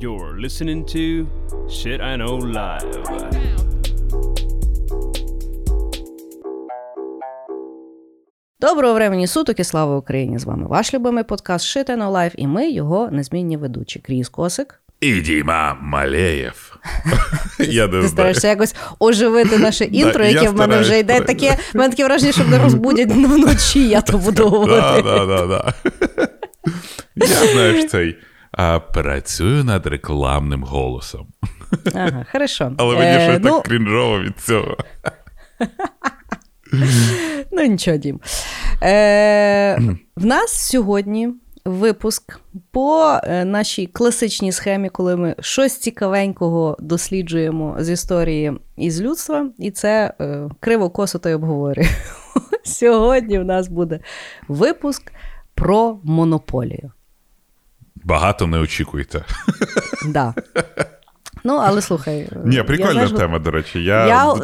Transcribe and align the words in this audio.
You're 0.00 0.40
listening 0.40 0.84
to 0.86 1.26
Shit 1.68 2.00
I 2.00 2.16
Know 2.16 2.40
Live. 2.40 3.04
Доброго 8.60 8.94
времені 8.94 9.26
суток 9.26 9.60
і 9.60 9.64
слава 9.64 9.96
Україні! 9.96 10.38
З 10.38 10.44
вами 10.44 10.66
ваш 10.66 10.94
любимий 10.94 11.24
подкаст 11.24 11.76
Shit 11.76 11.90
I 11.90 11.96
Know 11.98 12.12
Live 12.12 12.32
і 12.36 12.46
ми 12.46 12.70
його 12.70 13.08
незмінні 13.12 13.56
ведучі. 13.56 13.98
Кріс 13.98 14.28
Косик. 14.28 14.80
І 15.00 15.20
Діма 15.20 15.78
Малеєв. 15.82 16.78
Я 17.58 17.86
не 17.86 18.02
Ти 18.02 18.08
стараєшся 18.08 18.48
якось 18.48 18.74
оживити 18.98 19.58
наше 19.58 19.84
інтро, 19.92 20.24
яке 20.24 20.48
в 20.50 20.56
мене 20.56 20.78
вже 20.80 20.98
йде. 20.98 21.20
Таке, 21.20 21.56
в 21.74 21.76
мене 21.76 21.90
таке 21.90 22.04
враження, 22.04 22.32
що 22.32 22.44
мене 22.44 22.58
розбудять 22.58 23.08
вночі, 23.10 23.88
я 23.88 24.00
то 24.00 24.18
буду 24.18 24.48
говорити. 24.48 25.02
да, 25.02 25.26
да, 25.26 25.46
да. 25.46 25.74
Я 27.16 27.26
знаєш 27.26 27.86
цей. 27.86 28.16
А, 28.52 28.80
працюю 28.80 29.64
над 29.64 29.86
рекламним 29.86 30.64
голосом. 30.64 31.26
Ага, 31.94 32.26
хорошо. 32.32 32.72
Але 32.78 32.96
мені 32.96 33.16
Е, 33.16 33.30
щось 33.30 33.40
ну, 33.44 33.50
так 33.50 33.62
крінжово 33.62 34.20
від 34.20 34.38
цього. 34.38 34.76
Ну, 37.52 37.64
нічого, 37.64 37.96
Дім. 37.96 38.20
Е, 38.82 39.78
в 40.16 40.24
нас 40.26 40.70
сьогодні 40.70 41.28
випуск 41.64 42.40
по 42.70 43.18
е, 43.24 43.44
нашій 43.44 43.86
класичній 43.86 44.52
схемі, 44.52 44.88
коли 44.88 45.16
ми 45.16 45.34
щось 45.40 45.76
цікавенького 45.78 46.76
досліджуємо 46.80 47.76
з 47.78 47.90
історії 47.90 48.52
і 48.76 48.90
з 48.90 49.00
людства, 49.00 49.50
і 49.58 49.70
це 49.70 50.14
е, 50.20 50.48
криво 50.60 50.90
косо 50.90 51.18
та 51.18 51.30
й 51.30 51.32
обговорюємо. 51.32 51.94
Сьогодні 52.64 53.38
в 53.38 53.44
нас 53.44 53.68
буде 53.68 54.00
випуск 54.48 55.12
про 55.54 55.98
монополію. 56.04 56.92
Багато 58.04 58.46
не 58.46 58.58
очікуйте. 58.58 59.24
Да. 60.06 60.34
Ну, 61.44 61.54
але 61.56 61.82
слухай. 61.82 62.28
Ні, 62.44 62.62
прикольна 62.62 62.92
знаєш, 62.92 63.12
тема, 63.12 63.38
до 63.38 63.50
речі. 63.50 63.84
Я... 63.84 64.06
Я, 64.06 64.34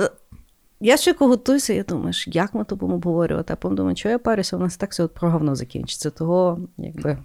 я 0.81 0.97
ще 0.97 1.15
готуюся, 1.19 1.73
я 1.73 1.83
думаю, 1.83 2.13
як 2.27 2.55
ми 2.55 2.65
то 2.65 2.77
будемо 2.77 2.97
обговорювати, 2.97 3.53
а 3.53 3.57
потім 3.57 3.77
думаю, 3.77 3.97
що 3.97 4.09
я 4.09 4.19
парюся, 4.19 4.57
у 4.57 4.61
нас 4.61 4.77
так 4.77 4.91
все 4.91 5.03
от 5.03 5.15
про 5.15 5.31
говно 5.31 5.55
закінчиться. 5.55 6.11
Того, 6.11 6.61
якби. 6.79 7.19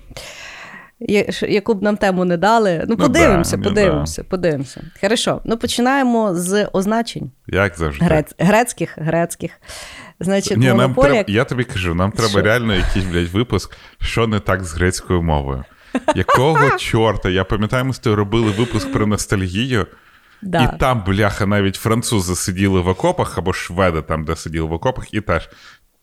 Яку 1.42 1.74
б 1.74 1.84
нам 1.84 1.98
тему 1.98 2.26
не 2.26 2.38
дали, 2.38 2.86
ну 2.88 2.96
да, 2.96 3.04
подивимося, 3.04 3.58
ну 3.58 3.64
подивимося, 3.64 4.24
подивимося. 4.24 4.82
Хорошо, 5.02 5.42
ну 5.46 5.58
починаємо 5.58 6.36
з 6.36 6.68
означень 6.74 7.32
Як 7.48 7.78
завжди. 7.78 8.06
грец, 8.06 8.36
грецьких, 8.40 8.98
грецьких. 8.98 9.52
Значить, 10.20 10.58
Ні, 10.58 10.74
нам 10.74 10.94
треба, 10.94 11.24
я 11.28 11.44
тобі 11.44 11.64
кажу, 11.64 11.96
нам 11.96 12.12
треба 12.12 12.30
Що? 12.30 12.42
реально 12.42 12.76
якийсь, 12.76 13.06
блядь, 13.06 13.28
випуск, 13.28 13.78
що 14.02 14.28
не 14.28 14.40
так 14.40 14.64
з 14.64 14.74
грецькою 14.74 15.22
мовою. 15.22 15.64
Якого 16.16 16.78
чорта? 16.78 17.30
Я 17.30 17.44
пам'ятаю, 17.44 17.86
ми 17.86 17.94
з 17.94 18.00
тобою 18.00 18.16
робили 18.16 18.52
випуск 18.52 18.92
про 18.94 19.08
ностальгію, 19.08 19.88
Да. 20.42 20.64
і 20.64 20.80
там, 20.80 21.04
бляха, 21.08 21.46
навіть 21.46 21.76
французи 21.76 22.36
сиділи 22.36 22.82
в 22.82 22.88
окопах, 22.88 23.38
або 23.38 23.54
шведи 23.54 24.02
там, 24.02 24.24
де 24.26 24.36
сиділи 24.36 24.68
в 24.68 24.72
окопах, 24.74 25.14
і 25.14 25.22
теж 25.22 25.50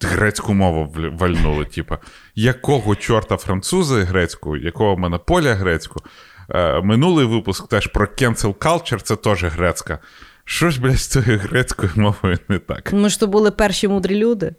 грецьку 0.00 0.54
мову 0.54 0.94
вальнули. 1.18 1.64
Типа, 1.64 1.98
якого 2.34 2.96
чорта 2.96 3.36
французи 3.36 4.02
грецьку, 4.02 4.56
якого 4.56 4.96
монополія 4.96 5.54
грецьку? 5.54 6.00
Е, 6.50 6.80
минулий 6.82 7.26
випуск 7.26 7.68
теж 7.68 7.86
про 7.86 8.06
cancel 8.06 8.54
culture, 8.54 9.00
це 9.00 9.16
теж 9.16 9.44
грецька. 9.44 9.98
Що 10.44 10.70
ж, 10.70 10.80
блядь, 10.80 10.96
з 10.98 11.06
цією 11.06 11.38
грецькою 11.38 11.92
мовою 11.96 12.38
не 12.48 12.58
так? 12.58 12.92
Ми 12.92 13.08
ж 13.08 13.20
то 13.20 13.26
були 13.26 13.50
перші 13.50 13.88
мудрі 13.88 14.14
люди. 14.16 14.54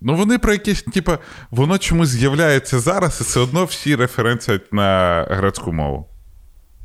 Ну, 0.00 0.14
вони 0.14 0.38
про 0.38 0.52
якісь, 0.52 0.82
типа, 0.82 1.18
воно 1.50 1.78
чомусь 1.78 2.08
з'являється 2.08 2.78
зараз, 2.78 3.18
і 3.20 3.24
все 3.24 3.40
одно 3.40 3.64
всі 3.64 3.96
референціють 3.96 4.72
на 4.72 5.22
грецьку 5.30 5.72
мову. 5.72 6.08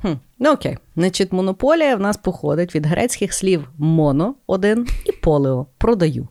Хм. 0.02 0.14
Ну 0.40 0.52
окей. 0.52 0.78
Значить, 0.96 1.32
монополія 1.32 1.96
в 1.96 2.00
нас 2.00 2.18
походить 2.18 2.76
від 2.76 2.86
грецьких 2.86 3.34
слів 3.34 3.70
моно 3.78 4.36
один 4.48 4.88
і 5.06 5.12
полео 5.12 5.68
продаю. 5.78 6.28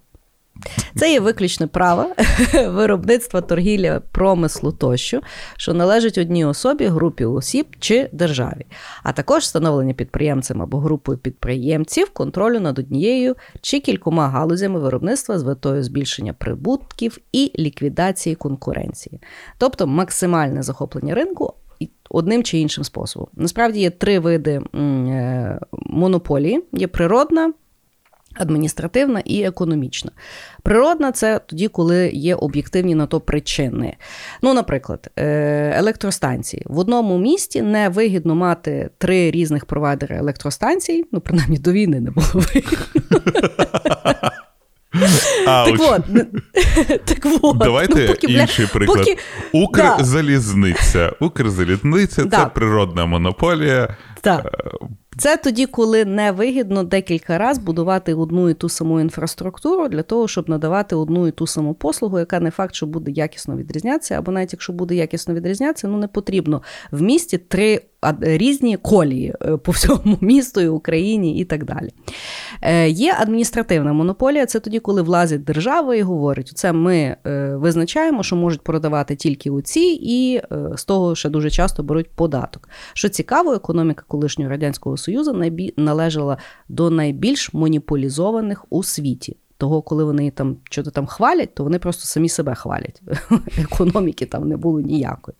Це 0.97 1.12
є 1.12 1.21
виключне 1.21 1.67
право 1.67 2.06
виробництва 2.69 3.41
торгівля, 3.41 4.00
промислу 4.12 4.73
тощо, 4.73 5.21
що 5.56 5.75
належить 5.75 6.19
одній 6.19 6.45
особі, 6.45 6.87
групі 6.87 7.25
осіб 7.25 7.67
чи 7.78 8.09
державі, 8.12 8.67
а 9.03 9.12
також 9.12 9.43
встановлення 9.43 9.95
підприємцем 9.95 10.62
або 10.62 10.78
групою 10.78 11.19
підприємців 11.19 12.11
контролю 12.11 12.61
над 12.61 12.78
однією 12.78 13.37
чи 13.61 13.81
кількома 13.81 14.28
галузями 14.28 14.81
виробництва 14.81 15.39
з 15.39 15.45
метою 15.45 15.83
збільшення 15.83 16.33
прибутків 16.33 17.19
і 17.33 17.53
ліквідації 17.59 18.34
конкуренції, 18.34 19.21
тобто 19.59 19.87
максимальне 19.87 20.62
захоплення 20.62 21.15
ринку 21.15 21.55
одним 22.11 22.45
чи 22.45 22.59
іншим 22.59 22.84
способом. 22.84 23.28
Насправді 23.34 23.81
є 23.81 23.91
три 23.91 24.19
види 24.19 24.61
е, 24.75 25.61
монополії: 25.72 26.65
є 26.72 26.87
природна, 26.87 27.53
адміністративна 28.34 29.20
і 29.25 29.43
економічна. 29.43 30.10
Природна 30.62 31.12
це 31.12 31.41
тоді, 31.47 31.69
коли 31.69 32.10
є 32.15 32.34
об'єктивні 32.34 32.94
на 32.94 33.06
то 33.06 33.20
причини. 33.20 33.97
Ну, 34.43 34.54
наприклад, 34.54 35.10
е, 35.19 35.72
електростанції. 35.78 36.62
В 36.66 36.78
одному 36.78 37.19
місті 37.19 37.62
не 37.62 37.88
вигідно 37.88 38.34
мати 38.34 38.91
три 38.98 39.31
різних 39.31 39.66
провайдери 39.66 40.16
електростанцій, 40.16 41.04
ну, 41.12 41.21
принаймні 41.21 41.59
до 41.59 41.72
війни 41.72 42.00
не 42.00 42.10
було 42.10 42.26
вигідно. 42.32 42.78
Так 45.44 45.75
от, 45.81 46.03
так 47.04 47.26
от. 47.42 47.56
Давайте 47.59 47.94
ну, 47.94 48.06
поки, 48.06 48.26
інший 48.32 48.66
приклад. 48.72 48.98
поки- 48.98 49.19
Укрзалізниця. 49.53 51.12
Укрзалізниця 51.21 52.25
Да. 52.25 52.37
це 52.37 52.47
природна 52.47 53.06
монополія. 53.06 53.97
Так. 54.21 54.47
Це 55.19 55.37
тоді, 55.37 55.67
коли 55.67 56.05
невигідно 56.05 56.84
декілька 56.84 57.39
разів 57.39 57.65
будувати 57.65 58.15
одну 58.15 58.50
і 58.50 58.55
ту 58.55 58.69
саму 58.69 59.00
інфраструктуру 59.00 59.89
для 59.89 60.03
того, 60.03 60.28
щоб 60.28 60.49
надавати 60.49 60.97
одну 60.97 61.27
і 61.27 61.31
ту 61.31 61.47
саму 61.47 61.75
послугу, 61.75 62.19
яка 62.19 62.41
не 62.41 62.50
факт, 62.50 62.75
що 62.75 62.87
буде 62.87 63.11
якісно 63.11 63.56
відрізнятися, 63.56 64.19
або 64.19 64.33
навіть 64.33 64.53
якщо 64.53 64.72
буде 64.72 64.95
якісно 64.95 65.34
відрізнятися, 65.34 65.89
ну 65.89 65.99
не 65.99 66.09
потрібно. 66.09 66.62
В 66.91 67.03
місті 67.03 67.39
три 67.39 67.81
різні 68.21 68.77
колії 68.77 69.35
е, 69.43 69.57
по 69.57 69.73
всьому 69.73 70.19
місту, 70.21 70.61
і 70.61 70.69
Україні 70.69 71.39
і 71.39 71.45
так 71.45 71.65
далі. 71.65 71.89
Е, 72.63 72.89
Є 72.89 73.17
адміністративна 73.21 73.93
монополія, 73.93 74.47
це 74.47 74.61
тоді, 74.61 74.79
коли 74.79 75.03
влазить 75.03 75.45
держава 75.45 75.95
і 75.95 76.03
говорить: 76.03 76.53
це 76.55 76.73
ми 76.73 77.17
е, 77.27 77.57
визначаємо, 77.57 78.23
що 78.23 78.37
можуть 78.37 78.61
продавати 78.61 79.17
тільки 79.17 79.51
оці, 79.51 79.99
і 80.03 80.37
е, 80.53 80.71
з 80.77 80.85
того 80.85 81.15
ще 81.15 81.29
дуже 81.29 81.51
часто 81.51 81.83
беруть 81.83 82.11
податок. 82.11 82.69
Що 82.93 83.09
цікаво, 83.09 83.53
економіка 83.53 84.05
колишнього 84.09 84.51
радянського 84.51 84.97
союзу 84.97 85.43
належала 85.77 86.39
до 86.69 86.91
найбільш 86.91 87.55
монополізованих 87.55 88.65
у 88.71 88.83
світі. 88.83 89.37
Того, 89.62 89.83
коли 89.83 90.05
вони 90.05 90.31
там 90.31 90.56
що-то 90.65 90.91
там 90.91 91.06
хвалять, 91.06 91.55
то 91.55 91.65
вони 91.65 91.78
просто 91.78 92.05
самі 92.05 92.28
себе 92.28 92.55
хвалять. 92.55 93.03
Економіки 93.59 94.27
там 94.27 94.49
не 94.49 94.56
було 94.56 94.81
ніякої. 94.81 95.37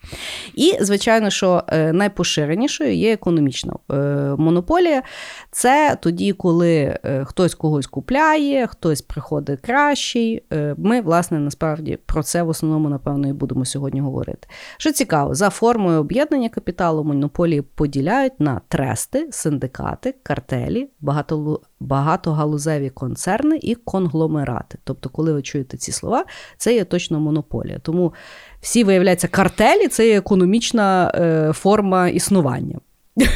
І, 0.55 0.77
звичайно, 0.81 1.31
що 1.31 1.65
е, 1.69 1.93
найпоширенішою 1.93 2.94
є 2.94 3.12
економічна 3.12 3.75
е, 3.91 3.94
монополія. 4.38 5.03
Це 5.50 5.99
тоді, 6.03 6.32
коли 6.32 6.99
е, 7.05 7.25
хтось 7.25 7.55
когось 7.55 7.87
купляє, 7.87 8.66
хтось 8.66 9.03
приходить 9.03 9.61
кращий. 9.61 10.43
Ми, 10.77 11.00
власне, 11.00 11.38
насправді 11.38 11.99
про 12.06 12.22
це 12.22 12.43
в 12.43 12.49
основному, 12.49 12.88
напевно, 12.88 13.28
і 13.28 13.32
будемо 13.32 13.65
сьогодні 13.65 14.00
говорити. 14.00 14.49
Що 14.77 14.93
цікаво, 14.93 15.34
за 15.34 15.50
формою 15.50 16.00
об'єднання 16.00 16.49
капіталу 16.49 17.05
монополії 17.05 17.62
поділяють 17.62 18.41
на 18.41 18.61
трести, 18.69 19.28
синдикати, 19.31 20.15
картелі, 20.22 20.88
багатолу- 21.00 21.61
багатогалузеві 21.82 22.91
концерни 22.91 23.59
і 23.62 23.75
конгломерати. 23.75 24.78
Тобто, 24.84 25.09
коли 25.09 25.32
ви 25.32 25.43
чуєте 25.43 25.76
ці 25.76 25.93
слова, 25.93 26.25
це 26.56 26.75
є 26.75 26.84
точно 26.84 27.20
монополія. 27.20 27.78
Тому 27.78 28.15
всі, 28.60 28.84
виявляється, 28.84 29.28
картелі 29.28 29.88
це 29.88 30.09
є 30.09 30.19
економічна 30.19 31.12
е, 31.15 31.53
форма 31.53 32.09
існування. 32.09 32.79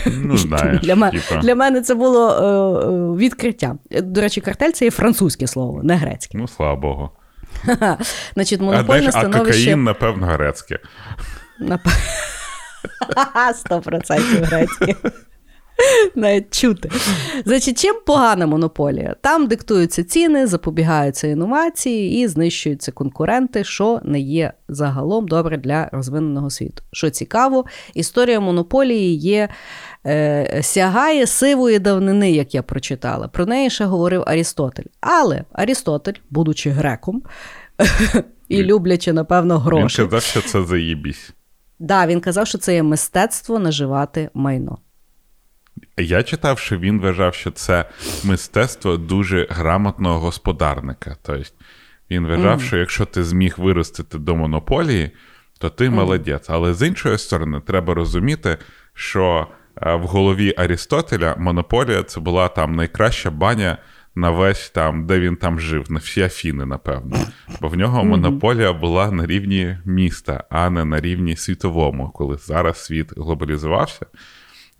Ну, 0.07 0.37
знаєш, 0.37 0.81
для, 0.81 0.97
мене, 0.97 1.21
типа. 1.21 1.41
для 1.41 1.55
мене 1.55 1.81
це 1.81 1.95
було 1.95 2.31
е, 2.31 2.43
е, 2.87 3.17
відкриття. 3.17 3.77
До 3.91 4.21
речі, 4.21 4.41
картель 4.41 4.71
це 4.71 4.85
є 4.85 4.91
французьке 4.91 5.47
слово, 5.47 5.83
не 5.83 5.97
грецьке. 5.97 6.39
Ну, 6.39 6.49
слава 6.49 6.77
Богу. 6.77 7.11
Значить, 8.35 8.61
А, 8.61 8.65
монопольне 8.65 9.09
а 9.09 9.13
становище. 9.13 9.45
кокаїн, 9.45 9.85
напевно, 9.85 10.27
грецьке. 10.27 10.79
Сто 13.55 13.81
процентів 13.81 14.45
грецьке. 14.45 14.95
Навіть 16.15 16.55
чути. 16.55 16.91
Значить, 17.45 17.81
чим 17.81 17.97
погана 18.07 18.47
монополія? 18.47 19.17
Там 19.21 19.47
диктуються 19.47 20.05
ціни, 20.05 20.47
запобігаються 20.47 21.27
інновації 21.27 22.21
і 22.23 22.29
знищуються 22.29 22.93
конкуренти, 22.93 23.65
що 23.65 24.01
не 24.05 24.21
є 24.21 24.53
загалом 24.69 25.29
добре 25.29 25.57
для 25.57 25.89
розвиненого 25.93 26.51
світу. 26.51 26.83
Що 26.93 27.11
цікаво, 27.11 27.65
історія 27.95 28.41
монополії 28.41 29.17
є, 29.17 29.49
е, 30.07 30.61
сягає 30.63 31.27
сивої 31.27 31.79
давнини, 31.79 32.33
як 32.33 32.55
я 32.55 32.63
прочитала. 32.63 33.29
Про 33.29 33.47
неї 33.47 33.71
ще 33.71 33.85
говорив 33.85 34.23
Арістотель. 34.27 34.85
Але 35.01 35.45
Арістотель, 35.53 36.13
будучи 36.31 36.71
греком 36.71 37.23
і 38.49 38.63
люблячи, 38.63 39.13
напевно, 39.13 39.55
Він 39.57 39.63
гроші. 39.65 40.03
казав, 40.03 40.23
що 40.23 40.43
це 40.43 40.63
заєбісь. 40.65 41.31
Да, 41.79 42.07
він 42.07 42.21
казав, 42.21 42.47
що 42.47 42.59
це 42.59 42.75
є 42.75 42.83
мистецтво 42.83 43.59
наживати 43.59 44.31
майно. 44.35 44.79
Я 45.99 46.23
читав, 46.23 46.59
що 46.59 46.79
він 46.79 47.01
вважав, 47.01 47.35
що 47.35 47.51
це 47.51 47.85
мистецтво 48.25 48.97
дуже 48.97 49.47
грамотного 49.51 50.21
господарника. 50.21 51.17
Тобто 51.23 51.51
він 52.11 52.27
вважав, 52.27 52.63
що 52.63 52.77
якщо 52.77 53.05
ти 53.05 53.25
зміг 53.25 53.55
виростити 53.59 54.19
до 54.19 54.37
монополії, 54.37 55.11
то 55.59 55.71
ти 55.71 55.91
молодець. 55.91 56.51
Але 56.51 56.75
з 56.75 56.87
іншої 56.87 57.19
сторони, 57.19 57.61
треба 57.67 57.95
розуміти, 57.95 58.59
що 58.95 59.47
е, 59.83 59.95
в 59.95 60.03
голові 60.03 60.55
Арістотеля 60.57 61.35
монополія 61.39 62.03
це 62.03 62.21
була 62.21 62.49
там 62.49 62.75
найкраща 62.75 63.31
баня 63.31 63.79
на 64.15 64.31
весь 64.31 64.71
там, 64.71 65.07
де 65.07 65.21
він 65.21 65.37
там 65.37 65.61
жив, 65.61 65.93
на 65.93 65.99
всі 65.99 66.23
Афіни, 66.23 66.67
напевно. 66.67 67.17
Бо 67.61 67.69
в 67.69 67.77
нього 67.77 68.05
монополія 68.05 68.73
була 68.73 69.11
на 69.11 69.27
рівні 69.27 69.79
міста, 69.85 70.45
а 70.51 70.71
не 70.71 70.85
на 70.85 71.01
рівні 71.01 71.37
світовому, 71.37 72.11
коли 72.11 72.37
зараз 72.37 72.85
світ 72.85 73.13
глобалізувався. 73.17 74.07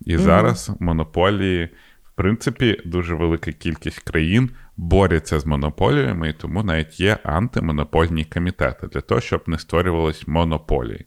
І 0.05 0.17
зараз 0.17 0.71
монополії, 0.79 1.65
в 2.03 2.15
принципі, 2.15 2.81
дуже 2.85 3.15
велика 3.15 3.51
кількість 3.51 3.99
країн 3.99 4.49
борються 4.77 5.39
з 5.39 5.45
монополіями, 5.45 6.29
і 6.29 6.33
тому 6.33 6.63
навіть 6.63 6.99
є 6.99 7.17
антимонопольні 7.23 8.25
комітети 8.25 8.87
для 8.87 9.01
того, 9.01 9.21
щоб 9.21 9.43
не 9.47 9.59
створювалися 9.59 10.23
монополії. 10.27 11.05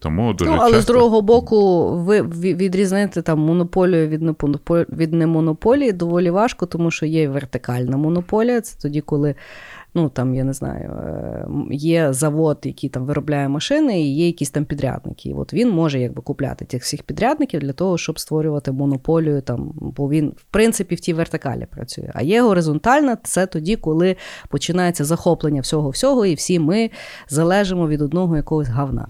Тому 0.00 0.32
дуже 0.32 0.50
ну, 0.50 0.56
але 0.60 0.72
часто... 0.72 0.82
з 0.82 0.86
другого 0.86 1.22
боку, 1.22 1.88
ви 1.98 2.22
відрізнити 2.22 3.22
там 3.22 3.38
монополію 3.38 4.08
від 4.08 4.22
від 4.88 5.12
немонополії 5.12 5.92
доволі 5.92 6.30
важко, 6.30 6.66
тому 6.66 6.90
що 6.90 7.06
є 7.06 7.28
вертикальна 7.28 7.96
монополія. 7.96 8.60
Це 8.60 8.80
тоді, 8.82 9.00
коли 9.00 9.34
ну 9.94 10.08
там 10.08 10.34
я 10.34 10.44
не 10.44 10.52
знаю, 10.52 10.90
е, 10.90 11.46
є 11.70 12.12
завод, 12.12 12.58
який 12.64 12.90
там 12.90 13.04
виробляє 13.04 13.48
машини, 13.48 14.02
і 14.02 14.14
є 14.14 14.26
якісь 14.26 14.50
там 14.50 14.64
підрядники. 14.64 15.28
І 15.28 15.34
от 15.34 15.52
він 15.52 15.70
може 15.70 16.00
якби 16.00 16.22
купляти 16.22 16.64
тих 16.64 16.82
всіх 16.82 17.02
підрядників 17.02 17.60
для 17.60 17.72
того, 17.72 17.98
щоб 17.98 18.18
створювати 18.18 18.72
монополію. 18.72 19.40
Там, 19.40 19.72
бо 19.74 20.08
він, 20.08 20.28
в 20.36 20.44
принципі, 20.50 20.94
в 20.94 21.00
тій 21.00 21.12
вертикалі 21.12 21.66
працює. 21.70 22.10
А 22.14 22.22
є 22.22 22.42
горизонтальна 22.42 23.16
це 23.22 23.46
тоді, 23.46 23.76
коли 23.76 24.16
починається 24.48 25.04
захоплення 25.04 25.60
всього 25.60 25.90
всього, 25.90 26.26
і 26.26 26.34
всі 26.34 26.58
ми 26.58 26.90
залежимо 27.28 27.88
від 27.88 28.00
одного 28.00 28.36
якогось 28.36 28.68
гавна. 28.68 29.08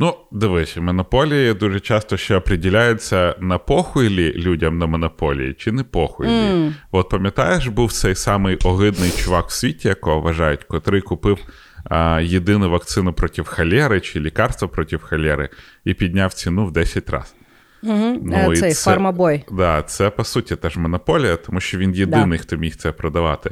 Ну, 0.00 0.14
дивись, 0.32 0.76
монополії 0.76 1.54
дуже 1.54 1.80
часто 1.80 2.16
ще 2.16 2.36
оприділяються 2.36 3.34
на 3.40 3.58
похуйлі 3.58 4.32
людям 4.32 4.78
на 4.78 4.86
монополії 4.86 5.54
чи 5.54 5.72
не 5.72 5.84
похуйлі. 5.84 6.30
Mm. 6.30 6.72
От 6.92 7.08
пам'ятаєш, 7.08 7.66
був 7.66 7.92
цей 7.92 8.14
самий 8.14 8.56
огидний 8.56 9.10
чувак 9.10 9.48
в 9.48 9.52
світі, 9.52 9.88
якого 9.88 10.20
вважають, 10.20 10.64
котрий 10.64 11.00
купив 11.00 11.38
а, 11.84 12.20
єдину 12.20 12.70
вакцину 12.70 13.12
проти 13.12 13.42
холери 13.44 14.00
чи 14.00 14.20
лікарство 14.20 14.68
проти 14.68 14.98
холери 14.98 15.48
і 15.84 15.94
підняв 15.94 16.32
ціну 16.32 16.66
в 16.66 16.72
10 16.72 17.10
разів. 17.10 17.34
Угу. 17.82 18.20
Ну, 18.22 18.56
Цей 18.56 18.72
це, 18.72 18.90
фармабой. 18.90 19.44
Да, 19.52 19.82
Це 19.82 20.10
по 20.10 20.24
суті 20.24 20.56
теж 20.56 20.76
монополія, 20.76 21.36
тому 21.36 21.60
що 21.60 21.78
він 21.78 21.94
єдиний, 21.94 22.38
да. 22.38 22.42
хто 22.42 22.56
міг 22.56 22.76
це 22.76 22.92
продавати. 22.92 23.50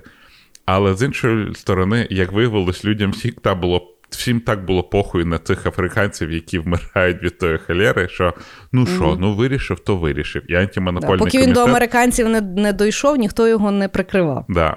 Але 0.65 0.95
з 0.95 1.03
іншої 1.03 1.55
сторони, 1.55 2.07
як 2.11 2.33
виявилось, 2.33 2.85
людям 2.85 3.11
всіх 3.11 3.35
було 3.61 3.96
всім 4.11 4.41
так 4.41 4.65
було 4.65 4.83
похуй 4.83 5.25
на 5.25 5.39
цих 5.39 5.67
африканців, 5.67 6.31
які 6.31 6.59
вмирають 6.59 7.23
від 7.23 7.39
тої 7.39 7.59
холери, 7.59 8.09
що 8.09 8.35
ну 8.73 8.87
що, 8.87 9.05
mm-hmm. 9.05 9.17
ну 9.19 9.35
вирішив, 9.35 9.81
то 9.81 9.97
вирішив. 9.97 10.51
І 10.51 10.55
антимонопольний 10.55 11.19
да, 11.19 11.25
Поки 11.25 11.31
комітет... 11.31 11.49
він 11.49 11.55
до 11.55 11.71
американців 11.71 12.29
не 12.29 12.41
не 12.41 12.73
дійшов, 12.73 13.17
ніхто 13.17 13.49
його 13.49 13.71
не 13.71 13.89
прикривав. 13.89 14.45
Да. 14.49 14.77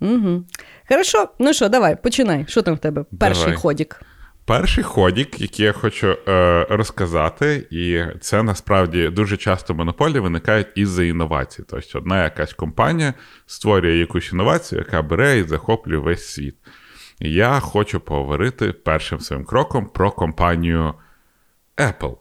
Угу. 0.00 0.44
Хорошо, 0.88 1.28
ну 1.38 1.52
що, 1.52 1.68
давай, 1.68 2.02
починай. 2.02 2.44
Що 2.48 2.62
там 2.62 2.74
в 2.74 2.78
тебе? 2.78 3.04
Перший 3.18 3.44
давай. 3.44 3.58
ходік. 3.58 4.00
Перший 4.44 4.84
ходік, 4.84 5.40
який 5.40 5.66
я 5.66 5.72
хочу 5.72 6.16
е, 6.28 6.66
розказати, 6.70 7.66
і 7.70 8.02
це 8.20 8.42
насправді 8.42 9.08
дуже 9.08 9.36
часто 9.36 9.74
монополії 9.74 10.20
виникають 10.20 10.66
із-за 10.74 11.04
інновацій. 11.04 11.62
Тобто, 11.68 11.98
одна 11.98 12.24
якась 12.24 12.52
компанія 12.52 13.14
створює 13.46 13.96
якусь 13.96 14.32
інновацію, 14.32 14.78
яка 14.78 15.02
бере 15.02 15.38
і 15.38 15.42
захоплює 15.42 15.98
весь 15.98 16.26
світ 16.26 16.56
я 17.24 17.60
хочу 17.60 18.00
поговорити 18.00 18.72
першим 18.72 19.20
своїм 19.20 19.44
кроком 19.44 19.86
про 19.86 20.10
компанію 20.10 20.94
Apple. 21.76 22.16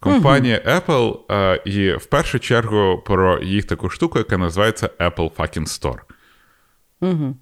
Компанія 0.00 0.62
Apple 0.66 1.18
а, 1.28 1.58
і 1.64 1.92
в 1.92 2.06
першу 2.06 2.38
чергу 2.38 3.02
про 3.06 3.42
їх 3.42 3.64
таку 3.64 3.90
штуку, 3.90 4.18
яка 4.18 4.38
називається 4.38 4.90
Apple 4.98 5.30
Fucking 5.30 5.66
Store. 5.66 5.98
uh 7.00 7.34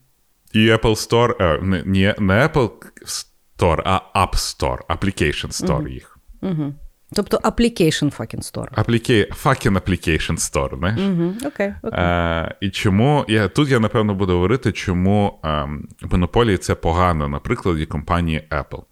І 0.52 0.58
Apple 0.58 0.80
Store, 0.80 1.42
а, 1.42 1.58
не, 1.62 2.14
не 2.18 2.46
Apple 2.46 2.70
Store, 3.06 3.82
а 3.84 4.00
App 4.14 4.34
Store, 4.34 4.78
Application 4.86 5.66
Store 5.66 5.82
uh 5.82 5.88
їх. 5.88 6.18
uh 6.42 6.72
Тобто 7.14 7.36
application 7.36 8.16
fucking 8.16 8.52
store. 8.52 8.68
Applica... 8.74 9.44
Fucking 9.44 9.80
application 9.80 10.36
store, 10.36 10.78
знаєш? 10.78 11.00
Угу, 11.00 11.34
окей, 11.46 11.74
окей. 11.82 12.00
А, 12.00 12.48
І 12.60 12.70
чому 12.70 13.24
я 13.28 13.48
тут 13.48 13.68
я 13.68 13.80
напевно 13.80 14.14
буду 14.14 14.32
говорити, 14.32 14.72
чому 14.72 15.40
а, 15.42 15.66
монополії 16.02 16.58
це 16.58 16.74
погано 16.74 17.28
на 17.28 17.38
прикладі 17.38 17.86
компанії 17.86 18.48
Apple. 18.50 18.82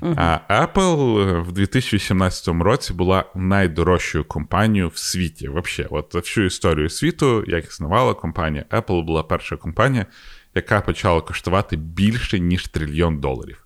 Uh-huh. 0.00 0.14
А 0.48 0.66
Apple 0.66 1.40
в 1.42 1.52
2017 1.52 2.48
році 2.48 2.92
була 2.92 3.24
найдорожчою 3.34 4.24
компанією 4.24 4.88
в 4.88 4.96
світі. 4.96 5.48
Вообще, 5.48 5.86
от 5.90 6.14
всю 6.14 6.46
історію 6.46 6.88
світу, 6.88 7.44
як 7.46 7.64
існувала 7.68 8.14
компанія, 8.14 8.64
Apple 8.70 9.04
була 9.04 9.22
перша 9.22 9.56
компанія, 9.56 10.06
яка 10.54 10.80
почала 10.80 11.20
коштувати 11.20 11.76
більше, 11.76 12.40
ніж 12.40 12.68
трильйон 12.68 13.20
доларів. 13.20 13.64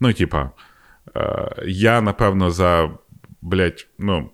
Ну, 0.00 0.12
типа, 0.12 0.50
я 1.66 2.00
напевно 2.00 2.50
за 2.50 2.90
блядь, 3.46 3.86
ну, 3.98 4.30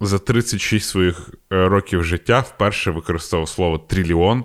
за 0.00 0.18
36 0.18 0.88
своїх 0.88 1.30
е, 1.52 1.68
років 1.68 2.04
життя 2.04 2.40
вперше 2.40 2.90
використовував 2.90 3.48
слово 3.48 3.78
трильйон, 3.78 4.44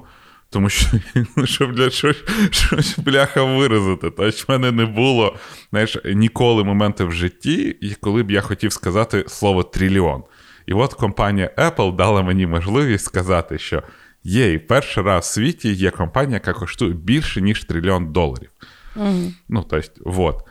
тому 0.50 0.70
що 0.70 0.88
ну, 1.36 1.46
щоб 1.46 1.76
для 1.76 1.90
щось, 1.90 2.24
щось 2.52 3.00
бляха 3.00 3.44
виразити. 3.44 4.10
Тобто 4.10 4.30
в 4.30 4.46
мене 4.50 4.72
не 4.72 4.86
було 4.86 5.36
знаєш, 5.70 5.98
ніколи 6.06 6.64
моменту 6.64 7.08
в 7.08 7.12
житті, 7.12 7.78
коли 8.02 8.24
б 8.24 8.32
я 8.32 8.42
хотів 8.42 8.74
сказати 8.74 9.24
слово 9.28 9.64
трильйон. 9.64 10.24
І 10.66 10.74
от 10.74 10.94
компанія 10.94 11.52
Apple 11.58 11.96
дала 11.96 12.22
мені 12.22 12.48
можливість 12.48 13.06
сказати, 13.06 13.58
що 13.58 13.84
є, 14.24 14.54
і 14.54 14.58
перший 14.60 15.04
раз 15.04 15.26
в 15.26 15.28
світі 15.28 15.74
є 15.74 15.92
компанія, 15.92 16.34
яка 16.34 16.54
коштує 16.60 16.94
більше, 16.94 17.42
ніж 17.42 17.64
трильйон 17.64 18.12
доларів. 18.12 18.50
Mm-hmm. 18.96 19.32
Ну, 19.50 19.66
тобто, 19.70 20.02
вот. 20.06 20.44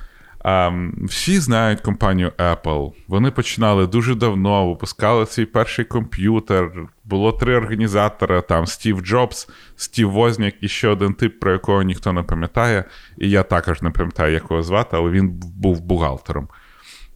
Всі 1.03 1.39
знають 1.39 1.81
компанію 1.81 2.33
Apple. 2.39 2.93
Вони 3.09 3.31
починали 3.31 3.87
дуже 3.87 4.15
давно, 4.15 4.69
випускали 4.69 5.27
свій 5.27 5.47
перший 5.47 5.85
комп'ютер. 5.85 6.73
Було 7.05 7.33
три 7.33 7.57
організатора: 7.57 8.41
там 8.41 8.67
Стів 8.67 9.01
Джобс, 9.01 9.49
Стів 9.77 10.11
Возняк 10.11 10.55
і 10.61 10.69
ще 10.69 10.89
один 10.89 11.15
тип, 11.15 11.41
про 11.41 11.53
якого 11.53 11.83
ніхто 11.83 12.13
не 12.13 12.23
пам'ятає. 12.23 12.85
І 13.19 13.31
я 13.31 13.43
також 13.43 13.83
не 13.83 13.91
пам'ятаю, 13.91 14.33
як 14.33 14.43
його 14.51 14.63
звати, 14.63 14.97
але 14.97 15.11
він 15.11 15.29
був 15.57 15.81
бухгалтером. 15.81 16.49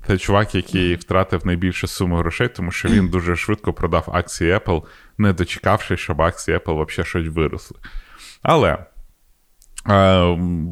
Це 0.06 0.18
чувак, 0.18 0.54
який 0.54 0.94
втратив 0.94 1.46
найбільшу 1.46 1.86
суму 1.86 2.16
грошей, 2.16 2.48
тому 2.48 2.70
що 2.70 2.88
він 2.88 3.08
дуже 3.08 3.36
швидко 3.36 3.72
продав 3.72 4.08
акції 4.12 4.54
Apple, 4.54 4.82
не 5.18 5.32
дочекавшись, 5.32 6.00
щоб 6.00 6.22
акції 6.22 6.56
Apple 6.56 6.86
взагалі 6.86 7.08
щось 7.08 7.28
виросли. 7.28 7.78
Але. 8.42 8.78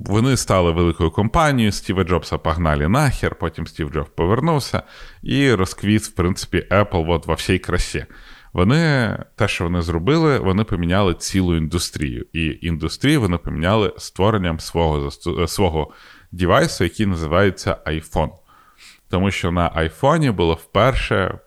Вони 0.07 0.37
стали 0.37 0.73
великою 0.73 1.11
компанією, 1.11 1.73
Стіва 1.73 2.05
Джобса 2.05 2.39
погнали 2.39 2.89
нахер, 2.89 3.35
потім 3.35 3.67
Стів 3.67 3.91
Джобс 3.91 4.11
повернувся 4.17 4.83
і 5.23 5.53
розквіт, 5.53 6.03
в 6.03 6.15
принципі, 6.15 6.67
Apple 6.71 7.11
от 7.11 7.27
во 7.27 7.35
всій 7.35 7.59
красі. 7.59 8.07
Вони, 8.53 9.17
те, 9.37 9.49
що 9.49 9.65
вони 9.65 9.83
зробили, 9.83 10.39
вони 10.39 10.65
поміняли 10.65 11.15
цілу 11.15 11.57
індустрію. 11.57 12.27
І 12.33 12.59
індустрію 12.63 13.21
вони 13.21 13.39
поміняли 13.39 13.93
створенням 13.99 14.61
свого 14.61 15.11
свого 15.47 15.93
девайсу, 16.33 16.85
який 16.85 17.07
називається 17.07 17.77
iPhone. 17.87 18.31
Тому 19.11 19.31
що 19.31 19.53
на 19.53 19.71
iPhone 19.71 20.33
було 20.33 20.55
вперше 20.55 21.39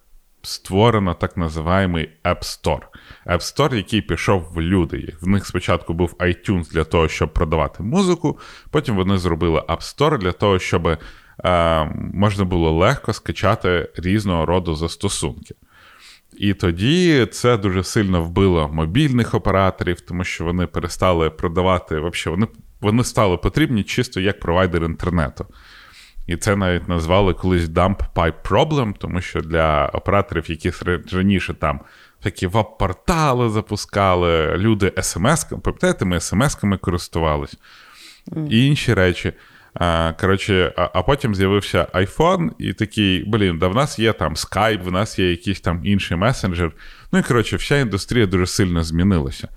створено 0.42 1.13
так 1.13 1.38
називаємий 1.38 2.10
App 2.24 2.39
Store. 2.39 2.82
App 3.26 3.40
Store, 3.40 3.76
який 3.76 4.02
пішов 4.02 4.52
в 4.54 4.62
люди. 4.62 5.16
В 5.22 5.28
них 5.28 5.46
спочатку 5.46 5.94
був 5.94 6.16
iTunes 6.20 6.74
для 6.74 6.84
того, 6.84 7.08
щоб 7.08 7.34
продавати 7.34 7.84
музику, 7.84 8.40
потім 8.72 8.96
вони 8.96 9.18
зробили 9.18 9.60
App 9.60 9.82
Store 9.82 10.18
для 10.18 10.32
того, 10.32 10.60
щоб 10.60 10.88
е, 10.88 10.98
можна 12.14 12.46
було 12.46 12.72
легко 12.72 13.14
скачати 13.14 13.90
різного 13.96 14.46
роду 14.46 14.76
застосунки. 14.76 15.56
І 16.38 16.54
тоді 16.54 17.28
це 17.32 17.58
дуже 17.58 17.84
сильно 17.84 18.24
вбило 18.24 18.70
мобільних 18.74 19.34
операторів, 19.34 20.02
тому 20.02 20.24
що 20.24 20.44
вони 20.44 20.68
перестали 20.68 21.30
продавати, 21.30 22.00
взагалі, 22.00 22.40
вони 22.40 22.48
вони 22.82 23.04
стали 23.04 23.38
потрібні 23.38 23.84
чисто 23.84 24.20
як 24.20 24.40
провайдер 24.40 24.84
інтернету. 24.84 25.46
І 26.28 26.38
це 26.38 26.56
навіть 26.56 26.90
назвали 26.90 27.34
колись 27.34 27.64
Dump 27.64 27.98
Pipe 28.16 28.42
Problem, 28.50 28.94
тому 28.98 29.22
що 29.22 29.42
для 29.42 29.86
операторів, 29.86 30.52
які 30.52 30.72
раніше 31.12 31.54
там 31.54 31.80
такі 32.22 32.48
веб-портали 32.48 33.50
запускали, 33.50 34.58
люди 34.58 34.94
смс 35.02 35.44
пам'ятаєте, 35.44 36.06
ми 36.06 36.18
смс-ками 36.18 36.80
користувались 36.80 37.56
і 38.50 38.68
інші 38.68 38.94
речі. 38.94 39.34
А, 39.74 40.14
Коротше, 40.20 40.74
а, 40.78 40.90
а 40.94 41.04
потім 41.04 41.36
з'явився 41.36 41.88
iPhone, 41.94 42.50
і 42.58 42.74
такий, 42.74 43.24
блін, 43.28 43.58
да 43.58 43.68
в 43.68 43.76
нас 43.76 44.00
є 44.00 44.14
там 44.14 44.34
Skype, 44.34 44.84
в 44.84 44.92
нас 44.92 45.20
є 45.20 45.32
якийсь 45.32 45.62
там 45.62 45.82
інший 45.84 46.18
месенджер. 46.18 46.72
Ну 47.12 47.20
і 47.20 47.24
коротше, 47.24 47.56
вся 47.56 47.78
індустрія 47.78 48.26
дуже 48.26 48.48
сильно 48.48 48.84
змінилася. 48.84 49.48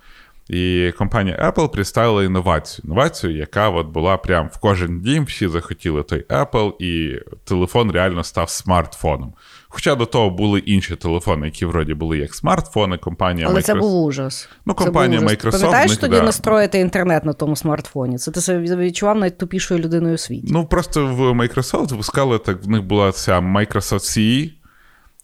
І 0.48 0.92
компанія 0.98 1.52
Apple 1.52 1.72
представила 1.72 2.24
інновацію. 2.24 2.82
Інновацію, 2.84 3.36
яка 3.36 3.68
от 3.68 3.86
була 3.86 4.16
прям 4.16 4.48
в 4.52 4.58
кожен 4.58 5.00
дім, 5.00 5.24
всі 5.24 5.48
захотіли 5.48 6.02
той 6.02 6.24
Apple, 6.28 6.72
і 6.78 7.20
телефон 7.44 7.90
реально 7.90 8.24
став 8.24 8.50
смартфоном. 8.50 9.34
Хоча 9.74 9.94
до 9.94 10.06
того 10.06 10.30
були 10.30 10.58
інші 10.58 10.96
телефони, 10.96 11.46
які 11.46 11.66
вроді 11.66 11.94
були 11.94 12.18
як 12.18 12.34
смартфони, 12.34 12.98
компанія 12.98 13.46
Але 13.46 13.60
Microsoft. 13.60 13.62
це 13.62 13.74
був 13.74 14.04
ужас. 14.04 14.48
Ну, 14.66 14.74
Це 14.78 14.84
компанія 14.84 15.20
був 15.20 15.28
ужас. 15.28 15.38
Microsoft, 15.44 15.50
Пам'ятаєш 15.60 15.96
тоді 15.96 16.16
да. 16.16 16.22
настроїти 16.22 16.78
інтернет 16.78 17.24
на 17.24 17.32
тому 17.32 17.56
смартфоні? 17.56 18.18
Це 18.18 18.30
ти 18.30 18.40
себе 18.40 18.76
відчував 18.76 19.18
найтупішою 19.18 19.80
людиною 19.80 20.14
у 20.14 20.18
світі. 20.18 20.48
Ну, 20.50 20.66
просто 20.66 21.06
в 21.06 21.20
Microsoft 21.20 21.90
випускали 21.90 22.38
так, 22.38 22.64
в 22.64 22.68
них 22.68 22.82
була 22.82 23.12
ця 23.12 23.40
Microsoft 23.40 24.18
CE, 24.18 24.50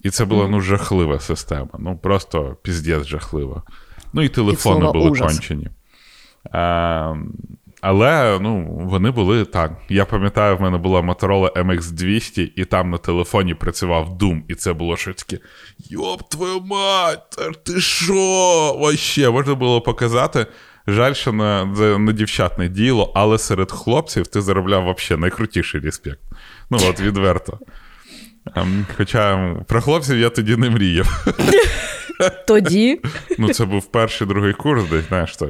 і 0.02 0.10
це 0.10 0.24
була 0.24 0.48
ну, 0.48 0.60
жахлива 0.60 1.20
система. 1.20 1.70
Ну, 1.78 1.98
просто 2.02 2.56
піздець 2.62 3.06
жахлива. 3.06 3.62
Ну, 4.12 4.22
і 4.22 4.28
телефони 4.28 4.80
слова 4.80 4.92
були 4.92 5.10
ужас. 5.10 5.32
кончені. 5.32 5.68
А, 6.52 7.14
але 7.80 8.38
ну, 8.40 8.66
вони 8.90 9.10
були 9.10 9.44
так. 9.44 9.72
Я 9.88 10.04
пам'ятаю, 10.04 10.56
в 10.56 10.60
мене 10.60 10.78
була 10.78 11.00
Motorola 11.00 11.52
MX200, 11.52 12.50
і 12.56 12.64
там 12.64 12.90
на 12.90 12.98
телефоні 12.98 13.54
працював 13.54 14.18
Doom, 14.20 14.42
і 14.48 14.54
це 14.54 14.72
було 14.72 14.96
щось 14.96 15.16
таке: 15.16 15.42
Йоп, 15.78 16.28
твою 16.30 16.60
мать, 16.60 17.38
ти 17.64 17.80
що? 17.80 18.14
Вообще, 18.78 19.30
можна 19.30 19.54
було 19.54 19.80
показати. 19.80 20.46
Жаль, 20.86 21.12
що 21.12 21.32
на, 21.32 21.64
на 21.98 22.12
дівчат 22.12 22.58
не 22.58 22.68
діло, 22.68 23.12
але 23.14 23.38
серед 23.38 23.72
хлопців 23.72 24.26
ти 24.26 24.40
заробляв 24.40 24.84
вообще 24.84 25.16
найкрутіший 25.16 25.80
респект. 25.80 26.20
Ну, 26.70 26.78
от 26.90 27.00
відверто. 27.00 27.58
Ем, 28.54 28.86
Хоча 28.96 29.54
про 29.66 29.80
хлопців 29.80 30.18
я 30.18 30.30
тоді 30.30 30.56
не 30.56 30.70
мріяв. 30.70 31.24
Тоді. 32.46 33.00
Ну, 33.38 33.54
це 33.54 33.64
був 33.64 33.86
перший 33.86 34.26
другий 34.26 34.52
курс, 34.52 34.84
десь, 34.90 35.08
знаєш, 35.08 35.36
то. 35.36 35.48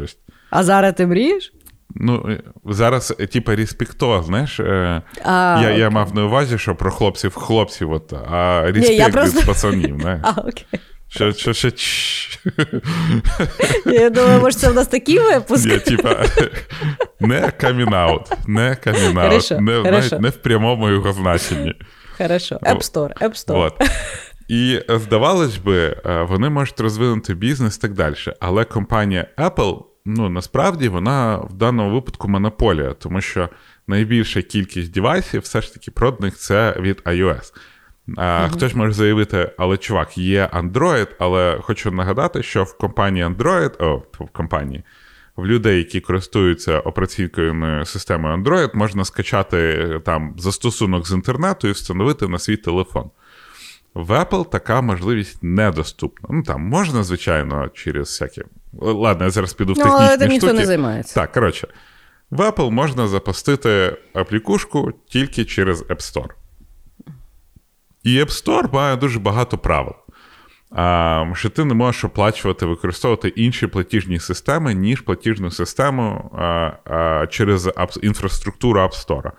А 0.51 0.65
зараз 0.65 0.95
ти 0.95 1.07
мрієш? 1.07 1.53
Ну, 1.95 2.27
е, 2.31 2.41
зараз, 2.65 3.15
е, 3.21 3.27
типа, 3.27 3.57
респекто, 3.57 4.23
знаєш. 4.23 4.61
е, 4.61 5.03
А, 5.25 5.61
я, 5.63 5.71
я 5.71 5.91
мав 5.91 6.15
на 6.15 6.25
увазі, 6.25 6.59
що 6.59 6.75
про 6.75 6.91
хлопців 6.91 7.35
хлопців, 7.35 7.93
от, 7.93 8.13
а 8.31 8.63
респект 8.67 8.99
я 8.99 9.09
просто- 9.09 9.39
від 9.41 9.47
пацанів, 9.47 9.99
знаєш. 10.01 10.21
А, 10.25 10.41
окей. 10.41 10.67
Що, 11.11 11.33
що, 11.33 11.53
що. 11.53 11.69
Я 13.87 14.11
думаю, 14.11 14.41
може, 14.41 14.57
це 14.59 14.71
в 14.71 14.75
нас 14.75 14.87
такий 14.87 15.19
випуск. 15.19 15.67
Я, 15.67 15.79
типа, 15.79 16.25
не 17.21 17.51
камінаут, 17.51 18.23
не 18.47 18.77
камінаут, 18.77 19.31
Хорошо, 19.31 19.61
не, 19.61 20.19
не 20.21 20.29
в 20.29 20.37
прямому 20.37 20.91
його 20.91 21.13
значенні. 21.13 21.75
Хорошо. 22.19 22.55
App 22.63 22.79
Store, 22.93 23.23
App 23.23 23.47
Store. 23.47 23.59
От. 23.59 23.75
І 24.49 24.81
здавалось 24.89 25.57
би, 25.57 25.97
вони 26.29 26.49
можуть 26.51 26.81
розвинути 26.81 27.35
бізнес 27.35 27.77
і 27.77 27.81
так 27.81 27.93
далі. 27.93 28.15
Але 28.41 28.65
компанія 28.65 29.27
Apple, 29.39 29.79
ну 30.09 30.29
насправді 30.29 30.89
вона 30.89 31.37
в 31.37 31.53
даному 31.53 31.95
випадку 31.95 32.29
монополія, 32.29 32.93
тому 32.93 33.21
що 33.21 33.49
найбільша 33.87 34.43
кількість 34.43 34.93
девайсів 34.93 35.41
все 35.43 35.61
ж 35.61 35.75
таки 35.75 35.91
проданих 35.91 36.37
це 36.37 36.77
від 36.81 37.03
iOS. 37.05 37.53
А, 38.17 38.49
Хтось 38.49 38.75
може 38.75 38.93
заявити, 38.93 39.51
але 39.59 39.77
чувак, 39.77 40.19
є 40.19 40.51
Android, 40.53 41.09
але 41.19 41.59
хочу 41.63 41.91
нагадати, 41.91 42.43
що 42.43 42.65
в 42.65 42.79
компанії 42.79 43.27
Android, 43.27 43.85
о, 43.85 44.03
в 44.13 44.29
компанії, 44.29 44.83
в 45.37 45.47
людей, 45.47 45.79
які 45.79 46.01
користуються 46.01 46.81
операційною 46.81 47.85
системою 47.85 48.37
Android, 48.37 48.77
можна 48.77 49.05
скачати 49.05 49.57
е, 49.59 50.01
там 50.01 50.35
застосунок 50.39 51.09
з 51.09 51.13
інтернету 51.13 51.69
і 51.69 51.71
встановити 51.71 52.29
на 52.29 52.39
свій 52.39 52.57
телефон. 52.57 53.11
В 53.95 54.11
Apple 54.11 54.51
така 54.51 54.81
можливість 54.81 55.43
недоступна. 55.43 56.29
Ну 56.33 56.43
там 56.43 56.63
можна, 56.63 57.03
звичайно, 57.03 57.69
через 57.75 58.09
всякі. 58.09 58.43
Ладно, 58.73 59.25
я 59.25 59.31
зараз 59.31 59.53
піду 59.53 59.73
в 59.73 59.79
Ну, 59.79 59.85
технічні 59.85 60.07
але 60.07 60.19
тим 60.19 60.29
ніхто 60.29 60.47
штуки. 60.47 60.61
не 60.61 60.67
займається. 60.67 61.15
Так, 61.15 61.33
коротше, 61.33 61.69
в 62.31 62.41
Apple 62.41 62.71
можна 62.71 63.09
запустити 63.09 63.97
аплікушку 64.15 64.93
тільки 65.09 65.45
через 65.45 65.83
App 65.83 66.01
Store. 66.01 66.31
І 68.03 68.19
App 68.19 68.29
Store 68.45 68.75
має 68.75 68.97
дуже 68.97 69.19
багато 69.19 69.59
правил. 69.59 69.95
А, 70.71 71.25
що 71.35 71.51
ти 71.51 71.65
не 71.65 71.75
можеш 71.75 72.05
оплачувати, 72.05 72.67
використовувати 72.67 73.29
інші 73.29 73.67
платіжні 73.67 74.21
системи, 74.21 74.75
ніж 74.75 75.01
платіжну 75.01 75.51
систему 75.51 76.31
а, 76.39 76.45
а, 76.85 77.27
через 77.27 77.71
інфраструктуру 78.03 78.81
App 78.81 79.07
Store, 79.07 79.31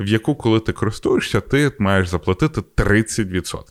в 0.00 0.06
яку, 0.06 0.34
коли 0.34 0.60
ти 0.60 0.72
користуєшся, 0.72 1.40
ти 1.40 1.72
маєш 1.78 2.08
заплатити 2.08 2.60
30%. 2.60 3.62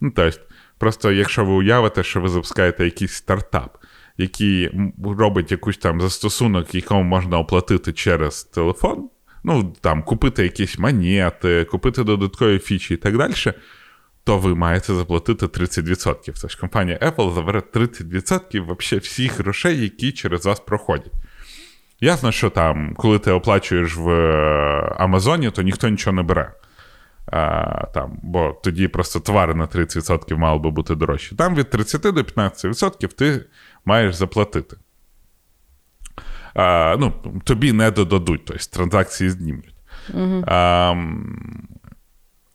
Ну, 0.00 0.12
тобто, 0.16 0.40
просто 0.78 1.12
якщо 1.12 1.44
ви 1.44 1.52
уявите, 1.52 2.02
що 2.02 2.20
ви 2.20 2.28
запускаєте 2.28 2.84
якийсь 2.84 3.12
стартап, 3.12 3.76
який 4.18 4.70
робить 5.04 5.52
якийсь 5.52 5.78
там 5.78 6.00
застосунок, 6.00 6.74
якому 6.74 7.02
можна 7.02 7.38
оплатити 7.38 7.92
через 7.92 8.44
телефон, 8.44 9.08
ну 9.44 9.74
там 9.80 10.02
купити 10.02 10.42
якісь 10.42 10.78
монети, 10.78 11.64
купити 11.64 12.04
додаткові 12.04 12.58
фічі 12.58 12.94
і 12.94 12.96
так 12.96 13.18
далі, 13.18 13.34
то 14.24 14.38
ви 14.38 14.54
маєте 14.54 14.94
заплатити 14.94 15.46
30%. 15.46 16.40
Тож 16.42 16.54
компанія 16.54 16.98
Apple 16.98 17.34
забере 17.34 17.60
30% 17.60 18.60
вообще 18.60 18.96
всіх 18.96 19.38
грошей, 19.38 19.80
які 19.80 20.12
через 20.12 20.46
вас 20.46 20.60
проходять. 20.60 21.12
Ясно, 22.00 22.32
що 22.32 22.50
там, 22.50 22.94
коли 22.94 23.18
ти 23.18 23.30
оплачуєш 23.30 23.96
в 23.96 24.10
е, 24.10 24.94
Амазоні, 24.98 25.50
то 25.50 25.62
ніхто 25.62 25.88
нічого 25.88 26.16
не 26.16 26.22
бере. 26.22 26.52
А, 27.26 27.86
там, 27.94 28.18
бо 28.22 28.60
тоді 28.62 28.88
просто 28.88 29.20
товари 29.20 29.54
на 29.54 29.66
30% 29.66 30.36
мали 30.36 30.58
би 30.58 30.70
бути 30.70 30.94
дорожчі. 30.94 31.36
Там 31.36 31.54
від 31.54 31.70
30 31.70 32.00
до 32.02 32.10
15% 32.10 33.06
ти 33.08 33.44
маєш 33.84 34.14
заплатити. 34.14 34.76
А, 36.54 36.96
ну, 36.98 37.12
тобі 37.44 37.72
не 37.72 37.90
додадуть, 37.90 38.44
тобто 38.44 38.64
транзакції 38.70 39.30
знімуть. 39.30 39.74
А, 40.46 40.94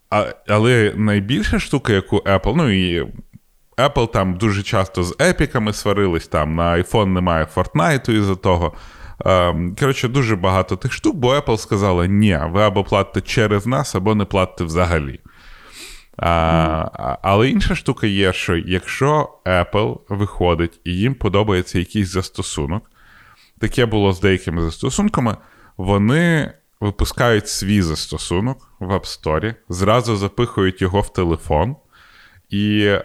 а, 0.09 0.25
але 0.47 0.93
найбільша 0.95 1.59
штука, 1.59 1.93
яку 1.93 2.17
Apple, 2.17 2.53
ну 2.55 2.69
і 2.69 3.07
Apple 3.77 4.11
там 4.11 4.37
дуже 4.37 4.63
часто 4.63 5.03
з 5.03 5.15
епіками 5.21 5.73
сварились, 5.73 6.27
там 6.27 6.55
на 6.55 6.77
iPhone 6.77 7.05
немає 7.05 7.47
Fortnite 7.55 8.11
із-за 8.11 8.35
того. 8.35 8.73
Коротше, 9.79 10.07
дуже 10.07 10.35
багато 10.35 10.75
тих 10.75 10.93
штук, 10.93 11.15
бо 11.15 11.35
Apple 11.35 11.57
сказала: 11.57 12.07
ні, 12.07 12.39
ви 12.49 12.61
або 12.61 12.83
платите 12.83 13.27
через 13.27 13.65
нас, 13.65 13.95
або 13.95 14.15
не 14.15 14.25
платите 14.25 14.63
взагалі. 14.63 15.19
А, 16.17 17.17
Але 17.21 17.49
інша 17.49 17.75
штука 17.75 18.07
є, 18.07 18.33
що 18.33 18.57
якщо 18.57 19.29
Apple 19.45 19.99
виходить 20.09 20.79
і 20.83 20.93
їм 20.93 21.15
подобається 21.15 21.79
якийсь 21.79 22.09
застосунок, 22.09 22.91
таке 23.59 23.85
було 23.85 24.13
з 24.13 24.19
деякими 24.19 24.61
застосунками, 24.61 25.37
вони 25.77 26.53
випускають 26.79 27.47
свій 27.47 27.81
застосунок 27.81 28.71
в 28.79 28.91
App 28.91 29.03
Store, 29.03 29.55
зразу 29.69 30.15
запихують 30.15 30.81
його 30.81 31.01
в 31.01 31.13
телефон, 31.13 31.75
і 32.49 32.85
е, 32.85 33.03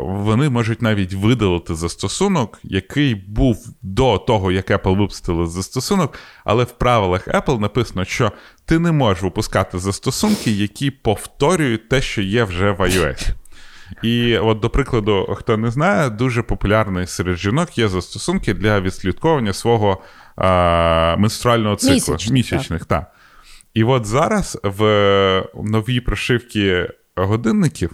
вони 0.00 0.48
можуть 0.50 0.82
навіть 0.82 1.14
видалити 1.14 1.74
застосунок, 1.74 2.58
який 2.62 3.14
був 3.14 3.66
до 3.82 4.18
того, 4.18 4.52
як 4.52 4.70
Apple 4.70 4.98
випустили 4.98 5.46
застосунок, 5.46 6.18
але 6.44 6.64
в 6.64 6.72
правилах 6.72 7.28
Apple 7.28 7.58
написано, 7.58 8.04
що 8.04 8.32
ти 8.64 8.78
не 8.78 8.92
можеш 8.92 9.22
випускати 9.22 9.78
застосунки, 9.78 10.50
які 10.50 10.90
повторюють 10.90 11.88
те, 11.88 12.00
що 12.02 12.22
є 12.22 12.44
вже 12.44 12.70
в 12.70 12.80
iOS. 12.80 13.28
І 14.02 14.38
от, 14.38 14.60
до 14.60 14.70
прикладу, 14.70 15.34
хто 15.38 15.56
не 15.56 15.70
знає, 15.70 16.10
дуже 16.10 16.42
популярний 16.42 17.06
серед 17.06 17.36
жінок 17.36 17.78
є 17.78 17.88
застосунки 17.88 18.54
для 18.54 18.80
відслідковування 18.80 19.52
свого 19.52 20.02
е, 20.38 21.16
менструального 21.16 21.76
циклу. 21.76 21.94
Місячних, 21.94 22.32
Місячних, 22.32 22.84
так. 22.84 23.12
І 23.74 23.84
от 23.84 24.06
зараз 24.06 24.58
в 24.62 24.82
новій 25.64 26.00
прошивці 26.00 26.88
годинників 27.24 27.90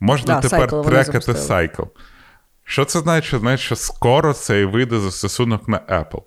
можна 0.00 0.34
Да, 0.34 0.48
тепер 0.48 0.68
Cycle 0.68 0.84
трекати 0.84 1.34
сайкл. 1.34 1.82
Що 2.64 2.84
це 2.84 3.00
значить? 3.00 3.40
Значить, 3.40 3.66
що 3.66 3.76
скоро 3.76 4.32
цей 4.34 4.64
вийде 4.64 4.98
застосунок 4.98 5.68
на 5.68 5.78
Apple. 5.78 6.22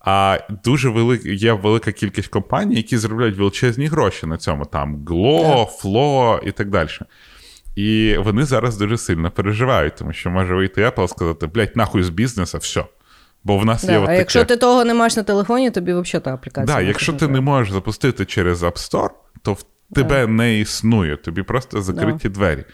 А 0.00 0.38
дуже 0.64 0.88
велик, 0.88 1.24
є 1.24 1.52
велика 1.52 1.92
кількість 1.92 2.28
компаній, 2.28 2.74
які 2.76 2.98
заробляють 2.98 3.36
величезні 3.36 3.86
гроші 3.86 4.26
на 4.26 4.36
цьому. 4.36 4.64
Там 4.64 5.04
Glo, 5.04 5.66
Flo 5.82 6.38
і 6.48 6.52
так 6.52 6.70
далі. 6.70 6.88
І 7.76 8.16
вони 8.18 8.44
зараз 8.44 8.76
дуже 8.76 8.98
сильно 8.98 9.30
переживають, 9.30 9.94
тому 9.96 10.12
що 10.12 10.30
може 10.30 10.54
вийти 10.54 10.84
Apple 10.84 11.04
і 11.04 11.08
сказати, 11.08 11.46
блядь, 11.46 11.76
нахуй 11.76 12.02
з 12.02 12.08
бізнесу, 12.08 12.58
все. 12.58 12.84
Бо 13.44 13.58
в 13.58 13.64
нас 13.64 13.84
є 13.84 13.90
Да, 13.90 13.98
от 13.98 14.04
а 14.04 14.06
таке. 14.06 14.18
якщо 14.18 14.44
ти 14.44 14.56
того 14.56 14.84
не 14.84 14.94
маєш 14.94 15.16
на 15.16 15.22
телефоні, 15.22 15.70
тобі 15.70 15.92
взагалі 15.92 16.24
та 16.24 16.34
аплікація. 16.34 16.76
Да, 16.76 16.82
якщо 16.82 17.12
ти 17.12 17.28
не 17.28 17.40
можеш 17.40 17.72
запустити 17.72 18.24
через 18.24 18.62
App 18.62 18.90
Store, 18.90 19.10
то 19.42 19.52
в 19.52 19.64
тебе 19.94 20.26
не 20.26 20.58
існує, 20.58 21.16
тобі 21.16 21.42
просто 21.42 21.82
закриті 21.82 22.28
двері. 22.28 22.64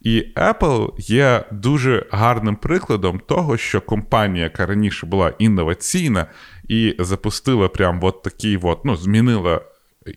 І 0.00 0.24
Apple 0.36 0.90
є 0.98 1.44
дуже 1.50 2.06
гарним 2.10 2.56
прикладом 2.56 3.20
того, 3.26 3.56
що 3.56 3.80
компанія, 3.80 4.44
яка 4.44 4.66
раніше 4.66 5.06
була 5.06 5.32
інноваційна 5.38 6.26
і 6.68 6.96
запустила 6.98 7.68
прям 7.68 7.98
от 8.02 8.22
такий, 8.22 8.58
от, 8.62 8.84
ну, 8.84 8.96
змінила 8.96 9.60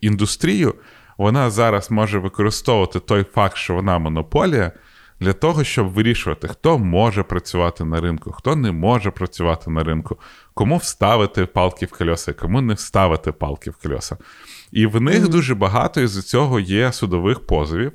індустрію, 0.01 0.75
вона 1.17 1.50
зараз 1.50 1.91
може 1.91 2.19
використовувати 2.19 3.00
той 3.00 3.25
факт, 3.33 3.57
що 3.57 3.74
вона 3.74 4.00
монополія, 4.00 4.71
для 5.19 5.33
того, 5.33 5.63
щоб 5.63 5.88
вирішувати, 5.88 6.47
хто 6.47 6.79
може 6.79 7.24
працювати 7.24 7.83
на 7.85 8.01
ринку, 8.01 8.31
хто 8.31 8.55
не 8.55 8.71
може 8.71 9.12
працювати 9.12 9.71
на 9.71 9.83
ринку, 9.83 10.17
кому 10.53 10.77
вставити 10.77 11.45
палки 11.45 11.85
в 11.85 11.91
кольоса, 11.91 12.33
кому 12.33 12.62
не 12.62 12.74
вставити 12.74 13.31
палки 13.31 13.69
в 13.69 13.75
кольоса. 13.75 14.17
І 14.75 14.86
в 14.86 15.01
них 15.01 15.24
mm-hmm. 15.24 15.29
дуже 15.29 15.55
багато 15.55 16.01
із 16.01 16.24
цього 16.24 16.60
є 16.60 16.91
судових 16.91 17.48
позовів. 17.48 17.91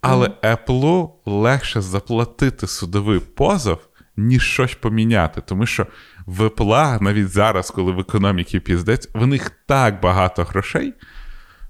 Але 0.00 0.28
mm-hmm. 0.28 0.66
Apple 0.66 1.10
легше 1.26 1.80
заплатити 1.80 2.66
судовий 2.66 3.18
позов, 3.18 3.78
ніж 4.16 4.42
щось 4.42 4.74
поміняти. 4.74 5.40
Тому 5.40 5.66
що 5.66 5.86
в 6.26 6.46
Apple, 6.46 7.02
навіть 7.02 7.28
зараз, 7.28 7.70
коли 7.70 7.92
в 7.92 7.98
економіці 7.98 8.60
піздець, 8.60 9.08
в 9.14 9.26
них 9.26 9.50
так 9.66 10.00
багато 10.00 10.44
грошей, 10.44 10.94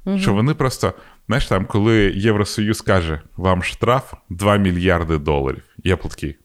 mm-hmm. 0.05 0.19
що 0.19 0.35
вони 0.35 0.55
просто 0.55 0.93
Знаєш, 1.27 1.47
там, 1.47 1.67
коли 1.67 2.13
Євросоюз 2.15 2.81
каже, 2.81 3.21
вам 3.37 3.63
штраф 3.63 4.13
2 4.31 4.57
мільярди 4.57 5.19
доларів. 5.19 5.63
Я 5.85 5.97
такий, 5.97 6.37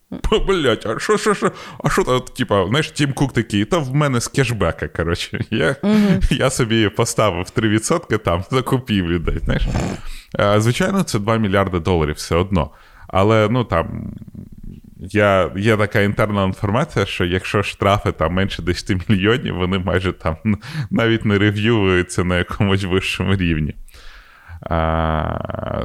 блять, 0.48 0.86
а 0.86 1.00
що, 1.00 1.18
що, 1.18 1.34
що? 1.34 1.52
А 1.84 1.90
що 1.90 2.04
там, 2.04 2.22
типа, 2.38 2.68
знаєш, 2.68 2.92
Тім 2.92 3.14
Кук 3.14 3.34
такий, 3.34 3.66
то 3.66 3.80
в 3.80 3.96
мене 3.96 4.22
з 4.22 4.28
кешбека, 4.28 4.88
коротше. 4.88 5.40
Я 5.52 5.76
uh 5.84 6.34
я 6.34 6.50
собі 6.50 6.90
поставив 6.90 7.46
3% 7.56 8.18
там 8.18 8.44
за 8.52 8.62
купівлю, 8.62 9.20
десь, 9.20 9.44
знаєш. 9.44 9.68
Звичайно, 10.58 11.04
це 11.04 11.20
2 11.20 11.38
мільярди 11.38 11.80
доларів 11.80 12.16
все 12.16 12.36
одно. 12.36 12.72
Але 13.08 13.48
ну 13.52 13.64
там. 13.64 14.14
Я, 15.00 15.52
Є 15.56 15.78
така 15.78 16.02
інтерна 16.02 16.44
інформація, 16.44 17.06
що 17.06 17.26
якщо 17.26 17.64
штрафи 17.64 18.12
там 18.12 18.34
менше 18.34 18.62
10 18.62 19.10
мільйонів, 19.10 19.56
вони 19.56 19.80
майже 19.80 20.14
там 20.14 20.38
навіть 20.90 21.26
не 21.26 21.38
рев'юються 21.38 22.24
на 22.24 22.38
якомусь 22.38 22.84
вищому 22.84 23.36
рівні. 23.36 23.76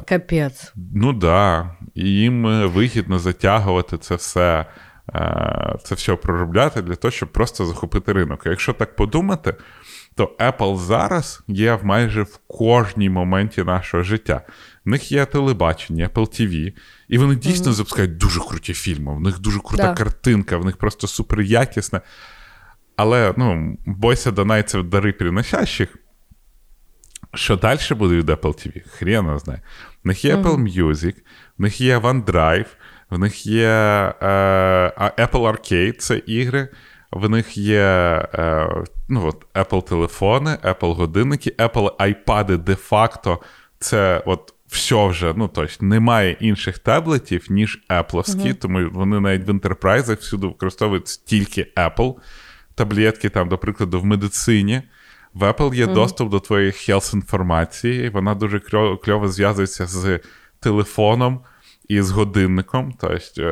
Капець. 0.08 0.72
Ну 0.94 1.12
так. 1.12 1.20
Да. 1.20 1.70
І 1.94 2.08
їм 2.08 2.46
е, 2.46 2.66
вигідно 2.66 3.18
затягувати 3.18 3.98
це 3.98 4.14
все, 4.14 4.66
це 5.84 5.94
все 5.94 6.16
проробляти 6.16 6.82
для 6.82 6.94
того, 6.94 7.12
щоб 7.12 7.32
просто 7.32 7.66
захопити 7.66 8.12
ринок. 8.12 8.42
Якщо 8.46 8.72
так 8.72 8.96
подумати, 8.96 9.54
то 10.14 10.36
Apple 10.38 10.76
зараз 10.76 11.42
є 11.48 11.74
в 11.74 11.84
майже 11.84 12.22
в 12.22 12.38
кожній 12.46 13.10
моменті 13.10 13.64
нашого 13.64 14.02
життя. 14.02 14.42
В 14.84 14.88
них 14.88 15.12
є 15.12 15.24
телебачення, 15.24 16.08
Apple 16.08 16.40
TV, 16.40 16.72
і 17.08 17.18
вони 17.18 17.34
дійсно 17.34 17.70
mm-hmm. 17.70 17.74
запускають 17.74 18.16
дуже 18.16 18.40
круті 18.40 18.74
фільми. 18.74 19.14
В 19.14 19.20
них 19.20 19.38
дуже 19.38 19.58
крута 19.58 19.82
да. 19.82 19.94
картинка, 19.94 20.56
в 20.56 20.64
них 20.64 20.76
просто 20.76 21.06
супер 21.06 21.40
якісна. 21.40 22.00
Але 22.96 23.34
ну, 23.36 23.78
бойся 23.86 24.30
донайців 24.30 24.90
дари 24.90 25.12
приносящих. 25.12 25.96
Що 27.34 27.56
далі 27.56 27.78
буде 27.90 28.14
від 28.14 28.30
Apple 28.30 28.40
TV? 28.42 28.88
Хрена 28.88 29.38
знає. 29.38 29.60
В 30.04 30.08
них 30.08 30.24
є 30.24 30.36
Apple 30.36 30.76
Music, 30.78 31.14
в 31.58 31.62
них 31.62 31.80
є 31.80 31.98
OneDrive, 31.98 32.66
в 33.10 33.18
них 33.18 33.46
є 33.46 33.68
е, 34.22 34.92
Apple 35.18 35.52
Arcade 35.52 35.96
це 35.98 36.16
ігри, 36.26 36.68
в 37.10 37.28
них 37.28 37.56
є 37.56 37.82
е, 38.34 38.68
ну, 39.08 39.26
от, 39.26 39.46
Apple 39.54 39.88
телефони, 39.88 40.56
Apple 40.64 40.94
годинники, 40.94 41.50
Apple 41.58 41.96
iPad 41.96 42.56
де-факто 42.56 43.40
це 43.78 44.22
от 44.26 44.54
все 44.66 45.06
вже, 45.06 45.34
ну 45.36 45.48
тобто 45.48 45.86
немає 45.86 46.36
інших 46.40 46.78
таблетів, 46.78 47.46
ніж 47.50 47.84
Apple, 47.90 48.54
тому 48.54 48.90
вони 48.92 49.20
навіть 49.20 49.48
в 49.48 49.50
інтерпрайзах 49.50 50.18
всюди 50.18 50.46
використовують 50.46 51.06
тільки 51.24 51.66
Apple 51.76 52.14
таблетки, 52.74 53.28
там, 53.28 53.48
до 53.48 53.58
прикладу, 53.58 54.00
в 54.00 54.04
медицині. 54.04 54.82
В 55.34 55.42
Apple 55.42 55.74
є 55.74 55.86
mm-hmm. 55.86 55.94
доступ 55.94 56.30
до 56.30 56.40
твоєї 56.40 56.70
health 56.70 57.14
інформації, 57.14 58.08
вона 58.08 58.34
дуже 58.34 58.60
кльово 59.04 59.28
зв'язується 59.28 59.86
з 59.86 60.20
телефоном 60.60 61.40
і 61.88 62.02
з 62.02 62.10
годинником. 62.10 62.94
Тобто 63.00 63.42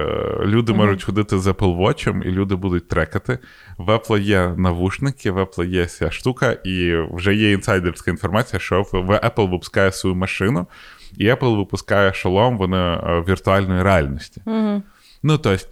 люди 0.44 0.72
mm-hmm. 0.72 0.76
можуть 0.76 1.04
ходити 1.04 1.38
з 1.38 1.46
Apple 1.46 1.78
Watch, 1.78 2.22
і 2.22 2.30
люди 2.30 2.54
будуть 2.54 2.88
трекати. 2.88 3.38
В 3.78 3.90
Apple 3.90 4.20
є 4.20 4.54
навушники, 4.56 5.30
в 5.30 5.38
Apple 5.38 5.64
є 5.64 5.86
ця 5.86 6.10
штука, 6.10 6.52
і 6.52 6.96
вже 7.12 7.34
є 7.34 7.52
інсайдерська 7.52 8.10
інформація, 8.10 8.60
що 8.60 8.82
в 8.92 9.10
Apple 9.10 9.50
випускає 9.50 9.92
свою 9.92 10.16
машину, 10.16 10.66
і 11.16 11.26
Apple 11.26 11.56
випускає 11.56 12.12
шолом 12.12 12.58
вони 12.58 12.76
е, 12.76 13.24
віртуальної 13.28 13.82
реальності. 13.82 14.42
Mm-hmm. 14.46 14.82
Ну, 15.22 15.38
тобто, 15.38 15.66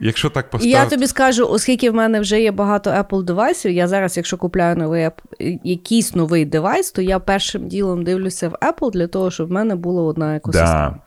Якщо 0.00 0.30
так 0.30 0.50
поставити... 0.50 0.78
Я 0.78 0.86
тобі 0.86 1.06
скажу, 1.06 1.46
оскільки 1.46 1.90
в 1.90 1.94
мене 1.94 2.20
вже 2.20 2.40
є 2.40 2.52
багато 2.52 2.90
Apple 2.90 3.22
девайсів, 3.22 3.72
я 3.72 3.88
зараз, 3.88 4.16
якщо 4.16 4.36
купляю 4.36 4.76
новий 4.76 5.10
якийсь 5.64 6.14
новий 6.14 6.44
девайс, 6.44 6.90
то 6.90 7.02
я 7.02 7.18
першим 7.18 7.68
ділом 7.68 8.04
дивлюся 8.04 8.48
в 8.48 8.52
Apple 8.52 8.90
для 8.90 9.06
того, 9.06 9.30
щоб 9.30 9.48
в 9.48 9.50
мене 9.50 9.76
була 9.76 10.02
одна 10.02 10.36
екосистема. 10.36 10.90
Да. 10.90 11.00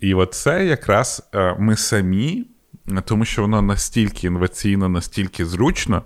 І 0.00 0.14
оце 0.14 0.66
якраз 0.66 1.28
е, 1.34 1.56
ми 1.58 1.76
самі, 1.76 2.44
тому 3.04 3.24
що 3.24 3.42
воно 3.42 3.62
настільки 3.62 4.26
інноваційно, 4.26 4.88
настільки 4.88 5.46
зручно. 5.46 6.02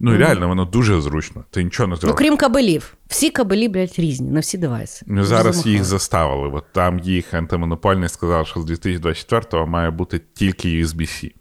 Ну, 0.00 0.12
mm. 0.12 0.16
реально, 0.18 0.48
воно 0.48 0.64
дуже 0.64 1.00
зручно. 1.00 1.44
Ти 1.50 1.64
нічого 1.64 1.86
не 1.86 1.96
зробиш. 1.96 2.14
Ну, 2.14 2.18
крім 2.18 2.36
кабелів. 2.36 2.94
Всі 3.06 3.30
кабелі, 3.30 3.68
блядь, 3.68 3.94
різні, 3.98 4.30
на 4.30 4.40
всі 4.40 4.58
девайси. 4.58 5.06
Ну, 5.08 5.24
Зараз 5.24 5.66
їх 5.66 5.84
заставили. 5.84 6.50
От 6.54 6.64
там 6.72 6.98
їх 6.98 7.34
антимонопольний 7.34 8.08
сказав, 8.08 8.46
що 8.46 8.60
з 8.60 8.70
2024-го 8.70 9.66
має 9.66 9.90
бути 9.90 10.20
тільки 10.34 10.68
USB-C. 10.68 11.32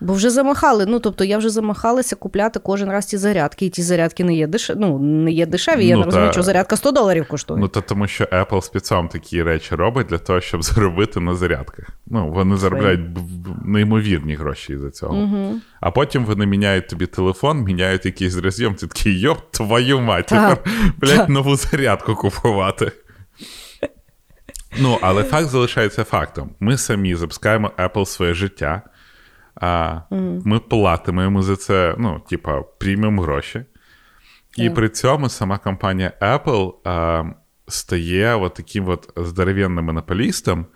Бо 0.00 0.12
вже 0.12 0.30
замахали. 0.30 0.86
Ну 0.86 1.00
тобто 1.00 1.24
я 1.24 1.38
вже 1.38 1.50
замахалася 1.50 2.16
купляти 2.16 2.60
кожен 2.60 2.90
раз 2.90 3.06
ті 3.06 3.16
зарядки, 3.16 3.66
і 3.66 3.68
ті 3.68 3.82
зарядки 3.82 4.24
не 4.24 4.34
є 4.34 4.46
деш... 4.46 4.70
ну, 4.76 4.98
не 4.98 5.30
є 5.30 5.46
дешеві. 5.46 5.86
Я 5.86 5.94
ну, 5.94 6.00
не 6.00 6.06
розумію, 6.06 6.32
що 6.32 6.42
зарядка 6.42 6.76
100 6.76 6.92
доларів 6.92 7.28
коштує. 7.28 7.60
Ну 7.60 7.68
то 7.68 7.80
тому, 7.80 8.06
що 8.06 8.24
Apple 8.24 8.62
спецом 8.62 9.08
такі 9.08 9.42
речі 9.42 9.74
робить 9.74 10.06
для 10.06 10.18
того, 10.18 10.40
щоб 10.40 10.62
заробити 10.62 11.20
на 11.20 11.34
зарядках. 11.34 11.86
Ну 12.06 12.32
вони 12.32 12.56
заробляють 12.56 13.00
неймовірні 13.64 14.34
гроші 14.34 14.78
за 14.78 14.90
цього. 14.90 15.16
Угу. 15.16 15.54
А 15.80 15.90
потім 15.90 16.24
вони 16.24 16.46
міняють 16.46 16.88
тобі 16.88 17.06
телефон, 17.06 17.58
міняють 17.58 18.06
якийсь 18.06 18.36
роз'єм, 18.36 18.74
ти 18.74 18.86
такий 18.86 19.20
йоп, 19.20 19.38
твою 19.50 20.00
мать, 20.00 20.26
тепер 20.26 20.58
блядь, 20.98 21.28
нову 21.28 21.56
зарядку 21.56 22.14
купувати. 22.14 22.92
Ну, 24.78 24.98
але 25.00 25.22
факт 25.22 25.48
залишається 25.48 26.04
фактом. 26.04 26.50
Ми 26.60 26.78
самі 26.78 27.14
запускаємо 27.14 27.70
Apple 27.78 28.06
своє 28.06 28.34
життя 28.34 28.82
а 29.60 30.00
mm. 30.10 30.42
ми 30.44 30.58
платимо 30.58 31.42
за 31.42 31.56
це, 31.56 31.94
ну, 31.98 32.22
типа, 32.28 32.62
приймемо 32.62 33.22
гроші. 33.22 33.64
І 34.56 34.68
yeah. 34.68 34.74
при 34.74 34.88
цьому 34.88 35.28
сама 35.28 35.58
компанія 35.58 36.12
Apple 36.20 36.72
а, 36.84 37.24
стає 37.68 38.34
от 38.34 38.54
таким 38.54 38.88
от 38.88 39.12
здоровенним 39.16 39.84
монополістом, 39.84 40.66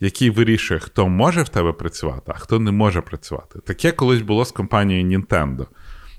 який 0.00 0.30
вирішує, 0.30 0.80
хто 0.80 1.08
може 1.08 1.42
в 1.42 1.48
тебе 1.48 1.72
працювати, 1.72 2.32
а 2.34 2.38
хто 2.38 2.58
не 2.58 2.70
може 2.70 3.00
працювати. 3.00 3.58
Таке 3.58 3.92
колись 3.92 4.22
було 4.22 4.44
з 4.44 4.52
компанією 4.52 5.18
Nintendo. 5.18 5.66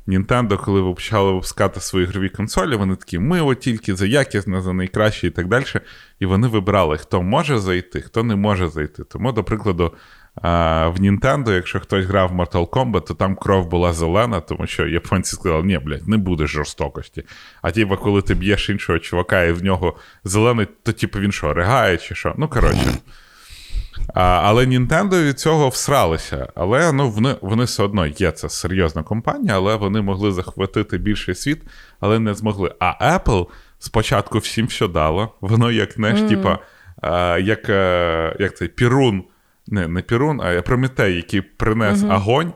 Nintendo, 0.07 0.57
коли 0.57 0.81
ви 0.81 0.93
почали 0.93 1.31
випускати 1.31 1.79
свої 1.79 2.05
ігрові 2.05 2.29
консолі, 2.29 2.75
вони 2.75 2.95
такі, 2.95 3.19
ми 3.19 3.41
от 3.41 3.59
тільки 3.59 3.95
за 3.95 4.05
якісне, 4.05 4.61
за 4.61 4.73
найкраще 4.73 5.27
і 5.27 5.29
так 5.29 5.47
далі. 5.47 5.65
І 6.19 6.25
вони 6.25 6.47
вибирали, 6.47 6.97
хто 6.97 7.21
може 7.21 7.59
зайти, 7.59 8.01
хто 8.01 8.23
не 8.23 8.35
може 8.35 8.67
зайти. 8.67 9.03
Тому, 9.03 9.31
до 9.31 9.43
прикладу, 9.43 9.93
а 10.35 10.87
В 10.87 10.99
Nintendo, 10.99 11.51
якщо 11.51 11.79
хтось 11.79 12.05
грав 12.05 12.29
в 12.29 12.39
Mortal 12.39 12.69
Kombat, 12.69 13.01
то 13.01 13.13
там 13.13 13.35
кров 13.35 13.67
була 13.67 13.93
зелена, 13.93 14.39
тому 14.39 14.67
що 14.67 14.87
японці 14.87 15.35
сказали, 15.35 15.63
ні, 15.63 15.77
блядь, 15.77 16.07
не 16.07 16.17
буде 16.17 16.47
жорстокості. 16.47 17.23
А 17.61 17.71
типу, 17.71 17.97
коли 17.97 18.21
ти 18.21 18.33
б'єш 18.33 18.69
іншого 18.69 18.99
чувака, 18.99 19.43
і 19.43 19.51
в 19.51 19.63
нього 19.63 19.97
зелений, 20.23 20.67
то 20.83 20.91
типу 20.91 21.19
він 21.19 21.31
що, 21.31 21.53
ригає 21.53 21.97
чи 21.97 22.15
що? 22.15 22.33
Ну, 22.37 22.47
коротше. 22.47 22.93
А, 24.13 24.21
Але 24.21 24.65
Nintendo 24.65 25.23
від 25.23 25.39
цього 25.39 25.69
всралися. 25.69 26.47
Але 26.55 26.91
ну, 26.91 27.09
вони 27.09 27.35
вони 27.41 27.63
все 27.63 27.83
одно 27.83 28.07
є 28.07 28.31
це 28.31 28.49
серйозна 28.49 29.03
компанія, 29.03 29.55
але 29.55 29.75
вони 29.75 30.01
могли 30.01 30.31
захватити 30.31 30.97
більший 30.97 31.35
світ, 31.35 31.61
але 31.99 32.19
не 32.19 32.33
змогли. 32.33 32.75
А 32.79 33.17
Apple 33.17 33.47
спочатку 33.79 34.37
всім 34.39 34.69
що 34.69 34.87
дало. 34.87 35.35
Воно 35.41 35.71
як 35.71 35.91
знаєш, 35.91 36.19
mm. 36.19 36.29
типа, 36.29 36.59
як, 37.39 37.69
е, 37.69 38.35
як 38.39 38.57
цей 38.57 38.67
Пірун 38.67 39.23
не 39.67 39.87
не 39.87 40.01
Пірун, 40.01 40.41
а 40.41 40.61
Прометей, 40.61 41.15
який 41.15 41.41
принес 41.41 42.03
угу. 42.03 42.13
огонь, 42.13 42.53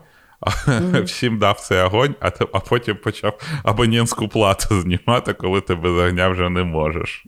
угу. 0.66 1.02
всім 1.04 1.38
дав 1.38 1.60
цей 1.60 1.80
огонь, 1.80 2.14
а 2.20 2.30
а 2.52 2.60
потім 2.60 2.96
почав 2.96 3.40
абонентську 3.64 4.28
плату 4.28 4.80
знімати, 4.80 5.32
коли 5.32 5.60
ти 5.60 5.74
без 5.74 5.92
огня 5.92 6.28
вже 6.28 6.48
не 6.48 6.64
можеш. 6.64 7.26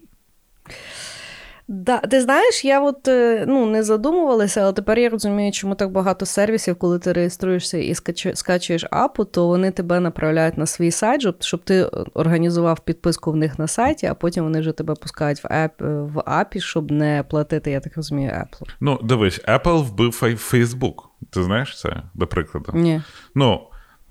Да, 1.70 1.98
Ти 1.98 2.20
знаєш, 2.20 2.64
я 2.64 2.80
от 2.80 3.08
е, 3.08 3.44
ну, 3.48 3.66
не 3.66 3.82
задумувалася, 3.82 4.60
але 4.60 4.72
тепер 4.72 4.98
я 4.98 5.08
розумію, 5.08 5.52
чому 5.52 5.74
так 5.74 5.92
багато 5.92 6.26
сервісів, 6.26 6.76
коли 6.76 6.98
ти 6.98 7.12
реєструєшся 7.12 7.78
і 7.78 7.94
скачуєш 8.34 8.84
апу, 8.90 9.24
то 9.24 9.46
вони 9.46 9.70
тебе 9.70 10.00
направляють 10.00 10.58
на 10.58 10.66
свій 10.66 10.90
сайт, 10.90 11.26
щоб 11.40 11.64
ти 11.64 11.84
організував 12.14 12.80
підписку 12.80 13.32
в 13.32 13.36
них 13.36 13.58
на 13.58 13.66
сайті, 13.66 14.06
а 14.06 14.14
потім 14.14 14.44
вони 14.44 14.60
вже 14.60 14.72
тебе 14.72 14.94
пускають 14.94 15.44
в 15.44 15.46
ап, 15.52 15.72
в 15.80 16.22
апі, 16.26 16.60
щоб 16.60 16.90
не 16.90 17.24
платити, 17.30 17.70
я 17.70 17.80
так 17.80 17.96
розумію, 17.96 18.30
Apple. 18.30 18.68
Ну, 18.80 18.98
дивись, 19.02 19.40
Apple 19.44 19.82
вбив 19.82 20.10
Facebook. 20.52 20.94
Ти 21.30 21.42
знаєш 21.42 21.80
це, 21.80 22.02
до 22.14 22.26
прикладу? 22.26 22.72
Ні. 22.74 23.02
Ну, 23.34 23.60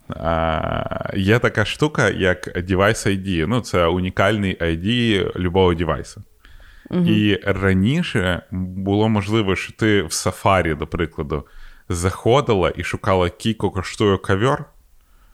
а, 0.10 1.10
Є 1.16 1.40
така 1.40 1.66
штука, 1.66 2.10
як 2.10 2.48
Device 2.48 3.08
ID. 3.08 3.46
Ну, 3.48 3.62
це 3.62 3.86
унікальний 3.86 4.58
ID 4.62 5.40
любого 5.40 5.74
девайса. 5.74 6.22
Угу. 6.90 7.06
І 7.06 7.36
раніше 7.46 8.42
було 8.52 9.10
можливо, 9.10 9.56
що 9.56 9.74
ти 9.74 10.02
в 10.02 10.06
Safari, 10.06 10.78
до 10.78 10.88
прикладу, 10.88 11.44
заходила 11.90 12.74
і 12.76 12.84
шукала, 12.84 13.30
кілько 13.30 13.72
коштує 13.72 14.18
ковер, 14.18 14.66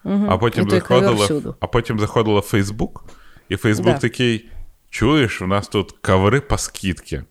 угу. 0.04 0.26
а 0.30 0.38
потім 0.38 0.70
заходила 0.70 1.56
а 1.60 1.68
потім 1.68 2.00
заходила 2.00 2.39
в 2.39 2.50
Facebook, 2.54 3.02
і 3.50 3.56
Facebook 3.56 3.84
да. 3.84 3.98
такий: 3.98 4.50
чуєш, 4.89 5.42
у 5.42 5.48
нас 5.48 5.68
тут 5.68 5.92
коври 5.92 6.42
по 6.42 6.58
скидці. 6.58 7.24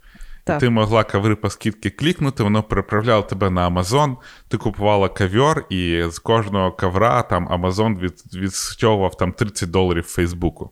Так. 0.45 0.61
Ти 0.61 0.71
могла 0.71 1.05
коври 1.05 1.37
по 1.37 1.51
скидці 1.51 1.91
клікнути, 1.91 2.43
воно 2.43 2.63
переправляло 2.63 3.23
тебе 3.23 3.51
на 3.51 3.71
Amazon, 3.71 4.17
ти 4.49 4.57
купувала 4.57 5.09
ковер, 5.09 5.65
і 5.71 6.05
з 6.09 6.19
кожного 6.19 6.73
ковра 6.73 7.23
там 7.23 7.49
Amazon 7.49 7.99
від, 7.99 8.23
відстьовував 8.35 9.17
там 9.17 9.33
30 9.33 9.71
доларів 9.71 10.05
Фейсбуку. 10.05 10.71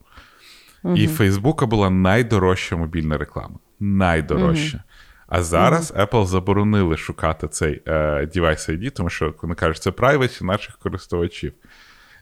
Угу. 0.83 0.97
І 0.97 1.07
Фейсбука 1.07 1.67
була 1.67 1.91
найдорожча 1.91 2.77
мобільна 2.77 3.19
реклама. 3.19 3.59
Найдорожча. 3.81 4.77
Угу. 4.77 4.85
А 5.29 5.43
зараз 5.43 5.93
угу. 5.97 6.01
Apple 6.01 6.27
заборонили 6.27 6.97
шукати 6.97 7.49
цей 7.49 7.83
е, 7.87 7.93
Device 8.35 8.71
ID, 8.71 8.91
тому 8.91 9.11
що 9.11 9.35
вони 9.43 9.55
кажуть, 9.55 9.83
це 9.83 9.91
privacy 9.91 10.45
наших 10.45 10.79
користувачів. 10.79 11.53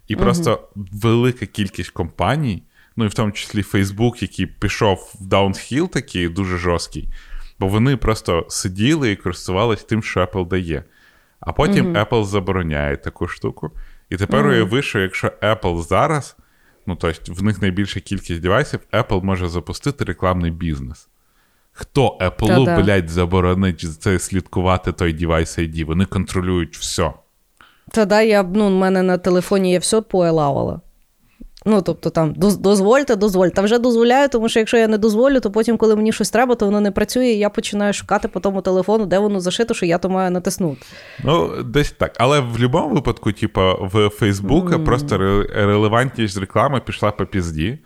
І 0.08 0.16
просто 0.16 0.68
велика 0.74 1.46
кількість 1.46 1.90
компаній, 1.90 2.62
ну 2.96 3.04
і 3.04 3.08
в 3.08 3.14
тому 3.14 3.32
числі 3.32 3.62
Facebook, 3.62 4.22
який 4.22 4.46
пішов 4.46 5.12
в 5.20 5.26
даунхіл 5.26 5.90
такий 5.90 6.28
дуже 6.28 6.58
жорсткий, 6.58 7.08
бо 7.58 7.68
вони 7.68 7.96
просто 7.96 8.46
сиділи 8.48 9.10
і 9.10 9.16
користувалися 9.16 9.86
тим, 9.86 10.02
що 10.02 10.20
Apple 10.20 10.48
дає. 10.48 10.84
А 11.40 11.52
потім 11.52 11.96
Apple 11.96 12.24
забороняє 12.24 12.96
таку 12.96 13.28
штуку. 13.28 13.70
І 14.10 14.16
тепер 14.16 14.46
уяви, 14.46 14.82
що 14.82 14.98
якщо 14.98 15.28
Apple 15.28 15.82
зараз. 15.82 16.36
Ну, 16.88 16.96
тобто, 16.96 17.32
в 17.32 17.42
них 17.42 17.62
найбільша 17.62 18.00
кількість 18.00 18.40
девайсів, 18.40 18.80
Apple 18.92 19.22
може 19.22 19.48
запустити 19.48 20.04
рекламний 20.04 20.50
бізнес. 20.50 21.08
Хто 21.72 22.18
Apple, 22.20 22.84
блядь, 22.84 23.08
заборонить 23.08 24.00
це 24.00 24.18
слідкувати 24.18 24.92
той 24.92 25.12
девайс 25.12 25.58
ID? 25.58 25.84
Вони 25.84 26.04
контролюють 26.04 26.76
все. 26.76 27.12
Та 27.90 28.04
да, 28.04 28.22
я 28.22 28.42
ну, 28.42 28.66
в 28.66 28.70
мене 28.70 29.02
на 29.02 29.18
телефоні 29.18 29.72
я 29.72 29.78
все 29.78 30.00
поелавила. 30.00 30.80
Ну, 31.66 31.82
тобто, 31.82 32.10
там 32.10 32.34
дозвольте, 32.36 33.16
дозвольте. 33.16 33.62
вже 33.62 33.78
дозволяю, 33.78 34.28
тому 34.28 34.48
що 34.48 34.58
якщо 34.58 34.76
я 34.76 34.88
не 34.88 34.98
дозволю, 34.98 35.40
то 35.40 35.50
потім, 35.50 35.76
коли 35.76 35.96
мені 35.96 36.12
щось 36.12 36.30
треба, 36.30 36.54
то 36.54 36.66
воно 36.66 36.80
не 36.80 36.90
працює, 36.90 37.26
і 37.26 37.38
я 37.38 37.50
починаю 37.50 37.92
шукати 37.92 38.28
по 38.28 38.40
тому 38.40 38.62
телефону, 38.62 39.06
де 39.06 39.18
воно 39.18 39.40
зашито, 39.40 39.74
що 39.74 39.86
я 39.86 39.98
то 39.98 40.08
маю 40.08 40.30
натиснути. 40.30 40.86
Ну, 41.24 41.62
десь 41.62 41.90
так. 41.90 42.12
Але 42.18 42.40
в 42.40 42.52
будь-якому 42.52 42.94
випадку, 42.94 43.32
типу, 43.32 43.60
в 43.80 44.08
Фейсбука 44.08 44.76
mm. 44.76 44.84
просто 44.84 45.18
релевантність 45.54 46.38
реклами 46.38 46.80
пішла 46.80 47.10
по 47.10 47.26
пізді, 47.26 47.78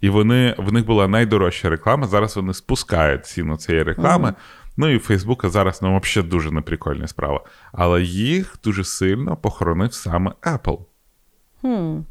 і 0.00 0.08
вони, 0.08 0.54
в 0.58 0.72
них 0.72 0.86
була 0.86 1.08
найдорожча 1.08 1.68
реклама. 1.68 2.06
Зараз 2.06 2.36
вони 2.36 2.54
спускають 2.54 3.26
ціну 3.26 3.56
цієї 3.56 3.84
реклами. 3.84 4.28
Mm. 4.28 4.34
Ну 4.76 4.88
і 4.88 4.98
Фейсбука 4.98 5.48
зараз 5.48 5.82
ну, 5.82 6.00
взагалі 6.02 6.30
дуже 6.30 6.50
неприкольна 6.50 7.06
справа. 7.06 7.44
Але 7.72 8.02
їх 8.02 8.58
дуже 8.64 8.84
сильно 8.84 9.36
похоронив 9.36 9.94
саме 9.94 10.32
Apple. 10.42 10.78
Hmm. 11.62 12.02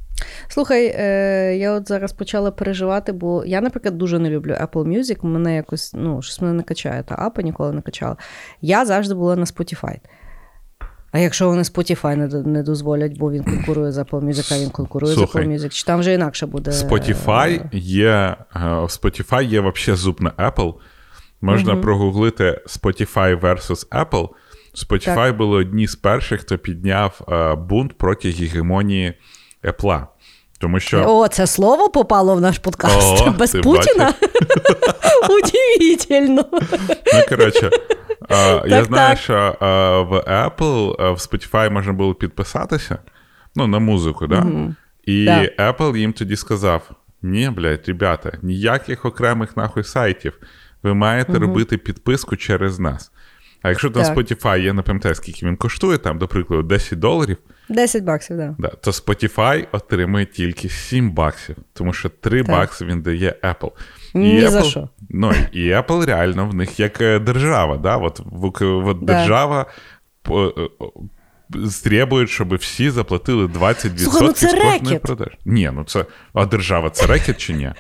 Слухай, 0.48 0.96
е, 0.96 1.58
я 1.58 1.72
от 1.72 1.88
зараз 1.88 2.14
почала 2.14 2.52
переживати, 2.52 3.12
бо 3.12 3.44
я, 3.46 3.62
наприклад, 3.62 3.98
дуже 3.98 4.20
не 4.20 4.30
люблю 4.30 4.52
Apple 4.52 4.88
Music. 4.88 5.26
Мене 5.26 5.56
якось, 5.56 5.94
ну, 5.94 6.22
щось 6.22 6.42
мене 6.42 6.54
не 6.54 6.64
качає, 6.64 7.04
та 7.04 7.16
апа 7.20 7.42
ніколи 7.42 7.74
не 7.74 7.82
качала. 7.82 8.18
Я 8.62 8.86
завжди 8.86 9.14
була 9.14 9.36
на 9.36 9.46
Spotify. 9.46 9.98
А 11.12 11.20
якщо 11.20 11.50
вони 11.50 11.62
Spotify 11.62 12.16
не 12.16 12.28
не 12.44 12.64
дозволять, 12.64 13.18
бо 13.18 13.32
він 13.32 13.44
конкурує 13.44 13.92
з 13.92 13.98
Apple 13.98 14.26
Music, 14.26 14.54
а 14.56 14.60
він 14.60 14.70
конкурує 14.70 15.14
Слухай, 15.14 15.44
з 15.44 15.48
Apple 15.48 15.54
Music, 15.54 15.70
чи 15.70 15.84
там 15.84 16.00
вже 16.00 16.14
інакше 16.14 16.46
буде. 16.46 16.72
Spotify 16.72 17.76
є 17.76 18.36
е, 18.56 18.60
Spotify 18.70 19.44
є 19.44 19.60
взагалі 19.60 19.98
зуб 19.98 20.22
на 20.22 20.30
Apple. 20.30 20.74
Можна 21.42 21.74
угу. 21.74 21.82
прогуглити 21.82 22.62
Spotify 22.68 23.40
versus 23.40 23.90
Apple. 23.90 24.30
Spotify 24.76 25.16
так. 25.16 25.38
були 25.38 25.58
одні 25.58 25.88
з 25.88 25.96
перших, 25.96 26.42
хто 26.42 26.58
підняв 26.58 27.22
е, 27.30 27.56
бунт 27.56 27.98
проти 27.98 28.30
гегемонії 28.32 29.14
Apple. 29.64 30.06
Тому 30.60 30.80
що... 30.80 31.06
О, 31.08 31.28
це 31.28 31.48
слово 31.48 31.90
попало 31.90 32.36
в 32.36 32.42
наш 32.42 32.60
подкаст 32.60 33.22
О, 33.22 33.32
без 33.32 33.52
Путіна. 33.52 34.14
Удивительно. 35.30 36.46
Ну, 37.14 37.22
коротше, 37.30 37.70
я 38.66 38.84
знаю, 38.84 39.18
що 39.18 39.56
в 40.10 40.14
Apple, 40.16 41.14
в 41.14 41.18
Spotify 41.18 41.70
можна 41.70 41.94
було 41.94 42.14
підписатися 42.14 42.98
ну, 43.56 43.68
на 43.68 43.80
музику, 43.80 44.28
да? 44.28 44.46
І. 45.06 45.28
Apple 45.60 45.98
їм 45.98 46.14
тоді 46.14 46.36
сказав: 46.36 46.90
ні, 47.22 47.50
блядь, 47.50 47.84
ребята, 47.88 48.32
ніяких 48.42 49.06
окремих 49.06 49.58
нахуй 49.58 49.84
сайтів. 49.84 50.34
Ви 50.84 50.94
маєте 50.94 51.40
робити 51.40 51.78
підписку 51.78 52.36
через 52.36 52.80
нас. 52.80 53.12
А 53.62 53.70
якщо 53.70 53.90
там 53.90 54.04
Spotify, 54.04 54.60
я 54.60 54.74
не 54.74 54.82
пам'ятаю, 54.82 55.16
скільки 55.16 55.46
він 55.46 55.56
коштує, 55.56 55.98
там, 55.98 56.18
до 56.18 56.28
прикладу, 56.28 56.64
10 56.64 57.00
доларів. 57.00 57.38
10 57.70 58.04
баксів, 58.04 58.38
да. 58.38 58.56
да. 58.60 58.68
То 58.68 58.92
Spotify 58.92 59.68
отримує 59.72 60.26
тільки 60.26 60.70
7 60.70 61.12
баксів, 61.12 61.56
тому 61.74 61.94
що 61.94 62.10
3 62.10 62.44
так. 62.44 62.52
бакси 62.52 62.86
він 62.86 63.02
дає 63.02 63.36
Apple. 63.44 63.72
Ні 64.14 64.36
і 64.36 64.44
Apple, 64.44 64.50
за 64.50 64.64
що. 64.64 64.90
Ну, 65.10 65.32
і 65.52 65.60
Apple 65.60 66.06
реально 66.06 66.48
в 66.48 66.54
них 66.54 66.80
як 66.80 67.02
е, 67.02 67.20
держава. 67.20 67.78
Да? 67.78 67.98
От, 67.98 68.22
от 68.62 68.98
да. 69.02 69.14
держава 69.14 69.66
стребує, 71.70 72.28
щоб 72.28 72.56
всі 72.56 72.90
заплатили 72.90 73.46
20% 73.46 73.98
Слухай, 73.98 74.28
ну 74.28 74.34
це 74.34 74.48
з 74.48 74.54
кожної 74.54 74.80
рекет. 74.80 75.02
продаж. 75.02 75.28
Ні, 75.46 75.72
ну 75.74 75.84
це. 75.84 76.06
А 76.34 76.46
держава 76.46 76.90
це 76.90 77.06
рекет 77.06 77.38
чи 77.38 77.54
ні? 77.54 77.72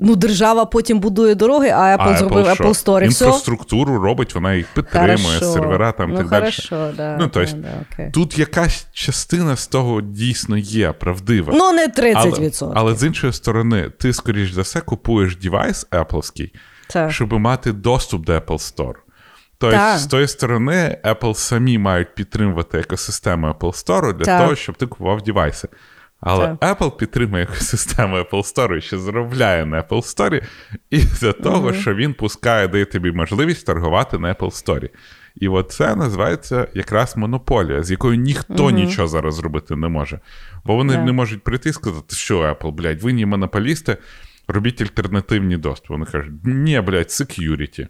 Ну, 0.00 0.16
держава 0.16 0.64
потім 0.64 1.00
будує 1.00 1.34
дороги, 1.34 1.68
а 1.68 1.80
Apple 1.80 2.12
а 2.12 2.16
зробив 2.16 2.46
Apple, 2.46 2.56
Apple 2.56 2.84
Store. 2.84 3.04
Інфраструктуру 3.04 3.98
робить, 3.98 4.34
вона 4.34 4.54
їх 4.54 4.66
підтримує, 4.74 5.38
хорошо. 5.38 5.52
сервера 5.52 5.92
там 5.92 6.10
ну, 6.10 6.16
так 6.16 6.28
хорошо, 6.28 6.76
далі. 6.76 6.96
Да, 6.96 7.16
ну, 7.20 7.28
тобто, 7.28 7.56
да, 7.56 7.68
да, 7.98 8.10
тут 8.10 8.38
якась 8.38 8.86
частина 8.92 9.56
з 9.56 9.66
того 9.66 10.00
дійсно 10.00 10.56
є, 10.56 10.92
правдива. 10.92 11.52
Ну, 11.56 11.72
не 11.72 11.88
30%. 11.88 12.64
Але, 12.64 12.72
але 12.76 12.94
з 12.94 13.04
іншої 13.04 13.32
сторони, 13.32 13.90
ти, 13.98 14.12
скоріш 14.12 14.52
за 14.52 14.62
все, 14.62 14.80
купуєш 14.80 15.36
девайс 15.36 15.86
Apple, 15.90 16.50
щоб 17.10 17.32
мати 17.32 17.72
доступ 17.72 18.24
до 18.24 18.32
Apple 18.32 18.74
Store. 18.74 18.94
Тобто, 19.58 19.76
так. 19.76 19.98
з 19.98 20.06
тої 20.06 20.28
сторони, 20.28 20.98
Apple 21.04 21.34
самі 21.34 21.78
мають 21.78 22.14
підтримувати 22.14 22.78
екосистему 22.78 23.46
Apple 23.46 23.84
Store 23.84 24.12
для 24.12 24.24
так. 24.24 24.42
того, 24.42 24.56
щоб 24.56 24.76
ти 24.76 24.86
купував 24.86 25.22
девайси. 25.22 25.68
Але 26.26 26.56
так. 26.56 26.78
Apple 26.78 26.96
підтримує 26.96 27.42
екосистему 27.42 28.16
Apple 28.16 28.54
Store 28.54 28.76
і 28.76 28.80
ще 28.80 28.98
заробляє 28.98 29.66
на 29.66 29.82
Apple 29.82 30.02
Store 30.02 30.42
із-за 30.90 31.32
того, 31.32 31.68
mm-hmm. 31.68 31.80
що 31.80 31.94
він 31.94 32.14
пускає, 32.14 32.68
дає 32.68 32.84
тобі 32.84 33.12
можливість 33.12 33.66
торгувати 33.66 34.18
на 34.18 34.34
Apple 34.34 34.64
Store. 34.64 34.88
І 35.36 35.48
от 35.48 35.72
це 35.72 35.96
називається 35.96 36.68
якраз 36.74 37.16
монополія, 37.16 37.82
з 37.82 37.90
якою 37.90 38.16
ніхто 38.16 38.54
mm-hmm. 38.54 38.72
нічого 38.72 39.08
зараз 39.08 39.34
зробити 39.34 39.76
не 39.76 39.88
може. 39.88 40.20
Бо 40.64 40.76
вони 40.76 40.92
yeah. 40.92 41.04
не 41.04 41.12
можуть 41.12 41.44
прийти 41.44 41.68
і 41.68 41.72
сказати, 41.72 42.16
що 42.16 42.40
Apple, 42.40 42.70
блядь, 42.70 43.02
ви 43.02 43.12
не 43.12 43.26
монополісти, 43.26 43.96
робіть 44.48 44.82
альтернативні 44.82 45.56
доступи. 45.56 45.94
Вони 45.94 46.06
кажуть, 46.06 46.32
ні, 46.44 46.80
блядь, 46.80 47.06
security. 47.06 47.86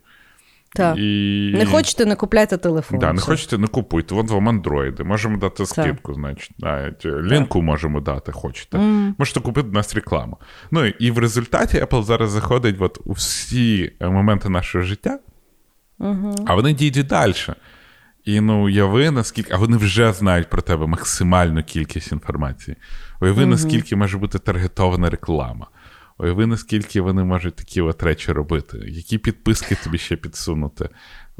Так. 0.75 0.99
І... 0.99 1.53
Не 1.55 1.67
хочете, 1.67 2.07
не 2.07 2.17
купляйте 2.17 2.57
телефон. 2.57 2.99
Да, 2.99 3.13
Не 3.13 3.21
хочете, 3.21 3.59
не 3.59 3.67
купуйте. 3.67 4.15
Вон 4.15 4.27
вам 4.27 4.49
андроїди. 4.49 5.05
Можемо 5.05 5.39
дати 5.39 5.67
скидку, 5.67 6.13
так. 6.13 6.21
значить. 6.21 6.51
Навіть 6.59 7.05
лінку 7.05 7.63
можемо 7.63 8.01
дати, 8.01 8.33
хочете. 8.33 8.79
Mm. 8.79 9.15
Можете 9.19 9.41
купити 9.41 9.69
в 9.69 9.73
нас 9.73 9.95
рекламу. 9.95 10.39
Ну 10.71 10.87
і 10.87 11.11
в 11.11 11.19
результаті 11.19 11.79
Apple 11.79 12.03
зараз 12.03 12.31
заходить 12.31 12.77
от 12.79 12.99
у 13.05 13.13
всі 13.13 13.93
моменти 14.01 14.49
нашого 14.49 14.85
життя, 14.85 15.19
mm-hmm. 16.01 16.43
а 16.47 16.55
вони 16.55 16.73
дійдуть 16.73 17.07
далі. 17.07 17.35
І 18.25 18.41
ну, 18.41 18.65
уяви, 18.65 19.11
наскільки, 19.11 19.55
а 19.55 19.57
вони 19.57 19.77
вже 19.77 20.13
знають 20.13 20.51
про 20.51 20.63
тебе 20.63 20.87
максимальну 20.87 21.63
кількість 21.63 22.13
інформації. 22.13 22.77
Уяви, 23.21 23.43
mm-hmm. 23.43 23.47
наскільки 23.47 23.97
може 23.97 24.19
бути 24.19 24.39
таргетована 24.39 25.11
реклама. 25.11 25.67
Уяви, 26.19 26.47
наскільки 26.47 27.01
вони 27.01 27.25
можуть 27.25 27.57
такі 27.57 27.81
от 27.81 28.03
речі 28.03 28.33
робити, 28.33 28.79
які 28.89 29.19
підписки 29.19 29.77
тобі 29.85 29.99
ще 29.99 30.17
підсунути. 30.17 30.89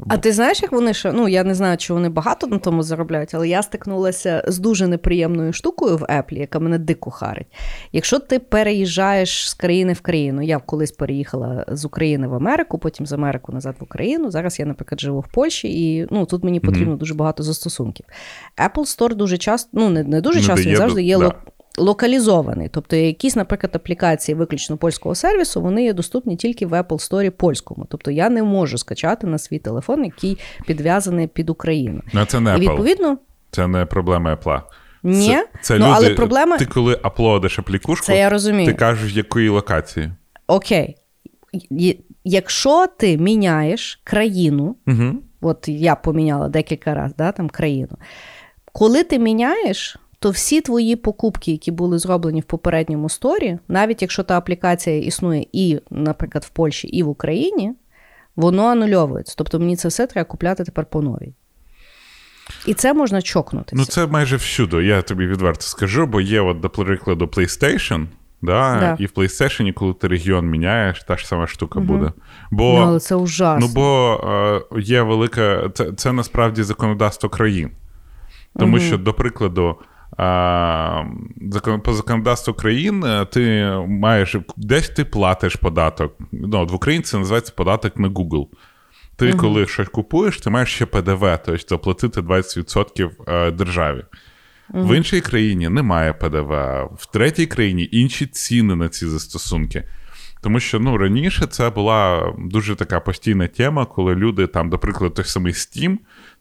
А 0.07 0.17
ти 0.17 0.31
знаєш, 0.31 0.61
як 0.61 0.71
вони 0.71 0.93
ще? 0.93 1.11
Ну 1.11 1.27
я 1.27 1.43
не 1.43 1.55
знаю, 1.55 1.77
чи 1.77 1.93
вони 1.93 2.09
багато 2.09 2.47
на 2.47 2.57
тому 2.57 2.83
заробляють, 2.83 3.33
але 3.33 3.47
я 3.47 3.63
стикнулася 3.63 4.43
з 4.47 4.59
дуже 4.59 4.87
неприємною 4.87 5.53
штукою 5.53 5.97
в 5.97 6.01
Apple, 6.01 6.39
яка 6.39 6.59
мене 6.59 6.77
дико 6.77 7.11
харить. 7.11 7.47
Якщо 7.91 8.19
ти 8.19 8.39
переїжджаєш 8.39 9.49
з 9.49 9.53
країни 9.53 9.93
в 9.93 10.01
країну, 10.01 10.41
я 10.41 10.59
колись 10.59 10.91
переїхала 10.91 11.65
з 11.67 11.85
України 11.85 12.27
в 12.27 12.33
Америку, 12.33 12.77
потім 12.77 13.05
з 13.05 13.13
Америку 13.13 13.51
назад 13.51 13.75
в 13.79 13.83
Україну. 13.83 14.31
Зараз 14.31 14.59
я, 14.59 14.65
наприклад, 14.65 14.99
живу 14.99 15.19
в 15.19 15.27
Польщі, 15.27 15.67
і 15.67 16.07
ну 16.11 16.25
тут 16.25 16.43
мені 16.43 16.59
потрібно 16.59 16.93
mm-hmm. 16.93 16.99
дуже 16.99 17.13
багато 17.13 17.43
застосунків. 17.43 18.05
Apple 18.57 18.97
Store 18.97 19.15
дуже 19.15 19.37
часто, 19.37 19.69
ну 19.73 19.89
не, 19.89 20.03
не 20.03 20.21
дуже 20.21 20.41
часто, 20.41 20.69
він 20.69 20.77
завжди 20.77 21.03
є. 21.03 21.17
Да 21.17 21.33
локалізований. 21.77 22.69
Тобто 22.71 22.95
якісь, 22.95 23.35
наприклад, 23.35 23.75
аплікації 23.75 24.35
виключно 24.35 24.77
польського 24.77 25.15
сервісу, 25.15 25.61
вони 25.61 25.83
є 25.83 25.93
доступні 25.93 26.35
тільки 26.35 26.65
в 26.65 26.73
Apple 26.73 27.11
Store 27.11 27.29
польському. 27.29 27.85
Тобто 27.89 28.11
я 28.11 28.29
не 28.29 28.43
можу 28.43 28.77
скачати 28.77 29.27
на 29.27 29.37
свій 29.37 29.59
телефон, 29.59 30.05
який 30.05 30.37
підв'язаний 30.67 31.27
під 31.27 31.49
Україну. 31.49 32.01
Ну, 32.13 32.25
це 32.25 32.39
не 32.39 32.51
Apple. 32.51 32.57
І 32.57 32.59
відповідно. 32.59 33.17
Це 33.51 33.67
не 33.67 33.85
проблема 33.85 34.35
Apple. 34.35 34.61
Ні, 35.03 35.27
це, 35.27 35.47
це 35.61 35.79
ну, 35.79 35.85
люди, 35.85 35.95
але 35.95 36.09
проблема... 36.09 36.57
Ти 36.57 36.65
коли 36.65 36.99
аплодиш 37.03 37.59
аплікушку, 37.59 38.05
це 38.05 38.17
я 38.17 38.29
розумію. 38.29 38.67
ти 38.67 38.73
кажеш, 38.73 39.13
якої 39.13 39.49
локації. 39.49 40.11
Окей. 40.47 40.95
Якщо 42.23 42.87
ти 42.87 43.17
міняєш 43.17 44.01
країну, 44.03 44.75
угу. 44.87 45.15
от 45.41 45.67
я 45.67 45.95
поміняла 45.95 46.49
декілька 46.49 46.93
разів 46.93 47.15
да, 47.17 47.31
там 47.31 47.49
країну, 47.49 47.97
коли 48.73 49.03
ти 49.03 49.19
міняєш, 49.19 49.97
то 50.25 50.31
всі 50.31 50.61
твої 50.61 50.95
покупки, 50.95 51.51
які 51.51 51.71
були 51.71 51.99
зроблені 51.99 52.41
в 52.41 52.43
попередньому 52.43 53.09
сторі, 53.09 53.59
навіть 53.67 54.01
якщо 54.01 54.23
та 54.23 54.37
аплікація 54.37 54.99
існує 54.99 55.45
і, 55.51 55.79
наприклад, 55.89 56.43
в 56.43 56.49
Польщі, 56.49 56.87
і 56.87 57.03
в 57.03 57.09
Україні, 57.09 57.73
воно 58.35 58.65
анульовується. 58.65 59.35
Тобто 59.37 59.59
мені 59.59 59.75
це 59.75 59.87
все 59.87 60.07
треба 60.07 60.25
купляти 60.25 60.63
тепер 60.63 60.85
по 60.85 61.01
новій. 61.01 61.33
І 62.65 62.73
це 62.73 62.93
можна 62.93 63.21
чокнутися. 63.21 63.75
Ну, 63.75 63.85
це 63.85 64.07
майже 64.07 64.35
всюди. 64.35 64.83
Я 64.83 65.01
тобі 65.01 65.27
відверто 65.27 65.61
скажу, 65.61 66.05
бо 66.05 66.21
є, 66.21 66.41
от, 66.41 66.59
до 66.59 66.69
прикладу, 66.69 67.25
PlayStation. 67.25 68.05
Да? 68.41 68.79
да? 68.79 68.95
І 68.99 69.05
в 69.05 69.11
PlayStation, 69.15 69.73
коли 69.73 69.93
ти 69.93 70.07
регіон 70.07 70.49
міняєш, 70.49 71.03
та 71.03 71.17
ж 71.17 71.27
сама 71.27 71.47
штука 71.47 71.79
угу. 71.79 71.87
буде. 71.87 72.11
Бо, 72.51 72.63
ну, 72.63 72.85
але 72.85 72.99
це 72.99 73.15
ужасно. 73.15 73.67
Ну, 73.67 73.73
бо 73.73 74.19
е, 74.73 74.81
є 74.81 75.01
велика. 75.01 75.69
Це, 75.73 75.91
це 75.91 76.11
насправді 76.11 76.63
законодавство 76.63 77.29
країн. 77.29 77.71
Тому 78.59 78.77
угу. 78.77 78.85
що, 78.85 78.97
до 78.97 79.13
прикладу, 79.13 79.77
по 81.83 81.93
законодавству 81.93 82.53
країн 82.53 83.03
е, 83.03 83.25
ти 83.25 83.65
маєш 83.87 84.35
десь 84.57 84.89
ти 84.89 85.05
платиш 85.05 85.55
податок. 85.55 86.17
Ну, 86.31 86.65
В 86.65 86.75
Україні 86.75 87.03
це 87.03 87.17
називається 87.17 87.53
податок 87.55 87.97
на 87.97 88.09
Google. 88.09 88.47
Ти, 89.15 89.25
uh 89.25 89.35
коли 89.35 89.67
щось 89.67 89.89
купуєш, 89.89 90.37
ти 90.37 90.49
маєш 90.49 90.73
ще 90.73 90.85
ПДВ, 90.85 91.39
тобто 91.45 91.67
заплатити 91.69 92.21
20% 92.21 93.09
е, 93.27 93.51
державі. 93.51 94.03
uh 94.73 94.87
В 94.87 94.97
іншій 94.97 95.21
країні 95.21 95.69
немає 95.69 96.13
ПДВ, 96.13 96.51
в 96.97 97.05
третій 97.11 97.45
країні 97.45 97.89
інші 97.91 98.25
ціни 98.25 98.75
на 98.75 98.89
ці 98.89 99.07
застосунки. 99.07 99.83
Тому 100.41 100.59
що 100.59 100.79
ну, 100.79 100.97
раніше 100.97 101.47
це 101.47 101.69
була 101.69 102.33
дуже 102.37 102.75
така 102.75 102.99
постійна 102.99 103.47
тема, 103.47 103.85
коли 103.85 104.15
люди, 104.15 104.47
там, 104.47 104.69
до 104.69 104.79
прикладу, 104.79 105.13
той 105.13 105.25
самий 105.25 105.53
Steam, 105.53 105.97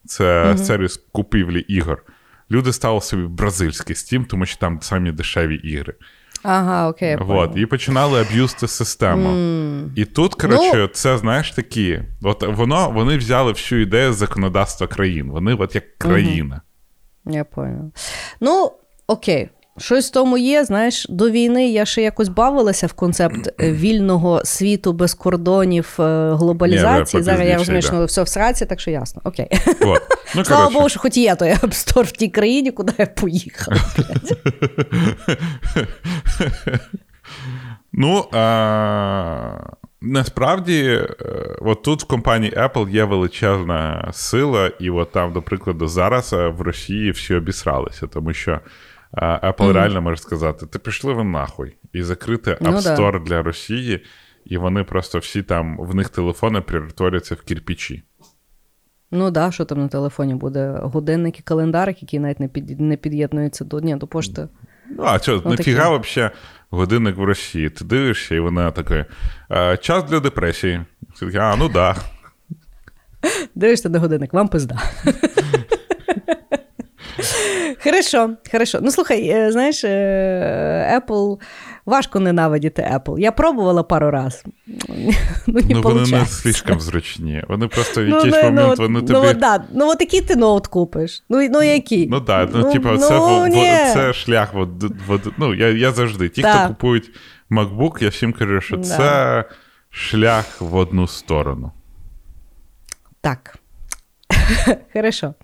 це 0.07 0.25
uh 0.45 0.59
сервіс 0.59 0.97
купівлі 1.13 1.61
ігор 1.61 2.05
люди 2.51 2.73
стали 2.73 3.01
собі 3.01 3.23
бразильський 3.23 3.97
Steam, 3.97 4.27
тому 4.27 4.47
що 4.47 4.59
там 4.59 4.83
самі 4.83 5.13
дешеві 5.13 5.55
ігри. 5.55 5.95
Ага, 6.43 6.89
окей. 6.89 7.17
Вот, 7.17 7.57
І 7.57 7.67
починали 7.67 8.21
аб'юсти 8.21 8.69
систему. 8.69 9.29
Mm. 9.29 9.91
І 9.97 10.05
тут, 10.05 10.35
коротше, 10.35 10.77
ну... 10.77 10.87
це, 10.87 11.19
знаєш, 11.19 11.51
такі. 11.51 12.01
От 12.23 12.43
воно, 12.43 12.91
вони 12.91 13.17
взяли 13.17 13.53
всю 13.53 13.81
ідею 13.81 14.13
законодавства 14.13 14.87
країн. 14.87 15.31
Вони 15.31 15.55
от 15.55 15.75
як 15.75 15.99
країна. 15.99 16.61
Mm-hmm. 17.27 17.35
Я 17.35 17.45
понял. 17.45 17.93
Ну, 18.41 18.73
окей. 19.07 19.51
Щось 19.79 20.09
в 20.09 20.13
тому 20.13 20.39
є, 20.39 20.65
знаєш, 20.65 21.07
до 21.09 21.31
війни 21.31 21.69
я 21.69 21.85
ще 21.85 22.03
якось 22.03 22.29
бавилася 22.29 22.87
в 22.87 22.93
концепт 22.93 23.49
е, 23.61 23.73
вільного 23.73 24.45
світу 24.45 24.93
без 24.93 25.15
кордонів 25.15 25.97
е, 25.99 26.33
глобалізації. 26.35 27.21
Ні, 27.21 27.25
Зараз 27.25 27.49
я 27.49 27.59
розумію, 27.59 27.83
да. 27.83 27.89
що 27.89 28.05
все 28.05 28.23
в 28.23 28.29
сраці, 28.29 28.67
так 28.67 28.81
що 28.81 28.91
ясно. 28.91 29.23
Окей. 29.25 29.49
Вот. 29.81 30.03
Ну, 30.35 30.45
Слава 30.45 30.71
Богу, 30.71 30.89
що 30.89 31.01
хоч 31.01 31.17
є 31.17 31.35
той 31.35 31.53
Store 31.53 32.03
в 32.03 32.13
тій 32.13 32.29
країні, 32.29 32.71
куди 32.71 32.93
я 32.99 33.07
поїхав. 33.07 33.75
Ну, 37.93 38.25
а... 38.33 39.51
насправді, 40.01 40.85
е, 40.85 41.17
от 41.61 41.83
тут 41.83 42.03
в 42.03 42.07
компанії 42.07 42.53
Apple 42.53 42.91
є 42.91 43.05
величезна 43.05 44.11
сила, 44.13 44.71
і 44.81 44.91
от 44.91 45.13
там, 45.13 45.33
до 45.33 45.43
прикладу, 45.43 45.89
зараз 45.89 46.33
в 46.33 46.61
Росії 46.61 47.11
всі 47.11 47.35
обісралися, 47.35 48.07
тому 48.07 48.33
що. 48.33 48.61
Apple 49.17 49.57
mm-hmm. 49.57 49.73
реально 49.73 50.03
може 50.03 50.17
сказати: 50.17 50.67
ти 50.67 50.79
пішли 50.79 51.13
ви 51.13 51.25
нахуй 51.25 51.77
і 51.93 52.03
закрити 52.03 52.51
App 52.51 52.77
Store 52.77 53.13
ну, 53.13 53.19
да. 53.19 53.19
для 53.19 53.43
Росії, 53.43 54.05
і 54.45 54.57
вони 54.57 54.85
просто 54.85 55.19
всі 55.19 55.43
там, 55.43 55.77
в 55.79 55.95
них 55.95 56.09
телефони 56.09 56.61
перетворяться 56.61 57.35
в 57.35 57.43
кирпичі. 57.43 58.03
Ну 59.11 59.31
да, 59.31 59.51
що 59.51 59.65
там 59.65 59.79
на 59.79 59.89
телефоні 59.89 60.35
буде? 60.35 60.79
Годинник 60.83 61.39
і 61.39 61.43
календарик, 61.43 62.03
який 62.03 62.21
навіть 62.21 62.41
не 62.41 62.49
під, 62.49 62.81
не 62.81 62.97
під'єднується 62.97 63.65
до 63.65 63.81
ні, 63.81 63.97
до 63.97 64.07
пошти. 64.07 64.49
Ну, 64.91 65.05
а 65.07 65.19
що, 65.19 65.43
нафіга 65.45 65.99
взагалі 65.99 66.33
годинник 66.71 67.17
в 67.17 67.25
Росії? 67.25 67.71
Ти 67.71 67.85
дивишся, 67.85 68.35
і 68.35 68.41
вона 68.41 68.71
така: 68.71 69.07
час 69.77 70.05
для 70.05 70.21
депресії. 70.21 70.81
А, 71.39 71.57
ну 71.57 71.69
да. 71.69 71.97
Дивишся 73.55 73.89
на 73.89 73.99
годинник, 73.99 74.33
вам 74.33 74.49
пизда. 74.49 74.83
Хорошо, 77.85 78.31
хорошо. 78.53 78.79
Ну 78.83 78.91
слухай, 78.91 79.29
е, 79.29 79.53
знаєш, 79.53 79.85
е, 79.85 81.01
Apple 81.01 81.39
важко 81.87 82.21
ненавидіти 82.21 82.83
Apple. 82.83 83.19
Я 83.19 83.33
пробувала 83.33 83.83
пару 83.83 84.11
раз. 84.11 84.45
Ну, 85.47 85.61
не 85.61 85.75
ну 85.75 85.83
вони 85.83 86.11
не 86.11 86.27
слишком 86.27 86.81
зручні. 86.81 87.45
Вони 87.49 87.69
просто 87.69 88.05
в 88.05 88.09
ну, 88.09 88.17
якийсь 88.17 88.35
ну, 88.35 88.43
момент 88.43 88.79
вони 88.79 89.01
ну, 89.01 89.07
тобі. 89.07 89.27
Ну, 89.27 89.41
да. 89.41 89.65
ну 89.75 89.89
от 89.89 90.01
який 90.01 90.21
ти 90.21 90.37
ноут 90.37 90.67
купиш? 90.67 91.23
Ну, 91.29 91.49
ну 91.51 91.63
який? 91.63 92.09
Ну 92.09 92.21
так, 92.21 92.51
ну, 92.53 92.59
ну 92.59 92.73
типу, 92.73 92.89
ну, 92.89 92.99
це, 92.99 93.19
в, 93.19 93.51
це 93.95 94.13
шлях. 94.13 94.55
В, 94.55 94.65
в, 95.09 95.21
ну, 95.39 95.55
я 95.55 95.69
я 95.69 95.93
завжди. 95.93 96.29
Ті, 96.29 96.43
так. 96.43 96.57
хто 96.57 96.69
купують 96.69 97.11
MacBook, 97.51 98.03
я 98.03 98.09
всім 98.09 98.33
кажу, 98.33 98.61
що 98.61 98.77
да. 98.77 98.83
це 98.83 99.45
шлях 99.91 100.61
в 100.61 100.77
одну 100.77 101.07
сторону. 101.07 101.73
Так. 103.21 103.59
Хорошо. 104.93 105.35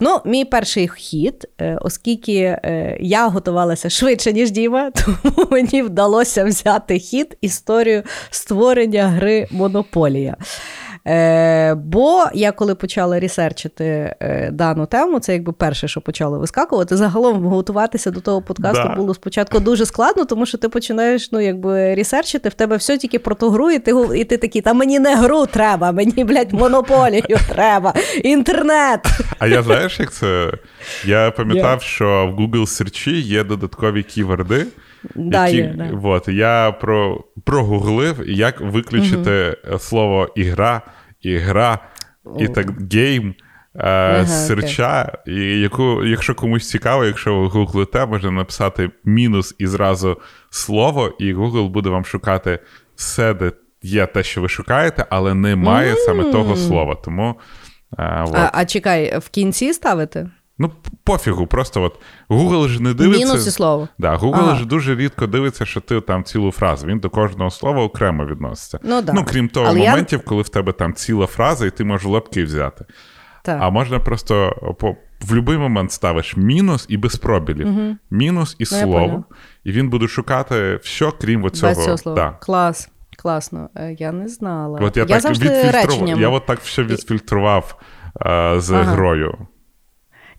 Ну, 0.00 0.20
мій 0.24 0.44
перший 0.44 0.88
хід, 0.88 1.48
е, 1.60 1.78
оскільки 1.82 2.34
е, 2.34 2.96
я 3.00 3.28
готувалася 3.28 3.90
швидше, 3.90 4.32
ніж 4.32 4.50
Діма, 4.50 4.90
тому 5.04 5.48
мені 5.50 5.82
вдалося 5.82 6.44
взяти 6.44 6.98
хід 6.98 7.36
історію 7.40 8.02
створення 8.30 9.08
гри 9.08 9.48
Монополія. 9.50 10.36
Е, 11.06 11.74
Бо 11.74 12.24
я 12.34 12.52
коли 12.52 12.74
почала 12.74 13.20
ресерчити 13.20 14.14
е, 14.20 14.50
дану 14.52 14.86
тему, 14.86 15.20
це 15.20 15.32
якби 15.32 15.52
перше, 15.52 15.88
що 15.88 16.00
почало 16.00 16.38
вискакувати. 16.38 16.96
Загалом 16.96 17.46
готуватися 17.46 18.10
до 18.10 18.20
того 18.20 18.42
подкасту 18.42 18.88
да. 18.88 18.94
було 18.94 19.14
спочатку 19.14 19.60
дуже 19.60 19.86
складно, 19.86 20.24
тому 20.24 20.46
що 20.46 20.58
ти 20.58 20.68
починаєш 20.68 21.32
ну, 21.32 21.40
якби 21.40 21.94
ресерчити, 21.94 22.48
в 22.48 22.54
тебе 22.54 22.76
все 22.76 22.98
тільки 22.98 23.18
про 23.18 23.34
ту 23.34 23.50
гру, 23.50 23.70
і 23.70 23.78
ти 23.78 23.94
і 24.14 24.24
ти 24.24 24.36
такий, 24.36 24.62
та 24.62 24.74
мені 24.74 24.98
не 24.98 25.16
гру 25.16 25.46
треба, 25.46 25.92
мені, 25.92 26.24
блядь, 26.24 26.52
монополію 26.52 27.38
треба, 27.48 27.94
інтернет. 28.24 29.06
А 29.38 29.46
я 29.46 29.62
знаєш, 29.62 30.00
як 30.00 30.12
це? 30.12 30.52
Я 31.04 31.30
пам'ятав, 31.30 31.78
yeah. 31.78 31.82
що 31.82 32.34
в 32.36 32.40
Google 32.40 32.66
серчі 32.66 33.20
є 33.20 33.44
додаткові 33.44 34.02
ківерди. 34.02 34.66
Да, 35.14 35.48
які, 35.48 35.56
є, 35.56 35.74
да. 35.76 36.08
От, 36.08 36.28
Я 36.28 36.72
про, 36.80 37.24
прогуглив, 37.44 38.28
як 38.28 38.60
виключити 38.60 39.56
угу. 39.68 39.78
слово 39.78 40.28
ігра, 40.34 40.82
ігра 41.20 41.78
і 42.38 42.48
так 42.48 42.92
гейм. 42.92 43.34
Ага, 43.74 44.26
серча, 44.26 45.12
і 45.26 45.60
яку, 45.60 46.04
якщо 46.04 46.34
комусь 46.34 46.68
цікаво, 46.68 47.04
якщо 47.04 47.40
ви 47.40 47.46
гуглите, 47.46 48.06
можна 48.06 48.30
написати 48.30 48.90
мінус 49.04 49.54
і 49.58 49.66
зразу 49.66 50.16
слово, 50.50 51.16
і 51.18 51.34
Google 51.34 51.68
буде 51.68 51.90
вам 51.90 52.04
шукати 52.04 52.58
все, 52.96 53.34
де 53.34 53.52
є 53.82 54.06
те, 54.06 54.22
що 54.22 54.40
ви 54.40 54.48
шукаєте, 54.48 55.06
але 55.10 55.34
немає 55.34 55.94
mm. 55.94 55.96
саме 55.96 56.24
того 56.32 56.56
слова. 56.56 56.94
Тому, 56.94 57.34
а, 57.96 58.02
а, 58.02 58.50
а 58.52 58.64
чекай, 58.64 59.18
в 59.18 59.28
кінці 59.28 59.72
ставити? 59.72 60.30
Ну, 60.62 60.70
пофігу, 61.04 61.46
просто 61.46 61.82
от 61.82 61.98
Google 62.28 62.68
ж 62.68 62.82
не 62.82 62.94
дивиться. 62.94 63.24
Мінус 63.26 63.46
і 63.46 63.50
слово. 63.50 63.88
Да, 63.98 64.16
Google 64.16 64.34
ага. 64.34 64.54
ж 64.54 64.66
дуже 64.66 64.96
рідко 64.96 65.26
дивиться, 65.26 65.64
що 65.66 65.80
ти 65.80 66.00
там 66.00 66.24
цілу 66.24 66.50
фразу. 66.50 66.86
Він 66.86 66.98
до 66.98 67.10
кожного 67.10 67.50
слова 67.50 67.82
окремо 67.82 68.26
відноситься. 68.26 68.78
Ну, 68.82 69.02
да. 69.02 69.12
ну 69.12 69.24
крім 69.24 69.48
того, 69.48 69.66
Але 69.66 69.78
моментів, 69.78 70.20
я... 70.24 70.28
коли 70.28 70.42
в 70.42 70.48
тебе 70.48 70.72
там 70.72 70.94
ціла 70.94 71.26
фраза, 71.26 71.66
і 71.66 71.70
ти 71.70 71.84
можеш 71.84 72.06
лапки 72.06 72.44
взяти. 72.44 72.84
Так. 73.42 73.58
А 73.60 73.70
можна 73.70 73.98
просто 73.98 74.50
по, 74.78 74.90
в 75.20 75.28
будь-який 75.28 75.58
момент 75.58 75.92
ставиш 75.92 76.36
мінус 76.36 76.86
і 76.88 76.96
без 76.96 77.16
пробілів. 77.16 77.68
Угу. 77.68 77.96
Мінус 78.10 78.56
і 78.58 78.62
Ну, 78.62 78.66
слово. 78.66 79.24
І 79.64 79.72
він 79.72 79.88
буде 79.90 80.08
шукати 80.08 80.80
все, 80.82 81.12
крім 81.20 81.44
оцього. 81.44 81.72
Без 81.74 81.84
цього 81.84 81.98
слова. 81.98 82.16
Да. 82.16 82.36
Клас. 82.40 82.88
Класно. 83.18 83.68
Е, 83.76 83.96
Я 83.98 84.12
не 84.12 84.28
знала. 84.28 84.80
От 84.82 84.96
я, 84.96 85.04
так 85.04 85.20
завжди 85.20 85.48
відфільтрував. 85.48 85.86
реченнями. 85.86 86.20
Я 86.22 86.28
от 86.28 86.46
так 86.46 86.60
все 86.60 86.82
відфільтрував 86.82 87.76
е, 88.26 88.54
з 88.60 88.70
Ага. 88.70 88.82
грою. 88.82 89.38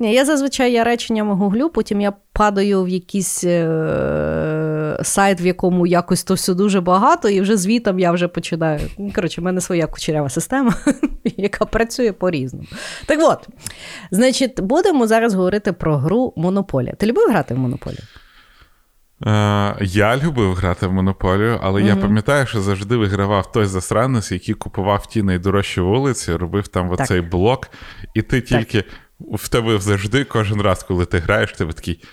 Ні, 0.02 0.14
я 0.14 0.26
зазвичай 0.26 0.72
я 0.72 0.84
реченнями 0.84 1.34
гуглю, 1.34 1.70
потім 1.70 2.02
я 2.02 2.14
падаю 2.34 2.84
в 2.84 2.90
якийсь 2.90 3.44
е- 3.44 4.98
сайт, 5.04 5.42
в 5.42 5.46
якому 5.46 5.88
якось 5.88 6.24
то 6.24 6.34
все 6.34 6.54
дуже 6.54 6.82
багато, 6.82 7.30
і 7.30 7.42
вже 7.42 7.58
звітом 7.58 8.00
я 8.00 8.12
вже 8.12 8.28
починаю. 8.28 8.80
Ну, 8.98 9.12
Коротше, 9.16 9.42
в 9.42 9.44
мене 9.44 9.62
своя 9.62 9.88
кучерява 9.88 10.30
система, 10.30 10.74
яка 11.24 11.66
працює 11.66 12.12
по-різному. 12.12 12.66
Так 13.06 13.20
от, 13.22 13.48
значить, 14.12 14.62
будемо 14.62 15.08
зараз 15.08 15.34
говорити 15.34 15.74
про 15.74 15.98
гру 15.98 16.34
Монополія. 16.36 16.94
Ти 16.94 17.06
любив 17.06 17.30
грати 17.30 17.54
в 17.54 17.58
Монополію? 17.58 18.04
Е, 19.26 19.76
я 19.82 20.18
любив 20.18 20.54
грати 20.54 20.88
в 20.88 20.94
монополію, 20.94 21.60
але 21.64 21.82
я 21.82 21.96
пам'ятаю, 21.96 22.46
що 22.46 22.62
завжди 22.62 22.98
вигравав 22.98 23.52
той 23.52 23.66
засранець, 23.66 24.32
який 24.32 24.56
купував 24.56 25.08
ті 25.08 25.24
найдорожчі 25.24 25.82
вулиці, 25.82 26.36
робив 26.36 26.68
там 26.68 26.90
Так. 26.90 27.00
оцей 27.00 27.22
блок, 27.22 27.68
і 28.14 28.22
ти 28.22 28.42
тільки 28.42 28.84
в 29.34 29.48
тебе 29.48 29.80
завжди, 29.80 30.24
кожен 30.24 30.62
раз, 30.62 30.84
коли 30.84 31.06
ти 31.06 31.20
граєш, 31.20 31.52
тебе 31.52 31.74
такий. 31.74 32.04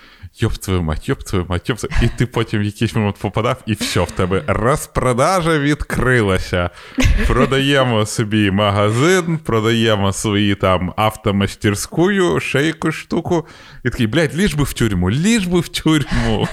Йоп 0.40 0.52
твою 0.52 0.82
мать, 0.82 1.08
йоп 1.08 1.22
твою 1.22 1.46
мать, 1.48 1.68
йоп 1.68 1.78
твою... 1.78 1.94
І 2.02 2.08
ти 2.18 2.26
потім 2.26 2.60
в 2.60 2.62
якийсь 2.62 2.94
момент 2.94 3.16
попадав, 3.20 3.62
і 3.66 3.72
все, 3.72 4.00
в 4.00 4.10
тебе 4.10 4.42
розпродажа 4.46 5.58
відкрилася. 5.58 6.70
Продаємо 7.26 8.06
собі 8.06 8.50
магазин, 8.50 9.38
продаємо 9.38 10.12
свої 10.12 10.54
там 10.54 10.92
автомастерську, 10.96 12.40
ще 12.40 12.62
якусь 12.62 12.94
штуку. 12.94 13.46
І 13.84 13.90
такий, 13.90 14.06
блядь, 14.06 14.36
ліж 14.36 14.54
би 14.54 14.64
в 14.64 14.72
тюрму, 14.72 15.10
ліж 15.10 15.46
би 15.46 15.60
в 15.60 15.68
тюрму. 15.68 16.48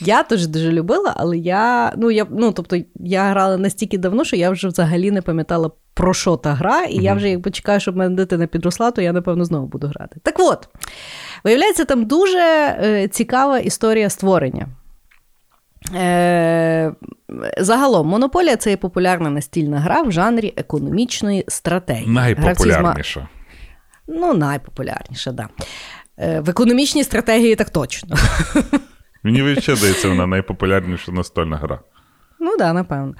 Я 0.00 0.22
теж 0.22 0.46
дуже 0.46 0.72
любила, 0.72 1.14
але 1.16 1.38
я, 1.38 1.92
ну, 1.96 2.10
я, 2.10 2.26
ну, 2.30 2.52
тобто, 2.52 2.76
я 2.94 3.30
грала 3.30 3.56
настільки 3.56 3.98
давно, 3.98 4.24
що 4.24 4.36
я 4.36 4.50
вже 4.50 4.68
взагалі 4.68 5.10
не 5.10 5.22
пам'ятала, 5.22 5.70
про 5.94 6.14
що 6.14 6.36
та 6.36 6.54
гра, 6.54 6.84
і 6.84 6.96
я 6.96 7.14
вже 7.14 7.30
якби 7.30 7.50
чекаю, 7.50 7.80
щоб 7.80 7.96
мене 7.96 8.16
дитина 8.16 8.46
підросла, 8.46 8.90
то 8.90 9.02
я, 9.02 9.12
напевно, 9.12 9.44
знову 9.44 9.66
буду 9.66 9.86
грати. 9.86 10.20
Так 10.22 10.34
от, 10.38 10.68
виявляється, 11.44 11.84
там 11.84 12.04
дуже 12.04 12.38
е, 12.38 13.08
цікава 13.08 13.58
історія 13.58 14.10
створення. 14.10 14.68
Е, 15.94 16.92
загалом, 17.58 18.08
Монополія 18.08 18.56
це 18.56 18.70
є 18.70 18.76
популярна 18.76 19.30
настільна 19.30 19.80
гра 19.80 20.02
в 20.02 20.12
жанрі 20.12 20.54
економічної 20.56 21.44
стратегії. 21.48 22.08
Найпопулярніша. 22.08 23.28
Ну, 24.08 24.34
найпопулярніша, 24.34 25.32
так. 25.32 25.50
Да. 25.58 25.64
Е, 26.24 26.40
в 26.40 26.50
економічній 26.50 27.04
стратегії 27.04 27.56
так 27.56 27.70
точно. 27.70 28.16
Мені 29.22 29.56
ще 29.60 29.76
здається, 29.76 30.08
вона 30.08 30.26
найпопулярніша 30.26 31.12
настольна 31.12 31.56
гра. 31.56 31.80
Ну 32.42 32.56
да, 32.58 32.72
напевно. 32.72 33.14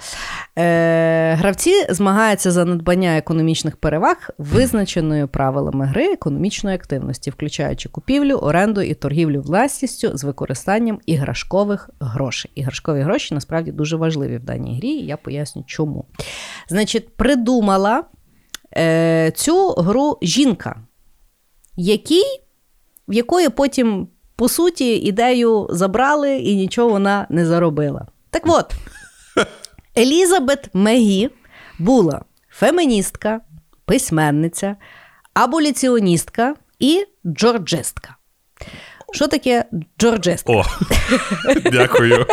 Е, 0.58 1.34
гравці 1.34 1.86
змагаються 1.88 2.50
за 2.50 2.64
надбання 2.64 3.16
економічних 3.16 3.76
переваг, 3.76 4.30
визначеною 4.38 5.28
правилами 5.28 5.86
гри 5.86 6.12
економічної 6.12 6.76
активності, 6.76 7.30
включаючи 7.30 7.88
купівлю, 7.88 8.34
оренду 8.34 8.80
і 8.80 8.94
торгівлю 8.94 9.40
власністю 9.40 10.16
з 10.18 10.24
використанням 10.24 11.00
іграшкових 11.06 11.90
грошей. 12.00 12.50
Іграшкові 12.54 13.00
гроші 13.00 13.34
насправді 13.34 13.72
дуже 13.72 13.96
важливі 13.96 14.36
в 14.36 14.44
даній 14.44 14.76
грі, 14.78 14.88
і 14.88 15.06
я 15.06 15.16
поясню, 15.16 15.64
чому. 15.66 16.04
Значить, 16.68 17.16
придумала 17.16 18.04
е, 18.76 19.32
цю 19.34 19.70
гру 19.70 20.18
жінка, 20.22 20.76
який, 21.76 22.24
в 23.08 23.12
якої 23.12 23.48
потім, 23.48 24.08
по 24.40 24.48
суті, 24.48 24.96
ідею 24.96 25.66
забрали 25.70 26.36
і 26.36 26.56
нічого 26.56 26.88
вона 26.88 27.26
не 27.30 27.46
заробила. 27.46 28.06
Так 28.30 28.42
от. 28.46 28.72
Елізабет 29.98 30.70
Мегі 30.72 31.30
була 31.78 32.24
феміністка, 32.50 33.40
письменниця, 33.84 34.76
аболіціоністка 35.34 36.54
і 36.78 37.04
джорджистка. 37.26 38.16
Що 39.12 39.28
таке 39.28 39.64
джорджистка? 39.98 40.52
О, 40.52 40.64
дякую. 41.72 42.26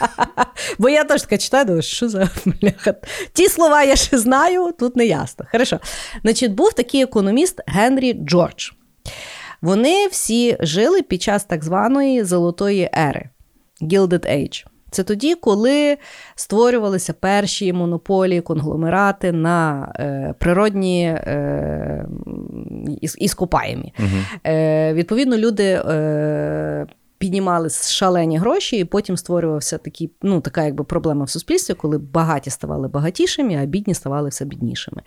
Бо 0.78 0.88
я 0.88 1.04
теж 1.04 1.22
така 1.22 1.38
читаю, 1.38 1.64
думаю, 1.64 1.82
що 1.82 2.08
за 2.08 2.28
бляха. 2.44 2.94
Ті 3.32 3.48
слова 3.48 3.82
я 3.82 3.96
ще 3.96 4.18
знаю, 4.18 4.72
тут 4.78 4.96
не 4.96 5.06
ясно. 5.06 5.46
Хорошо. 5.52 5.80
Значить, 6.22 6.52
був 6.52 6.72
такий 6.72 7.02
економіст 7.02 7.60
Генрі 7.66 8.12
Джордж. 8.12 8.70
Вони 9.66 10.06
всі 10.06 10.56
жили 10.60 11.02
під 11.02 11.22
час 11.22 11.44
так 11.44 11.64
званої 11.64 12.24
золотої 12.24 12.90
ери 12.98 13.28
Gilded 13.82 14.26
Age. 14.36 14.64
Це 14.90 15.02
тоді, 15.02 15.34
коли 15.34 15.96
створювалися 16.34 17.12
перші 17.12 17.72
монополії, 17.72 18.40
конгломерати 18.40 19.32
на 19.32 19.92
е, 19.98 20.34
природні 20.38 21.04
е, 21.06 22.06
іс- 23.02 23.16
іскопаємі. 23.18 23.92
Е, 24.46 24.94
відповідно, 24.94 25.36
люди 25.36 25.64
е, 25.88 26.86
піднімали 27.18 27.70
шалені 27.70 28.38
гроші, 28.38 28.78
і 28.78 28.84
потім 28.84 29.16
створювався 29.16 29.78
такий, 29.78 30.10
ну, 30.22 30.40
така 30.40 30.64
якби 30.64 30.84
проблема 30.84 31.24
в 31.24 31.30
суспільстві, 31.30 31.74
коли 31.74 31.98
багаті 31.98 32.50
ставали 32.50 32.88
багатішими, 32.88 33.58
а 33.62 33.64
бідні 33.64 33.94
ставали 33.94 34.28
все 34.28 34.44
біднішими. 34.44 35.02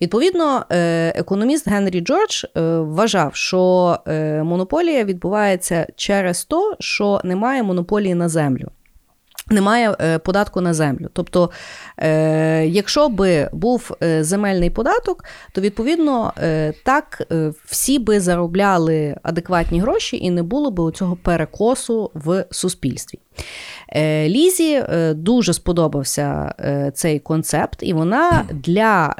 Відповідно, 0.00 0.64
е, 0.70 1.08
економіст 1.16 1.68
Генрі 1.68 2.00
Джордж 2.00 2.44
е, 2.44 2.60
вважав, 2.78 3.34
що 3.34 3.98
е, 4.06 4.42
монополія 4.42 5.04
відбувається 5.04 5.86
через 5.96 6.44
те, 6.44 6.56
що 6.80 7.20
немає 7.24 7.62
монополії 7.62 8.14
на 8.14 8.28
землю. 8.28 8.68
Немає 9.50 9.96
е, 10.00 10.18
податку 10.18 10.60
на 10.60 10.74
землю. 10.74 11.08
Тобто, 11.12 11.50
е, 11.98 12.66
якщо 12.66 13.08
би 13.08 13.48
був 13.52 13.90
е, 14.02 14.24
земельний 14.24 14.70
податок, 14.70 15.24
то 15.52 15.60
відповідно 15.60 16.32
так 16.84 17.22
всі 17.64 17.98
би 17.98 18.20
заробляли 18.20 19.16
адекватні 19.22 19.80
гроші 19.80 20.16
і 20.16 20.30
не 20.30 20.42
було 20.42 20.70
би 20.70 20.92
цього 20.92 21.16
перекосу 21.16 22.10
в 22.14 22.44
суспільстві. 22.50 23.18
Лізі 24.26 24.84
дуже 25.14 25.52
сподобався 25.52 26.54
цей 26.94 27.18
концепт, 27.18 27.78
і 27.80 27.92
вона 27.92 28.44
для 28.52 29.14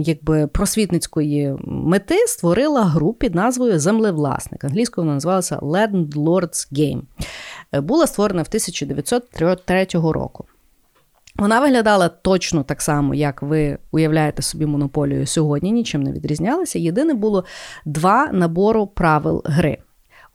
якби, 0.00 0.46
просвітницької 0.46 1.54
мети 1.64 2.26
створила 2.26 2.84
гру 2.84 3.12
під 3.12 3.34
назвою 3.34 3.78
Землевласник. 3.78 4.64
Англійською 4.64 5.04
вона 5.04 5.14
називалася 5.14 5.56
Landlord's 5.56 6.72
Game. 6.72 7.00
Е, 7.74 7.80
Була 7.80 8.06
створена 8.06 8.42
в 8.42 8.46
1903 8.48 9.86
року. 9.92 10.44
Вона 11.36 11.60
виглядала 11.60 12.08
точно 12.08 12.62
так 12.62 12.82
само, 12.82 13.14
як 13.14 13.42
ви 13.42 13.78
уявляєте 13.90 14.42
собі 14.42 14.66
монополію 14.66 15.26
сьогодні, 15.26 15.72
нічим 15.72 16.02
не 16.02 16.12
відрізнялася. 16.12 16.78
Єдине 16.78 17.14
було 17.14 17.44
два 17.84 18.28
набору 18.32 18.86
правил 18.86 19.42
гри. 19.44 19.78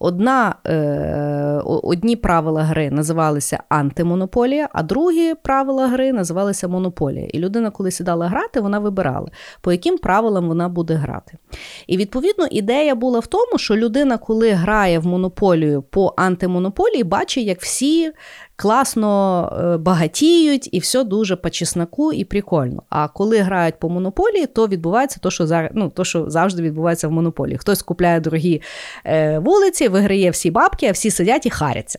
Одна, 0.00 0.54
е, 0.66 1.62
одні 1.64 2.16
правила 2.16 2.62
гри 2.62 2.90
називалися 2.90 3.62
антимонополія, 3.68 4.68
а 4.72 4.82
другі 4.82 5.34
правила 5.34 5.88
гри 5.88 6.12
називалися 6.12 6.68
монополія. 6.68 7.26
І 7.32 7.38
людина, 7.38 7.70
коли 7.70 7.90
сідала 7.90 8.28
грати, 8.28 8.60
вона 8.60 8.78
вибирала, 8.78 9.28
по 9.60 9.72
яким 9.72 9.98
правилам 9.98 10.48
вона 10.48 10.68
буде 10.68 10.94
грати. 10.94 11.38
І 11.86 11.96
відповідно 11.96 12.46
ідея 12.50 12.94
була 12.94 13.20
в 13.20 13.26
тому, 13.26 13.58
що 13.58 13.76
людина, 13.76 14.18
коли 14.18 14.50
грає 14.50 14.98
в 14.98 15.06
монополію 15.06 15.82
по 15.82 16.14
антимонополії, 16.16 17.04
бачить, 17.04 17.46
як 17.46 17.60
всі 17.60 18.12
класно 18.58 19.52
е, 19.52 19.76
багатіють 19.76 20.68
і 20.72 20.78
все 20.78 21.04
дуже 21.04 21.36
по 21.36 21.50
чесноку 21.50 22.12
і 22.12 22.24
прикольно. 22.24 22.82
А 22.88 23.08
коли 23.08 23.38
грають 23.38 23.78
по 23.78 23.88
монополії, 23.88 24.46
то 24.46 24.68
відбувається 24.68 25.20
то, 25.22 25.30
що 25.30 25.46
зараз, 25.46 25.70
ну, 25.74 25.88
то, 25.90 26.04
що 26.04 26.30
завжди 26.30 26.62
відбувається 26.62 27.08
в 27.08 27.12
монополії. 27.12 27.58
Хтось 27.58 27.82
купляє 27.82 28.20
дорогі 28.20 28.62
е, 29.04 29.38
вулиці, 29.38 29.88
виграє 29.88 30.30
всі 30.30 30.50
бабки, 30.50 30.86
а 30.86 30.92
всі 30.92 31.10
сидять 31.10 31.46
і 31.46 31.50
харяться. 31.50 31.98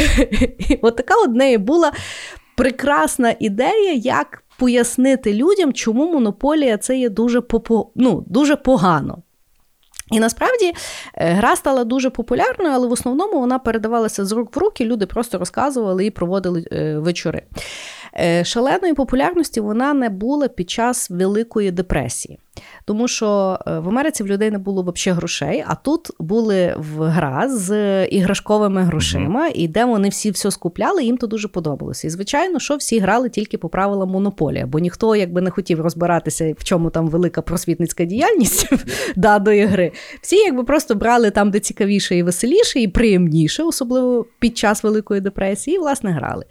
От 0.82 0.96
така 0.96 1.14
от 1.24 1.34
неї 1.34 1.58
була 1.58 1.92
прекрасна 2.56 3.34
ідея, 3.38 3.92
як 3.92 4.42
пояснити 4.58 5.34
людям, 5.34 5.72
чому 5.72 6.12
монополія 6.12 6.76
це 6.78 6.98
є 6.98 7.08
дуже, 7.08 7.40
попо, 7.40 7.90
ну, 7.94 8.24
дуже 8.26 8.56
погано. 8.56 9.22
І 10.10 10.20
насправді 10.20 10.72
е, 11.14 11.32
гра 11.32 11.56
стала 11.56 11.84
дуже 11.84 12.10
популярною, 12.10 12.74
але 12.74 12.88
в 12.88 12.92
основному 12.92 13.40
вона 13.40 13.58
передавалася 13.58 14.24
з 14.24 14.32
рук 14.32 14.56
в 14.56 14.58
руки, 14.58 14.84
люди 14.84 15.06
просто 15.06 15.38
розказували 15.38 16.06
і 16.06 16.10
проводили 16.10 16.64
е, 16.72 16.98
вечори. 16.98 17.42
Е, 18.18 18.44
Шаленої 18.44 18.94
популярності 18.94 19.60
вона 19.60 19.94
не 19.94 20.08
була 20.08 20.48
під 20.48 20.70
час 20.70 21.10
Великої 21.10 21.70
депресії. 21.70 22.38
Тому 22.84 23.08
що 23.08 23.58
е, 23.66 23.78
в 23.78 23.88
Америці 23.88 24.22
в 24.22 24.26
людей 24.26 24.50
не 24.50 24.58
було 24.58 24.82
взагалі 24.82 25.16
грошей, 25.16 25.64
а 25.66 25.74
тут 25.74 26.10
були 26.18 26.74
в 26.78 27.02
гра 27.02 27.48
з 27.48 28.04
іграшковими 28.06 28.82
грошима, 28.82 29.50
і 29.54 29.68
де 29.68 29.84
вони 29.84 30.08
всі 30.08 30.30
все 30.30 30.50
скупляли, 30.50 31.04
їм 31.04 31.16
то 31.16 31.26
дуже 31.26 31.48
подобалося. 31.48 32.06
І 32.06 32.10
звичайно, 32.10 32.58
що 32.58 32.76
всі 32.76 32.98
грали 32.98 33.28
тільки 33.28 33.58
по 33.58 33.68
правилам 33.68 34.08
монополія, 34.10 34.66
бо 34.66 34.78
ніхто 34.78 35.16
якби 35.16 35.40
не 35.40 35.50
хотів 35.50 35.80
розбиратися, 35.80 36.54
в 36.58 36.64
чому 36.64 36.90
там 36.90 37.08
велика 37.08 37.42
просвітницька 37.42 38.04
діяльність 38.04 38.68
даної 39.16 39.64
гри. 39.64 39.92
Всі 40.22 40.36
якби 40.36 40.64
просто 40.64 40.94
брали 40.94 41.30
там, 41.30 41.50
де 41.50 41.60
цікавіше 41.60 42.16
і 42.16 42.22
веселіше, 42.22 42.80
і 42.80 42.88
приємніше, 42.88 43.62
особливо 43.62 44.26
під 44.38 44.58
час 44.58 44.82
Великої 44.82 45.20
депресії, 45.20 45.76
і 45.76 45.78
власне 45.78 46.10
грали. 46.10 46.44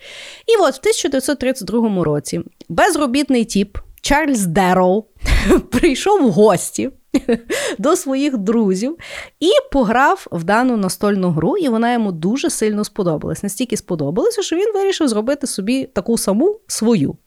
І 0.47 0.61
от 0.61 0.75
в 0.75 0.79
1932 0.79 2.03
році 2.03 2.41
безробітний 2.69 3.45
тіп. 3.45 3.77
Чарльз 4.01 4.45
Дероу 4.45 5.05
прийшов 5.71 6.21
в 6.21 6.31
гості 6.31 6.89
до 7.77 7.95
своїх 7.95 8.37
друзів 8.37 8.97
і 9.39 9.49
пограв 9.71 10.27
в 10.31 10.43
дану 10.43 10.77
настольну 10.77 11.29
гру, 11.29 11.57
і 11.57 11.69
вона 11.69 11.93
йому 11.93 12.11
дуже 12.11 12.49
сильно 12.49 12.83
сподобалась. 12.83 13.43
Настільки 13.43 13.77
сподобалося, 13.77 14.41
що 14.41 14.55
він 14.55 14.73
вирішив 14.73 15.07
зробити 15.07 15.47
собі 15.47 15.85
таку 15.85 16.17
саму 16.17 16.59
свою. 16.67 17.17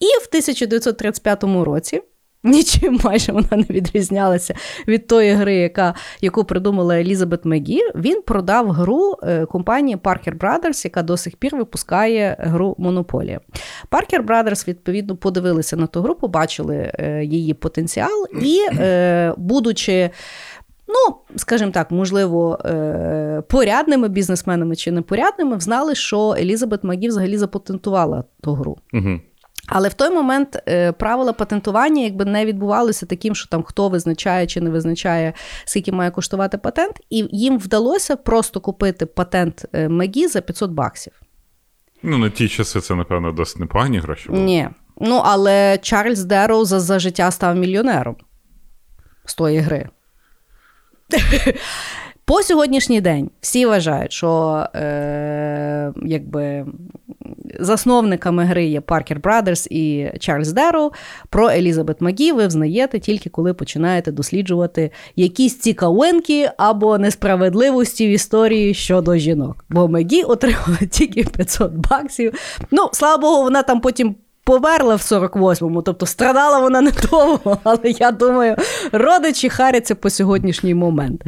І 0.00 0.06
в 0.06 0.26
1935 0.28 1.44
році 1.44 2.02
Нічим 2.44 3.00
майже 3.04 3.32
вона 3.32 3.48
не 3.50 3.64
відрізнялася 3.70 4.54
від 4.88 5.06
тої 5.06 5.32
гри, 5.32 5.54
яка, 5.54 5.94
яку 6.20 6.44
придумала 6.44 7.00
Елізабет 7.00 7.44
Мегі. 7.44 7.80
Він 7.94 8.22
продав 8.22 8.70
гру 8.70 9.16
е, 9.22 9.46
компанії 9.46 9.96
Parker 9.96 10.38
Brothers, 10.38 10.84
яка 10.84 11.02
до 11.02 11.16
сих 11.16 11.36
пір 11.36 11.56
випускає 11.56 12.36
гру 12.40 12.74
Монополія. 12.78 13.40
Parker 13.90 14.26
Brothers, 14.26 14.68
відповідно, 14.68 15.16
подивилися 15.16 15.76
на 15.76 15.86
ту 15.86 16.02
гру, 16.02 16.14
побачили 16.14 16.92
е, 16.94 17.24
її 17.24 17.54
потенціал 17.54 18.26
і, 18.42 18.60
е, 18.78 19.34
будучи. 19.36 20.10
Ну, 20.88 21.16
скажімо 21.36 21.70
так, 21.70 21.90
можливо, 21.90 22.58
порядними 23.48 24.08
бізнесменами 24.08 24.76
чи 24.76 24.92
непорядними, 24.92 25.60
знали, 25.60 25.94
що 25.94 26.34
Елізабет 26.38 26.84
Магі 26.84 27.08
взагалі 27.08 27.38
запатентувала 27.38 28.24
ту 28.40 28.54
гру. 28.54 28.78
Угу. 28.92 29.20
Але 29.68 29.88
в 29.88 29.94
той 29.94 30.10
момент 30.10 30.62
е, 30.68 30.92
правила 30.92 31.32
патентування 31.32 32.02
якби 32.02 32.24
не 32.24 32.46
відбувалося 32.46 33.06
таким, 33.06 33.34
що 33.34 33.48
там 33.48 33.62
хто 33.62 33.88
визначає 33.88 34.46
чи 34.46 34.60
не 34.60 34.70
визначає, 34.70 35.32
скільки 35.64 35.92
має 35.92 36.10
коштувати 36.10 36.58
патент, 36.58 37.00
і 37.10 37.28
їм 37.30 37.58
вдалося 37.58 38.16
просто 38.16 38.60
купити 38.60 39.06
патент 39.06 39.64
е, 39.72 39.88
Мегі 39.88 40.26
за 40.26 40.40
500 40.40 40.70
баксів. 40.70 41.12
Ну, 42.02 42.18
на 42.18 42.30
ті 42.30 42.48
часи 42.48 42.80
це, 42.80 42.94
напевно, 42.94 43.32
досить 43.32 43.60
непогані 43.60 43.98
гроші. 43.98 44.28
були. 44.28 44.40
Ні. 44.40 44.68
Ну, 45.00 45.22
але 45.24 45.78
Чарльз 45.78 46.24
Дероу 46.24 46.64
за, 46.64 46.80
за 46.80 46.98
життя 46.98 47.30
став 47.30 47.56
мільйонером 47.56 48.16
з 49.24 49.34
тої 49.34 49.58
гри. 49.58 49.88
По 52.24 52.42
сьогоднішній 52.42 53.00
день 53.00 53.30
всі 53.40 53.66
вважають, 53.66 54.12
що 54.12 54.66
е, 54.74 55.92
якби 56.02 56.66
засновниками 57.60 58.44
гри 58.44 58.64
є 58.64 58.80
Паркер 58.80 59.20
Брадерс 59.20 59.66
і 59.70 60.10
Чарльз 60.20 60.52
Дерроу. 60.52 60.90
Про 61.30 61.48
Елізабет 61.48 62.00
Магі 62.00 62.32
ви 62.32 62.46
взнаєте 62.46 62.98
тільки 62.98 63.30
коли 63.30 63.54
починаєте 63.54 64.12
досліджувати 64.12 64.90
якісь 65.16 65.58
цікавинки 65.58 66.50
або 66.56 66.98
несправедливості 66.98 68.06
в 68.06 68.10
історії 68.10 68.74
щодо 68.74 69.16
жінок. 69.16 69.64
Бо 69.68 69.88
Магі 69.88 70.22
отримала 70.22 70.78
тільки 70.90 71.24
500 71.24 71.72
баксів. 71.72 72.34
Ну, 72.70 72.88
слава 72.92 73.18
Богу, 73.18 73.42
вона 73.42 73.62
там 73.62 73.80
потім 73.80 74.14
померла 74.44 74.94
в 74.94 75.00
48-му, 75.00 75.82
тобто 75.82 76.06
страдала 76.06 76.58
вона 76.58 76.80
недовго, 76.80 77.58
але 77.64 77.78
я 77.84 78.10
думаю, 78.10 78.56
родичі 78.92 79.48
харяться 79.48 79.94
по 79.94 80.10
сьогоднішній 80.10 80.74
момент. 80.74 81.22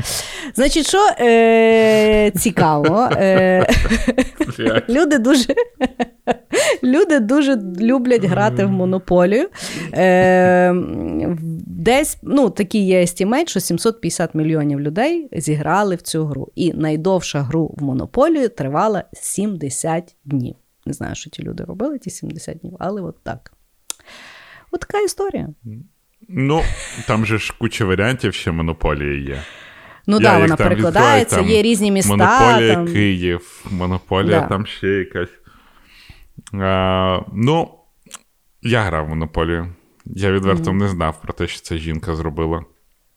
Значить, 0.54 0.86
що 0.86 0.98
е, 1.20 2.30
цікаво, 2.30 3.08
е, 3.16 3.66
люди 4.88 5.18
дуже 5.18 5.54
люди 6.82 7.20
дуже 7.20 7.56
люблять 7.80 8.24
грати 8.24 8.64
в 8.64 8.70
монополію. 8.70 9.48
Е, 9.94 10.74
Десь 11.66 12.18
ну, 12.22 12.50
такий 12.50 12.86
є 12.86 13.02
естімейт, 13.02 13.48
що 13.48 13.60
750 13.60 14.34
мільйонів 14.34 14.80
людей 14.80 15.28
зіграли 15.32 15.96
в 15.96 16.02
цю 16.02 16.24
гру. 16.24 16.48
І 16.54 16.72
найдовша 16.72 17.42
гру 17.42 17.74
в 17.78 17.82
монополію 17.82 18.48
тривала 18.48 19.04
70 19.12 20.16
днів. 20.24 20.54
Не 20.86 20.92
знаю, 20.92 21.14
що 21.14 21.30
ті 21.30 21.42
люди 21.42 21.64
робили 21.64 21.98
ті 21.98 22.10
70 22.10 22.58
днів, 22.58 22.76
але 22.78 23.02
от 23.02 23.16
так. 23.22 23.52
От 24.70 24.80
така 24.80 25.00
історія. 25.00 25.48
Ну, 26.28 26.62
там 27.06 27.26
же 27.26 27.38
ж 27.38 27.54
куча 27.58 27.84
варіантів 27.84 28.34
ще 28.34 28.50
монополії 28.50 29.24
є. 29.24 29.42
Ну 30.06 30.20
так, 30.20 30.32
да, 30.32 30.38
вона 30.38 30.56
перекладається, 30.56 31.40
є 31.40 31.62
різні 31.62 31.90
міста. 31.90 32.16
Монополія 32.16 32.74
там... 32.74 32.86
Київ, 32.86 33.64
монополія 33.70 34.40
да. 34.40 34.46
там 34.46 34.66
ще 34.66 34.88
якась. 34.88 35.30
А, 36.52 37.20
Ну, 37.32 37.70
я 38.62 38.82
грав 38.82 39.06
в 39.06 39.08
монополію. 39.08 39.74
Я 40.06 40.32
відверто 40.32 40.70
mm-hmm. 40.70 40.74
не 40.74 40.88
знав 40.88 41.22
про 41.22 41.32
те, 41.32 41.46
що 41.46 41.60
це 41.60 41.78
жінка 41.78 42.16
зробила. 42.16 42.64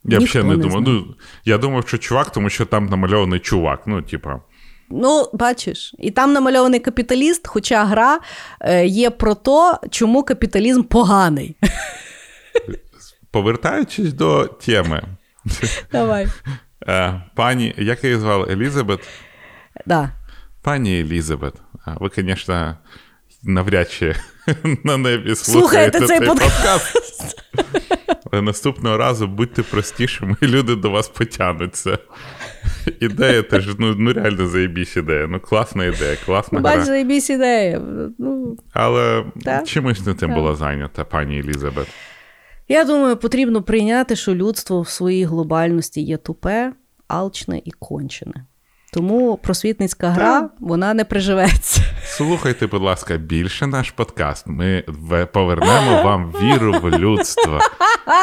Я 0.03 0.19
взагалі 0.19 0.49
не, 0.49 0.57
не 0.57 0.63
думав. 0.63 0.81
Ну, 0.81 1.15
Я 1.45 1.57
думав, 1.57 1.87
що 1.87 1.97
чувак, 1.97 2.31
тому 2.31 2.49
що 2.49 2.65
там 2.65 2.85
намальований 2.85 3.39
чувак. 3.39 3.83
Ну, 3.85 4.01
типа. 4.01 4.41
Ну, 4.89 5.29
бачиш, 5.33 5.95
і 5.99 6.11
там 6.11 6.33
намальований 6.33 6.79
капіталіст, 6.79 7.47
хоча 7.47 7.85
гра 7.85 8.19
е, 8.61 8.85
є 8.85 9.09
про 9.09 9.35
те, 9.35 9.77
чому 9.91 10.23
капіталізм 10.23 10.83
поганий. 10.83 11.57
Повертаючись 13.31 14.13
до 14.13 14.45
теми. 14.45 15.03
Давай. 15.91 16.27
Е, 16.87 17.21
пані, 17.35 17.73
як 17.77 18.03
її 18.03 18.17
звали 18.17 18.53
Елізабет? 18.53 18.99
Да. 19.85 20.09
Пані 20.61 20.99
Елізабет, 20.99 21.53
ви, 21.85 22.09
звісно, 22.15 22.77
навряд 23.43 23.91
чи 23.91 24.15
на 24.83 24.97
небі 24.97 25.35
слухаєте, 25.35 25.99
слухаєте 25.99 26.07
цей 26.07 26.19
подкаст. 26.19 26.97
Але 28.31 28.41
наступного 28.41 28.97
разу 28.97 29.27
будьте 29.27 29.63
простішими, 29.63 30.35
і 30.41 30.47
люди 30.47 30.75
до 30.75 30.89
вас 30.89 31.07
потягнуться. 31.07 31.97
Ідея 32.99 33.43
теж 33.43 33.75
ну, 33.79 33.95
ну 33.97 34.13
реально 34.13 34.47
заєбісь 34.47 34.97
ідея. 34.97 35.27
Ну, 35.27 35.39
класна 35.39 35.85
ідея, 35.85 36.17
класна 36.25 36.59
Бач, 36.59 36.75
гра. 36.75 36.85
заєбісь 36.85 37.29
ідея. 37.29 37.81
Ну, 38.19 38.57
Але 38.73 39.25
та? 39.43 39.61
чимось 39.63 40.05
не 40.05 40.13
тим 40.13 40.29
та. 40.29 40.35
була 40.35 40.55
зайнята, 40.55 41.03
пані 41.03 41.39
Елізабет. 41.39 41.87
Я 42.67 42.83
думаю, 42.83 43.17
потрібно 43.17 43.63
прийняти, 43.63 44.15
що 44.15 44.35
людство 44.35 44.81
в 44.81 44.89
своїй 44.89 45.25
глобальності 45.25 46.01
є 46.01 46.17
тупе, 46.17 46.73
алчне 47.07 47.61
і 47.65 47.71
кончене. 47.71 48.45
Тому 48.97 49.37
просвітницька 49.37 50.09
гра 50.09 50.49
вона 50.59 50.93
не 50.93 51.05
приживеться. 51.05 51.81
Слухайте, 52.05 52.67
будь 52.67 52.81
ласка, 52.81 53.17
більше 53.17 53.67
наш 53.67 53.91
подкаст. 53.91 54.47
Ми 54.47 54.83
повернемо 55.33 56.03
вам 56.03 56.33
віру 56.41 56.75
в 56.83 56.89
людство. 56.89 57.59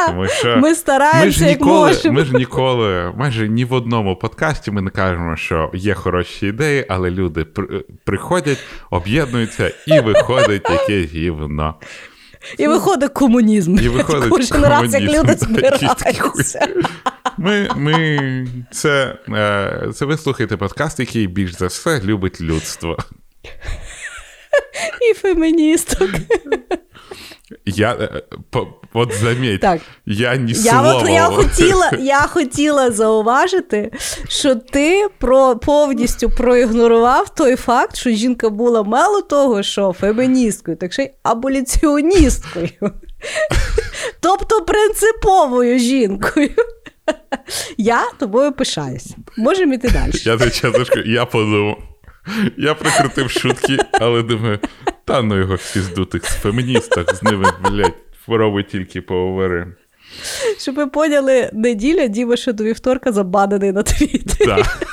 Тому 0.07 0.27
що 0.29 0.57
Ми 0.57 0.75
стараємося. 0.75 1.25
Ми 1.25 1.31
ж 1.31 1.45
ніколи, 1.47 1.91
як 1.91 2.05
ми 2.05 2.25
ж 2.25 2.37
ніколи, 2.37 3.13
майже 3.17 3.49
ні 3.49 3.65
в 3.65 3.73
одному 3.73 4.17
подкасті 4.17 4.71
ми 4.71 4.83
не 4.83 4.91
кажемо, 4.91 5.37
що 5.37 5.71
є 5.75 5.95
хороші 5.95 6.47
ідеї, 6.47 6.87
але 6.89 7.11
люди 7.11 7.47
приходять, 8.05 8.59
об'єднуються 8.91 9.73
і 9.87 10.01
виходить 10.01 10.71
якесь 10.71 11.11
гівно. 11.11 11.75
І 12.59 12.67
виходить 12.69 13.13
комунізм. 13.13 13.79
І 13.79 13.89
виходить 13.89 14.31
Кожен 14.31 14.49
комунізм. 14.49 14.71
раз, 14.71 14.95
як 14.95 15.03
люди 15.03 15.35
збираються. 15.35 16.69
Ми, 17.39 17.69
ми, 17.77 18.47
це, 18.71 19.17
е, 19.29 19.89
це 19.95 20.05
ви 20.05 20.17
слухаєте 20.17 20.57
подкаст, 20.57 21.01
який 21.01 21.27
більш 21.27 21.53
за 21.57 21.67
все 21.67 22.01
любить 22.01 22.41
людство. 22.41 22.97
І 25.11 25.15
феміністок. 25.15 26.11
Я 27.67 27.93
е, 27.93 28.23
по, 28.51 28.67
от 28.93 29.13
заміть, 29.15 29.61
так. 29.61 29.81
я 30.07 30.37
ні 30.37 30.53
я 30.53 30.83
От, 30.83 31.09
я 31.09 31.25
хотіла 31.25 31.91
я 32.01 32.21
хотіла 32.21 32.91
зауважити, 32.91 33.93
що 34.29 34.55
ти 34.55 35.09
про, 35.19 35.57
повністю 35.57 36.31
проігнорував 36.31 37.35
той 37.35 37.57
факт, 37.57 37.97
що 37.97 38.11
жінка 38.11 38.51
була 38.51 38.83
мало 38.83 39.23
того, 39.23 39.63
що 39.63 39.93
феміністкою, 39.93 40.77
так 40.77 40.93
ще 40.93 41.03
й 41.03 41.11
аболіціоністкою. 41.23 42.69
Тобто 44.21 44.61
принциповою 44.61 45.79
жінкою. 45.79 46.51
Я 47.79 48.05
тобою 48.19 48.53
пишаюся. 48.53 49.15
Можемо 49.37 49.75
йти 49.75 49.89
далі. 49.89 50.13
Я 50.25 50.39
я 51.07 51.25
подумав. 51.25 51.94
Я 52.57 52.75
прикрутив 52.75 53.31
шутки, 53.31 53.79
але 53.93 54.23
думаю, 54.23 54.59
та 55.05 55.23
ну 55.23 55.39
його 55.39 55.55
всі 55.55 55.81
здутих 55.81 56.25
з 56.25 56.35
феміністок, 56.35 57.15
з 57.15 57.23
ними, 57.23 57.53
блядь, 57.71 57.95
хвороби 58.25 58.63
тільки 58.63 59.01
поговори. 59.01 59.67
Щоб 60.59 60.75
ви 60.75 60.87
поняли, 60.87 61.51
неділя 61.53 62.07
Діма 62.07 62.37
ще 62.37 62.53
до 62.53 62.65
вівторка 62.65 63.13
забанений 63.13 63.73
на 63.73 63.83
твіттері. 63.83 64.47
Так. 64.47 64.87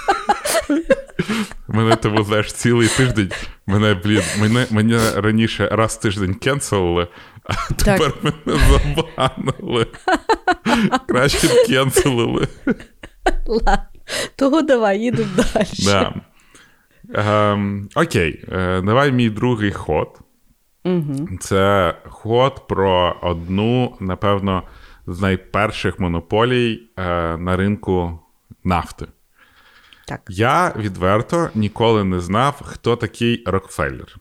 Мене 1.68 1.96
тому, 1.96 2.24
знаєш, 2.24 2.54
цілий 2.54 2.88
тиждень. 2.88 3.32
Мене, 3.68 3.94
блін, 3.94 4.22
мене, 4.40 4.66
мене 4.72 5.00
раніше 5.16 5.68
раз 5.72 5.96
в 5.96 6.00
тиждень 6.02 6.34
кенселили, 6.34 7.08
А 7.44 7.74
тепер 7.74 8.14
мене 8.22 8.60
забанили. 8.70 9.88
Краще 11.08 11.48
б 11.48 11.68
кенселили. 11.68 12.48
Ладно. 13.48 13.78
Того 14.36 14.62
давай, 14.62 15.00
їдемо 15.00 15.30
далі. 15.36 15.68
Да. 15.86 16.14
Ем, 17.14 17.90
окей, 17.96 18.46
е, 18.52 18.82
давай 18.82 19.12
мій 19.12 19.30
другий 19.30 19.72
ход. 19.72 20.20
Угу. 20.86 21.30
Це 21.40 21.96
ход 22.04 22.68
про 22.68 23.16
одну, 23.22 23.96
напевно, 24.00 24.64
з 25.08 25.22
найперших 25.22 26.00
монополій 26.00 26.84
е, 26.98 27.38
на 27.38 27.58
ринку 27.58 28.20
нафти. 28.64 29.06
Так. 30.08 30.22
Я 30.30 30.74
відверто 30.78 31.50
ніколи 31.56 32.04
не 32.04 32.20
знав, 32.20 32.62
хто 32.66 32.96
такий 32.96 33.44
Рокфеллер. 33.46 34.16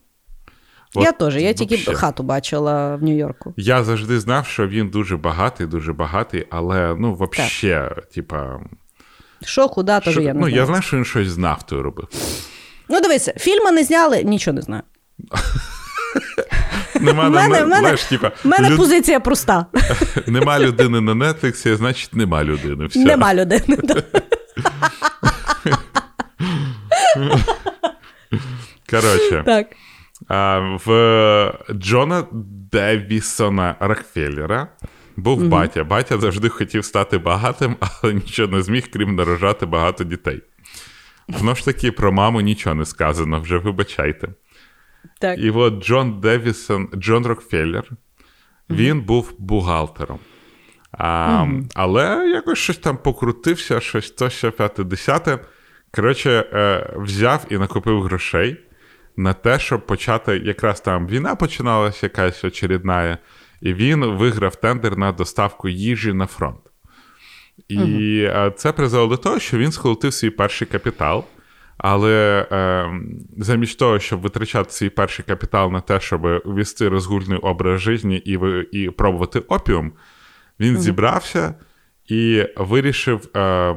я 0.94 1.12
теж, 1.12 1.36
я 1.36 1.52
тільки 1.52 1.74
вообще. 1.74 1.94
хату 1.94 2.22
бачила 2.22 2.96
в 2.96 3.02
Нью-Йорку. 3.02 3.54
Я 3.56 3.84
завжди 3.84 4.20
знав, 4.20 4.46
що 4.46 4.68
він 4.68 4.88
дуже 4.88 5.16
багатий, 5.16 5.66
дуже 5.66 5.92
багатий, 5.92 6.46
але 6.50 6.96
ну, 6.98 7.14
взагалі, 7.14 7.90
типа. 8.14 8.60
Що, 9.42 9.68
куди, 9.68 10.00
теж 10.00 10.16
я 10.16 10.34
не 10.34 10.40
ну, 10.40 10.48
я 10.48 10.66
знаю, 10.66 10.82
що 10.82 10.96
він 10.96 11.04
щось 11.04 11.28
з 11.28 11.38
нафтою 11.38 11.82
робив. 11.82 12.08
Ну, 12.90 13.00
дивися, 13.00 13.32
фільми 13.36 13.70
не 13.70 13.84
зняли, 13.84 14.22
нічого 14.24 14.54
не 14.54 14.62
знаю. 14.62 14.82
Нема, 17.00 17.28
В 17.28 17.32
мене- 17.32 17.48
на- 17.58 17.66
мене- 17.66 17.78
знаєш, 17.80 18.04
типа, 18.04 18.32
У 18.44 18.48
мене 18.48 18.70
люд- 18.70 18.76
позиція 18.76 19.20
проста. 19.20 19.66
нема 20.26 20.58
людини 20.58 21.00
на 21.00 21.12
Netflix, 21.14 21.76
значить 21.76 22.14
нема 22.14 22.44
людини. 22.44 22.86
Все. 22.86 23.04
Нема 23.04 23.34
людини. 23.34 23.76
Коротше, 28.90 29.42
Так. 29.46 29.66
а, 30.28 30.58
в 30.86 31.52
Джона 31.74 32.24
Девісона 32.72 33.74
Рокфеллера 33.80 34.68
був 35.16 35.48
батя. 35.48 35.84
Батя 35.84 36.18
завжди 36.18 36.48
хотів 36.48 36.84
стати 36.84 37.18
багатим, 37.18 37.76
але 37.80 38.14
нічого 38.14 38.56
не 38.56 38.62
зміг, 38.62 38.90
крім 38.92 39.14
нарожати 39.14 39.66
багато 39.66 40.04
дітей. 40.04 40.42
Знову 41.38 41.56
ж 41.56 41.64
таки, 41.64 41.92
про 41.92 42.12
маму 42.12 42.40
нічого 42.40 42.74
не 42.74 42.84
сказано, 42.84 43.40
вже 43.40 43.58
вибачайте. 43.58 44.28
Так. 45.20 45.38
І 45.38 45.50
от 45.50 45.84
Джон 45.84 46.20
Девісон, 46.20 46.88
Джон 46.94 47.26
Рокфеллер, 47.26 47.90
він 48.70 49.00
був 49.00 49.34
бухгалтером. 49.38 50.18
А, 50.92 51.46
Але 51.74 52.28
якось 52.28 52.58
щось 52.58 52.78
там 52.78 52.96
покрутився, 52.96 53.80
щось 53.80 54.10
то 54.10 54.30
ще 54.30 54.50
п'яте 54.50 54.84
десяте. 54.84 55.38
Коротше, 55.94 56.30
е, 56.52 56.92
взяв 56.96 57.46
і 57.50 57.58
накопив 57.58 58.02
грошей 58.02 58.56
на 59.16 59.32
те, 59.32 59.58
щоб 59.58 59.86
почати. 59.86 60.38
Якраз 60.38 60.80
там 60.80 61.06
війна 61.06 61.34
починалася 61.34 62.06
якась 62.06 62.44
очередна, 62.44 63.18
і 63.60 63.74
він 63.74 64.04
виграв 64.04 64.56
тендер 64.56 64.98
на 64.98 65.12
доставку 65.12 65.68
їжі 65.68 66.12
на 66.12 66.26
фронт. 66.26 66.69
І 67.68 68.22
е, 68.22 68.52
це 68.56 68.72
призвело 68.72 69.06
до 69.06 69.16
того, 69.16 69.38
що 69.38 69.58
він 69.58 69.72
сколотив 69.72 70.14
свій 70.14 70.30
перший 70.30 70.68
капітал. 70.68 71.24
Але 71.78 72.46
е, 72.52 72.90
замість 73.38 73.78
того, 73.78 73.98
щоб 73.98 74.20
витрачати 74.20 74.70
свій 74.70 74.90
перший 74.90 75.24
капітал 75.24 75.72
на 75.72 75.80
те, 75.80 76.00
щоб 76.00 76.42
вести 76.44 76.88
розгульний 76.88 77.38
образ 77.38 77.80
життя 77.80 78.08
і, 78.08 78.38
і 78.72 78.90
пробувати 78.90 79.38
опіум, 79.38 79.92
він 80.60 80.78
зібрався 80.78 81.54
і 82.06 82.46
вирішив 82.56 83.36
е, 83.36 83.76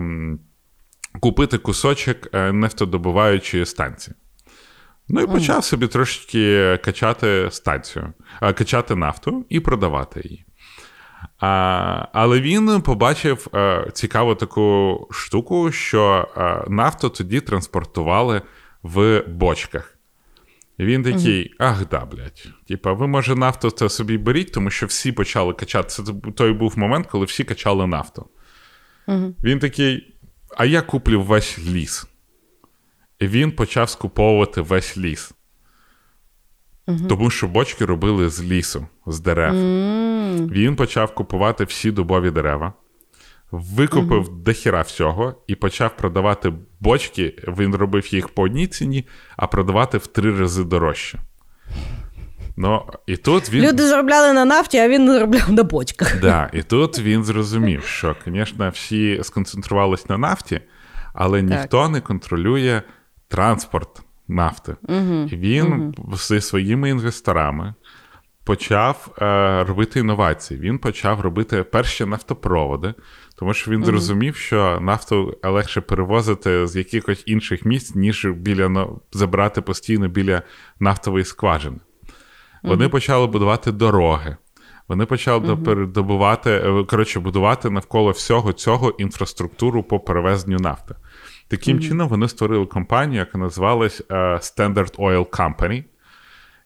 купити 1.19 1.57
кусочок 1.57 2.17
е, 2.33 2.51
нефтодобуваючої 2.51 3.65
станції. 3.65 4.15
Ну 5.09 5.21
і 5.21 5.27
почав 5.27 5.63
собі 5.63 5.87
трошки 5.87 6.77
качати 6.83 7.47
станцію, 7.51 8.13
е, 8.41 8.53
качати 8.53 8.95
нафту 8.95 9.45
і 9.49 9.59
продавати 9.59 10.21
її. 10.23 10.45
А, 11.39 12.07
але 12.13 12.41
він 12.41 12.81
побачив 12.81 13.47
е, 13.53 13.87
цікаву 13.93 14.35
таку 14.35 15.07
штуку, 15.11 15.71
що 15.71 16.27
е, 16.37 16.63
нафту 16.67 17.09
тоді 17.09 17.41
транспортували 17.41 18.41
в 18.83 19.23
бочках. 19.27 19.97
І 20.77 20.85
він 20.85 21.03
такий: 21.03 21.53
ах, 21.59 21.89
да, 21.89 22.05
блядь. 22.05 22.47
Типа, 22.67 22.93
ви, 22.93 23.07
може, 23.07 23.35
нафту 23.35 23.69
це 23.69 23.89
собі 23.89 24.17
беріть, 24.17 24.51
тому 24.51 24.69
що 24.69 24.85
всі 24.85 25.11
почали 25.11 25.53
качати. 25.53 25.89
Це 25.89 26.03
той 26.35 26.53
був 26.53 26.79
момент, 26.79 27.07
коли 27.07 27.25
всі 27.25 27.43
качали 27.43 27.87
нафту. 27.87 28.27
Він 29.43 29.59
такий: 29.59 30.13
а 30.57 30.65
я 30.65 30.81
куплю 30.81 31.21
весь 31.21 31.59
ліс. 31.59 32.07
І 33.19 33.27
він 33.27 33.51
почав 33.51 33.89
скуповувати 33.89 34.61
весь 34.61 34.97
ліс. 34.97 35.33
Тому 37.09 37.29
що 37.29 37.47
бочки 37.47 37.85
робили 37.85 38.29
з 38.29 38.43
лісу, 38.43 38.87
з 39.07 39.19
дерев. 39.19 39.53
Він 40.37 40.75
почав 40.75 41.15
купувати 41.15 41.63
всі 41.63 41.91
дубові 41.91 42.31
дерева, 42.31 42.73
викупив 43.51 44.29
дохіра 44.29 44.81
всього 44.81 45.35
і 45.47 45.55
почав 45.55 45.97
продавати 45.97 46.53
бочки. 46.79 47.35
Він 47.47 47.75
робив 47.75 48.13
їх 48.13 48.29
по 48.29 48.43
одній 48.43 48.67
ціні, 48.67 49.07
а 49.37 49.47
продавати 49.47 49.97
в 49.97 50.07
три 50.07 50.39
рази 50.39 50.63
дорожче. 50.63 51.19
Ну, 52.57 52.81
і 53.07 53.17
тут 53.17 53.49
він. 53.49 53.65
Люди 53.65 53.87
заробляли 53.87 54.33
на 54.33 54.45
нафті, 54.45 54.77
а 54.77 54.89
він 54.89 55.07
заробляв 55.07 55.51
на 55.51 55.63
бочках. 55.63 56.21
Да, 56.21 56.49
і 56.53 56.63
тут 56.63 56.99
він 56.99 57.23
зрозумів, 57.23 57.83
що, 57.83 58.15
звісно, 58.25 58.69
всі 58.69 59.19
сконцентрувались 59.23 60.09
на 60.09 60.17
нафті, 60.17 60.61
але 61.13 61.41
ніхто 61.41 61.89
не 61.89 62.01
контролює 62.01 62.81
транспорт 63.27 64.01
нафти. 64.27 64.75
І 65.31 65.35
він 65.35 65.95
зі 66.13 66.41
своїми 66.41 66.89
інвесторами 66.89 67.73
почав 68.43 69.15
е, 69.21 69.63
робити 69.63 69.99
інновації. 69.99 70.59
Він 70.59 70.77
почав 70.79 71.21
робити 71.21 71.63
перші 71.63 72.05
нафтопроводи, 72.05 72.93
тому 73.35 73.53
що 73.53 73.71
він 73.71 73.79
зрозумів, 73.85 74.35
що 74.35 74.79
нафту 74.81 75.37
легше 75.43 75.81
перевозити 75.81 76.67
з 76.67 76.75
якихось 76.75 77.23
інших 77.25 77.65
місць, 77.65 77.95
ніж 77.95 78.25
біля 78.25 78.69
на- 78.69 78.87
забрати 79.11 79.61
постійно 79.61 80.07
біля 80.07 80.41
нафтової 80.79 81.25
скважини. 81.25 81.77
Вони 82.63 82.89
почали 82.89 83.27
будувати 83.27 83.71
дороги. 83.71 84.37
Вони 84.87 85.05
почали 85.05 85.39
uh 85.47 85.91
добувати, 85.91 86.51
е, 86.51 86.83
коротше, 86.83 87.19
будувати 87.19 87.69
навколо 87.69 88.11
всього 88.11 88.53
цього 88.53 88.89
інфраструктуру 88.89 89.83
по 89.83 89.99
перевезенню 89.99 90.57
нафти. 90.57 90.95
Таким 91.47 91.79
чином, 91.79 92.09
вони 92.09 92.27
створили 92.27 92.65
компанію, 92.65 93.19
яка 93.19 93.37
називалась 93.37 94.01
е, 94.11 94.15
Standard 94.15 94.95
Oil 94.97 95.25
Company. 95.29 95.83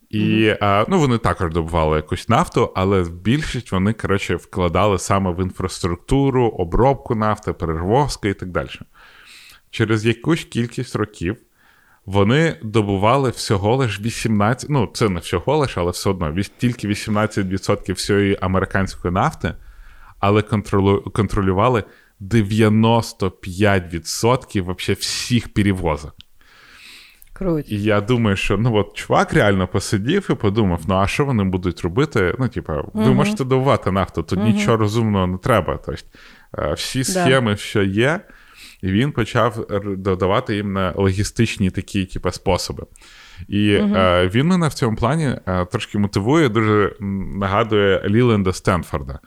І 0.10 0.54
е, 0.62 0.86
ну, 0.88 1.00
вони 1.00 1.18
також 1.18 1.54
добували 1.54 1.96
якусь 1.96 2.30
нафту, 2.30 2.72
але 2.76 3.06
більшість 3.24 3.72
вони, 3.72 3.94
коротше, 3.94 4.36
вкладали 4.36 5.00
саме 5.00 5.32
в 5.32 5.42
інфраструктуру, 5.42 6.48
обробку 6.48 7.16
нафти, 7.16 7.54
перевозки 7.54 8.30
і 8.30 8.34
так 8.34 8.50
далі. 8.50 8.70
Через 9.70 10.06
якусь 10.06 10.44
кількість 10.44 10.96
років 10.96 11.38
вони 12.06 12.60
добували 12.64 13.30
всього 13.30 13.76
лиш 13.76 14.02
18, 14.02 14.70
ну 14.70 14.90
це 14.94 15.10
не 15.10 15.20
всього 15.20 15.58
лиш, 15.58 15.78
але 15.78 15.92
все 15.92 16.10
одно 16.10 16.36
тільки 16.58 16.88
18% 16.88 17.94
всієї 17.94 18.38
американської 18.42 19.14
нафти, 19.14 19.54
але 20.20 20.42
контролю, 20.42 21.02
контролювали 21.02 21.84
95% 22.22 24.62
вообще 24.62 24.94
всіх 24.94 25.54
перевозок. 25.54 26.16
Круто. 27.38 27.70
І 27.70 27.82
я 27.82 28.02
думаю, 28.02 28.36
що 28.36 28.58
ну 28.58 28.76
от 28.76 28.94
чувак 28.94 29.34
реально 29.34 29.68
посидів 29.68 30.28
і 30.30 30.34
подумав: 30.34 30.82
ну 30.88 30.96
а 30.96 31.08
що 31.08 31.26
вони 31.26 31.44
будуть 31.44 31.82
робити? 31.82 32.36
Ну, 32.40 32.48
типа, 32.48 32.84
ви 32.94 33.14
можете 33.14 33.44
добувати 33.44 33.92
нафту, 33.92 34.24
тут 34.24 34.44
нічого 34.44 34.78
розумного 34.78 35.28
не 35.28 35.38
треба. 35.38 35.80
Тобто, 35.86 36.02
е, 36.58 36.74
всі 36.74 37.04
схеми, 37.04 37.58
що 37.58 37.84
є, 37.84 38.20
і 38.82 38.88
він 38.88 39.12
почав 39.12 39.68
додавати 39.98 40.56
їм 40.56 40.74
на 40.74 40.94
логістичні 40.96 41.70
такі, 41.70 42.06
типа, 42.06 42.32
способи. 42.32 42.84
І 43.48 43.72
е, 43.74 44.30
він 44.34 44.48
мене 44.48 44.68
в 44.68 44.74
цьому 44.74 44.98
плані 44.98 45.36
е, 45.48 45.66
трошки 45.66 45.98
мотивує, 45.98 46.50
дуже 46.50 46.96
нагадує 47.36 48.04
Ліленда 48.10 48.54
Стенфорда. 48.54 49.20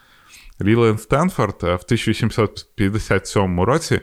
Ліленд 0.62 1.02
Стенфорд 1.02 1.62
в 1.62 1.66
1857 1.66 3.60
році 3.60 4.00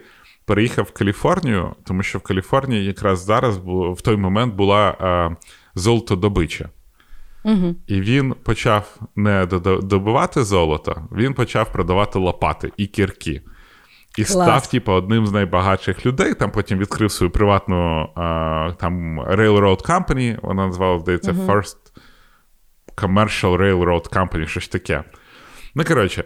переїхав 0.48 0.86
в 0.86 0.92
Каліфорнію, 0.92 1.76
тому 1.84 2.04
що 2.04 2.20
в 2.20 2.22
Каліфорнії 2.22 2.86
якраз 2.86 3.24
зараз 3.24 3.60
в 3.66 4.02
той 4.02 4.18
момент 4.18 4.56
була 4.56 4.90
е, 4.90 5.36
золотодобича. 5.76 6.70
Угу. 7.44 7.76
І 7.88 8.02
він 8.02 8.36
почав 8.44 9.00
не 9.16 9.46
добивати 9.82 10.44
золото, 10.44 11.08
він 11.12 11.34
почав 11.34 11.72
продавати 11.72 12.20
лопати 12.20 12.72
і 12.78 12.88
кірки. 12.88 13.42
І 14.18 14.24
Клас. 14.24 14.32
став, 14.32 14.68
типу, 14.68 14.92
одним 14.92 15.28
з 15.28 15.32
найбагатших 15.32 16.06
людей. 16.06 16.34
Там 16.34 16.52
потім 16.52 16.80
відкрив 16.80 17.12
свою 17.12 17.32
приватну 17.32 18.02
е, 18.02 18.08
там, 18.80 19.22
Railroad 19.22 19.86
Company, 19.90 20.40
вона 20.42 20.68
називала, 20.68 21.00
здається, 21.00 21.32
First 21.32 21.78
Commercial 22.96 23.58
Railroad 23.58 24.10
Company, 24.10 24.48
щось 24.48 24.68
таке. 24.68 25.04
Ну, 25.76 25.84
коротше, 25.84 26.24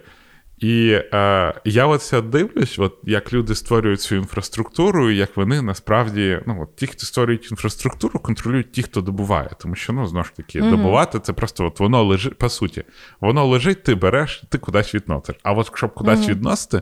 І 0.61 1.01
е, 1.13 1.53
я 1.65 1.85
оце 1.85 2.21
дивлюсь, 2.21 2.79
от 2.79 2.97
як 3.03 3.33
люди 3.33 3.55
створюють 3.55 4.01
цю 4.01 4.15
інфраструктуру, 4.15 5.09
і 5.09 5.17
як 5.17 5.37
вони 5.37 5.61
насправді, 5.61 6.39
ну 6.47 6.61
от 6.61 6.75
ті, 6.75 6.87
хто 6.87 7.05
створюють 7.05 7.51
інфраструктуру, 7.51 8.19
контролюють 8.19 8.71
ті, 8.71 8.83
хто 8.83 9.01
добуває. 9.01 9.49
Тому 9.59 9.75
що, 9.75 9.93
ну, 9.93 10.07
знову 10.07 10.23
ж 10.23 10.35
таки, 10.35 10.61
mm-hmm. 10.61 10.69
добувати 10.69 11.19
це 11.19 11.33
просто 11.33 11.65
от 11.65 11.79
воно 11.79 12.03
лежить, 12.03 12.37
по 12.37 12.49
суті, 12.49 12.83
воно 13.21 13.45
лежить, 13.45 13.83
ти 13.83 13.95
береш, 13.95 14.43
ти 14.49 14.57
кудись 14.57 14.95
відносиш. 14.95 15.35
А 15.43 15.53
от 15.53 15.77
щоб 15.77 15.93
кудись 15.93 16.19
mm-hmm. 16.19 16.29
відносити, 16.29 16.81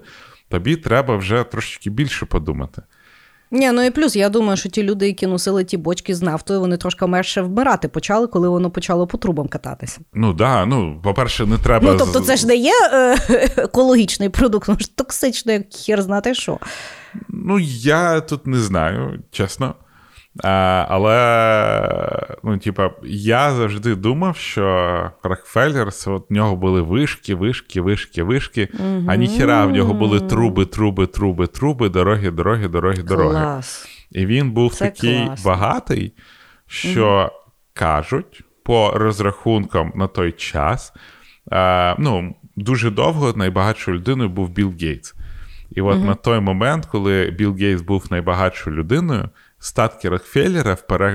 тобі 0.50 0.76
треба 0.76 1.16
вже 1.16 1.44
трошечки 1.44 1.90
більше 1.90 2.26
подумати. 2.26 2.82
Ні, 3.52 3.72
ну 3.72 3.82
і 3.82 3.92
плюс, 3.92 4.16
я 4.16 4.30
думаю, 4.30 4.58
що 4.58 4.70
ті 4.70 4.84
люди, 4.84 5.08
які 5.08 5.28
носили 5.28 5.64
ті 5.64 5.78
бочки 5.78 6.16
з 6.16 6.22
нафтою, 6.22 6.60
вони 6.60 6.78
трошки 6.78 7.06
менше 7.06 7.42
вмирати 7.42 7.88
почали, 7.88 8.28
коли 8.28 8.50
воно 8.50 8.72
почало 8.72 9.08
по 9.08 9.18
трубам 9.18 9.48
кататися. 9.48 10.00
Ну 10.14 10.28
так, 10.28 10.38
да, 10.38 10.66
ну, 10.66 11.00
по-перше, 11.04 11.46
не 11.46 11.58
треба. 11.58 11.92
Ну, 11.92 11.98
тобто, 12.00 12.20
це 12.20 12.36
ж 12.36 12.48
не 12.48 12.56
є 12.56 12.74
е- 12.94 13.18
екологічний 13.58 14.30
продукт, 14.30 14.68
воно 14.68 14.80
ж 14.80 14.96
токсично, 14.96 15.52
як 15.52 15.64
хер 15.74 16.02
знати 16.02 16.34
що. 16.34 16.58
Ну, 17.30 17.60
я 17.82 18.22
тут 18.22 18.48
не 18.48 18.60
знаю, 18.60 19.24
чесно. 19.32 19.76
А, 20.44 20.86
Але, 20.90 22.38
ну, 22.44 22.58
типа, 22.58 22.92
я 23.04 23.52
завжди 23.52 23.96
думав, 23.96 24.38
що 24.38 25.12
Рокфеллер, 25.24 25.88
от 25.88 26.30
в 26.30 26.34
нього 26.34 26.56
були 26.56 26.82
вишки, 26.82 27.36
вишки, 27.36 27.82
вишки, 27.82 28.24
вишки, 28.24 28.70
угу. 28.74 29.04
а 29.08 29.16
ніхіра 29.16 29.66
в 29.66 29.72
нього 29.72 29.94
були 29.94 30.20
труби, 30.20 30.66
труби, 30.66 31.08
труби, 31.08 31.48
труби, 31.48 31.90
дороги, 31.90 32.32
дороги, 32.32 32.68
дороги, 32.68 33.04
дороги. 33.04 33.30
Клас. 33.32 33.88
І 34.12 34.26
він 34.26 34.52
був 34.52 34.74
Це 34.74 34.86
такий 34.86 35.26
класно. 35.26 35.52
багатий, 35.52 36.14
що 36.68 37.32
угу. 37.32 37.42
кажуть, 37.74 38.42
по 38.64 38.92
розрахункам 38.96 39.92
на 39.96 40.08
той 40.08 40.32
час, 40.32 40.94
а, 41.52 41.96
ну, 42.00 42.36
дуже 42.56 42.92
довго 42.92 43.34
найбагатшою 43.36 43.98
людиною 43.98 44.30
був 44.30 44.50
Білл 44.50 44.74
Гейтс. 44.82 45.16
І 45.72 45.82
от 45.82 45.96
угу. 45.96 46.06
на 46.06 46.16
той 46.16 46.40
момент, 46.40 46.86
коли 46.86 47.34
Білл 47.38 47.56
Гейтс 47.56 47.82
був 47.82 48.06
найбагатшою 48.10 48.76
людиною, 48.76 49.30
статки 49.60 50.10
Рокфеллера 50.10 50.74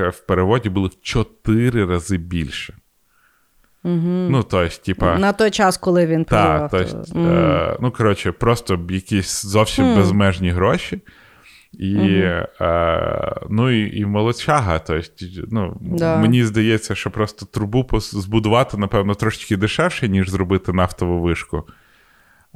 в 0.09 0.27
переводі 0.27 0.69
були 0.69 0.89
в 0.89 1.01
чотири 1.03 1.85
рази 1.85 2.17
більше. 2.17 2.75
Угу. 3.85 4.29
Ну, 4.31 4.43
тобто, 4.43 4.77
типа... 4.83 5.19
На 5.19 5.33
той 5.33 5.51
час, 5.51 5.77
коли 5.77 6.07
він 6.07 6.25
Так, 6.25 6.71
тобто, 6.71 7.05
угу. 7.15 7.27
е, 7.27 7.77
ну, 7.81 7.91
коротше, 7.91 8.33
просто 8.33 8.81
якісь 8.91 9.47
зовсім 9.47 9.85
угу. 9.85 9.97
безмежні 9.97 10.51
гроші. 10.51 11.01
І 11.79 11.97
е, 12.61 13.37
ну, 13.51 13.71
і, 13.71 14.01
і 14.01 14.07
молодчага. 14.07 14.79
Тобто, 14.79 15.27
ну, 15.51 15.77
да. 15.81 16.17
Мені 16.17 16.45
здається, 16.45 16.95
що 16.95 17.11
просто 17.11 17.47
трубу 17.47 17.87
збудувати, 18.01 18.77
напевно, 18.77 19.15
трошки 19.15 19.57
дешевше, 19.57 20.09
ніж 20.09 20.31
зробити 20.31 20.73
нафтову 20.73 21.21
вишку. 21.21 21.65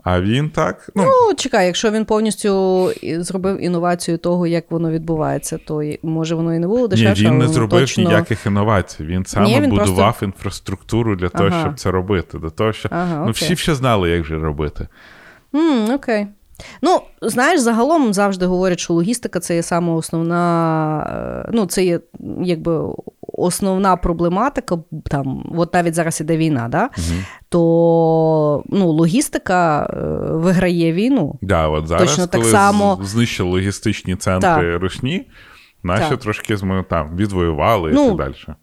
А 0.04 0.20
він 0.20 0.50
так. 0.50 0.90
Ну, 0.94 1.04
ну 1.04 1.34
чекай, 1.34 1.66
якщо 1.66 1.90
він 1.90 2.04
повністю 2.04 2.90
зробив 3.02 3.64
інновацію 3.64 4.18
того, 4.18 4.46
як 4.46 4.70
воно 4.70 4.90
відбувається, 4.90 5.58
то 5.58 5.82
може 6.02 6.34
воно 6.34 6.54
і 6.54 6.58
не 6.58 6.66
було 6.66 6.88
дешевше. 6.88 7.22
Ні, 7.22 7.30
Він 7.30 7.38
не 7.38 7.48
зробив 7.48 7.80
точно... 7.80 8.04
ніяких 8.04 8.46
інновацій. 8.46 9.04
Він 9.04 9.24
саме 9.24 9.46
Ні, 9.46 9.60
він 9.60 9.70
будував 9.70 9.96
просто... 9.96 10.24
інфраструктуру 10.24 11.16
для 11.16 11.28
того, 11.28 11.48
ага. 11.48 11.60
щоб 11.60 11.78
це 11.78 11.90
робити. 11.90 12.38
До 12.38 12.50
того, 12.50 12.72
що 12.72 12.88
ага, 12.92 13.22
ну, 13.26 13.30
всі 13.30 13.56
ще 13.56 13.74
знали, 13.74 14.10
як 14.10 14.24
же 14.24 14.38
робити. 14.38 14.88
Mm, 15.52 15.94
окей. 15.94 16.26
Ну, 16.82 17.00
знаєш, 17.22 17.60
загалом 17.60 18.14
завжди 18.14 18.46
говорять, 18.46 18.78
що 18.78 18.94
логістика 18.94 19.40
це 19.40 19.54
є 19.54 19.62
саме 19.62 19.92
основна, 19.92 21.48
ну, 21.52 21.66
це 21.66 21.84
є 21.84 22.00
якби 22.42 22.92
основна 23.22 23.96
проблематика, 23.96 24.78
там, 25.10 25.52
от 25.56 25.74
навіть 25.74 25.94
зараз 25.94 26.20
іде 26.20 26.36
війна, 26.36 26.68
да? 26.68 26.82
Угу. 26.82 27.18
то 27.48 28.64
ну, 28.66 28.90
логістика 28.90 29.90
е, 29.92 29.96
виграє 30.32 30.92
війну. 30.92 31.38
Да, 31.42 31.68
от 31.68 31.86
зараз, 31.86 32.08
Точно 32.08 32.28
коли 32.28 32.44
так 32.44 32.52
само... 32.52 32.98
знищили 33.02 33.50
логістичні 33.50 34.16
центри 34.16 34.72
так. 34.72 34.82
рушні, 34.82 35.28
наші 35.82 36.10
так. 36.10 36.20
трошки 36.20 36.56
там 36.90 37.16
відвоювали 37.16 37.90
ну, 37.94 38.04
і 38.04 38.08
так 38.08 38.16
далі. 38.16 38.56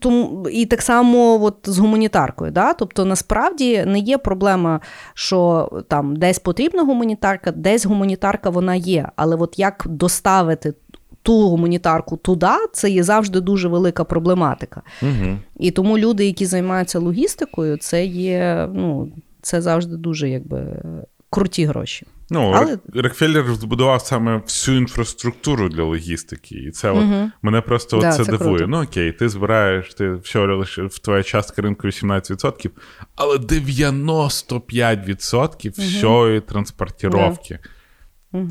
Тому 0.00 0.48
і 0.52 0.66
так 0.66 0.82
само 0.82 1.44
от 1.44 1.56
з 1.64 1.78
гуманітаркою. 1.78 2.50
Да? 2.50 2.72
Тобто, 2.72 3.04
насправді 3.04 3.84
не 3.86 3.98
є 3.98 4.18
проблема, 4.18 4.80
що 5.14 5.68
там 5.88 6.16
десь 6.16 6.38
потрібна 6.38 6.82
гуманітарка, 6.82 7.52
десь 7.52 7.86
гуманітарка 7.86 8.50
вона 8.50 8.74
є. 8.74 9.08
Але 9.16 9.36
от 9.36 9.58
як 9.58 9.84
доставити 9.88 10.74
ту 11.22 11.48
гуманітарку 11.48 12.16
туди, 12.16 12.46
це 12.72 12.90
є 12.90 13.02
завжди 13.02 13.40
дуже 13.40 13.68
велика 13.68 14.04
проблематика. 14.04 14.82
Угу. 15.02 15.36
І 15.58 15.70
тому 15.70 15.98
люди, 15.98 16.26
які 16.26 16.46
займаються 16.46 16.98
логістикою, 16.98 17.76
це 17.76 18.04
є 18.06 18.68
ну, 18.74 19.08
це 19.42 19.62
завжди 19.62 19.96
дуже 19.96 20.28
якби 20.28 20.82
круті 21.30 21.64
гроші. 21.64 22.06
Ну, 22.32 22.52
Але... 22.54 22.78
Рокфеллер 22.94 23.54
збудував 23.54 24.02
саме 24.02 24.36
всю 24.36 24.76
інфраструктуру 24.76 25.68
для 25.68 25.82
логістики, 25.82 26.54
і 26.54 26.70
це 26.70 26.90
угу. 26.90 27.30
мене 27.42 27.60
просто 27.60 27.98
да, 27.98 28.12
це, 28.12 28.24
це 28.24 28.30
дивує. 28.30 28.56
Круто. 28.56 28.66
Ну 28.66 28.82
окей, 28.82 29.12
ти 29.12 29.28
збираєш, 29.28 29.94
ти 29.94 30.12
все 30.12 30.38
лише 30.38 30.82
в 30.82 30.98
твоя 30.98 31.22
частка 31.22 31.62
ринку 31.62 31.86
18%, 31.86 32.70
але 33.16 33.36
95% 33.36 35.66
угу. 35.66 35.74
всієї 35.78 36.40
транспортировки. 36.40 37.58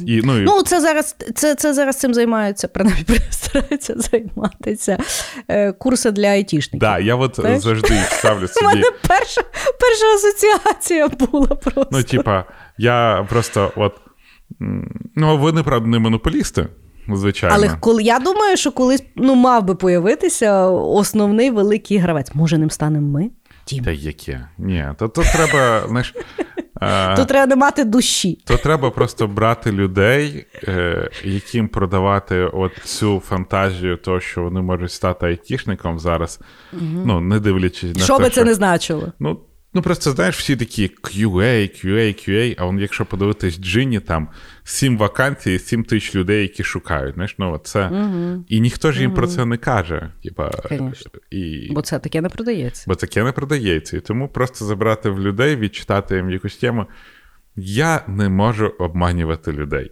І, 0.05 0.21
ну, 0.23 0.37
і... 0.37 0.41
ну, 0.41 0.63
це 0.63 0.81
зараз 0.81 1.15
це, 1.35 1.55
це 1.55 1.73
зараз 1.73 1.97
цим 1.97 2.13
займаються, 2.13 2.67
принаймні 2.67 3.17
стараються 3.29 3.95
займатися 3.97 4.97
е, 5.47 5.71
курси 5.71 6.11
для 6.11 6.27
айтішників. 6.27 6.79
Так, 6.79 6.99
да, 6.99 7.05
я 7.05 7.15
от 7.15 7.35
Знаєш? 7.35 7.63
завжди 7.63 8.01
ставлю 8.11 8.47
собі. 8.47 8.65
У 8.65 8.69
мене 8.69 8.83
перша 9.07 9.41
перша 9.79 10.05
асоціація 10.15 11.07
була 11.07 11.47
просто. 11.47 11.89
Ну, 11.91 12.03
типа, 12.03 12.45
я 12.77 13.27
просто 13.29 13.71
от. 13.75 13.93
Ну, 15.15 15.37
ви, 15.37 15.51
неправда, 15.51 15.87
не 15.87 15.99
монополісти, 15.99 16.67
звичайно. 17.13 17.55
Але 17.55 17.77
коли 17.79 18.03
я 18.03 18.19
думаю, 18.19 18.57
що 18.57 18.71
колись 18.71 19.03
ну, 19.15 19.35
мав 19.35 19.63
би 19.63 19.75
появитися 19.75 20.65
основний 20.69 21.51
великий 21.51 21.97
гравець. 21.97 22.35
Може, 22.35 22.57
ним 22.57 22.69
станемо 22.69 23.07
ми? 23.07 23.29
Тім. 23.65 23.83
Та 23.83 23.91
яке? 23.91 24.47
Ні, 24.57 24.85
то, 24.97 25.07
то 25.07 25.21
треба, 25.21 25.87
знаєш. 25.87 26.13
Тут 27.15 27.27
треба 27.27 27.45
не 27.45 27.55
мати 27.55 27.83
душі. 27.83 28.39
То 28.45 28.57
треба 28.57 28.91
просто 28.91 29.27
брати 29.27 29.71
людей, 29.71 30.45
е, 30.67 31.09
яким 31.23 31.67
продавати 31.67 32.43
от 32.53 32.71
цю 32.83 33.19
фантазію, 33.19 33.97
того, 33.97 34.19
що 34.19 34.43
вони 34.43 34.61
можуть 34.61 34.91
стати 34.91 35.25
айтішником 35.25 35.99
зараз, 35.99 36.39
угу. 36.73 37.03
ну, 37.05 37.21
не 37.21 37.39
дивлячись 37.39 37.95
на 37.95 38.03
що 38.03 38.17
те, 38.17 38.23
би 38.23 38.29
це 38.29 38.43
не 38.43 38.53
значило. 38.53 39.13
Ну, 39.19 39.39
Ну, 39.73 39.81
просто 39.81 40.11
знаєш, 40.11 40.37
всі 40.37 40.55
такі 40.55 40.91
QA, 41.03 41.85
QA, 41.85 42.29
QA, 42.29 42.55
а 42.57 42.65
он, 42.65 42.79
якщо 42.79 43.05
подивитись 43.05 43.59
Джині, 43.59 43.99
там 43.99 44.27
сім 44.63 44.97
вакансій, 44.97 45.59
сім 45.59 45.83
тисяч 45.83 46.15
людей, 46.15 46.41
які 46.41 46.63
шукають. 46.63 47.13
Знаєш, 47.13 47.35
ну, 47.37 47.57
це... 47.63 47.87
Угу. 47.87 48.45
І 48.47 48.59
ніхто 48.59 48.91
ж 48.91 49.01
їм 49.01 49.11
угу. 49.11 49.17
про 49.17 49.27
це 49.27 49.45
не 49.45 49.57
каже. 49.57 50.11
Типа, 50.23 50.51
і... 51.31 51.69
Бо 51.71 51.81
це 51.81 51.99
таке 51.99 52.21
не 52.21 52.29
продається. 52.29 52.85
Бо 52.87 52.95
таке 52.95 53.23
не 53.23 53.31
продається. 53.31 53.97
І 53.97 53.99
тому 53.99 54.27
просто 54.27 54.65
забрати 54.65 55.09
в 55.09 55.19
людей, 55.19 55.55
відчитати 55.55 56.15
їм 56.15 56.31
якусь 56.31 56.57
тему. 56.57 56.85
Я 57.55 58.03
не 58.07 58.29
можу 58.29 58.67
обманювати 58.79 59.51
людей. 59.51 59.91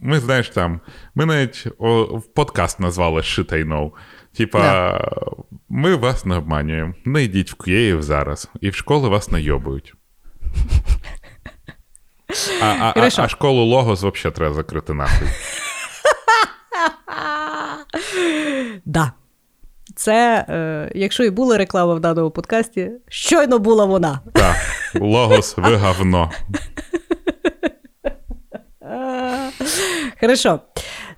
Ми, 0.00 0.20
знаєш, 0.20 0.48
там, 0.48 0.80
ми 1.14 1.26
навіть 1.26 1.66
о, 1.78 2.02
в 2.02 2.34
подкаст 2.34 2.80
назвали 2.80 3.20
Shit 3.20 3.52
I 3.52 3.68
know. 3.68 3.90
Типа, 4.36 4.58
да. 4.58 5.00
ми 5.68 5.94
вас 5.94 6.24
не 6.24 6.36
обманюємо. 6.36 6.94
Не 7.04 7.22
йдіть 7.22 7.50
в 7.50 7.54
Київ 7.54 8.02
зараз, 8.02 8.50
і 8.60 8.70
в 8.70 8.74
школи 8.74 9.08
вас 9.08 9.30
найобують. 9.30 9.94
А 12.62 12.64
а, 12.64 12.92
а, 12.96 13.08
а 13.16 13.28
школу 13.28 13.64
Логос 13.64 13.98
взагалі 13.98 14.34
треба 14.34 14.54
закрити 14.54 14.94
нахуй. 14.94 15.28
Да. 18.84 19.12
Це, 19.96 20.46
е, 20.48 20.92
якщо 20.94 21.24
і 21.24 21.30
була 21.30 21.58
реклама 21.58 21.94
в 21.94 22.00
даному 22.00 22.30
подкасті, 22.30 22.90
щойно 23.08 23.58
була 23.58 23.84
вона. 23.84 24.20
Так, 24.32 24.56
Логос, 24.94 25.56
ви 25.56 25.76
говно. 25.76 26.30
Хорошо. 30.20 30.60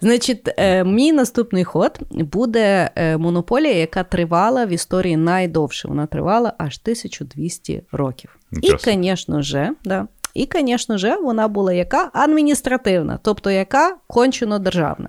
Значить, 0.05 0.49
е, 0.59 0.85
мій 0.85 1.13
наступний 1.13 1.65
ход 1.65 1.99
буде 2.11 2.91
е, 2.97 3.17
монополія, 3.17 3.75
яка 3.75 4.05
тривала 4.05 4.67
в 4.67 4.69
історії 4.69 5.17
найдовше. 5.17 5.89
Вона 5.89 6.07
тривала 6.07 6.53
аж 6.59 6.81
1200 6.83 7.83
років. 7.93 8.37
І, 8.63 8.73
звісно 8.79 9.43
ж, 9.43 9.71
да, 9.85 10.07
і, 10.35 10.49
звісно 10.55 10.99
ж, 10.99 11.17
вона 11.17 11.49
була 11.49 11.73
яка 11.73 12.11
адміністративна, 12.13 13.19
тобто 13.23 13.51
яка 13.51 13.97
кончено 14.07 14.59
державна. 14.59 15.09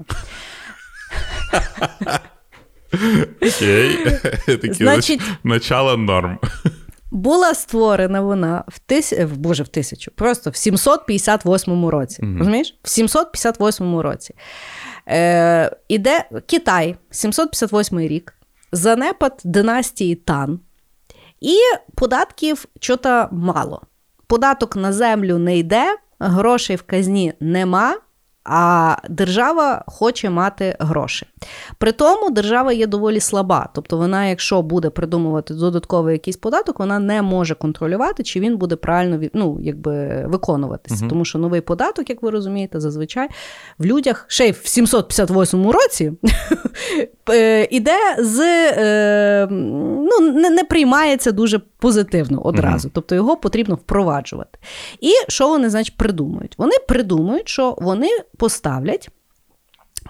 Окей. 3.41 3.97
Значить, 4.71 5.21
начало 5.43 5.97
норм. 5.97 6.39
Була 7.11 7.53
створена 7.53 8.21
вона 8.21 8.63
в 8.67 8.79
тис... 8.79 9.13
Боже, 9.35 9.63
в 9.63 9.67
тисячу, 9.67 10.11
просто 10.15 10.49
в 10.49 10.55
758 10.55 11.85
році. 11.85 12.21
Mm-hmm. 12.21 12.37
Розумієш? 12.37 12.79
В 12.83 12.89
758 12.89 13.99
році. 13.99 14.35
Е, 15.07 15.77
Іде 15.87 16.25
Китай, 16.45 16.95
758 17.11 17.99
рік, 17.99 18.33
занепад 18.71 19.41
династії 19.43 20.15
Тан, 20.15 20.59
і 21.41 21.57
податків 21.95 22.65
чого-то 22.79 23.27
мало. 23.31 23.81
податок 24.27 24.75
на 24.75 24.93
землю 24.93 25.37
не 25.37 25.57
йде, 25.57 25.97
грошей 26.19 26.75
в 26.75 26.81
казні 26.81 27.33
нема, 27.39 27.97
а 28.45 28.95
держава 29.09 29.83
хоче 29.87 30.29
мати 30.29 30.75
гроші. 30.79 31.25
При 31.77 31.91
тому 31.91 32.29
держава 32.29 32.73
є 32.73 32.87
доволі 32.87 33.19
слаба. 33.19 33.69
Тобто, 33.73 33.97
вона, 33.97 34.25
якщо 34.25 34.61
буде 34.61 34.89
придумувати 34.89 35.53
додатковий 35.53 36.13
якийсь 36.13 36.37
податок, 36.37 36.79
вона 36.79 36.99
не 36.99 37.21
може 37.21 37.55
контролювати, 37.55 38.23
чи 38.23 38.39
він 38.39 38.57
буде 38.57 38.75
правильно 38.75 39.19
ну, 39.33 39.57
якби, 39.61 40.25
виконуватися. 40.27 40.99
Угу. 41.01 41.09
Тому 41.09 41.25
що 41.25 41.39
новий 41.39 41.61
податок, 41.61 42.09
як 42.09 42.23
ви 42.23 42.29
розумієте, 42.29 42.79
зазвичай 42.79 43.27
в 43.77 43.85
людях 43.85 44.25
ще 44.27 44.47
й 44.47 44.51
в 44.51 44.67
758 44.67 45.69
році 45.69 46.11
е, 47.29 47.67
іде 47.71 47.97
з 48.19 48.39
е, 48.69 49.47
ну, 49.51 50.19
не, 50.19 50.49
не 50.49 50.63
приймається 50.63 51.31
дуже 51.31 51.59
позитивно 51.59 52.41
одразу. 52.41 52.87
Угу. 52.87 52.91
Тобто 52.95 53.15
його 53.15 53.37
потрібно 53.37 53.75
впроваджувати. 53.75 54.59
І 55.01 55.11
що 55.27 55.47
вони, 55.47 55.69
значить, 55.69 55.97
придумують? 55.97 56.53
Вони 56.57 56.73
придумують, 56.87 57.49
що 57.49 57.77
вони 57.81 58.09
поставлять 58.37 59.09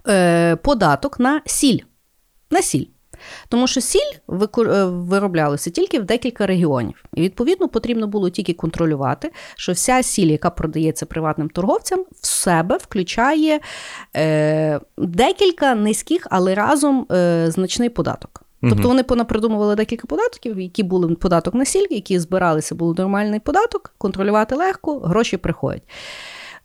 е, 0.08 0.56
податок 0.56 1.20
на 1.20 1.42
сіль. 1.46 1.80
На 2.52 2.62
сіль. 2.62 2.86
Тому 3.50 3.68
що 3.68 3.82
сіль 3.82 4.12
е, 4.58 4.86
вироблялася 4.86 5.70
тільки 5.70 6.00
в 6.00 6.04
декілька 6.04 6.46
регіонів. 6.46 7.04
І, 7.14 7.22
відповідно, 7.22 7.68
потрібно 7.68 8.08
було 8.08 8.30
тільки 8.30 8.54
контролювати, 8.54 9.32
що 9.56 9.72
вся 9.72 10.04
сіль, 10.04 10.28
яка 10.28 10.50
продається 10.50 11.06
приватним 11.06 11.50
торговцям, 11.50 12.06
в 12.22 12.28
себе 12.28 12.78
включає 12.78 13.60
е, 14.16 14.80
декілька 14.98 15.76
низьких, 15.76 16.28
але 16.30 16.56
разом 16.56 17.08
е, 17.12 17.46
значний 17.52 17.90
податок. 17.90 18.42
Тобто 18.70 18.88
вони 18.88 19.04
понапридумували 19.04 19.76
декілька 19.76 20.08
податків, 20.08 20.60
які 20.60 20.84
були 20.84 21.16
податок 21.16 21.54
на 21.54 21.66
сіль, 21.66 21.88
які 21.90 22.20
збиралися, 22.20 22.76
був 22.76 23.00
нормальний 23.00 23.40
податок, 23.40 23.94
контролювати 23.98 24.56
легко, 24.56 25.00
гроші 25.00 25.38
приходять. 25.38 25.84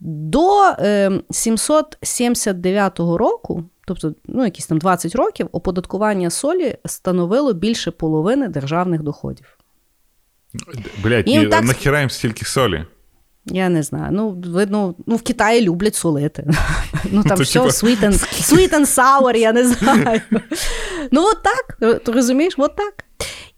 До 0.01 0.62
е, 0.78 1.20
779 1.30 2.98
року, 2.98 3.64
тобто 3.86 4.14
ну, 4.24 4.44
якісь 4.44 4.66
там 4.66 4.78
20 4.78 5.14
років, 5.14 5.48
оподаткування 5.53 6.30
солі 6.30 6.76
становило 6.84 7.53
більше 7.53 7.90
половини 7.90 8.48
державних 8.48 9.03
доходів. 9.03 9.59
Блять, 11.03 11.28
і 11.28 11.46
так... 11.46 11.64
нахіра 11.64 12.01
їм 12.01 12.11
стільки 12.11 12.44
солі? 12.44 12.84
Я 13.46 13.68
не 13.68 13.82
знаю. 13.82 14.09
Ну, 14.12 14.42
видно, 14.46 14.94
ну, 15.07 15.16
в 15.16 15.22
Китаї 15.22 15.61
люблять 15.61 15.94
солити. 15.94 16.51
Ну 17.12 17.24
там 17.24 17.38
все 17.38 17.61
sweet 17.61 18.01
and, 18.01 18.12
sweet 18.53 18.72
and 18.72 18.86
sour, 18.86 19.36
я 19.36 19.53
не 19.53 19.64
знаю. 19.64 20.20
Ну, 21.11 21.24
от 21.24 21.38
так, 21.42 22.01
ти 22.05 22.12
розумієш, 22.12 22.55
от 22.59 22.76
так. 22.76 23.05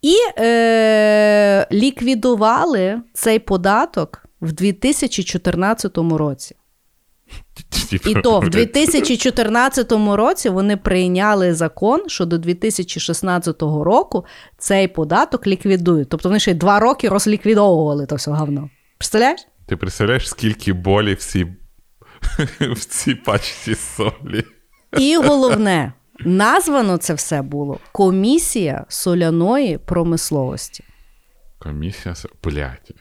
І 0.03 0.14
е, 0.38 1.66
ліквідували 1.72 3.01
цей 3.12 3.38
податок 3.38 4.22
в 4.43 4.53
2014 4.53 5.99
році. 5.99 6.57
І 8.07 8.14
то 8.14 8.40
в 8.40 8.51
2014 8.51 9.93
році 9.93 10.49
вони 10.49 10.76
прийняли 10.76 11.55
закон, 11.55 12.09
що 12.09 12.26
до 12.26 12.38
2016 12.38 13.62
року 13.62 14.24
цей 14.59 14.88
податок 14.88 15.47
ліквідують. 15.47 16.09
Тобто 16.09 16.28
вони 16.28 16.40
ще 16.40 16.51
й 16.51 16.55
два 16.55 16.80
роки 16.80 17.09
розліквідовували 17.09 18.07
то 18.07 18.14
все 18.14 18.30
говно. 18.30 18.70
Представляєш? 18.99 19.40
Ти 19.66 19.76
представляєш, 19.76 20.28
скільки 20.28 20.72
болі 20.72 21.14
в 21.14 21.18
цій, 21.18 21.45
в 22.61 22.84
цій 22.84 23.14
пачці 23.14 23.74
солі? 23.74 24.45
І 24.99 25.16
головне, 25.16 25.93
названо 26.20 26.97
це 26.97 27.14
все 27.14 27.43
було 27.43 27.78
комісія 27.93 28.84
соляної 28.88 29.78
промисловості. 29.78 30.84
Комісія 31.59 32.14
Блять. 32.45 32.93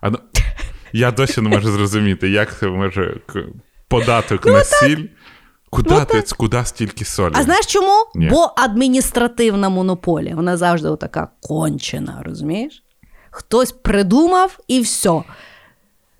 А 0.00 0.10
ну, 0.10 0.18
Я 0.92 1.10
досі 1.10 1.40
не 1.40 1.48
можу 1.48 1.72
зрозуміти, 1.72 2.30
як 2.30 2.58
це 2.58 2.66
може 2.66 3.20
податок 3.88 4.46
ну, 4.46 4.52
на 4.52 4.64
сіль. 4.64 5.04
Куди 5.70 5.94
ну, 5.94 6.04
ти, 6.04 6.22
куди 6.36 6.64
стільки 6.64 7.04
солі? 7.04 7.32
А 7.36 7.42
знаєш 7.42 7.66
чому? 7.66 8.06
Ні. 8.14 8.28
Бо 8.28 8.52
адміністративна 8.56 9.68
монополія. 9.68 10.34
Вона 10.34 10.56
завжди 10.56 10.96
така 10.96 11.28
кончена, 11.40 12.22
розумієш? 12.24 12.82
Хтось 13.30 13.72
придумав 13.72 14.58
і 14.68 14.80
все. 14.80 15.22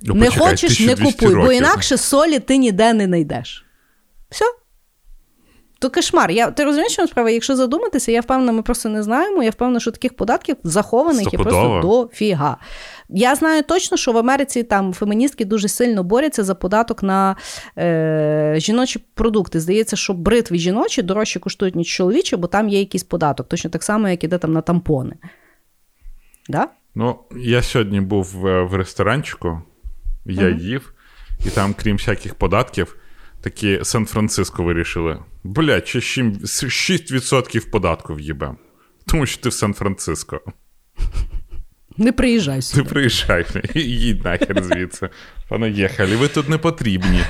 Ну, 0.00 0.14
не 0.14 0.26
почекай, 0.26 0.48
хочеш, 0.48 0.80
не 0.80 0.96
купуй, 0.96 1.28
років. 1.28 1.44
бо 1.44 1.52
інакше 1.52 1.96
солі 1.96 2.38
ти 2.38 2.56
ніде 2.56 2.92
не 2.92 3.04
знайдеш. 3.04 3.64
Все. 4.30 4.44
То 5.80 5.90
кошмар. 5.90 6.30
Я, 6.30 6.50
Ти 6.50 6.64
розумієш, 6.64 6.92
що 6.92 7.06
справа? 7.06 7.30
Якщо 7.30 7.56
задуматися, 7.56 8.12
я 8.12 8.20
впевнена, 8.20 8.52
ми 8.52 8.62
просто 8.62 8.88
не 8.88 9.02
знаємо. 9.02 9.42
Я 9.42 9.50
впевнена, 9.50 9.80
що 9.80 9.90
таких 9.90 10.16
податків 10.16 10.56
захованих 10.64 11.32
є 11.32 11.38
просто 11.38 11.80
дофіга. 11.82 12.56
Я 13.08 13.34
знаю 13.34 13.62
точно, 13.62 13.96
що 13.96 14.12
в 14.12 14.18
Америці 14.18 14.62
там 14.62 14.92
феміністки 14.92 15.44
дуже 15.44 15.68
сильно 15.68 16.02
борються 16.02 16.44
за 16.44 16.54
податок 16.54 17.02
на 17.02 17.36
е, 17.78 18.54
жіночі 18.56 19.04
продукти. 19.14 19.60
Здається, 19.60 19.96
що 19.96 20.14
бритві 20.14 20.58
жіночі 20.58 21.02
дорожче 21.02 21.40
коштують, 21.40 21.76
ніж 21.76 21.86
чоловічі, 21.86 22.36
бо 22.36 22.46
там 22.46 22.68
є 22.68 22.78
якийсь 22.78 23.04
податок, 23.04 23.48
точно 23.48 23.70
так 23.70 23.82
само, 23.82 24.08
як 24.08 24.24
іде 24.24 24.38
там 24.38 24.52
на 24.52 24.60
тампони. 24.60 25.16
Да? 26.48 26.68
Ну, 26.94 27.18
я 27.36 27.62
сьогодні 27.62 28.00
був 28.00 28.24
в, 28.34 28.62
в 28.62 28.74
ресторанчику, 28.74 29.62
я 30.24 30.44
uh 30.44 30.58
їв, 30.58 30.92
і 31.46 31.50
там, 31.50 31.74
крім 31.78 31.96
всяких 31.96 32.34
податків, 32.34 32.96
такі 33.40 33.80
Сан-Франциско 33.82 34.62
вирішили: 34.62 35.18
блядь, 35.49 35.88
ще 35.88 36.01
6% 36.01 37.70
податку 37.70 38.14
в'їбем. 38.14 38.57
Тому 39.07 39.26
що 39.26 39.42
ти 39.42 39.49
в 39.49 39.53
Сан-Франциско. 39.53 40.40
Не 41.96 42.12
приїжджай 42.12 42.62
сюди. 42.62 42.82
Не 42.82 42.88
приїжджай, 42.88 43.46
їдь 43.74 44.24
нахер 44.24 44.64
звідси. 44.64 45.09
Понаїхали, 45.49 46.16
ви 46.16 46.28
тут 46.28 46.49
не 46.49 46.59
потрібні. 46.59 47.20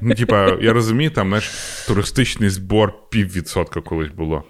Ну, 0.00 0.14
типа, 0.14 0.58
я 0.60 0.72
розумію, 0.72 1.10
там 1.10 1.28
знаєш, 1.28 1.50
туристичний 1.86 2.50
збор 2.50 3.08
піввідсотка 3.10 3.80
колись 3.80 4.10
було. 4.10 4.44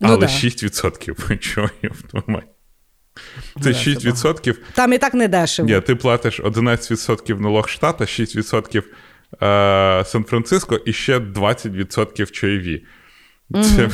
Ну 0.00 0.08
Але 0.08 0.16
ну, 0.16 0.20
да. 0.20 0.26
6%. 0.26 1.38
Чого 1.38 1.70
я 1.82 1.90
вдумаю? 1.90 2.44
Це 3.62 3.70
6%. 3.70 4.56
Там 4.74 4.92
і 4.92 4.98
так 4.98 5.14
не 5.14 5.28
дешево. 5.28 5.68
Ні, 5.68 5.80
ти 5.80 5.94
платиш 5.94 6.40
11% 6.40 7.40
налог 7.40 7.68
штата, 7.68 8.04
6% 8.04 8.78
е, 8.78 8.82
Сан-Франциско 10.04 10.76
і 10.76 10.92
ще 10.92 11.18
20% 11.18 12.30
чайові. 12.30 12.84
Це 13.54 13.86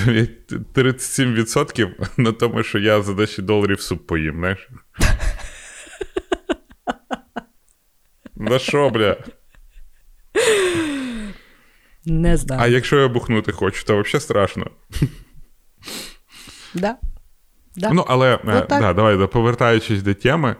37% 0.74 1.90
на 2.16 2.32
тому, 2.32 2.62
що 2.62 2.78
я 2.78 3.02
за 3.02 3.14
10 3.14 3.44
доларів 3.44 3.80
суп 3.80 4.06
поїм, 4.06 4.34
знаєш? 4.34 4.68
На 8.36 8.58
що, 8.58 8.90
бля? 8.90 9.16
Не 12.04 12.36
знаю. 12.36 12.60
А 12.62 12.66
якщо 12.66 13.00
я 13.00 13.08
бухнути 13.08 13.52
хочу, 13.52 13.84
то 13.84 14.00
взагалі 14.02 14.20
страшно. 14.20 14.70
Да. 16.74 16.96
Да. 17.76 17.90
Ну, 17.92 18.04
але 18.08 18.34
е, 18.34 18.38
ну, 18.44 18.66
да, 18.68 18.92
давай, 18.92 19.26
повертаючись 19.26 20.02
до 20.02 20.14
теми, 20.14 20.56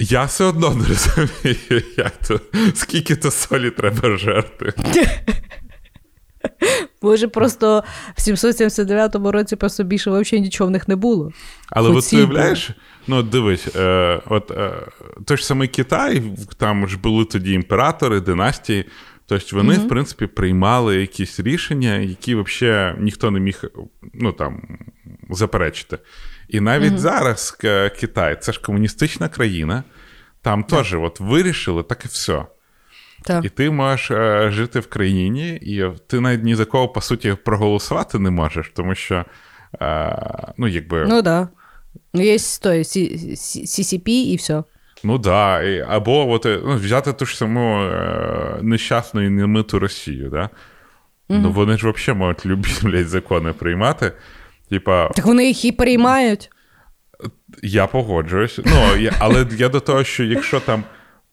я 0.00 0.24
все 0.24 0.44
одно 0.44 0.74
не 0.74 0.86
розумію, 0.88 1.82
як 1.96 2.16
то, 2.16 2.40
скільки 2.74 3.16
то 3.16 3.30
солі 3.30 3.70
треба 3.70 4.16
жерти. 4.16 4.72
Може, 7.02 7.28
просто 7.28 7.84
в 8.16 8.20
779 8.20 9.14
році 9.14 9.56
просто 9.56 9.84
більше 9.84 10.10
взагалі 10.10 10.40
нічого 10.40 10.68
в 10.68 10.70
них 10.70 10.88
не 10.88 10.96
було. 10.96 11.32
Але 11.70 11.90
от 11.90 12.12
уявляєш, 12.12 12.70
ну 13.06 13.22
дивись, 13.22 13.76
е, 13.76 14.20
от 14.26 14.50
е, 14.50 14.72
той 15.24 15.36
ж 15.36 15.46
самий 15.46 15.68
Китай, 15.68 16.22
там 16.56 16.88
ж 16.88 16.98
були 16.98 17.24
тоді 17.24 17.52
імператори, 17.52 18.20
династії. 18.20 18.84
Тобто 19.26 19.56
вони, 19.56 19.74
mm-hmm. 19.74 19.86
в 19.86 19.88
принципі, 19.88 20.26
приймали 20.26 21.00
якісь 21.00 21.40
рішення, 21.40 21.96
які 21.96 22.34
взагалі 22.34 22.96
ніхто 22.98 23.30
не 23.30 23.40
міг 23.40 23.64
ну, 24.14 24.32
там, 24.32 24.78
заперечити. 25.30 25.98
І 26.50 26.60
навіть 26.60 26.92
mm-hmm. 26.92 26.98
зараз 26.98 27.58
Китай 28.00 28.36
це 28.40 28.52
ж 28.52 28.60
комуністична 28.60 29.28
країна, 29.28 29.84
там 30.42 30.62
yeah. 30.62 30.76
теж 30.76 30.94
от 30.94 31.20
вирішили, 31.20 31.82
так 31.82 32.04
і 32.04 32.08
все. 32.08 32.44
Так. 33.22 33.44
І 33.44 33.48
ти 33.48 33.70
можеш 33.70 34.10
е, 34.10 34.50
жити 34.50 34.80
в 34.80 34.86
країні, 34.86 35.48
і 35.62 35.84
ти 36.06 36.20
навіть 36.20 36.44
ні 36.44 36.54
за 36.54 36.64
кого, 36.64 36.88
по 36.88 37.00
суті, 37.00 37.36
проголосувати 37.44 38.18
не 38.18 38.30
можеш, 38.30 38.72
тому 38.74 38.94
що, 38.94 39.24
е, 39.80 40.52
ну, 40.56 40.68
якби. 40.68 41.06
Ну, 41.08 41.22
да. 41.22 41.48
Є 42.14 42.36
той 42.62 42.82
CCP 42.82 44.08
і 44.08 44.36
все. 44.36 44.62
Ну 45.04 45.18
да. 45.18 45.62
І, 45.62 45.80
або 45.88 46.30
от, 46.30 46.44
ну, 46.44 46.76
взяти 46.76 47.12
ту 47.12 47.26
ж 47.26 47.36
саму 47.36 47.82
е, 47.82 48.58
нещасну 48.62 49.22
і 49.22 49.28
немиту 49.28 49.78
Росію, 49.78 50.30
да? 50.30 50.42
Mm-hmm. 50.42 50.48
Ну 51.38 51.52
вони 51.52 51.78
ж 51.78 51.90
взагалі 51.90 52.18
можуть 52.18 52.46
любі 52.46 52.68
блядь, 52.82 53.08
закони 53.08 53.52
приймати. 53.52 54.12
Типа... 54.70 55.08
Так 55.08 55.26
вони 55.26 55.46
їх 55.46 55.64
і 55.64 55.72
приймають. 55.72 56.50
Я 57.62 57.86
погоджуюсь. 57.86 58.60
Ну, 58.64 58.96
я, 58.96 59.12
Але 59.18 59.46
я 59.58 59.68
до 59.68 59.80
того, 59.80 60.04
що 60.04 60.24
якщо 60.24 60.60
там 60.60 60.84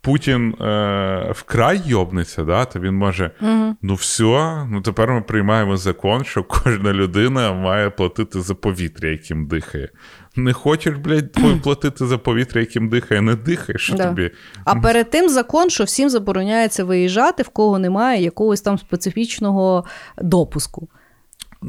Путін 0.02 0.54
е, 0.62 1.32
вкрай 1.32 1.82
йобнеться, 1.86 2.44
да, 2.44 2.66
то 2.66 2.80
він 2.80 2.94
може: 2.94 3.32
угу. 3.42 3.76
ну 3.82 3.94
все, 3.94 4.66
ну 4.70 4.82
тепер 4.82 5.12
ми 5.12 5.22
приймаємо 5.22 5.78
закон, 5.78 6.24
що 6.24 6.44
кожна 6.44 6.94
людина 6.94 7.54
має 7.54 7.90
платити 7.90 8.42
за 8.42 8.56
повітря, 8.56 9.10
яким 9.10 9.48
дихає. 9.48 9.90
Не 10.36 10.54
хочеш, 10.54 10.96
блядь, 10.96 11.32
платити 11.64 12.06
за 12.06 12.18
повітря, 12.18 12.62
яким 12.62 12.90
дихає, 12.90 13.22
не 13.22 13.36
дихаєш 13.36 13.94
да. 13.98 14.08
тобі. 14.08 14.32
А 14.66 14.76
перед 14.76 15.10
тим 15.10 15.30
закон, 15.30 15.70
що 15.70 15.84
всім 15.84 16.10
забороняється 16.10 16.84
виїжджати, 16.84 17.44
в 17.44 17.50
кого 17.50 17.80
немає 17.80 18.24
якогось 18.24 18.62
там 18.62 18.78
специфічного 18.78 19.86
допуску. 20.18 20.90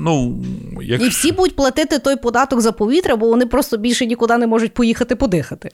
Ну, 0.00 0.44
як... 0.82 1.02
І 1.02 1.08
всі 1.08 1.32
будуть 1.32 1.56
платити 1.56 1.98
той 1.98 2.16
податок 2.16 2.60
за 2.60 2.72
повітря, 2.72 3.16
бо 3.16 3.28
вони 3.28 3.46
просто 3.46 3.76
більше 3.76 4.06
нікуди 4.06 4.36
не 4.36 4.46
можуть 4.46 4.74
поїхати 4.74 5.16
подихати. 5.16 5.70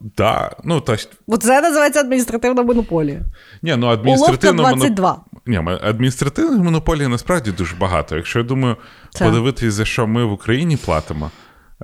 Да, 0.00 0.50
ну, 0.64 0.80
то... 0.80 0.96
Бо 1.26 1.36
це 1.36 1.60
називається 1.60 2.00
адміністративна 2.00 2.62
монополія. 2.62 3.20
Ні, 3.62 3.76
ну, 3.76 3.86
адміністративна 3.86 4.62
Уловка 4.62 4.78
22. 4.78 5.08
Моноп... 5.08 5.70
Ні, 5.70 5.88
адміністративних 5.88 6.60
монополій 6.60 7.06
насправді 7.06 7.52
дуже 7.52 7.76
багато. 7.76 8.16
Якщо 8.16 8.38
я 8.38 8.44
думаю, 8.44 8.76
це... 9.10 9.24
подивитись, 9.24 9.74
за 9.74 9.84
що 9.84 10.06
ми 10.06 10.24
в 10.24 10.32
Україні 10.32 10.76
платимо, 10.76 11.30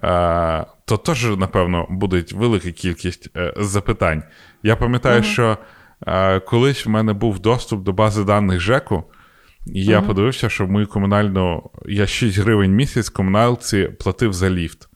е, 0.03 0.67
то 0.85 0.97
теж, 0.97 1.25
напевно, 1.25 1.87
буде 1.91 2.25
велика 2.35 2.71
кількість 2.71 3.31
е, 3.37 3.55
запитань. 3.57 4.23
Я 4.63 4.77
пам'ятаю, 4.77 5.21
угу. 5.21 5.29
що 5.29 5.59
е, 6.07 6.41
колись 6.41 6.87
в 6.87 6.89
мене 6.89 7.13
був 7.13 7.39
доступ 7.39 7.83
до 7.83 7.93
бази 7.93 8.25
даних 8.25 8.61
ЖЕКу. 8.61 9.05
І 9.73 9.85
я 9.85 10.01
uh 10.01 10.07
подивився, 10.07 10.49
що 10.49 10.67
в 10.67 10.71
мою 10.71 10.87
комунальну 10.87 11.71
я 11.87 12.07
6 12.07 12.39
гривень 12.39 12.73
місяць 12.73 13.09
комуналці 13.09 13.85
платив 13.85 14.33
за 14.33 14.51
ліфт. 14.51 14.89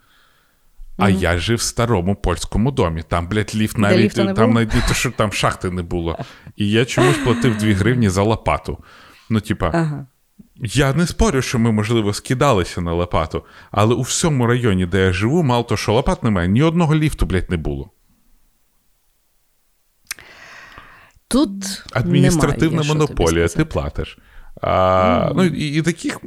А 0.96 1.06
mm 1.06 1.18
я 1.18 1.38
жив 1.38 1.58
в 1.58 1.60
старому 1.60 2.14
польському 2.14 2.70
домі. 2.70 3.02
Там, 3.08 3.28
блядь, 3.28 3.54
ліфт 3.54 3.78
навіть 3.78 4.14
там 4.14 4.34
було? 4.34 4.48
навіть 4.48 4.88
то, 4.88 4.94
що 4.94 5.10
там 5.10 5.32
шахти 5.32 5.70
не 5.70 5.82
було. 5.82 6.18
І 6.56 6.70
я 6.70 6.84
чомусь 6.84 7.18
платив 7.18 7.56
2 7.56 7.72
гривні 7.72 8.08
за 8.08 8.22
лопату. 8.22 8.78
Ну, 9.30 9.40
типа, 9.40 9.70
ага. 9.74 10.06
я 10.60 10.94
не 10.94 11.06
спорю, 11.06 11.42
що 11.42 11.58
ми, 11.58 11.72
можливо, 11.72 12.12
скидалися 12.12 12.80
на 12.80 12.92
лопату, 12.92 13.44
але 13.70 13.94
у 13.94 14.00
всьому 14.00 14.46
районі, 14.46 14.86
де 14.86 15.06
я 15.06 15.12
живу, 15.12 15.42
мало 15.42 15.62
то, 15.62 15.76
що 15.76 15.92
лопат 15.92 16.22
немає, 16.22 16.48
ні 16.48 16.62
одного 16.62 16.94
ліфту, 16.94 17.26
блядь, 17.26 17.50
не 17.50 17.56
було. 17.56 17.90
Тут 21.28 21.84
адміністративна 21.92 22.82
немає, 22.82 22.88
монополія, 22.88 23.48
ти 23.48 23.64
платиш. 23.64 24.18
А, 24.60 25.28
mm. 25.28 25.32
Ну, 25.36 25.44
І 25.44 25.76
і 25.78 25.82
таких, 25.82 26.20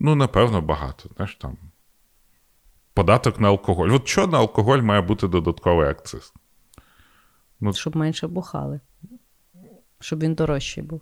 ну, 0.00 0.14
напевно, 0.14 0.60
багато. 0.60 1.08
Знаєш, 1.16 1.34
там. 1.34 1.56
Податок 2.94 3.40
на 3.40 3.48
алкоголь. 3.48 3.88
От 3.88 4.08
що 4.08 4.26
на 4.26 4.38
алкоголь 4.38 4.78
має 4.78 5.00
бути 5.00 5.28
додатковий 5.28 5.88
акциз? 5.88 6.32
Ну, 7.60 7.72
Щоб 7.72 7.96
менше 7.96 8.26
бухали. 8.26 8.80
Щоб 10.00 10.20
він 10.20 10.34
дорожчий 10.34 10.82
був. 10.82 11.00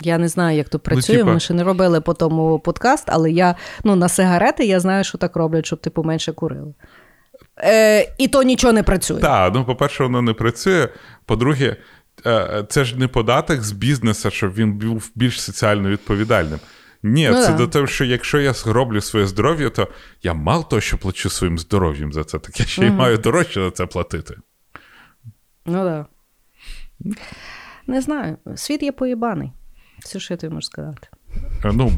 Я 0.00 0.18
не 0.18 0.28
знаю, 0.28 0.56
як 0.56 0.68
то 0.68 0.78
ну, 0.78 0.80
працює. 0.80 1.16
Ну, 1.16 1.22
типа... 1.22 1.32
Ми 1.32 1.40
ще 1.40 1.54
не 1.54 1.64
робили 1.64 2.00
по 2.00 2.14
тому 2.14 2.58
подкаст, 2.58 3.04
але 3.06 3.30
я 3.30 3.54
ну, 3.84 3.96
на 3.96 4.08
сигарети 4.08 4.66
я 4.66 4.80
знаю, 4.80 5.04
що 5.04 5.18
так 5.18 5.36
роблять, 5.36 5.66
щоб 5.66 5.80
типу 5.80 6.02
менше 6.02 6.32
курили. 6.32 6.74
Е, 7.58 8.14
І 8.18 8.28
то 8.28 8.42
нічого 8.42 8.72
не 8.72 8.82
працює. 8.82 9.20
Так, 9.20 9.54
ну, 9.54 9.64
по-перше, 9.64 10.02
воно 10.02 10.22
не 10.22 10.32
працює. 10.32 10.88
По-друге, 11.24 11.76
це 12.68 12.84
ж 12.84 12.96
не 12.98 13.08
податок 13.08 13.62
з 13.62 13.72
бізнесу, 13.72 14.30
щоб 14.30 14.54
він 14.54 14.72
був 14.72 15.10
більш 15.14 15.42
соціально 15.42 15.88
відповідальним. 15.88 16.58
Ні, 17.02 17.28
ну, 17.28 17.42
це 17.42 17.48
да. 17.48 17.56
до 17.56 17.66
того, 17.68 17.86
що 17.86 18.04
якщо 18.04 18.40
я 18.40 18.54
роблю 18.66 19.00
своє 19.00 19.26
здоров'я, 19.26 19.70
то 19.70 19.88
я 20.22 20.34
мало 20.34 20.62
того, 20.62 20.80
що 20.80 20.98
плачу 20.98 21.30
своїм 21.30 21.58
здоров'ям 21.58 22.12
за 22.12 22.24
це, 22.24 22.38
так 22.38 22.60
я 22.60 22.66
ще 22.66 22.86
й 22.86 22.90
маю 22.90 23.18
дорожче 23.18 23.64
за 23.64 23.70
це 23.70 23.86
платити. 23.86 24.36
Ну 25.66 25.84
так. 25.84 26.06
Да. 27.00 27.14
Не 27.86 28.00
знаю. 28.00 28.36
Світ 28.56 28.82
є 28.82 28.92
поїбаний. 28.92 29.52
Все, 29.98 30.20
що 30.20 30.34
я 30.34 30.38
тобі 30.38 30.54
можу 30.54 30.66
сказати. 30.66 31.08
Е, 31.64 31.70
ну, 31.72 31.92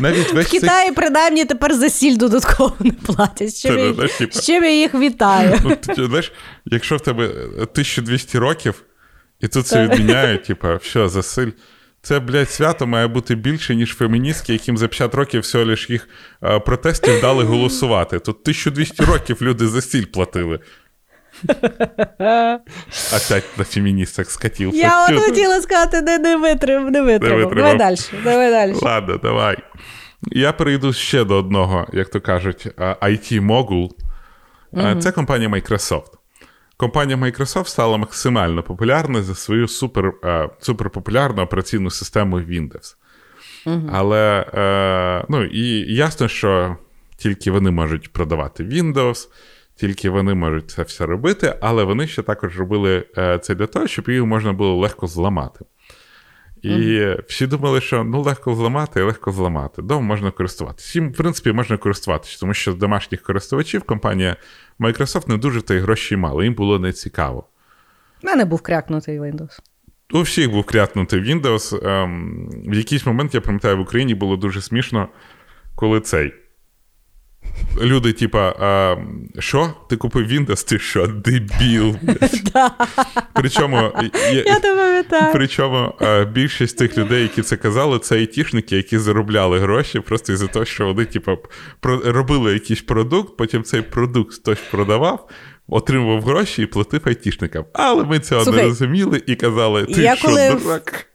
навіть, 0.00 0.32
весь 0.32 0.48
В 0.48 0.50
Китаї, 0.50 0.86
цей... 0.86 0.94
принаймні, 0.94 1.44
тепер 1.44 1.74
за 1.74 1.90
сіль 1.90 2.16
додатково 2.16 2.76
не 2.80 2.92
платять. 2.92 3.50
З 3.50 3.60
чим, 3.60 3.78
я, 3.78 3.94
знаєш, 3.94 4.12
типу... 4.12 4.38
з 4.38 4.46
чим 4.46 4.64
я 4.64 4.80
їх 4.80 4.94
вітаю. 4.94 5.58
Ну, 5.64 5.76
ти, 5.76 6.06
знаєш, 6.06 6.32
Якщо 6.64 6.96
в 6.96 7.00
тебе 7.00 7.28
1200 7.28 8.38
років, 8.38 8.82
і 9.40 9.48
тут 9.48 9.66
це 9.66 9.86
відміняють, 9.86 10.44
типу, 10.44 10.68
все, 10.82 11.08
за 11.08 11.22
силь. 11.22 11.50
Це, 12.02 12.20
блядь, 12.20 12.50
свято 12.50 12.86
має 12.86 13.06
бути 13.06 13.34
більше, 13.34 13.74
ніж 13.74 13.94
феміністки, 13.94 14.52
яким 14.52 14.78
за 14.78 14.88
50 14.88 15.14
років 15.14 15.40
всього 15.40 15.64
лиш 15.64 15.90
їх 15.90 16.08
е, 16.42 16.58
протестів 16.58 17.20
дали 17.20 17.44
голосувати. 17.44 18.18
Тут 18.18 18.36
1200 18.42 19.04
років 19.04 19.42
люди 19.42 19.68
за 19.68 19.80
стіль 19.80 20.04
платили. 20.04 20.58
Опять 23.16 23.44
на 23.58 23.64
феміністах 23.64 24.30
скатився. 24.30 24.78
Я 24.78 25.04
от 25.04 25.20
хотіла 25.20 25.60
сказати, 25.60 26.02
не, 26.02 26.18
не 26.18 26.36
витримав, 26.36 26.90
не 26.90 27.02
витримав. 27.02 27.54
Давай 27.54 27.76
далі. 27.76 27.96
Давай 28.24 28.50
далі. 28.50 28.74
Ладно, 28.82 29.16
давай. 29.16 29.56
Я 30.22 30.52
перейду 30.52 30.92
ще 30.92 31.24
до 31.24 31.36
одного, 31.36 31.86
як 31.92 32.08
то 32.08 32.20
кажуть, 32.20 32.66
IT-могул. 33.02 33.90
Це 35.00 35.12
компанія 35.12 35.50
Microsoft. 35.50 36.10
Компанія 36.76 37.18
Microsoft 37.18 37.66
стала 37.66 37.96
максимально 37.96 38.62
популярною 38.62 39.24
за 39.24 39.34
свою 39.34 39.68
супер, 39.68 40.12
суперпопулярну 40.60 41.42
операційну 41.42 41.90
систему 41.90 42.36
Windows. 42.40 42.96
uh 43.66 43.90
Але 43.92 44.46
е, 44.54 45.26
ну, 45.28 45.44
і 45.44 45.94
ясно, 45.94 46.28
що 46.28 46.76
тільки 47.16 47.50
вони 47.50 47.70
можуть 47.70 48.12
продавати 48.12 48.64
Windows, 48.64 49.28
тільки 49.80 50.10
вони 50.10 50.34
можуть 50.34 50.70
це 50.70 50.82
все 50.82 51.06
робити, 51.06 51.54
але 51.60 51.84
вони 51.84 52.06
ще 52.06 52.22
також 52.22 52.58
робили 52.58 53.04
е, 53.18 53.38
це 53.38 53.54
для 53.54 53.66
того, 53.66 53.86
щоб 53.86 54.08
її 54.08 54.22
можна 54.22 54.52
було 54.52 54.76
легко 54.76 55.06
зламати. 55.06 55.64
І 56.62 56.68
mm-hmm. 56.68 57.24
всі 57.28 57.46
думали, 57.46 57.80
що 57.80 58.04
ну 58.04 58.22
легко 58.22 58.54
зламати 58.54 59.00
і 59.00 59.02
легко 59.02 59.32
зламати. 59.32 59.82
Дома 59.82 60.00
можна 60.00 60.30
користуватися. 60.30 60.98
Їм, 60.98 61.12
в 61.12 61.16
принципі, 61.16 61.52
можна 61.52 61.76
користуватися, 61.76 62.40
тому 62.40 62.54
що 62.54 62.72
з 62.72 62.76
домашніх 62.76 63.22
користувачів 63.22 63.82
компанія 63.82 64.36
Microsoft 64.80 65.28
не 65.28 65.36
дуже 65.36 65.62
та 65.62 65.74
й 65.74 65.78
гроші 65.78 66.16
мало, 66.16 66.44
їм 66.44 66.54
було 66.54 66.78
не 66.78 66.92
цікаво. 66.92 67.44
У 68.22 68.26
мене 68.26 68.44
був 68.44 68.60
крякнутий 68.60 69.20
Windows. 69.20 69.58
У 70.12 70.20
всіх 70.20 70.50
був 70.50 70.64
крякнутий 70.64 71.20
Windows. 71.20 71.88
Ем, 71.88 72.50
в 72.66 72.74
якийсь 72.74 73.06
момент, 73.06 73.34
я 73.34 73.40
пам'ятаю, 73.40 73.76
в 73.76 73.80
Україні 73.80 74.14
було 74.14 74.36
дуже 74.36 74.60
смішно, 74.60 75.08
коли 75.74 76.00
цей. 76.00 76.34
Люди, 77.80 78.12
типа, 78.12 78.54
а, 78.60 78.96
що? 79.38 79.74
Ти 79.88 79.96
купив 79.96 80.26
Windows? 80.26 80.68
Ти 80.68 80.78
що, 80.78 81.06
дебіл? 81.06 81.96
Причому 83.34 83.92
я 84.32 84.60
пам'ятаю. 84.60 85.32
Причому 85.32 85.94
більшість 86.32 86.78
тих 86.78 86.98
людей, 86.98 87.22
які 87.22 87.42
це 87.42 87.56
казали, 87.56 87.98
це 87.98 88.16
айтішники, 88.16 88.76
які 88.76 88.98
заробляли 88.98 89.58
гроші 89.58 90.00
просто 90.00 90.32
із-за 90.32 90.46
того, 90.46 90.64
що 90.64 90.86
вони, 90.86 91.04
типа, 91.04 91.36
робили 92.04 92.52
якийсь 92.52 92.82
продукт, 92.82 93.36
потім 93.36 93.62
цей 93.62 93.82
продукт 93.82 94.34
хтось 94.34 94.60
продавав. 94.70 95.28
Отримував 95.68 96.22
гроші 96.22 96.62
і 96.62 96.66
платив 96.66 97.00
айтішникам. 97.04 97.64
Але 97.72 98.04
ми 98.04 98.18
цього 98.18 98.44
Слухай, 98.44 98.62
не 98.62 98.68
розуміли 98.68 99.22
і 99.26 99.34
казали, 99.34 99.84
ти 99.84 100.02
я 100.02 100.16
що, 100.16 100.28
коли... 100.28 100.50
дурак? 100.50 101.09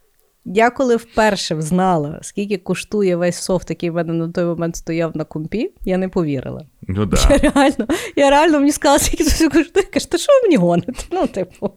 Я 0.46 0.70
коли 0.70 0.96
вперше 0.96 1.56
взнала, 1.56 2.20
скільки 2.22 2.58
коштує 2.58 3.16
весь 3.16 3.42
софт, 3.42 3.70
який 3.70 3.90
в 3.90 3.94
мене 3.94 4.14
на 4.14 4.32
той 4.32 4.46
момент 4.46 4.76
стояв 4.76 5.18
на 5.18 5.24
компі, 5.24 5.72
я 5.86 5.98
не 5.98 6.10
повірила. 6.10 6.66
Ну, 6.88 7.06
да. 7.06 7.18
Я 7.30 7.38
реально 7.38 7.88
я 8.16 8.30
реально 8.30 8.60
мені 8.60 8.72
сказала, 8.72 9.00
скільки 9.00 9.24
це 9.24 9.50
коштує. 9.50 9.86
Каже, 9.86 10.12
то 10.12 10.18
що 10.18 10.34
ви 10.34 10.42
мені 10.44 10.58
гоните? 10.58 10.94
Ну, 11.12 11.28
типу. 11.28 11.68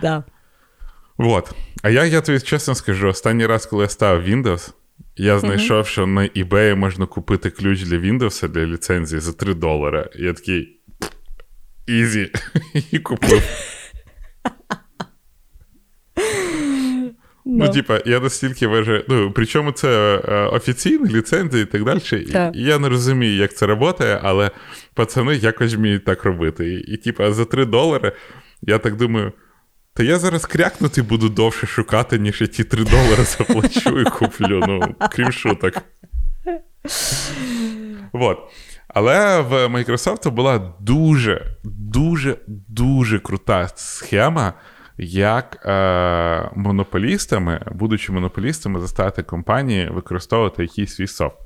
да. 0.00 0.24
Вот. 1.16 1.52
А 1.82 1.90
я 1.90 2.04
я 2.04 2.20
тобі 2.20 2.40
чесно 2.40 2.74
скажу, 2.74 3.08
останній 3.08 3.46
раз, 3.46 3.66
коли 3.66 3.82
я 3.82 3.88
ставив 3.88 4.28
Windows, 4.28 4.72
я 5.16 5.38
знайшов, 5.38 5.86
що 5.86 6.06
на 6.06 6.22
eBay 6.22 6.74
можна 6.74 7.06
купити 7.06 7.50
ключ 7.50 7.82
для 7.82 7.96
Windows 7.96 8.48
для 8.48 8.66
ліцензії 8.66 9.20
за 9.20 9.32
3 9.32 9.54
долари. 9.54 10.10
Я 10.14 10.32
такий. 10.32 10.80
Ізі. 11.86 12.32
І 12.90 12.98
купив. 12.98 13.42
Ну, 17.50 17.64
no. 17.64 17.72
типа, 17.72 18.00
я 18.06 18.20
настільки 18.20 18.66
вважаю. 18.66 19.04
Ну, 19.08 19.32
причому 19.34 19.72
це 19.72 20.22
е, 20.28 20.34
офіційні 20.34 21.10
ліцензії 21.10 21.62
і 21.62 21.66
так 21.66 21.84
далі. 21.84 22.00
Так. 22.32 22.56
І 22.56 22.62
я 22.62 22.78
не 22.78 22.88
розумію, 22.88 23.36
як 23.36 23.54
це 23.54 23.66
працює, 23.66 24.20
але 24.22 24.50
пацани 24.94 25.36
якось 25.36 25.74
вміють 25.74 26.04
так 26.04 26.24
робити. 26.24 26.74
І, 26.74 26.92
і 26.92 26.96
типа, 26.96 27.32
за 27.32 27.44
3 27.44 27.64
долари, 27.64 28.12
я 28.62 28.78
так 28.78 28.96
думаю. 28.96 29.32
Та 29.94 30.02
я 30.02 30.18
зараз 30.18 30.46
крякнути 30.46 31.02
буду 31.02 31.28
довше 31.28 31.66
шукати, 31.66 32.18
ніж 32.18 32.40
я 32.40 32.46
ті 32.46 32.64
3 32.64 32.84
долари 32.84 33.24
заплачу 33.24 34.00
і 34.00 34.04
куплю. 34.04 34.64
Ну, 34.68 34.94
крім 35.12 35.32
шуток. 35.32 35.74
Вот. 38.12 38.38
Але 38.88 39.40
в 39.40 39.52
Microsoft 39.52 40.30
була 40.30 40.74
дуже, 40.80 41.56
дуже, 41.64 42.36
дуже 42.68 43.18
крута 43.18 43.68
схема 43.74 44.54
як 44.98 45.66
е, 45.66 46.50
монополістами, 46.54 47.60
будучи 47.72 48.12
монополістами, 48.12 48.80
заставити 48.80 49.22
компанії 49.22 49.90
використовувати 49.90 50.62
якийсь 50.62 50.94
свій 50.94 51.06
софт. 51.06 51.36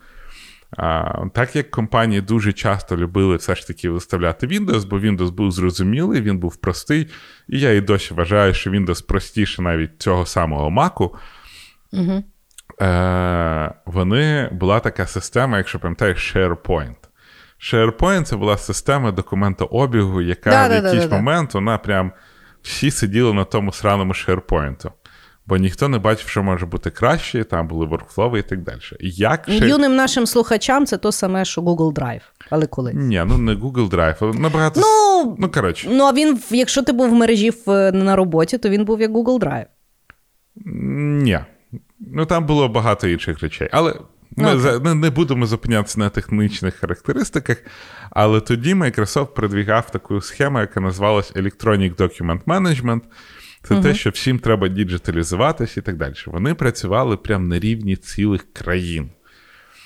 А, 0.77 1.15
Так 1.35 1.57
як 1.57 1.71
компанії 1.71 2.21
дуже 2.21 2.53
часто 2.53 2.97
любили 2.97 3.37
все 3.37 3.55
ж 3.55 3.67
таки 3.67 3.91
виставляти 3.91 4.47
Windows, 4.47 4.87
бо 4.87 4.99
Windows 4.99 5.31
був 5.31 5.51
зрозумілий, 5.51 6.21
він 6.21 6.39
був 6.39 6.57
простий. 6.57 7.09
І 7.49 7.61
я 7.61 7.73
і 7.73 7.81
досі 7.81 8.15
вважаю, 8.15 8.55
що 8.55 8.71
Windows 8.71 9.07
простіше 9.07 9.63
навіть 9.63 10.03
цього 10.03 10.27
самого 10.27 10.71
Mac. 10.71 11.11
Угу. 11.93 12.25
Е, 12.81 13.75
Вони 13.87 14.49
була 14.53 14.81
така 14.81 15.07
система, 15.07 15.59
якщо 15.59 15.79
пам'ятаєш, 15.79 16.37
SharePoint. 16.37 16.97
SharePoint 17.61 18.23
це 18.23 18.37
була 18.37 18.57
система 18.57 19.13
документообігу, 19.13 20.23
яка 20.23 20.51
да, 20.51 20.69
в 20.69 20.85
якийсь 20.85 21.07
да, 21.07 21.17
момент 21.17 21.55
вона 21.55 21.79
прям 21.79 22.13
всі 22.63 22.91
сиділи 22.91 23.33
на 23.33 23.45
тому 23.45 23.73
сраному 23.73 24.13
SharePoint. 24.13 24.91
Бо 25.47 25.57
ніхто 25.57 25.89
не 25.89 25.99
бачив, 25.99 26.29
що 26.29 26.43
може 26.43 26.67
бути 26.67 26.91
краще, 26.91 27.45
там 27.45 27.69
були 27.69 27.87
воркфлови 27.87 28.39
і 28.39 28.43
так 28.43 28.63
далі. 28.63 28.81
Як 29.01 29.45
ще... 29.49 29.69
Юним 29.69 29.97
нашим 29.97 30.27
слухачам 30.27 30.87
це 30.87 30.97
то 30.97 31.13
саме, 31.13 31.45
що 31.45 31.61
Google 31.61 31.93
Drive, 31.93 32.21
але 32.51 32.67
колись. 32.67 32.95
Ні, 32.97 33.23
ну 33.27 33.39
не 33.39 33.55
Google 33.55 33.91
Drive, 33.91 34.31
а 34.31 34.39
набагато. 34.39 34.81
Ну, 34.81 35.37
ну 35.39 35.51
коротше. 35.51 35.89
Ну, 35.91 36.05
а 36.05 36.13
він, 36.13 36.41
якщо 36.51 36.83
ти 36.83 36.93
був 36.93 37.11
в 37.11 37.13
мережі 37.13 37.53
на 37.93 38.17
роботі, 38.17 38.59
то 38.59 38.69
він 38.69 38.85
був 38.85 39.01
як 39.01 39.11
Google 39.11 39.39
Drive. 39.39 39.67
Ні. 41.23 41.39
Ну 42.01 42.27
там 42.27 42.47
було 42.47 42.69
багато 42.69 43.09
інших 43.09 43.41
речей. 43.41 43.69
Але 43.73 43.95
ми 44.37 44.45
okay. 44.45 44.85
не, 44.85 44.95
не 44.95 45.11
будемо 45.11 45.47
зупинятися 45.47 46.01
на 46.01 46.09
технічних 46.09 46.75
характеристиках. 46.75 47.57
Але 48.11 48.41
тоді 48.41 48.75
Microsoft 48.75 49.27
продвігав 49.35 49.91
таку 49.91 50.21
схему, 50.21 50.61
яка 50.61 50.81
називалась 50.81 51.33
Electronic 51.33 51.97
Document 51.97 52.45
Management. 52.45 53.01
Це 53.63 53.75
uh 53.75 53.83
те, 53.83 53.95
що 53.95 54.11
всім 54.11 54.39
треба 54.39 54.69
діджиталізуватись 54.69 55.77
і 55.77 55.81
так 55.81 55.97
далі. 55.97 56.15
Вони 56.27 56.55
працювали 56.55 57.17
прямо 57.17 57.47
на 57.47 57.59
рівні 57.59 57.97
цілих 57.97 58.53
країн. 58.53 59.11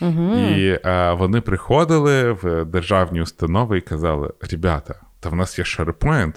uh 0.01 0.57
І 0.59 0.81
а, 0.83 1.15
вони 1.15 1.41
приходили 1.41 2.33
в 2.33 2.65
державні 2.65 3.23
установи 3.23 3.79
і 3.79 3.81
казали: 3.81 4.33
ребята, 4.51 4.95
та 5.21 5.29
в 5.29 5.37
нас 5.37 5.59
є 5.59 5.65
SharePoint, 5.65 6.35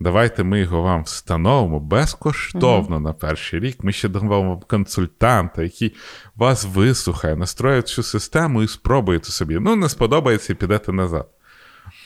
давайте 0.00 0.44
ми 0.44 0.60
його 0.60 0.82
вам 0.82 1.02
встановимо 1.02 1.80
безкоштовно 1.80 2.96
uh 2.96 3.00
на 3.00 3.12
перший 3.12 3.60
рік. 3.60 3.84
Ми 3.84 3.92
ще 3.92 4.08
дамо 4.08 4.42
вам 4.42 4.60
консультанта, 4.60 5.62
який 5.62 5.94
вас 6.36 6.64
вислухає, 6.64 7.36
настроїть 7.36 7.88
цю 7.88 8.02
систему 8.02 8.62
і 8.62 8.68
спробуєте 8.68 9.30
собі. 9.30 9.58
Ну, 9.60 9.76
не 9.76 9.88
сподобається 9.88 10.52
і 10.52 10.56
підете 10.56 10.92
назад. 10.92 11.28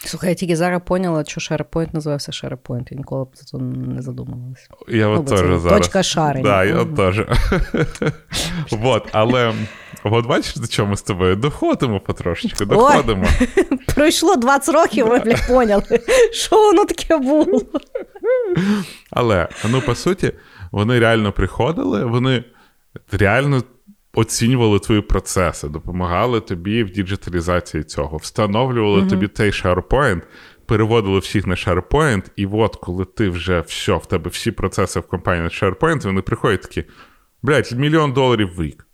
Слухай, 0.05 0.29
я 0.29 0.35
тільки 0.35 0.57
зараз 0.57 0.83
поняла, 0.85 1.25
що 1.27 1.41
SharePoint 1.41 1.95
називався 1.95 2.33
SharePoint. 2.33 2.87
Я 2.91 2.97
ніколи 2.97 3.25
б 3.25 3.29
за 3.35 3.45
це 3.45 3.59
не 3.59 4.03
задумувалася. 4.03 4.69
Я 4.89 5.07
ну, 5.07 5.21
от 5.21 5.27
теж 5.27 5.39
зараз. 5.39 5.63
Точка 5.63 6.03
шарення. 6.03 6.45
Да, 6.45 6.65
я 6.65 6.83
mm 6.83 6.97
теж. 6.97 7.27
вот, 8.71 9.09
але 9.13 9.55
от 10.05 10.27
бачиш, 10.27 10.57
до 10.57 10.67
чому 10.67 10.91
ми 10.91 10.97
з 10.97 11.03
тобою 11.03 11.37
доходимо 11.37 12.01
потрошечку, 12.01 12.65
доходимо. 12.65 13.27
Ой, 13.41 13.65
пройшло 13.95 14.37
20 14.37 14.75
років, 14.75 15.07
ми 15.07 15.19
блядь, 15.19 15.47
поняли, 15.49 16.01
що 16.33 16.57
воно 16.57 16.85
таке 16.85 17.17
було. 17.19 17.63
Але, 19.11 19.49
ну, 19.69 19.81
по 19.81 19.95
суті, 19.95 20.33
вони 20.73 20.99
реально 20.99 21.33
приходили, 21.33 22.05
вони 22.05 22.45
реально 23.13 23.63
оцінювали 24.15 24.79
твої 24.79 25.01
процеси, 25.01 25.69
допомагали 25.69 26.41
тобі 26.41 26.85
в 26.85 26.91
діджиталізації 26.91 27.85
цього, 27.85 28.17
встановлювали 28.17 29.01
mm-hmm. 29.01 29.09
тобі 29.09 29.29
цей 29.29 29.51
SharePoint, 29.51 30.23
переводили 30.67 31.19
всіх 31.19 31.47
на 31.47 31.55
SharePoint, 31.55 32.31
і 32.37 32.47
от 32.47 32.77
коли 32.77 33.05
ти 33.05 33.29
вже 33.29 33.61
все, 33.61 33.95
в 33.95 34.07
тебе 34.07 34.31
всі 34.31 34.51
процеси 34.51 35.01
в 35.01 35.07
компанії 35.07 35.43
на 35.43 35.49
SharePoint, 35.49 36.05
вони 36.05 36.23
приходять 36.23 36.63
такі, 36.63 36.85
блядь, 37.43 37.73
мільйон 37.73 38.13
доларів 38.13 38.51
в 38.57 38.63
рік. 38.63 38.87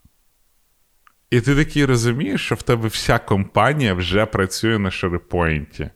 І 1.31 1.41
ти 1.41 1.55
такий 1.55 1.85
розумієш, 1.85 2.41
що 2.45 2.55
в 2.55 2.61
тебе 2.61 2.87
вся 2.87 3.19
компанія 3.19 3.93
вже 3.93 4.25
працює 4.25 4.79
на 4.79 4.89
SharePoint. 4.89 5.89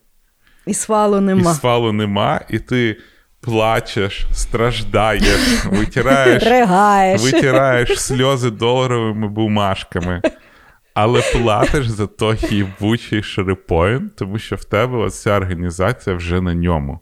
І 0.66 0.74
свалу 0.74 1.22
нема. 1.22 1.52
І 1.52 1.54
свалу 1.54 1.92
нема, 1.94 2.42
і 2.50 2.60
ти 2.60 2.98
плачеш, 3.42 4.26
страждаєш, 4.34 5.66
витираєш 5.66 6.44
Регаєш. 6.44 7.22
витираєш 7.22 8.02
сльози 8.02 8.50
доларовими 8.50 9.28
бумажками, 9.28 10.22
але 10.94 11.22
платиш 11.34 11.88
за 11.88 12.08
той 12.08 12.38
їбучий 12.50 13.24
шерепоінт, 13.24 14.16
тому 14.16 14.40
що 14.40 14.56
в 14.56 14.64
тебе 14.64 14.98
оця 14.98 15.38
організація 15.38 16.16
вже 16.16 16.42
на 16.42 16.54
ньому. 16.54 17.00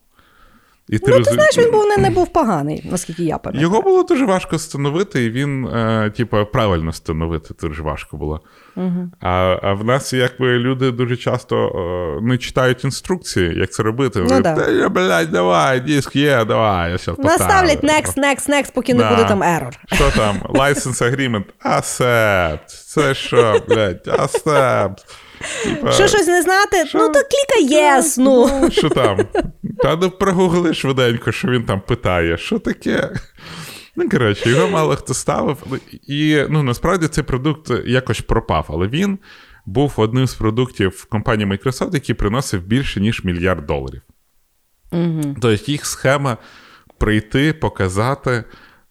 І 0.90 1.00
ти 1.00 1.12
ну, 1.12 1.18
роз... 1.18 1.28
ти 1.28 1.34
знаєш, 1.34 1.58
він 1.58 1.72
був 1.72 1.86
не, 1.86 1.98
не 1.98 2.10
був 2.10 2.34
поганий, 2.34 2.84
наскільки 2.92 3.24
я 3.24 3.38
пам'ятаю. 3.38 3.62
Його 3.62 3.82
було 3.82 4.04
дуже 4.04 4.26
важко 4.26 4.56
встановити, 4.56 5.24
і 5.24 5.30
він, 5.30 5.66
е, 5.66 6.12
типу, 6.18 6.46
правильно 6.46 6.92
встановити 6.92 7.54
дуже 7.62 7.84
важко 7.84 8.18
було. 8.18 8.42
Угу. 8.76 9.12
А 9.22 9.60
а 9.64 9.74
в 9.74 9.86
нас, 9.86 10.14
якби 10.14 10.48
люди 10.48 10.92
дуже 10.92 11.18
часто 11.18 11.68
е, 11.68 12.22
не 12.22 12.38
читають 12.38 12.84
інструкції, 12.84 13.60
як 13.60 13.72
це 13.72 13.84
робити. 13.84 14.20
Ну, 14.30 14.42
да. 14.42 14.90
блядь, 14.90 15.32
давай, 15.32 15.80
диск 15.80 16.16
є, 16.16 16.46
давай, 16.46 16.92
я 16.92 16.98
зараз 16.98 17.20
Наставлять 17.20 17.84
next, 17.84 18.18
next, 18.18 18.50
next, 18.50 18.74
поки 18.74 18.94
да. 18.94 19.04
не 19.04 19.16
буде 19.16 19.28
там 19.28 19.44
error. 19.44 19.72
Що 19.94 20.12
там? 20.12 20.38
License 20.40 21.16
agreement, 21.16 21.44
accept. 21.66 22.86
Це 22.88 23.14
що, 23.14 23.62
блядь, 23.70 24.08
accept. 24.08 24.96
Типа, 25.64 25.92
що 25.92 26.08
щось 26.08 26.28
не 26.28 26.42
знати? 26.42 26.86
Що? 26.86 26.98
Ну, 26.98 27.08
то 27.08 27.20
клікай 27.20 27.80
yes, 27.80 28.16
ну. 28.18 28.60
ну. 28.62 28.72
Що 28.72 28.90
там? 28.90 29.18
Та 29.78 29.96
не 29.96 30.10
прогугли 30.10 30.74
швиденько, 30.74 31.32
що 31.32 31.48
він 31.48 31.64
там 31.64 31.82
питає, 31.82 32.38
що 32.38 32.60
таке? 32.60 33.10
Ну, 33.96 34.10
коротше, 34.10 34.50
його 34.50 34.68
мало 34.68 34.96
хто 34.96 35.14
ставив. 35.14 35.58
І 36.08 36.44
ну, 36.50 36.64
насправді 36.64 37.08
цей 37.08 37.24
продукт 37.24 37.72
якось 37.86 38.22
пропав, 38.22 38.66
але 38.70 38.88
він 38.88 39.20
був 39.66 39.94
одним 39.98 40.28
з 40.28 40.34
продуктів 40.34 41.06
компанії 41.06 41.50
Microsoft, 41.50 41.94
який 41.94 42.16
приносив 42.16 42.62
більше, 42.62 43.00
ніж 43.00 43.24
мільярд 43.24 43.66
доларів. 43.66 44.02
Угу. 44.92 45.22
Тобто 45.42 45.72
їх 45.72 45.86
схема 45.86 46.38
прийти, 46.98 47.54
показати, 47.54 48.44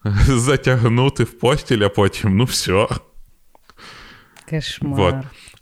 затягнути 0.27 1.25
в 1.25 1.39
постіль, 1.39 1.83
а 1.83 1.89
потім 1.89 2.37
ну 2.37 2.45
все. 2.45 2.87
Кошмар. 4.51 5.01
Вот. 5.01 5.15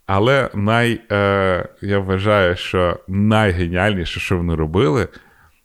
Але 0.07 0.51
най, 0.55 1.01
е, 1.13 1.69
я 1.83 1.99
вважаю, 1.99 2.57
що 2.57 3.01
найгеніальніше, 3.09 4.21
що 4.21 4.37
вони 4.37 4.55
робили, 4.55 5.09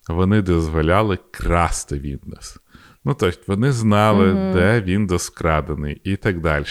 вони 0.09 0.41
дозволяли 0.41 1.17
красти 1.31 1.95
Windows. 1.95 2.57
Ну, 3.05 3.13
тобто, 3.13 3.41
вони 3.47 3.71
знали, 3.71 4.33
mm-hmm. 4.33 4.53
де 4.53 4.97
Windows 4.97 5.33
крадений 5.37 6.01
і 6.03 6.15
так 6.15 6.39
далі. 6.39 6.65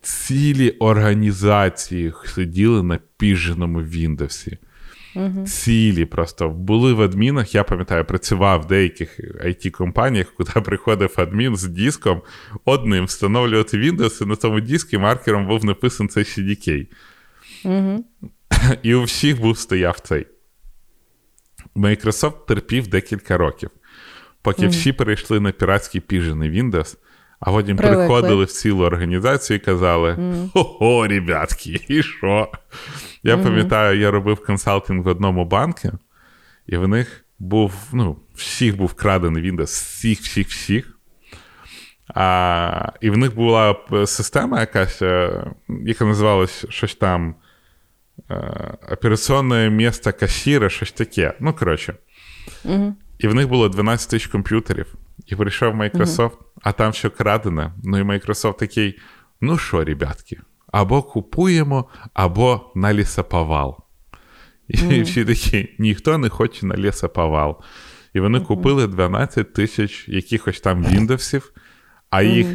Цілі 0.00 0.70
організації 0.70 2.12
сиділи 2.24 2.82
на 2.82 2.98
піженому 3.16 3.82
Windows. 3.82 4.56
Uh-huh. 5.16 5.44
Цілі 5.44 6.04
просто 6.04 6.48
були 6.48 6.92
в 6.92 7.02
адмінах. 7.02 7.54
Я 7.54 7.64
пам'ятаю, 7.64 8.04
працював 8.04 8.60
в 8.60 8.66
деяких 8.66 9.20
it 9.20 9.70
компаніях 9.70 10.32
куди 10.36 10.50
приходив 10.50 11.14
адмін 11.16 11.56
з 11.56 11.64
диском 11.64 12.22
одним 12.64 13.04
встановлювати 13.04 13.76
Windows, 13.76 14.22
і 14.22 14.26
на 14.26 14.36
тому 14.36 14.60
диску 14.60 14.98
маркером 14.98 15.46
був 15.46 15.64
написаний 15.64 16.08
цей 16.10 16.24
CDK. 16.24 16.86
Uh-huh. 17.64 17.98
І 18.82 18.94
у 18.94 19.02
всіх 19.02 19.40
був 19.40 19.58
стояв 19.58 20.00
цей. 20.00 20.26
Microsoft 21.76 22.46
терпів 22.46 22.86
декілька 22.86 23.36
років, 23.36 23.70
поки 24.42 24.62
uh-huh. 24.62 24.68
всі 24.68 24.92
перейшли 24.92 25.40
на 25.40 25.52
піратський 25.52 26.00
піжений 26.00 26.62
Windows. 26.62 26.96
А 27.44 27.50
потім 27.50 27.76
Привикли. 27.76 28.06
приходили 28.06 28.44
в 28.44 28.50
цілу 28.50 28.84
організацію 28.84 29.56
і 29.56 29.60
казали: 29.60 30.10
mm. 30.10 30.50
Ого, 30.54 31.08
ребятки, 31.08 31.80
і 31.88 32.02
що? 32.02 32.48
Я 33.22 33.36
mm-hmm. 33.36 33.42
пам'ятаю, 33.42 33.98
я 33.98 34.10
робив 34.10 34.44
консалтинг 34.44 35.04
в 35.04 35.08
одному 35.08 35.44
банку, 35.44 35.88
і 36.66 36.76
в 36.76 36.88
них 36.88 37.24
був, 37.38 37.74
ну, 37.92 38.16
всіх 38.34 38.76
був 38.76 38.94
крадений 38.94 39.50
Windows, 39.50 39.64
всіх, 39.64 40.20
всіх, 40.20 40.48
всіх. 40.48 40.98
А, 42.14 42.92
І 43.00 43.10
в 43.10 43.16
них 43.16 43.34
була 43.34 43.76
система 44.06 44.60
якась, 44.60 45.02
е, 45.02 45.44
яка 45.68 46.04
називалась 46.04 46.64
щось 46.68 46.94
там 46.94 47.34
е, 48.30 48.76
операційне 48.92 49.70
місце 49.70 50.12
касіра, 50.12 50.68
щось 50.68 50.92
таке. 50.92 51.34
Ну, 51.40 51.52
коротше. 51.54 51.94
Mm-hmm. 52.64 52.92
І 53.18 53.28
в 53.28 53.34
них 53.34 53.48
було 53.48 53.68
12 53.68 54.10
тисяч 54.10 54.26
комп'ютерів. 54.26 54.94
І 55.26 55.36
прийшов 55.36 55.74
Microsoft, 55.74 56.30
mm-hmm. 56.30 56.60
а 56.62 56.72
там 56.72 56.92
що 56.92 57.10
крадене. 57.10 57.72
Ну 57.84 57.98
і 57.98 58.02
Microsoft 58.02 58.58
такий: 58.58 58.98
ну 59.40 59.58
що, 59.58 59.84
ребятки, 59.84 60.40
або 60.72 61.02
купуємо, 61.02 61.88
або 62.14 62.72
на 62.74 62.94
лісоповал. 62.94 63.78
І 64.68 64.76
mm-hmm. 64.76 65.02
всі 65.02 65.24
такі, 65.24 65.74
ніхто 65.78 66.18
не 66.18 66.28
хоче 66.28 66.66
на 66.66 66.76
лісоповал. 66.76 67.60
І 68.14 68.20
вони 68.20 68.38
mm-hmm. 68.38 68.46
купили 68.46 68.86
12 68.86 69.52
тисяч 69.52 70.08
якихось 70.08 70.60
там 70.60 70.84
Віндовсів, 70.84 71.52
а 72.10 72.22
їх 72.22 72.46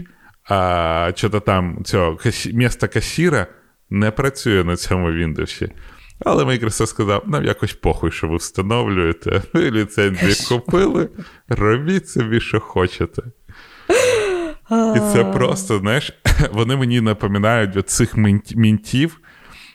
а, 0.49 1.11
що-то 1.15 1.39
там 1.39 1.83
цього 1.83 2.17
місто 2.53 2.87
касіра 2.87 3.47
не 3.89 4.11
працює 4.11 4.63
на 4.63 4.75
цьому 4.75 5.11
Віндовсі. 5.11 5.71
Але 6.19 6.43
Microsoft 6.43 6.87
сказав, 6.87 7.23
нам 7.27 7.43
якось 7.43 7.73
похуй, 7.73 8.11
що 8.11 8.27
ви 8.27 8.37
встановлюєте. 8.37 9.41
Ви 9.53 9.71
ліцензії 9.71 10.35
купили, 10.49 11.09
робіть 11.47 12.09
собі, 12.09 12.39
що 12.39 12.59
хочете. 12.59 13.21
І 14.71 14.99
це 15.13 15.23
просто, 15.23 15.79
знаєш, 15.79 16.13
вони 16.51 16.75
мені 16.75 17.01
напоминають 17.01 17.89
цих 17.89 18.17
мінтів, 18.55 19.19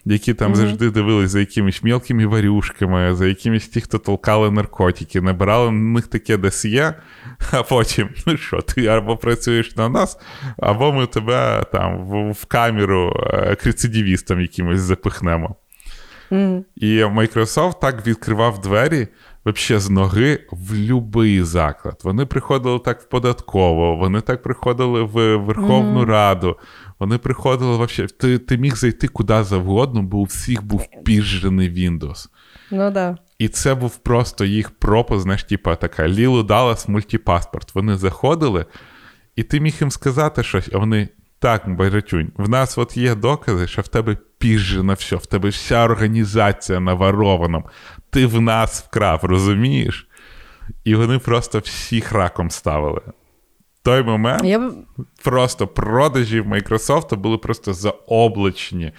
які 0.05 0.35
там 0.35 0.53
mm-hmm. 0.53 0.57
завжди 0.57 0.91
дивились 0.91 1.31
за 1.31 1.41
якимись 1.41 1.83
мілкими 1.83 2.27
варюшками, 2.27 3.15
за 3.15 3.27
якимись 3.27 3.69
ті, 3.69 3.81
хто 3.81 3.99
толкали 3.99 4.51
наркотики, 4.51 5.21
набирали 5.21 5.71
на 5.71 5.93
них 5.95 6.07
таке 6.07 6.37
досьє, 6.37 6.95
а 7.53 7.63
потім, 7.63 8.09
ну 8.27 8.37
що, 8.37 8.61
ти 8.61 8.87
або 8.87 9.17
працюєш 9.17 9.77
на 9.77 9.89
нас, 9.89 10.19
або 10.57 10.93
ми 10.93 11.07
тебе 11.07 11.65
там 11.73 11.99
в, 11.99 12.33
в 12.33 12.45
камеру 12.45 13.17
е, 13.33 13.57
рецидивістам 13.65 14.41
якимось 14.41 14.81
запихнемо. 14.81 15.57
Mm. 16.31 16.65
І 16.77 17.05
Microsoft 17.05 17.81
так 17.81 18.07
відкривав 18.07 18.61
двері 18.61 19.09
вообще 19.45 19.79
з 19.79 19.91
ноги 19.91 20.47
в 20.51 21.01
будь-який 21.01 21.43
заклад. 21.43 22.01
Вони 22.05 22.27
приходили 22.27 22.79
так 22.79 23.01
в 23.01 23.09
податково, 23.09 23.97
вони 23.97 24.21
так 24.21 24.43
приходили 24.43 25.03
в 25.03 25.37
Верховну 25.37 26.01
mm. 26.01 26.05
Раду. 26.05 26.57
Вони 26.99 27.19
приходили 27.19 27.77
вообще. 27.77 28.07
Ти 28.07 28.39
ти 28.39 28.59
міг 28.59 28.77
зайти 28.77 29.09
куди 29.09 29.45
завгодно, 29.45 30.03
бо 30.03 30.19
у 30.19 30.25
всіх 30.25 30.65
був 30.65 30.87
піжений 31.05 31.71
Windows. 31.71 32.29
Ну 32.71 32.91
да. 32.91 33.17
І 33.39 33.49
це 33.49 33.75
був 33.75 33.97
просто 33.97 34.45
їх 34.45 34.71
пропуск, 34.71 35.23
знаєш, 35.23 35.45
типа 35.45 35.77
така 35.77 36.09
Лілу 36.09 36.43
Даллас 36.43 36.89
мультипаспорт. 36.89 37.75
Вони 37.75 37.97
заходили, 37.97 38.67
і 39.37 39.43
ти 39.43 39.61
міг 39.61 39.77
їм 39.81 39.91
сказати 39.91 40.43
щось, 40.43 40.71
а 40.73 40.79
вони. 40.79 41.09
Так, 41.39 41.77
Байратюнь, 41.77 42.33
в 42.37 42.49
нас 42.49 42.79
от 42.79 42.97
є 42.97 43.15
докази, 43.15 43.67
що 43.67 43.83
в 43.83 43.89
тебе 43.89 44.17
піжена 44.39 44.93
все, 44.93 45.17
в 45.17 45.27
тебе 45.27 45.49
вся 45.49 45.85
організація 45.85 46.81
наварована. 46.81 47.63
Ти 48.13 48.27
в 48.27 48.41
нас 48.41 48.83
вкрав, 48.83 49.21
розумієш? 49.25 50.09
І 50.85 50.95
вони 50.95 51.19
просто 51.19 51.59
всіх 51.59 52.13
раком 52.13 52.51
ставили 52.51 53.01
той 53.83 54.03
момент 54.03 54.45
Я... 54.45 54.71
просто 55.25 55.67
продажі 55.67 56.41
в 56.41 56.47
Microsoft 56.47 57.17
були 57.17 57.39
просто 57.39 57.75
заоблачні. 57.75 58.93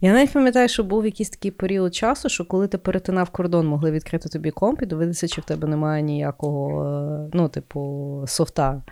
Я 0.00 0.12
навіть 0.12 0.32
пам'ятаю, 0.32 0.68
що 0.68 0.84
був 0.84 1.04
якийсь 1.04 1.30
такий 1.30 1.50
період 1.50 1.94
часу, 1.94 2.28
що 2.28 2.44
коли 2.44 2.68
ти 2.68 2.78
перетинав 2.78 3.30
кордон, 3.30 3.66
могли 3.66 3.90
відкрити 3.90 4.28
тобі 4.28 4.50
комп 4.50 4.82
і 4.82 4.86
дивитися, 4.86 5.28
чи 5.28 5.40
в 5.40 5.44
тебе 5.44 5.68
немає 5.68 6.02
ніякого, 6.02 6.84
е, 6.84 7.30
ну, 7.34 7.48
типу, 7.48 8.24
софта 8.26 8.82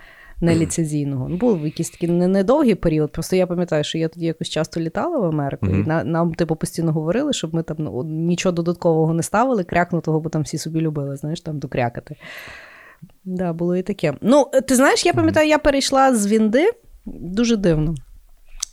неліцензійного. 0.41 1.29
Ну, 1.29 1.37
був 1.37 1.65
якийсь 1.65 1.91
такий 1.91 2.09
недовгий 2.09 2.75
період. 2.75 3.13
Просто 3.13 3.37
я 3.37 3.47
пам'ятаю, 3.47 3.85
що 3.85 3.99
я 3.99 4.09
тоді 4.09 4.27
якось 4.27 4.49
часто 4.49 4.81
літала 4.81 5.19
в 5.19 5.25
Америку, 5.25 5.67
mm-hmm. 5.67 5.85
і 5.85 5.87
на, 5.87 6.05
нам, 6.05 6.35
типу, 6.35 6.57
постійно 6.57 6.93
говорили, 6.93 7.33
щоб 7.33 7.55
ми 7.55 7.63
там 7.63 7.77
ну, 7.79 8.05
нічого 8.05 8.53
додаткового 8.53 9.15
не 9.15 9.23
ставили, 9.23 9.65
крякнутого, 9.65 10.21
бо 10.21 10.29
там 10.29 10.43
всі 10.43 10.59
собі 10.59 10.81
любили, 10.81 11.17
знаєш, 11.17 11.41
там 11.41 11.59
докрякати. 11.59 12.17
Да, 13.25 13.53
було 13.53 13.77
і 13.77 13.83
таке. 13.83 14.15
Ну, 14.21 14.47
ти 14.69 14.77
знаєш, 14.77 15.07
я 15.07 15.13
пам'ятаю, 15.13 15.49
я 15.49 15.59
перейшла 15.59 16.15
з 16.15 16.27
Вінди 16.27 16.71
дуже 17.07 17.57
дивно. 17.57 17.95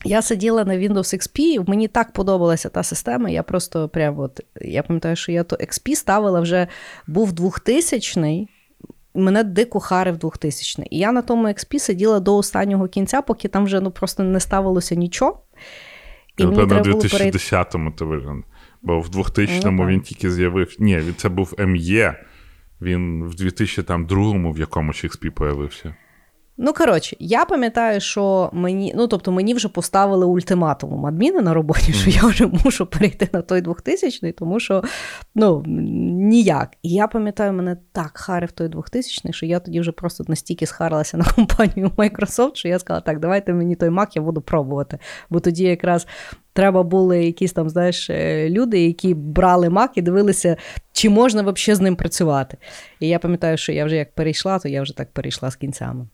Я 0.06 0.22
сиділа 0.22 0.66
на 0.66 0.74
Windows 0.74 1.16
XP, 1.16 1.70
мені 1.70 1.88
так 1.88 2.12
подобалася 2.12 2.70
та 2.70 2.84
система. 2.84 3.30
Я 3.30 3.44
просто 3.44 3.90
прям 3.90 4.20
от, 4.20 4.42
я 4.62 4.84
пам'ятаю, 4.84 5.16
що 5.16 5.32
я 5.32 5.44
то 5.44 5.56
XP 5.56 5.96
ставила 5.96 6.42
вже 6.42 6.68
був 7.08 7.32
2000-й, 7.32 8.48
мене 9.20 9.44
дико 9.44 9.80
харив 9.80 10.18
2000 10.18 10.82
й 10.82 10.88
І 10.92 10.98
я 10.98 11.12
на 11.12 11.22
тому 11.22 11.48
XP 11.48 11.80
сиділа 11.80 12.20
до 12.20 12.38
останнього 12.38 12.88
кінця, 12.88 13.22
поки 13.22 13.48
там 13.48 13.66
вже 13.66 13.82
ну, 13.82 13.92
просто 13.92 14.24
не 14.24 14.40
ставилося 14.40 14.96
нічого. 14.96 15.42
І 16.38 16.44
Напевно, 16.44 16.68
мені 16.68 16.84
треба 16.84 17.00
в 17.00 17.04
2010-му 17.04 17.92
ти 17.92 17.98
то 17.98 18.42
бо 18.82 19.00
в 19.00 19.08
2000-му 19.10 19.84
ну, 19.84 19.90
він 19.90 20.02
тільки 20.02 20.32
з'явився. 20.32 20.78
Ні, 20.80 21.02
це 21.18 21.30
був 21.30 21.54
МЄ. 21.60 22.16
Він 22.82 23.24
в 23.24 23.32
2002-му 23.32 24.52
в 24.52 24.60
якомусь 24.60 25.06
XP 25.06 25.30
появився. 25.30 25.96
Ну, 26.60 26.74
коротше, 26.74 27.16
я 27.20 27.46
пам'ятаю, 27.46 28.00
що 28.00 28.50
мені, 28.54 28.94
ну 28.96 29.08
тобто, 29.08 29.32
мені 29.32 29.54
вже 29.54 29.70
поставили 29.70 30.26
ультиматум 30.26 31.06
адміни 31.06 31.42
на 31.42 31.54
роботі, 31.54 31.94
що 31.94 32.10
я 32.10 32.22
вже 32.28 32.48
мушу 32.48 32.86
перейти 32.86 33.30
на 33.34 33.42
той 33.42 33.62
2000-й, 33.62 34.32
тому 34.32 34.60
що 34.60 34.84
ну, 35.36 35.64
ніяк. 35.68 36.70
І 36.84 36.90
я 36.90 37.08
пам'ятаю, 37.08 37.54
мене 37.54 37.78
так 37.92 38.18
харив 38.18 38.52
той 38.52 38.68
2000-й, 38.68 39.34
що 39.34 39.46
я 39.46 39.60
тоді 39.60 39.80
вже 39.80 39.92
просто 39.92 40.24
настільки 40.28 40.66
схарилася 40.66 41.18
на 41.18 41.26
компанію 41.36 41.92
Microsoft, 41.98 42.56
що 42.56 42.68
я 42.68 42.80
сказала, 42.80 43.02
так, 43.02 43.20
давайте 43.20 43.54
мені 43.54 43.76
той 43.76 43.90
Mac, 43.90 44.08
я 44.16 44.22
буду 44.22 44.42
пробувати. 44.42 45.00
Бо 45.30 45.40
тоді 45.40 45.64
якраз 45.64 46.08
треба 46.54 46.84
були 46.84 47.26
якісь 47.26 47.54
там, 47.54 47.70
знаєш, 47.70 48.10
е, 48.10 48.50
люди, 48.50 48.80
які 48.80 49.14
брали 49.14 49.70
Mac 49.70 49.90
і 49.96 50.02
дивилися, 50.02 50.58
чи 50.92 51.10
можна 51.10 51.42
взагалі 51.42 51.78
з 51.78 51.82
ним 51.82 51.96
працювати. 51.96 52.58
І 53.00 53.08
я 53.08 53.20
пам'ятаю, 53.20 53.58
що 53.58 53.72
я 53.72 53.86
вже 53.86 53.96
як 53.96 54.16
перейшла, 54.16 54.60
то 54.60 54.70
я 54.70 54.82
вже 54.82 54.98
так 54.98 55.12
перейшла 55.12 55.52
з 55.52 55.56
кінцями. 55.56 56.08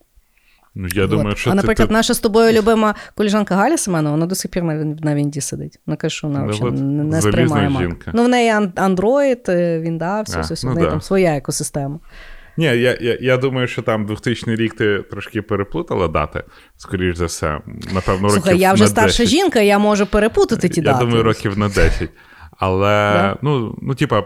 Ну, 0.75 0.87
я 0.93 1.07
думаю, 1.07 1.35
що 1.35 1.51
А, 1.51 1.55
наприклад, 1.55 1.87
ти... 1.87 1.93
наша 1.93 2.13
з 2.13 2.19
тобою 2.19 2.51
любима 2.51 2.95
коліжанка 3.15 3.55
Галя 3.55 3.77
Семенова, 3.77 4.11
вона 4.11 4.25
до 4.25 4.35
сих 4.35 4.51
пір 4.51 4.63
на, 4.63 4.73
на 4.83 5.15
Вінді 5.15 5.41
сидить. 5.41 5.79
Вона 5.85 5.97
каже, 5.97 6.15
що 6.15 6.27
вона 6.27 6.39
ну, 6.39 6.71
не, 6.71 7.03
не 7.03 7.21
сприймає 7.21 7.69
жінка. 7.69 8.11
Ну, 8.13 8.23
в 8.23 8.27
неї 8.27 8.51
Android, 8.75 9.51
е, 9.51 9.79
Вінда, 9.79 10.21
все, 10.21 10.41
все, 10.41 10.53
все, 10.53 10.67
ну, 10.67 10.73
в 10.73 10.75
неї 10.75 10.85
да. 10.85 10.91
там 10.91 11.01
своя 11.01 11.35
екосистема. 11.35 11.99
Ні, 12.57 12.65
я 12.65 12.97
я, 13.01 13.17
я 13.21 13.37
думаю, 13.37 13.67
що 13.67 13.81
там 13.81 14.05
2000 14.05 14.55
рік 14.55 14.73
ти 14.73 15.03
трошки 15.11 15.41
переплутала 15.41 16.07
дати, 16.07 16.43
скоріш 16.77 17.17
за 17.17 17.25
все. 17.25 17.59
Напевно, 17.93 18.29
Слухай, 18.29 18.51
років 18.51 18.61
я 18.61 18.73
вже 18.73 18.83
на 18.83 18.89
старша 18.89 19.25
жінка, 19.25 19.61
я 19.61 19.79
можу 19.79 20.05
перепутати 20.05 20.69
ті 20.69 20.81
я 20.81 20.85
дати. 20.85 20.99
Я 20.99 21.05
думаю, 21.05 21.23
років 21.23 21.57
на 21.57 21.67
10. 21.69 22.09
Але, 22.57 23.35
ну, 23.41 23.77
ну, 23.81 23.95
типа, 23.95 24.23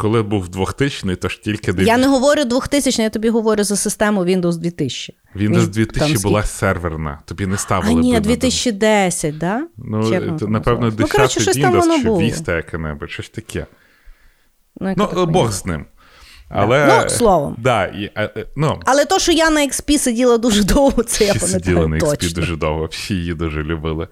коли 0.00 0.22
був 0.22 0.48
2000 0.48 1.16
то 1.16 1.28
ж 1.28 1.42
тільки... 1.42 1.74
Я 1.78 1.96
не 1.96 2.06
говорю 2.06 2.44
2000 2.44 3.02
я 3.02 3.10
тобі 3.10 3.28
говорю 3.28 3.64
за 3.64 3.76
систему 3.76 4.24
Windows 4.24 4.56
2000. 4.56 5.14
Windows 5.36 5.66
2000 5.66 6.14
там 6.14 6.22
була 6.22 6.42
серверна, 6.42 7.18
тобі 7.24 7.46
не 7.46 7.56
ставили. 7.56 8.00
А 8.00 8.02
ні, 8.02 8.20
2010, 8.20 9.30
так? 9.30 9.38
Да? 9.38 9.66
Ну, 9.76 10.10
Чесно, 10.10 10.48
напевно, 10.48 10.90
10 10.90 11.14
ну, 11.16 11.24
Windows 11.46 12.02
чи 12.02 12.08
Vista 12.08 12.56
яке-небудь, 12.56 13.10
щось 13.10 13.28
таке. 13.28 13.66
Ну, 14.80 15.08
ну 15.14 15.26
Бог 15.26 15.52
з 15.52 15.66
ним. 15.66 15.86
Але, 16.48 17.02
Ну, 17.02 17.10
словом. 17.10 17.56
Да, 17.58 17.84
і, 17.84 18.10
е, 18.16 18.46
ну, 18.56 18.80
Але 18.86 19.04
то, 19.04 19.18
що 19.18 19.32
я 19.32 19.50
на 19.50 19.60
XP 19.60 19.98
сиділа 19.98 20.38
дуже 20.38 20.64
довго, 20.64 21.02
це 21.02 21.24
я 21.24 21.34
пам'ятаю. 21.34 21.64
Сиділа 21.64 21.86
на 21.88 21.96
XP 21.96 22.10
точно. 22.10 22.40
дуже 22.40 22.56
довго, 22.56 22.86
всі 22.86 23.14
її 23.14 23.34
дуже 23.34 23.62
любили. 23.62 24.08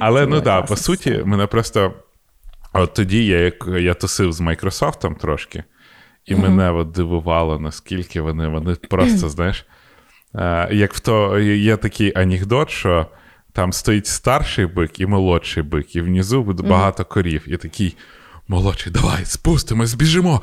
Але 0.00 0.26
ну 0.26 0.34
так, 0.34 0.44
да, 0.44 0.62
по 0.62 0.76
суті, 0.76 1.22
мене 1.24 1.46
просто 1.46 1.92
от 2.80 2.94
тоді 2.94 3.26
я 3.26 3.38
як 3.38 3.68
я 3.80 3.94
тусив 3.94 4.32
з 4.32 4.40
Майкрософтом 4.40 5.14
трошки, 5.14 5.64
і 6.24 6.34
mm-hmm. 6.34 6.40
мене 6.40 6.70
от 6.70 6.90
дивувало, 6.90 7.58
наскільки 7.58 8.20
вони 8.20 8.48
вони 8.48 8.74
просто, 8.74 9.28
знаєш, 9.28 9.66
е, 10.34 10.68
як 10.72 10.94
в 10.94 11.00
то 11.00 11.38
є 11.38 11.76
такий 11.76 12.12
анекдот, 12.16 12.70
що 12.70 13.06
там 13.52 13.72
стоїть 13.72 14.06
старший 14.06 14.66
бик 14.66 15.00
і 15.00 15.06
молодший 15.06 15.62
бик, 15.62 15.96
і 15.96 16.00
внизу 16.00 16.42
буде 16.42 16.62
багато 16.62 17.04
корів. 17.04 17.42
І 17.46 17.56
такий 17.56 17.96
молодший, 18.48 18.92
давай, 18.92 19.24
спустимось, 19.24 19.90
збіжимо. 19.90 20.42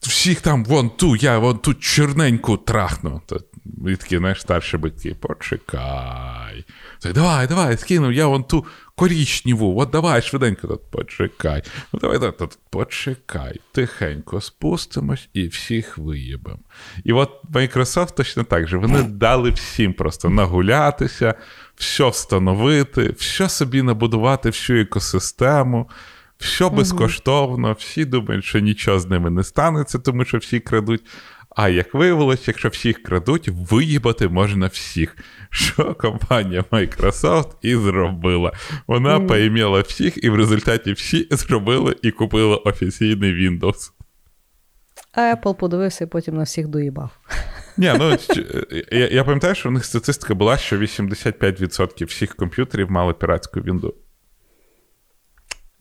Всіх 0.00 0.40
там 0.40 0.64
вон 0.64 0.90
ту, 0.90 1.16
я 1.16 1.38
вон 1.38 1.58
ту 1.58 1.74
чорненьку 1.74 2.56
трахну. 2.56 3.20
І 3.88 3.96
такий, 3.96 4.18
знаєш, 4.18 4.40
старший 4.40 4.80
бик 4.80 4.94
почекай. 5.20 6.64
Так, 6.98 7.12
давай, 7.12 7.46
давай, 7.46 7.76
скинув, 7.76 8.12
я 8.12 8.26
вон 8.26 8.44
ту 8.44 8.66
корічніву, 8.94 9.80
от 9.80 9.90
давай 9.90 10.22
швиденько 10.22 10.68
тут 10.68 10.90
почекай. 10.90 11.62
Ну 11.92 12.00
давай 12.00 12.18
тут, 12.18 12.36
тут 12.36 12.58
почекай. 12.70 13.60
Тихенько 13.72 14.40
спустимось 14.40 15.28
і 15.32 15.46
всіх 15.46 15.98
виїбемо. 15.98 16.58
І 17.04 17.12
от 17.12 17.30
Microsoft 17.52 18.14
точно 18.16 18.44
так 18.44 18.68
же. 18.68 18.76
Вони 18.76 19.02
дали 19.02 19.50
всім 19.50 19.92
просто 19.92 20.30
нагулятися, 20.30 21.34
все 21.76 22.08
встановити, 22.08 23.14
все 23.18 23.48
собі 23.48 23.82
набудувати, 23.82 24.48
всю 24.48 24.80
екосистему. 24.80 25.88
Все 26.38 26.70
безкоштовно, 26.70 27.72
всі 27.72 28.04
думають, 28.04 28.44
що 28.44 28.58
нічого 28.58 29.00
з 29.00 29.06
ними 29.06 29.30
не 29.30 29.44
станеться, 29.44 29.98
тому 29.98 30.24
що 30.24 30.38
всі 30.38 30.60
крадуть. 30.60 31.02
А 31.54 31.68
як 31.68 31.94
виявилось, 31.94 32.48
якщо 32.48 32.68
всіх 32.68 33.02
крадуть, 33.02 33.48
виїбати 33.48 34.28
можна 34.28 34.66
всіх. 34.66 35.16
Що 35.50 35.94
компанія 35.94 36.64
Microsoft 36.70 37.50
і 37.62 37.76
зробила. 37.76 38.52
Вона 38.86 39.18
mm. 39.18 39.26
поім'яла 39.26 39.80
всіх, 39.80 40.24
і 40.24 40.30
в 40.30 40.34
результаті 40.34 40.92
всі 40.92 41.28
зробили 41.30 41.96
і 42.02 42.10
купили 42.10 42.56
офіційний 42.56 43.32
Windows. 43.32 43.90
А 45.12 45.20
Apple 45.20 45.54
подивився 45.54 46.04
і 46.04 46.06
потім 46.06 46.36
на 46.36 46.42
всіх 46.42 46.68
доїбав. 46.68 47.10
Ні, 47.76 47.92
ну 47.98 48.16
я 48.92 49.08
я 49.08 49.24
пам'ятаю, 49.24 49.54
що 49.54 49.68
у 49.68 49.72
них 49.72 49.84
статистика 49.84 50.34
була, 50.34 50.56
що 50.56 50.78
85% 50.78 52.06
всіх 52.06 52.34
комп'ютерів 52.34 52.90
мали 52.90 53.12
піратську 53.12 53.60
Windows. 53.60 53.94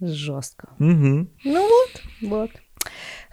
Жорстко. 0.01 0.67
Угу. 0.80 1.28
Ну 1.45 1.67
от, 1.67 2.03
от. 2.32 2.49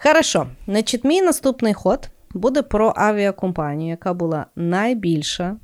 Хорошо. 0.03 0.47
Значить, 0.67 1.03
мій 1.03 1.21
наступний 1.21 1.73
ход 1.73 2.09
буде 2.33 2.61
про 2.61 2.93
авіакомпанію, 2.95 3.89
яка 3.89 4.13
була 4.13 4.45
найбільша 4.55 5.57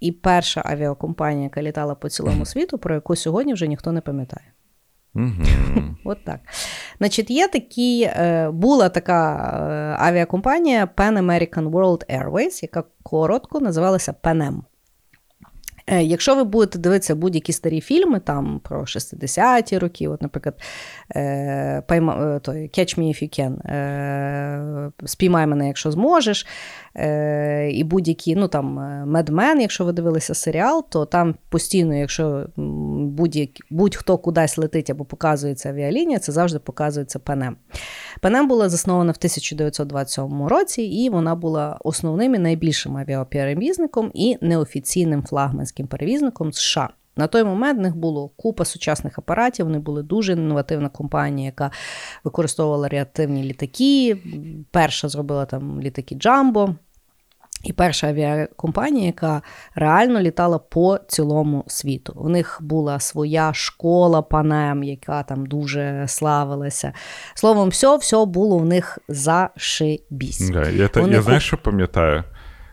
і 0.00 0.12
перша 0.12 0.62
авіакомпанія, 0.64 1.42
яка 1.42 1.62
літала 1.62 1.94
по 1.94 2.08
цілому 2.08 2.44
світу, 2.46 2.78
про 2.78 2.94
яку 2.94 3.16
сьогодні 3.16 3.54
вже 3.54 3.66
ніхто 3.66 3.92
не 3.92 4.00
пам'ятає. 4.00 4.52
От 6.04 6.24
так. 6.24 6.40
Значить, 6.98 7.30
є 7.30 7.48
такі, 7.48 8.02
е, 8.02 8.50
була 8.50 8.88
така 8.88 9.34
е, 9.70 10.04
авіакомпанія 10.04 10.88
Pan 10.96 11.18
American 11.18 11.70
World 11.70 12.16
Airways, 12.18 12.62
яка 12.62 12.84
коротко 13.02 13.60
називалася 13.60 14.14
PANAM. 14.22 14.60
Е, 15.86 16.02
якщо 16.02 16.36
ви 16.36 16.44
будете 16.44 16.78
дивитися 16.78 17.14
будь-які 17.14 17.52
старі 17.52 17.80
фільми 17.80 18.20
там 18.20 18.60
про 18.64 18.80
60-ті 18.80 19.78
роки, 19.78 20.08
от, 20.08 20.22
наприклад, 20.22 20.54
е, 21.14 21.20
е, 21.90 22.40
той, 22.42 22.62
Catch 22.62 22.98
Me 22.98 23.08
If 23.08 23.22
You 23.22 23.40
Can, 23.40 24.92
Спіймай 25.04 25.46
мене, 25.46 25.66
якщо 25.66 25.90
зможеш, 25.90 26.46
і 27.70 27.84
будь-які, 27.84 28.36
ну 28.36 28.48
там 28.48 28.78
Men, 29.06 29.60
якщо 29.60 29.84
ви 29.84 29.92
дивилися 29.92 30.34
серіал, 30.34 30.84
то 30.90 31.04
там 31.04 31.34
постійно, 31.48 31.94
якщо 31.94 32.46
будь-хто 33.70 34.18
кудись 34.18 34.58
летить 34.58 34.90
або 34.90 35.04
показується 35.04 35.68
авіалінія, 35.68 36.18
це 36.18 36.32
завжди 36.32 36.58
показується 36.58 37.18
Панем. 37.18 37.56
Панем 38.20 38.48
була 38.48 38.68
заснована 38.68 39.12
в 39.12 39.16
1927 39.18 40.46
році, 40.46 40.82
і 40.82 41.10
вона 41.10 41.34
була 41.34 41.78
основним 41.84 42.34
і 42.34 42.38
найбільшим 42.38 42.96
авіаперевізником 42.96 44.10
і 44.14 44.36
неофіційним 44.40 45.22
флагманським 45.22 45.75
перевізником 45.84 46.52
США. 46.52 46.90
На 47.16 47.26
той 47.26 47.44
момент 47.44 47.78
в 47.78 47.82
них 47.82 47.96
було 47.96 48.28
купа 48.28 48.64
сучасних 48.64 49.18
апаратів. 49.18 49.66
Вони 49.66 49.78
були 49.78 50.02
дуже 50.02 50.32
інновативна 50.32 50.88
компанія, 50.88 51.46
яка 51.46 51.70
використовувала 52.24 52.88
реактивні 52.88 53.42
літаки. 53.42 54.16
Перша 54.70 55.08
зробила 55.08 55.44
там 55.44 55.80
літаки 55.80 56.14
Джамбо. 56.14 56.74
І 57.64 57.72
перша 57.72 58.08
авіакомпанія, 58.08 59.06
яка 59.06 59.42
реально 59.74 60.20
літала 60.20 60.58
по 60.58 60.98
цілому 61.08 61.64
світу. 61.66 62.12
У 62.16 62.28
них 62.28 62.58
була 62.60 63.00
своя 63.00 63.52
школа 63.54 64.22
панем, 64.22 64.84
яка 64.84 65.22
там 65.22 65.46
дуже 65.46 66.04
славилася. 66.08 66.92
Словом, 67.34 67.68
все 67.68 67.96
все 67.96 68.24
було 68.24 68.58
в 68.58 68.66
них 68.66 68.98
зашибісь. 69.08 70.50
Да, 70.50 70.68
я 70.68 70.88
та, 70.88 71.00
я 71.00 71.22
знаєш, 71.22 71.46
що 71.46 71.58
пам'ятаю? 71.58 72.24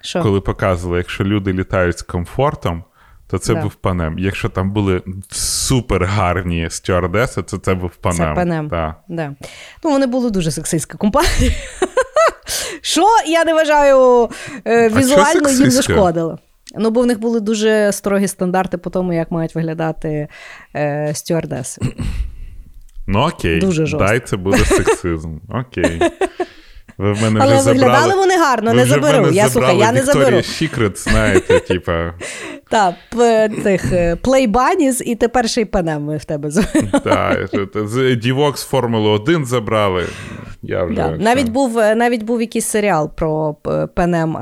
Що? 0.01 0.21
Коли 0.21 0.41
показували, 0.41 0.97
якщо 0.97 1.23
люди 1.23 1.53
літають 1.53 1.99
з 1.99 2.01
комфортом, 2.01 2.83
то 3.33 3.39
це 3.39 3.53
да. 3.53 3.61
був 3.61 3.75
панем. 3.75 4.19
Якщо 4.19 4.49
там 4.49 4.71
були 4.71 5.01
супер 5.31 6.03
гарні 6.03 6.67
стюардеси, 6.69 7.41
то 7.41 7.57
це 7.57 7.73
був 7.73 7.95
панем. 7.95 8.17
Це 8.17 8.33
панем. 8.33 8.67
Да. 8.67 8.95
Да. 9.07 9.33
Ну, 9.83 9.91
Вони 9.91 10.05
були 10.05 10.29
дуже 10.29 10.51
сексистська 10.51 10.97
компанія. 10.97 11.51
Що 12.81 13.07
я 13.27 13.45
не 13.45 13.53
вважаю 13.53 14.29
е, 14.67 14.89
візуально 14.89 15.49
їм 15.49 15.71
зашкодило. 15.71 16.39
Ну, 16.75 16.89
бо 16.89 17.01
в 17.01 17.05
них 17.05 17.19
були 17.19 17.39
дуже 17.39 17.91
строгі 17.91 18.27
стандарти 18.27 18.77
по 18.77 18.89
тому, 18.89 19.13
як 19.13 19.31
мають 19.31 19.55
виглядати 19.55 20.27
е, 20.75 21.11
стюардеси. 21.13 21.81
Ну, 23.07 23.19
окей, 23.19 23.59
Дуже 23.59 23.85
жорстко. 23.85 24.07
дай 24.09 24.19
це 24.19 24.37
буде 24.37 24.57
сексизм. 24.57 25.37
Окей. 25.49 26.01
Ви 26.97 27.13
в 27.13 27.21
мене 27.21 27.39
Але 27.43 27.55
вже 27.55 27.65
виглядали 27.65 27.99
забрали... 27.99 28.19
вони 28.19 28.37
гарно, 28.37 28.71
ви 28.71 28.77
не 28.77 28.85
заберу. 28.85 29.29
Я 29.31 29.49
слухай, 29.49 29.77
я 29.77 29.91
не 29.91 30.01
заберу. 30.01 30.37
Secret, 30.37 30.97
знаєте, 31.09 31.59
типа. 31.59 32.13
Так, 32.69 32.95
тих 33.63 33.93
плейбаніс, 34.21 35.01
і 35.05 35.15
тепер 35.15 35.49
ще 35.49 35.61
й 35.61 35.65
панем 35.65 36.03
ми 36.03 36.17
в 36.17 36.25
тебе 36.25 36.49
Так, 37.03 37.49
Дівок 38.17 38.57
з 38.57 38.63
Формули 38.73 39.09
1 39.09 39.45
забрали. 39.45 40.05
Я 40.61 40.83
вже, 40.83 40.95
да. 40.95 41.11
Навіть 41.11 41.49
був 41.49 41.75
навіть 41.75 42.23
був 42.23 42.41
якийсь 42.41 42.65
серіал 42.65 43.15
про 43.15 43.55
пенем 43.95 44.37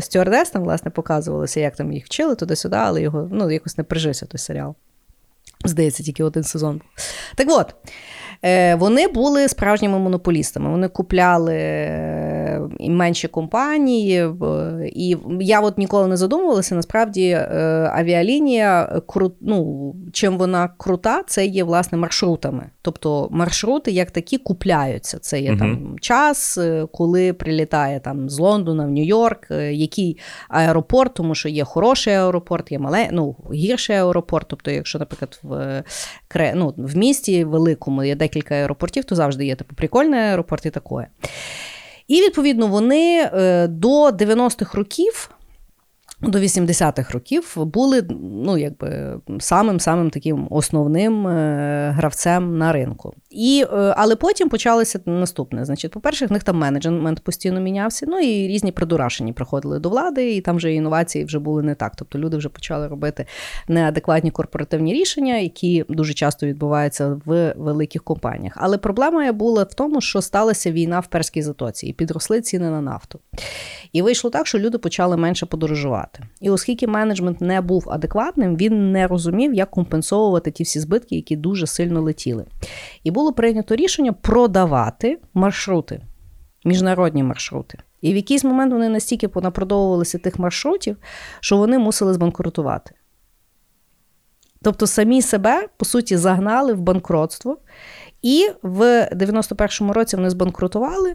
стюардес, 0.00 0.50
там, 0.50 0.62
власне, 0.62 0.90
показувалося, 0.90 1.60
як 1.60 1.76
там 1.76 1.92
їх 1.92 2.04
вчили 2.04 2.34
туди-сюди, 2.34 2.76
але 2.76 3.02
його 3.02 3.28
ну, 3.32 3.50
якось 3.50 3.78
не 3.78 3.84
прижився 3.84 4.26
той 4.26 4.38
серіал. 4.38 4.74
Здається, 5.64 6.02
тільки 6.02 6.24
один 6.24 6.42
сезон. 6.42 6.80
Так 7.36 7.48
от. 7.50 7.74
Е, 8.44 8.74
вони 8.74 9.08
були 9.08 9.48
справжніми 9.48 9.98
монополістами. 9.98 10.70
Вони 10.70 10.88
купляли 10.88 11.54
е, 11.54 12.60
менші 12.80 13.28
компанії, 13.28 14.28
і 14.86 15.16
я 15.40 15.60
от 15.60 15.78
ніколи 15.78 16.08
не 16.08 16.16
задумувалася. 16.16 16.74
Насправді 16.74 17.28
е, 17.28 17.46
авіалінія 17.94 19.00
ну, 19.40 19.94
чим 20.12 20.38
вона 20.38 20.68
крута, 20.76 21.22
це 21.26 21.46
є 21.46 21.64
власне 21.64 21.98
маршрутами. 21.98 22.66
Тобто 22.82 23.28
маршрути 23.30 23.90
як 23.90 24.10
такі 24.10 24.38
купляються. 24.38 25.18
Це 25.18 25.40
є 25.40 25.52
uh 25.52 25.58
там 25.58 25.96
час, 26.00 26.58
коли 26.92 27.32
прилітає 27.32 28.00
там 28.00 28.28
з 28.28 28.38
Лондона 28.38 28.86
в 28.86 28.90
Нью-Йорк, 28.90 29.52
який 29.70 30.18
аеропорт, 30.48 31.14
тому 31.14 31.34
що 31.34 31.48
є 31.48 31.64
хороший 31.64 32.14
аеропорт, 32.14 32.72
є 32.72 32.78
мале, 32.78 33.08
ну, 33.12 33.36
гірший 33.54 33.96
аеропорт. 33.96 34.46
Тобто, 34.48 34.70
якщо, 34.70 34.98
наприклад, 34.98 35.40
в 35.42 35.82
ну, 36.54 36.74
в 36.76 36.96
місті 36.96 37.44
великому 37.44 38.04
є 38.04 38.16
декілька 38.16 38.33
аеропортів, 38.50 39.04
то 39.04 39.14
завжди 39.14 39.46
є 39.46 39.56
типу 39.56 39.74
прикольний 39.74 40.20
аеропорт 40.20 40.66
і 40.66 40.70
таке. 40.70 41.08
І 42.08 42.20
відповідно 42.20 42.66
вони 42.66 43.30
е, 43.34 43.66
до 43.68 44.08
90-х 44.08 44.78
років 44.78 45.30
до 46.20 46.38
80-х 46.38 47.14
років 47.14 47.52
були 47.56 48.02
ну, 48.20 48.58
якби, 48.58 49.20
самим-самим 49.40 50.10
таким 50.10 50.46
основним 50.50 51.26
е, 51.26 51.90
гравцем 51.96 52.58
на 52.58 52.72
ринку. 52.72 53.14
І, 53.34 53.64
е, 53.72 53.94
Але 53.96 54.16
потім 54.16 54.48
почалося 54.48 55.00
наступне. 55.06 55.64
Значить, 55.64 55.90
По-перше, 55.90 56.26
в 56.26 56.32
них 56.32 56.42
там 56.42 56.56
менеджмент 56.58 57.20
постійно 57.20 57.60
мінявся, 57.60 58.06
ну 58.08 58.18
і 58.20 58.48
різні 58.48 58.72
придурашені 58.72 59.32
приходили 59.32 59.78
до 59.78 59.88
влади, 59.88 60.34
і 60.34 60.40
там 60.40 60.56
вже 60.56 60.72
інновації 60.72 61.24
вже 61.24 61.38
були 61.38 61.62
не 61.62 61.74
так. 61.74 61.92
Тобто 61.96 62.18
люди 62.18 62.36
вже 62.36 62.48
почали 62.48 62.88
робити 62.88 63.26
неадекватні 63.68 64.30
корпоративні 64.30 64.94
рішення, 64.94 65.36
які 65.36 65.84
дуже 65.88 66.14
часто 66.14 66.46
відбуваються 66.46 67.20
в 67.24 67.54
великих 67.56 68.04
компаніях. 68.04 68.52
Але 68.56 68.78
проблема 68.78 69.32
була 69.32 69.62
в 69.62 69.74
тому, 69.74 70.00
що 70.00 70.22
сталася 70.22 70.72
війна 70.72 71.00
в 71.00 71.06
Перській 71.06 71.42
затоці, 71.42 71.86
і 71.86 71.92
підросли 71.92 72.40
ціни 72.40 72.70
на 72.70 72.80
нафту. 72.80 73.20
І 73.92 74.02
вийшло 74.02 74.30
так, 74.30 74.46
що 74.46 74.58
люди 74.58 74.78
почали 74.78 75.16
менше 75.16 75.46
подорожувати. 75.46 76.20
І 76.40 76.50
оскільки 76.50 76.86
менеджмент 76.86 77.40
не 77.40 77.60
був 77.60 77.90
адекватним, 77.90 78.56
він 78.56 78.92
не 78.92 79.06
розумів, 79.06 79.54
як 79.54 79.70
компенсовувати 79.70 80.50
ті 80.50 80.62
всі 80.62 80.80
збитки, 80.80 81.16
які 81.16 81.36
дуже 81.36 81.66
сильно 81.66 82.00
летіли. 82.00 82.44
І 83.04 83.10
було 83.10 83.23
прийнято 83.32 83.76
рішення 83.76 84.12
продавати 84.12 85.18
маршрути, 85.34 86.00
міжнародні 86.64 87.22
маршрути. 87.22 87.78
І 88.00 88.12
в 88.12 88.16
якийсь 88.16 88.44
момент 88.44 88.72
вони 88.72 88.88
настільки 88.88 89.28
понапродовувалися 89.28 90.18
тих 90.18 90.38
маршрутів, 90.38 90.96
що 91.40 91.56
вони 91.56 91.78
мусили 91.78 92.14
збанкрутувати. 92.14 92.94
Тобто 94.62 94.86
самі 94.86 95.22
себе, 95.22 95.68
по 95.76 95.84
суті, 95.84 96.16
загнали 96.16 96.72
в 96.72 96.80
банкротство. 96.80 97.58
І 98.22 98.48
в 98.62 99.08
91-му 99.12 99.92
році 99.92 100.16
вони 100.16 100.30
збанкрутували. 100.30 101.14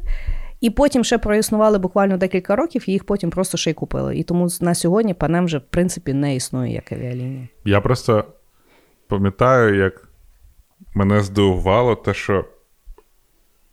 І 0.61 0.69
потім 0.69 1.03
ще 1.03 1.18
проіснували 1.18 1.77
буквально 1.77 2.18
декілька 2.18 2.56
років, 2.56 2.84
і 2.88 2.91
їх 2.91 3.03
потім 3.03 3.30
просто 3.30 3.57
ще 3.57 3.72
й 3.72 3.73
купили. 3.73 4.18
І 4.18 4.23
тому 4.23 4.48
на 4.61 4.76
сьогодні 4.76 5.14
панем 5.14 5.45
вже, 5.45 5.57
в 5.57 5.65
принципі, 5.69 6.14
не 6.14 6.36
існує 6.36 6.73
як 6.73 6.91
авіалінія. 6.91 7.48
Я 7.65 7.81
просто 7.81 8.23
пам'ятаю, 9.07 9.76
як 9.76 10.09
мене 10.94 11.22
здивувало 11.22 11.95
те, 11.95 12.14
що. 12.14 12.45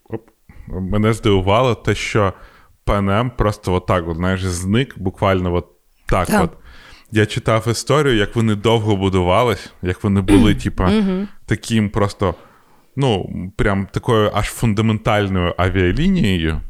Оп. 0.09 0.29
Мене 0.67 1.13
здивувало 1.13 1.75
те, 1.75 1.95
що 1.95 2.33
панем 2.83 3.31
просто 3.37 3.73
отак, 3.73 4.07
от, 4.07 4.17
знаєш, 4.17 4.43
зник 4.43 4.99
буквально 4.99 5.53
от 5.53 5.67
так. 6.05 6.27
так. 6.27 6.43
от. 6.43 6.51
Я 7.11 7.25
читав 7.25 7.67
історію, 7.71 8.15
як 8.15 8.35
вони 8.35 8.55
довго 8.55 8.95
будувались, 8.95 9.71
як 9.81 10.03
вони 10.03 10.21
були, 10.21 10.55
типа, 10.55 10.91
таким 11.45 11.89
просто, 11.89 12.35
ну, 12.95 13.29
прям 13.55 13.87
такою 13.91 14.31
аж 14.33 14.45
фундаментальною 14.45 15.53
авіалінією. 15.57 16.61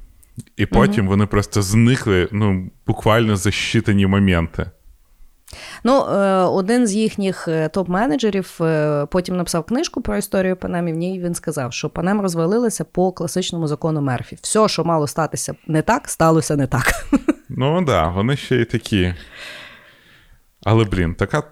І 0.58 0.66
потім 0.66 1.08
вони 1.08 1.26
просто 1.26 1.62
зникли 1.62 2.30
ну, 2.32 2.72
буквально 2.88 3.36
за 3.36 3.52
щитані 3.52 4.08
моменти. 4.08 4.72
Ну, 5.84 6.06
е, 6.06 6.44
один 6.44 6.88
з 6.88 6.96
їхніх 6.96 7.48
е, 7.48 7.70
топ-менеджерів 7.74 8.64
е, 8.64 9.06
потім 9.06 9.38
написав 9.38 9.64
книжку 9.64 10.02
про 10.02 10.18
історію 10.18 10.56
Панем, 10.56 10.88
і 10.88 10.94
в 10.94 10.96
ній 10.96 11.20
він 11.20 11.36
сказав, 11.36 11.74
що 11.74 11.90
Панем 11.90 12.22
розвалилася 12.22 12.84
по 12.84 13.12
класичному 13.12 13.68
закону 13.68 14.02
Мерфі. 14.02 14.38
Все, 14.42 14.68
що 14.68 14.84
мало 14.84 15.08
статися 15.08 15.56
не 15.68 15.82
так, 15.82 16.10
сталося 16.10 16.56
не 16.56 16.68
так. 16.68 16.94
Ну 17.50 17.76
так, 17.76 17.86
да, 17.86 18.08
вони 18.08 18.38
ще 18.38 18.56
й 18.56 18.66
такі. 18.66 19.14
Але, 20.64 20.84
блін, 20.84 21.16
така. 21.16 21.44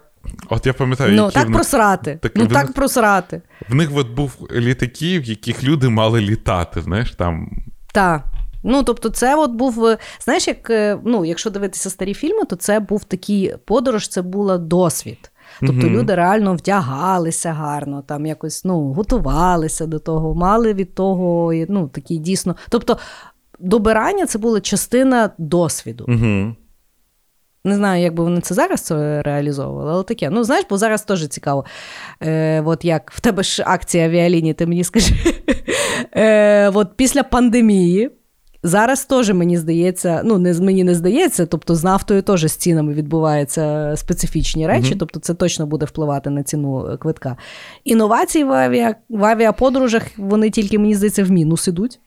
От 0.48 0.66
я 0.66 0.72
пам'ятаю, 0.72 1.12
ну, 1.12 1.30
так 1.30 1.44
них... 1.44 1.54
просрати. 1.54 2.18
Так, 2.22 2.32
ну, 2.34 2.46
так 2.46 2.72
просрати. 2.72 3.42
В 3.68 3.74
них 3.74 3.90
от 3.94 4.08
був 4.08 4.48
літаки, 4.52 5.18
в 5.20 5.24
яких 5.24 5.64
люди 5.64 5.88
мали 5.88 6.20
літати, 6.20 6.80
знаєш, 6.80 7.10
там. 7.10 7.50
Так. 7.92 8.24
Ну, 8.66 8.82
тобто, 8.82 9.08
це 9.08 9.36
от 9.36 9.50
був, 9.50 9.86
е, 9.86 9.98
знаєш, 10.20 10.48
як 10.48 10.70
ну, 11.04 11.24
якщо 11.24 11.50
дивитися 11.50 11.90
старі 11.90 12.14
фільми, 12.14 12.44
то 12.44 12.56
це 12.56 12.80
був 12.80 13.04
такий 13.04 13.54
подорож, 13.64 14.08
це 14.08 14.22
була 14.22 14.58
досвід. 14.58 15.30
Тобто 15.60 15.88
люди 15.88 16.14
реально 16.14 16.54
вдягалися 16.54 17.52
гарно, 17.52 18.02
там 18.06 18.26
якось 18.26 18.64
ну, 18.64 18.92
готувалися 18.92 19.86
до 19.86 19.98
того, 19.98 20.34
мали 20.34 20.74
від 20.74 20.94
того 20.94 21.52
ну, 21.68 21.88
такі 21.88 22.18
дійсно. 22.18 22.56
Тобто, 22.68 22.98
добирання 23.58 24.26
це 24.26 24.38
була 24.38 24.60
частина 24.60 25.30
досвіду. 25.38 26.04
mm 26.04 26.54
Не 27.64 27.74
знаю, 27.74 28.02
як 28.02 28.14
би 28.14 28.24
вони 28.24 28.40
це 28.40 28.54
зараз 28.54 28.80
це 28.80 29.22
реалізовували, 29.22 29.92
але 29.92 30.02
таке. 30.02 30.30
Ну, 30.30 30.44
знаєш, 30.44 30.66
бо 30.70 30.78
зараз 30.78 31.02
теж 31.02 31.28
цікаво. 31.28 31.64
Е, 32.22 32.62
От 32.62 32.84
як 32.84 33.10
в 33.10 33.20
тебе 33.20 33.42
ж 33.42 33.64
акція 33.66 34.04
авіалінії, 34.04 34.54
ти 34.54 34.66
мені 34.66 34.84
скажи. 34.84 35.14
Е, 36.12 36.70
От 36.74 36.96
після 36.96 37.22
пандемії 37.22 38.10
Зараз 38.66 39.04
теж 39.04 39.30
мені 39.30 39.58
здається, 39.58 40.22
ну 40.24 40.38
не 40.38 40.60
мені 40.60 40.84
не 40.84 40.94
здається, 40.94 41.46
тобто 41.46 41.74
з 41.74 41.84
нафтою 41.84 42.22
теж 42.22 42.46
з 42.46 42.56
цінами 42.56 42.92
відбуваються 42.92 43.94
специфічні 43.96 44.66
речі, 44.66 44.94
mm 44.94 44.98
тобто 44.98 45.20
це 45.20 45.34
точно 45.34 45.66
буде 45.66 45.86
впливати 45.86 46.30
на 46.30 46.42
ціну 46.42 46.86
е, 46.86 46.96
квитка. 46.96 47.36
Інновації 47.84 48.44
в 48.44 48.52
авіа, 48.52 48.94
в 49.08 49.24
авіаподорожах 49.24 50.02
вони 50.16 50.50
тільки, 50.50 50.78
мені 50.78 50.94
здається, 50.94 51.24
в 51.24 51.30
мінус 51.30 51.68
ідуть. 51.68 52.00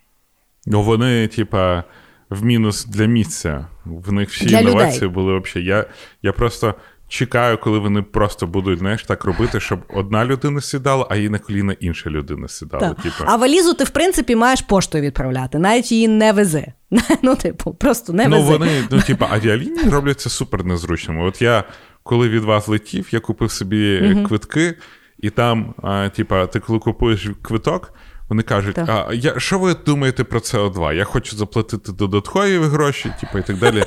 Ну, 0.65 0.83
вони, 0.83 1.27
типа, 1.27 1.83
в 2.29 2.45
мінус 2.45 2.85
для 2.85 3.05
місця. 3.05 3.67
В 3.85 4.11
них 4.11 4.29
всі 4.29 4.45
для 4.45 4.59
інновації 4.59 4.95
людей. 4.95 5.09
були 5.09 5.39
взагалі. 5.39 5.67
Я, 5.67 5.85
я 6.23 6.33
просто. 6.33 6.75
Чекаю, 7.09 7.57
коли 7.57 7.79
вони 7.79 8.01
просто 8.01 8.47
будуть 8.47 8.79
знаєш, 8.79 9.03
так 9.03 9.25
робити, 9.25 9.59
щоб 9.59 9.79
одна 9.89 10.25
людина 10.25 10.61
сідала, 10.61 11.07
а 11.09 11.15
їй 11.15 11.29
на 11.29 11.39
коліна 11.39 11.75
інша 11.79 12.09
людина 12.09 12.47
сідала. 12.47 12.93
Типу. 12.93 13.23
А 13.25 13.35
валізу 13.35 13.73
ти, 13.73 13.83
в 13.83 13.89
принципі, 13.89 14.35
маєш 14.35 14.61
поштою 14.61 15.03
відправляти, 15.03 15.59
навіть 15.59 15.91
її 15.91 16.07
не 16.07 16.31
везе. 16.31 16.73
Ну, 17.21 17.35
типу, 17.35 17.73
просто 17.73 18.13
не 18.13 18.27
везе. 18.27 18.43
Ну, 18.43 18.47
вони, 18.47 18.87
ну, 18.91 19.01
типу, 19.01 19.25
авіалінії 19.29 19.89
роблять 19.89 20.19
це 20.19 20.29
супер 20.29 20.65
незручними. 20.65 21.23
От 21.23 21.41
я, 21.41 21.63
коли 22.03 22.29
від 22.29 22.43
вас 22.43 22.67
летів, 22.67 23.07
я 23.11 23.19
купив 23.19 23.51
собі 23.51 24.01
uh 24.01 24.27
квитки, 24.27 24.75
і 25.19 25.29
там, 25.29 25.73
а, 25.83 26.09
типу, 26.09 26.35
ти 26.53 26.59
коли 26.59 26.79
купуєш 26.79 27.29
квиток, 27.41 27.93
вони 28.29 28.43
кажуть: 28.43 28.75
так. 28.75 28.89
а 28.89 29.13
я, 29.13 29.39
що 29.39 29.59
ви 29.59 29.75
думаєте 29.85 30.23
про 30.23 30.39
СО2? 30.39 30.93
Я 30.93 31.03
хочу 31.03 31.35
заплатити 31.35 31.91
додаткові 31.91 32.57
гроші, 32.57 33.11
типу, 33.21 33.39
і 33.39 33.43
так 33.43 33.57
далі. 33.57 33.83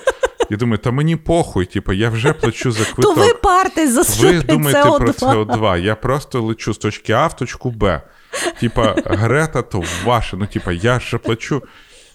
Я 0.53 0.59
думаю, 0.59 0.79
та 0.79 0.91
мені 0.91 1.17
похуй, 1.17 1.67
типу, 1.67 1.93
я 1.93 2.11
вже 2.11 2.33
плачу 2.33 2.73
за 2.73 2.85
квиток. 2.95 3.15
То 3.15 3.21
ви 3.21 3.35
партесь 3.43 3.91
за 3.91 4.27
Ви 4.27 4.43
думаєте 4.43 4.83
СО2. 4.83 4.99
про 4.99 5.09
СО2. 5.09 5.79
Я 5.79 5.95
просто 5.95 6.43
лечу 6.43 6.75
з 6.75 6.79
точки 6.79 7.13
А 7.13 7.27
в 7.27 7.37
точку 7.37 7.71
Б. 7.71 8.01
Типа, 8.61 8.95
Грета, 9.05 9.63
то 9.63 9.83
ваше. 10.05 10.37
Ну, 10.37 10.47
типа, 10.47 10.73
я 10.73 11.01
ще 11.01 11.19
плачу. 11.19 11.63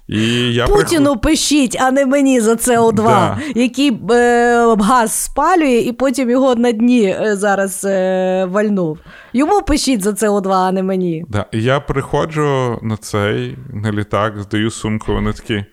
І 0.08 0.54
я 0.54 0.68
Путіну 0.68 1.04
приход... 1.04 1.22
пишіть, 1.22 1.78
а 1.80 1.92
не 1.92 2.06
мені 2.06 2.42
за 2.42 2.54
СО2, 2.54 2.94
да. 2.96 3.40
який 3.56 4.02
е, 4.12 4.76
газ 4.80 5.12
спалює, 5.12 5.78
і 5.78 5.92
потім 5.92 6.30
його 6.30 6.56
на 6.56 6.72
дні 6.72 7.04
е, 7.04 7.36
зараз 7.36 7.86
е, 7.86 8.46
вальнув. 8.46 9.00
Йому 9.34 9.62
пишіть 9.62 10.04
за 10.04 10.10
СО2, 10.10 10.52
а 10.52 10.72
не 10.72 10.84
мені. 10.84 11.26
Да. 11.30 11.46
І 11.52 11.64
я 11.64 11.80
приходжу 11.80 12.80
на 12.82 12.98
цей 12.98 13.58
на 13.74 13.92
літак, 13.92 14.34
здаю 14.40 14.72
сумку, 14.72 15.14
вони 15.14 15.34
такі. 15.34 15.66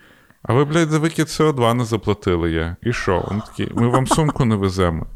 А 0.44 0.52
ви, 0.54 0.64
блядь, 0.64 0.90
за 0.90 0.98
викид 0.98 1.26
СО2 1.26 1.74
не 1.74 1.84
заплатили 1.84 2.50
я. 2.50 2.76
І 2.82 2.92
що? 2.92 3.24
Вони 3.28 3.42
такі, 3.46 3.70
ми 3.74 3.88
вам 3.88 4.06
сумку 4.06 4.44
не 4.44 4.56
веземо. 4.56 5.06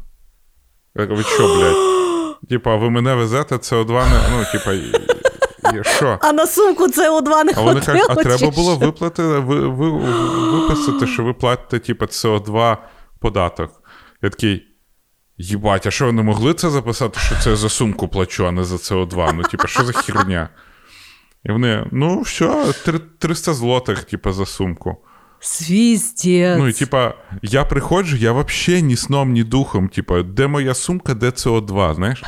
Я 0.95 1.07
кажу, 1.07 1.15
ви 1.15 1.23
що, 1.23 1.55
блядь? 1.55 2.49
Типа, 2.49 2.75
ви 2.75 2.89
мене 2.89 3.15
везете, 3.15 3.55
СО2 3.55 4.09
не. 4.09 4.21
Ну, 4.31 4.45
типа, 4.51 4.73
що? 5.81 6.19
А 6.21 6.33
на 6.33 6.47
сумку 6.47 6.87
СО2 6.87 7.43
не 7.43 7.53
А 7.55 7.61
вони 7.61 7.81
кажуть, 7.81 8.05
а 8.09 8.15
треба 8.15 8.49
було 8.51 8.75
виплати, 8.75 9.23
ви, 9.23 9.67
ви, 9.67 9.89
виписати, 10.51 11.07
що 11.07 11.23
ви 11.23 11.33
платите, 11.33 11.79
типа, 11.79 12.05
СО2 12.05 12.77
податок. 13.19 13.71
Я 14.21 14.29
такий. 14.29 14.65
Їбать, 15.41 15.87
а 15.87 15.91
що 15.91 16.05
ви 16.05 16.11
не 16.11 16.23
могли 16.23 16.53
це 16.53 16.69
записати, 16.69 17.19
що 17.19 17.35
це 17.35 17.55
за 17.55 17.69
сумку 17.69 18.07
плачу, 18.07 18.47
а 18.47 18.51
не 18.51 18.63
за 18.63 18.75
СО2? 18.75 19.33
Ну, 19.33 19.43
типа, 19.43 19.67
що 19.67 19.83
за 19.83 19.93
херня? 19.93 20.49
І 21.43 21.51
вони, 21.51 21.87
ну, 21.91 22.21
все, 22.21 22.73
300 23.19 23.53
злотих, 23.53 24.03
типа, 24.03 24.33
за 24.33 24.45
сумку. 24.45 24.97
Свістець. 25.39 26.57
Ну, 26.57 26.67
і 26.67 26.73
типа, 26.73 27.13
я 27.41 27.65
приходжу, 27.65 28.15
я 28.15 28.31
взагалі 28.31 28.83
ні 28.83 28.95
сном, 28.95 29.31
ні 29.31 29.43
духом. 29.43 29.89
Типа, 29.89 30.23
де 30.23 30.47
моя 30.47 30.73
сумка, 30.73 31.13
де 31.13 31.25
СО2, 31.29 31.95
знаєш? 31.95 32.23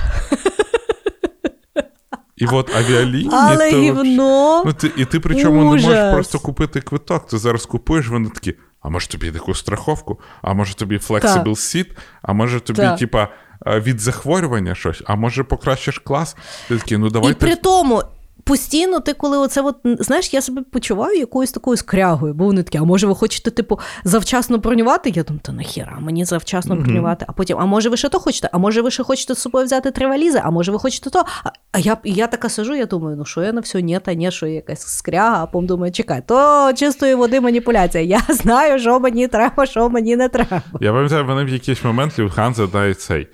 І 2.37 2.45
от 2.45 2.75
авіалінії. 2.75 3.29
Але 3.31 3.71
гівно. 3.71 4.63
Ну, 4.65 4.73
ти, 4.73 4.91
І 4.97 5.05
ти 5.05 5.19
причому 5.19 5.71
Ужас. 5.71 5.85
не 5.85 5.89
можеш 5.89 6.13
просто 6.13 6.39
купити 6.39 6.81
квиток. 6.81 7.27
Ти 7.27 7.37
зараз 7.37 7.65
купуєш, 7.65 8.07
вони 8.07 8.29
такі. 8.29 8.55
А 8.81 8.89
може 8.89 9.07
тобі 9.07 9.31
таку 9.31 9.53
страховку, 9.55 10.19
а 10.41 10.53
може 10.53 10.75
тобі 10.75 10.97
flexible 10.97 11.45
seat, 11.45 11.87
а 12.21 12.33
може 12.33 12.59
тобі, 12.59 12.89
типа, 12.99 13.27
від 13.65 13.99
захворювання 13.99 14.75
щось, 14.75 15.03
а 15.05 15.15
може 15.15 15.43
покращиш 15.43 15.99
клас. 15.99 16.35
Ти 16.67 16.77
такий, 16.77 16.97
ну 16.97 17.09
давай. 17.09 17.31
І 17.31 17.35
при 17.35 17.55
тому 17.55 18.03
постійно 18.51 18.99
ти, 18.99 19.13
коли 19.13 19.37
оце 19.37 19.61
от, 19.61 19.75
знаєш, 19.83 20.33
я 20.33 20.41
себе 20.41 20.61
почуваю 20.71 21.19
якоюсь 21.19 21.51
такою 21.51 21.77
скрягою, 21.77 22.33
бо 22.33 22.45
вони 22.45 22.63
такі, 22.63 22.77
а 22.77 22.83
може 22.83 23.07
ви 23.07 23.15
хочете, 23.15 23.51
типу, 23.51 23.79
завчасно 24.03 24.57
бронювати? 24.57 25.09
Я 25.09 25.23
думаю, 25.23 25.41
то 25.43 25.51
нахіра, 25.51 25.97
мені 25.99 26.25
завчасно 26.25 26.75
mm-hmm. 26.75 26.83
бронювати. 26.83 27.25
А 27.29 27.31
потім, 27.31 27.57
а 27.59 27.65
може 27.65 27.89
ви 27.89 27.97
ще 27.97 28.09
то 28.09 28.19
хочете? 28.19 28.49
А 28.51 28.57
може 28.57 28.81
ви 28.81 28.91
ще 28.91 29.03
хочете 29.03 29.35
з 29.35 29.37
собою 29.37 29.65
взяти 29.65 29.91
три 29.91 30.07
валізи? 30.07 30.41
А 30.43 30.51
може 30.51 30.71
ви 30.71 30.79
хочете 30.79 31.09
то? 31.09 31.19
А, 31.43 31.49
а 31.71 31.79
я 31.79 31.97
я 32.03 32.27
така 32.27 32.49
сижу, 32.49 32.75
я 32.75 32.85
думаю, 32.85 33.17
ну 33.17 33.25
що 33.25 33.43
я 33.43 33.53
на 33.53 33.61
все, 33.61 33.81
ні, 33.81 33.99
та 33.99 34.13
ні, 34.13 34.31
що 34.31 34.47
якась 34.47 34.81
скряга, 34.81 35.43
а 35.43 35.45
потім 35.45 35.67
думаю, 35.67 35.91
чекай, 35.91 36.23
то 36.27 36.71
чистої 36.73 37.15
води 37.15 37.41
маніпуляція. 37.41 38.03
Я 38.03 38.21
знаю, 38.35 38.79
що 38.79 38.99
мені 38.99 39.27
треба, 39.27 39.65
що 39.65 39.89
мені 39.89 40.15
не 40.15 40.29
треба. 40.29 40.61
Я 40.81 40.93
пам'ятаю, 40.93 41.25
вони 41.25 41.43
в 41.43 41.49
якийсь 41.49 41.83
момент 41.83 42.19
Люфтганза 42.19 42.67
дають 42.67 43.01
цей 43.01 43.27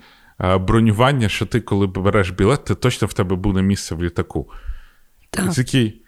бронювання, 0.60 1.28
що 1.28 1.46
ти, 1.46 1.60
коли 1.60 1.86
береш 1.86 2.30
білет, 2.30 2.64
ти 2.64 2.74
точно 2.74 3.08
в 3.08 3.12
тебе 3.12 3.36
буде 3.36 3.62
місце 3.62 3.94
в 3.94 4.02
літаку. 4.02 4.46
Так. 5.30 5.54
такий. 5.54 6.04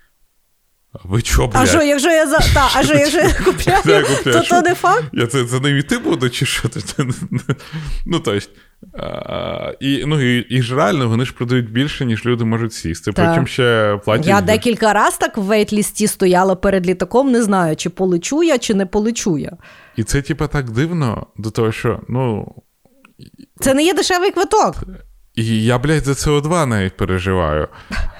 Ви 1.04 1.22
чо, 1.22 1.46
блядь? 1.46 1.62
А 1.62 1.66
що, 1.66 1.82
якщо 1.82 2.10
я 2.10 2.26
за. 2.26 2.38
Та, 2.54 2.70
а 2.74 2.82
що, 2.82 2.94
якщо 2.94 3.18
я 3.18 3.32
купляю, 3.32 4.04
то 4.24 4.42
то 4.42 4.62
не 4.62 4.74
факт? 4.74 5.04
Я 5.12 5.26
це 5.26 5.44
за 5.44 5.60
ним 5.60 5.76
іти 5.78 5.98
буду, 5.98 6.30
чи 6.30 6.46
що? 6.46 6.68
Ну, 8.06 8.20
тобто, 8.20 8.38
і, 9.80 10.04
ну, 10.06 10.20
і, 10.20 10.38
і 10.40 10.62
ж 10.62 10.76
реально 10.76 11.08
вони 11.08 11.24
ж 11.24 11.34
продають 11.34 11.70
більше, 11.72 12.04
ніж 12.04 12.26
люди 12.26 12.44
можуть 12.44 12.72
сісти. 12.72 13.12
Так. 13.12 13.28
Потім 13.28 13.46
ще 13.46 13.98
платять. 14.04 14.26
Я 14.26 14.40
декілька 14.40 14.92
разів 14.92 15.18
так 15.18 15.36
в 15.38 15.42
вейтлісті 15.42 16.06
стояла 16.06 16.56
перед 16.56 16.86
літаком, 16.86 17.32
не 17.32 17.42
знаю, 17.42 17.76
чи 17.76 17.90
полечу 17.90 18.42
я, 18.42 18.58
чи 18.58 18.74
не 18.74 18.86
полечу 18.86 19.38
я. 19.38 19.52
І 19.96 20.02
це, 20.04 20.22
типа, 20.22 20.46
так 20.46 20.70
дивно, 20.70 21.26
до 21.36 21.50
того, 21.50 21.72
що, 21.72 22.00
ну. 22.08 22.54
Це 23.60 23.74
не 23.74 23.82
є 23.82 23.94
дешевий 23.94 24.30
квиток. 24.30 24.84
І 25.40 25.64
я, 25.64 25.78
блядь, 25.78 26.04
за 26.04 26.12
СО2 26.12 26.66
навіть 26.66 26.96
переживаю. 26.96 27.68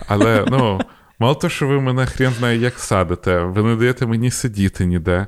Але, 0.09 0.45
ну. 0.49 0.81
Мало 1.21 1.35
того, 1.35 1.51
що 1.51 1.67
ви 1.67 1.81
мене 1.81 2.07
хрен 2.07 2.33
знає, 2.33 2.59
як 2.59 2.79
садите, 2.79 3.39
ви 3.39 3.63
не 3.63 3.77
даєте 3.77 4.07
мені 4.07 4.31
сидіти 4.31 4.87
ніде. 4.87 5.27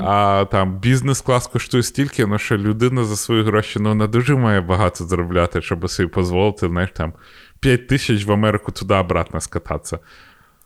А 0.00 0.46
там 0.50 0.78
бізнес-клас 0.78 1.46
коштує 1.46 1.82
стільки, 1.82 2.26
ну, 2.26 2.38
що 2.38 2.58
людина 2.58 3.04
за 3.04 3.16
свої 3.16 3.42
гроші 3.42 3.78
ну, 3.82 3.88
вона 3.88 4.06
дуже 4.06 4.34
має 4.34 4.60
багато 4.60 5.04
заробляти, 5.04 5.62
щоб 5.62 5.90
собі 5.90 6.12
дозволити, 6.14 6.68
знаєш, 6.68 6.90
там 6.94 7.12
5 7.60 7.88
тисяч 7.88 8.24
в 8.24 8.32
Америку 8.32 8.72
туди 8.72 8.94
обратно 8.94 9.40
скататися. 9.40 9.98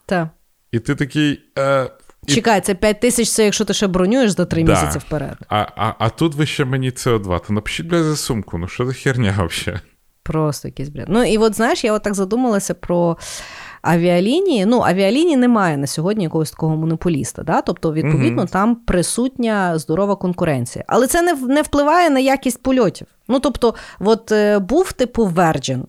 Так. 0.06 0.28
І 0.72 0.78
ти 0.78 0.94
такий. 0.94 1.40
Е, 1.58 1.90
Чекай, 2.26 2.60
це 2.60 2.74
5 2.74 3.00
тисяч, 3.00 3.30
це 3.30 3.44
якщо 3.44 3.64
ти 3.64 3.74
ще 3.74 3.86
бронюєш 3.86 4.30
за 4.30 4.44
3 4.44 4.62
да. 4.62 4.72
місяці 4.72 4.98
вперед. 4.98 5.36
А 5.48 5.66
а, 5.76 5.94
а 5.98 6.08
тут 6.08 6.34
ви 6.34 6.46
ще 6.46 6.64
мені 6.64 6.90
СО2. 6.90 7.46
То 7.46 7.52
напишіть 7.52 7.86
бля, 7.86 8.02
за 8.02 8.16
сумку, 8.16 8.58
ну 8.58 8.68
що 8.68 8.86
за 8.86 8.92
херня 8.92 9.48
взагалі? 9.50 9.80
Просто 10.22 10.68
якийсь 10.68 10.88
бред. 10.88 11.06
Ну 11.10 11.24
і 11.24 11.38
от 11.38 11.54
знаєш, 11.54 11.84
я 11.84 11.92
от 11.92 12.02
так 12.02 12.14
задумалася 12.14 12.74
про 12.74 13.16
авіалінії. 13.82 14.66
Ну, 14.66 14.80
авіалінії 14.80 15.36
немає 15.36 15.76
на 15.76 15.86
сьогодні 15.86 16.24
якогось 16.24 16.50
такого 16.50 16.76
монополіста. 16.76 17.42
Да? 17.42 17.62
Тобто, 17.62 17.92
відповідно, 17.92 18.42
mm 18.42 18.52
там 18.52 18.74
присутня 18.74 19.78
здорова 19.78 20.16
конкуренція. 20.16 20.84
Але 20.88 21.06
це 21.06 21.22
не 21.22 21.32
не 21.32 21.62
впливає 21.62 22.10
на 22.10 22.20
якість 22.20 22.62
польотів. 22.62 23.06
Ну, 23.28 23.40
тобто, 23.40 23.74
от 24.00 24.32
е, 24.32 24.58
був 24.58 24.92
типу 24.92 25.26
Virgin, 25.26 25.82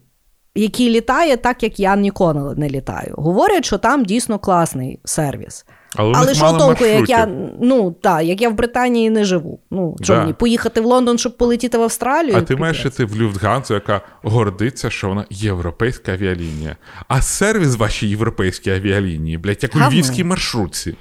який 0.55 0.89
літає 0.89 1.37
так, 1.37 1.63
як 1.63 1.79
я 1.79 1.95
ніколи 1.95 2.55
не 2.55 2.69
літаю. 2.69 3.13
Говорять, 3.17 3.65
що 3.65 3.77
там 3.77 4.05
дійсно 4.05 4.39
класний 4.39 4.99
сервіс. 5.05 5.65
Але, 5.95 6.13
Але 6.15 6.33
що 6.33 6.53
толку, 6.53 6.85
як 6.85 7.09
я 7.09 7.29
ну 7.61 7.91
так, 8.01 8.23
як 8.23 8.41
я 8.41 8.49
в 8.49 8.53
Британії 8.53 9.09
не 9.09 9.25
живу. 9.25 9.59
Ну 9.71 9.95
що 10.01 10.13
да. 10.13 10.19
мені 10.19 10.33
поїхати 10.33 10.81
в 10.81 10.85
Лондон, 10.85 11.17
щоб 11.17 11.37
полетіти 11.37 11.77
в 11.77 11.81
Австралію? 11.81 12.35
А 12.37 12.41
ти 12.41 12.55
маєш 12.55 12.85
іти 12.85 13.05
в 13.05 13.15
Люфтганзу, 13.15 13.73
яка 13.73 14.01
гордиться, 14.21 14.89
що 14.89 15.07
вона 15.07 15.25
європейська 15.29 16.11
авіалінія. 16.13 16.75
А 17.07 17.21
сервіс 17.21 17.75
вашій 17.75 18.07
європейській 18.07 18.71
авіалінії, 18.71 19.37
блядь, 19.37 19.63
як 19.63 19.75
у 19.75 19.79
львівській 19.79 20.23
маршрутці. 20.23 20.95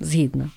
Згідно. 0.00 0.50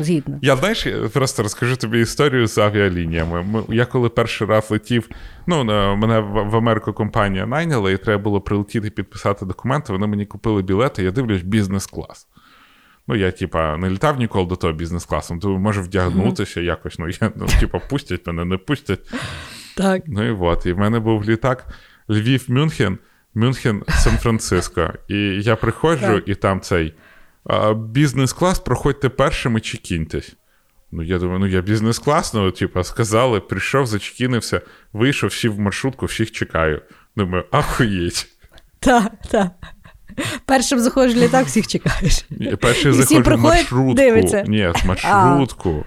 Згідно. 0.00 0.38
Я 0.42 0.56
знаєш, 0.56 0.86
просто 1.12 1.42
розкажу 1.42 1.76
тобі 1.76 2.00
історію 2.00 2.46
з 2.46 2.58
авіалініями. 2.58 3.64
Я 3.68 3.86
коли 3.86 4.08
перший 4.08 4.46
раз 4.46 4.70
летів, 4.70 5.08
ну 5.46 5.64
мене 5.96 6.20
в 6.20 6.56
Америку 6.56 6.92
компанія 6.92 7.46
найняла, 7.46 7.90
і 7.90 7.96
треба 7.96 8.22
було 8.22 8.40
прилетіти 8.40 8.90
підписати 8.90 9.46
документи. 9.46 9.92
Вони 9.92 10.06
мені 10.06 10.26
купили 10.26 10.62
білети, 10.62 11.02
я 11.02 11.10
дивлюсь 11.10 11.42
бізнес-клас. 11.42 12.26
Ну, 13.08 13.16
я, 13.16 13.30
типа, 13.30 13.76
не 13.76 13.90
літав 13.90 14.18
ніколи 14.18 14.46
до 14.46 14.56
того 14.56 14.72
бізнес-класом, 14.72 15.40
то 15.40 15.48
може 15.48 15.80
вдягнутися 15.80 16.60
mm-hmm. 16.60 16.64
якось. 16.64 16.98
Ну, 16.98 17.08
я, 17.08 17.32
ну, 17.36 17.46
типа, 17.60 17.78
пустять 17.78 18.26
мене, 18.26 18.44
не 18.44 18.56
пустять. 18.56 19.00
Так. 19.76 20.02
Ну 20.06 20.28
і 20.28 20.30
от. 20.30 20.66
І 20.66 20.72
в 20.72 20.78
мене 20.78 21.00
був 21.00 21.24
літак 21.24 21.66
Львів, 22.10 22.44
Мюнхен, 22.48 22.98
Мюнхен, 23.34 23.82
Сан-Франциско. 23.88 24.94
І 25.08 25.16
я 25.42 25.56
приходжу, 25.56 26.14
так. 26.14 26.28
і 26.28 26.34
там 26.34 26.60
цей 26.60 26.94
бізнес-клас, 27.76 28.58
проходьте 28.58 29.08
першими, 29.08 29.60
чекіньтесь. 29.60 30.36
Ну, 30.92 31.02
я 31.02 31.18
думаю, 31.18 31.38
ну 31.38 31.46
я 31.46 31.60
бізнес-клас, 31.60 32.34
ну, 32.34 32.50
типа, 32.50 32.84
сказали, 32.84 33.40
прийшов, 33.40 33.86
зачекінився, 33.86 34.60
вийшов, 34.92 35.30
всі 35.30 35.48
в 35.48 35.60
маршрутку, 35.60 36.06
всіх 36.06 36.32
чекаю. 36.32 36.82
Думаю, 37.16 37.44
ахуєть. 37.50 38.26
Так, 38.80 39.12
так. 39.30 39.50
Першим 40.46 40.80
заходиш 40.80 41.16
в 41.16 41.18
літак, 41.18 41.46
всіх 41.46 41.66
чекаєш. 41.66 42.24
Перший 42.60 42.92
заходжу 42.92 43.36
в 43.36 43.38
маршрутку. 43.38 43.94
дивляться. 43.94 44.44
Ні, 44.46 44.72
в 44.74 44.86
маршрутку. 44.86 45.84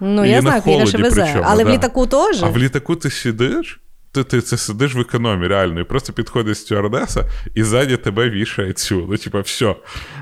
Ну, 0.00 0.24
І 0.24 0.28
я 0.28 0.36
на 0.36 0.40
знаю, 0.40 0.62
ще 0.62 0.70
холоді 0.70 0.96
везе. 0.96 1.22
причому, 1.22 1.44
Але 1.46 1.64
в 1.64 1.68
літаку 1.68 2.06
теж. 2.06 2.42
А 2.42 2.46
в 2.48 2.58
літаку 2.58 2.96
ти 2.96 3.10
сидиш, 3.10 3.80
ти, 4.12 4.24
ти 4.24 4.40
це 4.40 4.56
сидиш 4.56 4.94
в 4.94 5.00
економі, 5.00 5.46
реально, 5.46 5.80
і 5.80 5.84
просто 5.84 6.12
підходить 6.12 6.58
стюардеса, 6.58 7.24
і 7.54 7.62
ззаді 7.62 7.96
тебе 7.96 8.30
вішає 8.30 8.72
цю. 8.72 9.06
Ну, 9.10 9.16
типа, 9.16 9.40
все. 9.40 9.74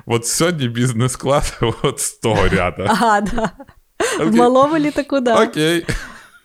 От 0.07 0.27
сьогодні 0.27 0.69
бізнес-клас, 0.69 1.55
от 1.83 2.01
з 2.01 2.13
того 2.13 2.49
ряда. 2.49 2.87
Ага, 2.89 3.21
да. 3.21 3.51
В 4.25 4.35
малому 4.35 4.79
літаку, 4.79 5.21
да. 5.21 5.45
Окей. 5.45 5.87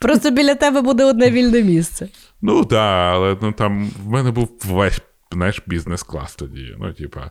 Просто 0.00 0.30
біля 0.30 0.54
тебе 0.54 0.80
буде 0.80 1.04
одне 1.04 1.30
вільне 1.30 1.62
місце. 1.62 2.08
Ну 2.42 2.58
так, 2.60 2.68
да, 2.68 3.12
але 3.12 3.36
ну, 3.42 3.52
там 3.52 3.90
в 4.04 4.08
мене 4.08 4.30
був 4.30 4.48
весь 4.64 5.00
знаєш, 5.34 5.62
бізнес-клас 5.66 6.34
тоді. 6.34 6.76
Ну, 6.78 6.92
типа, 6.92 7.30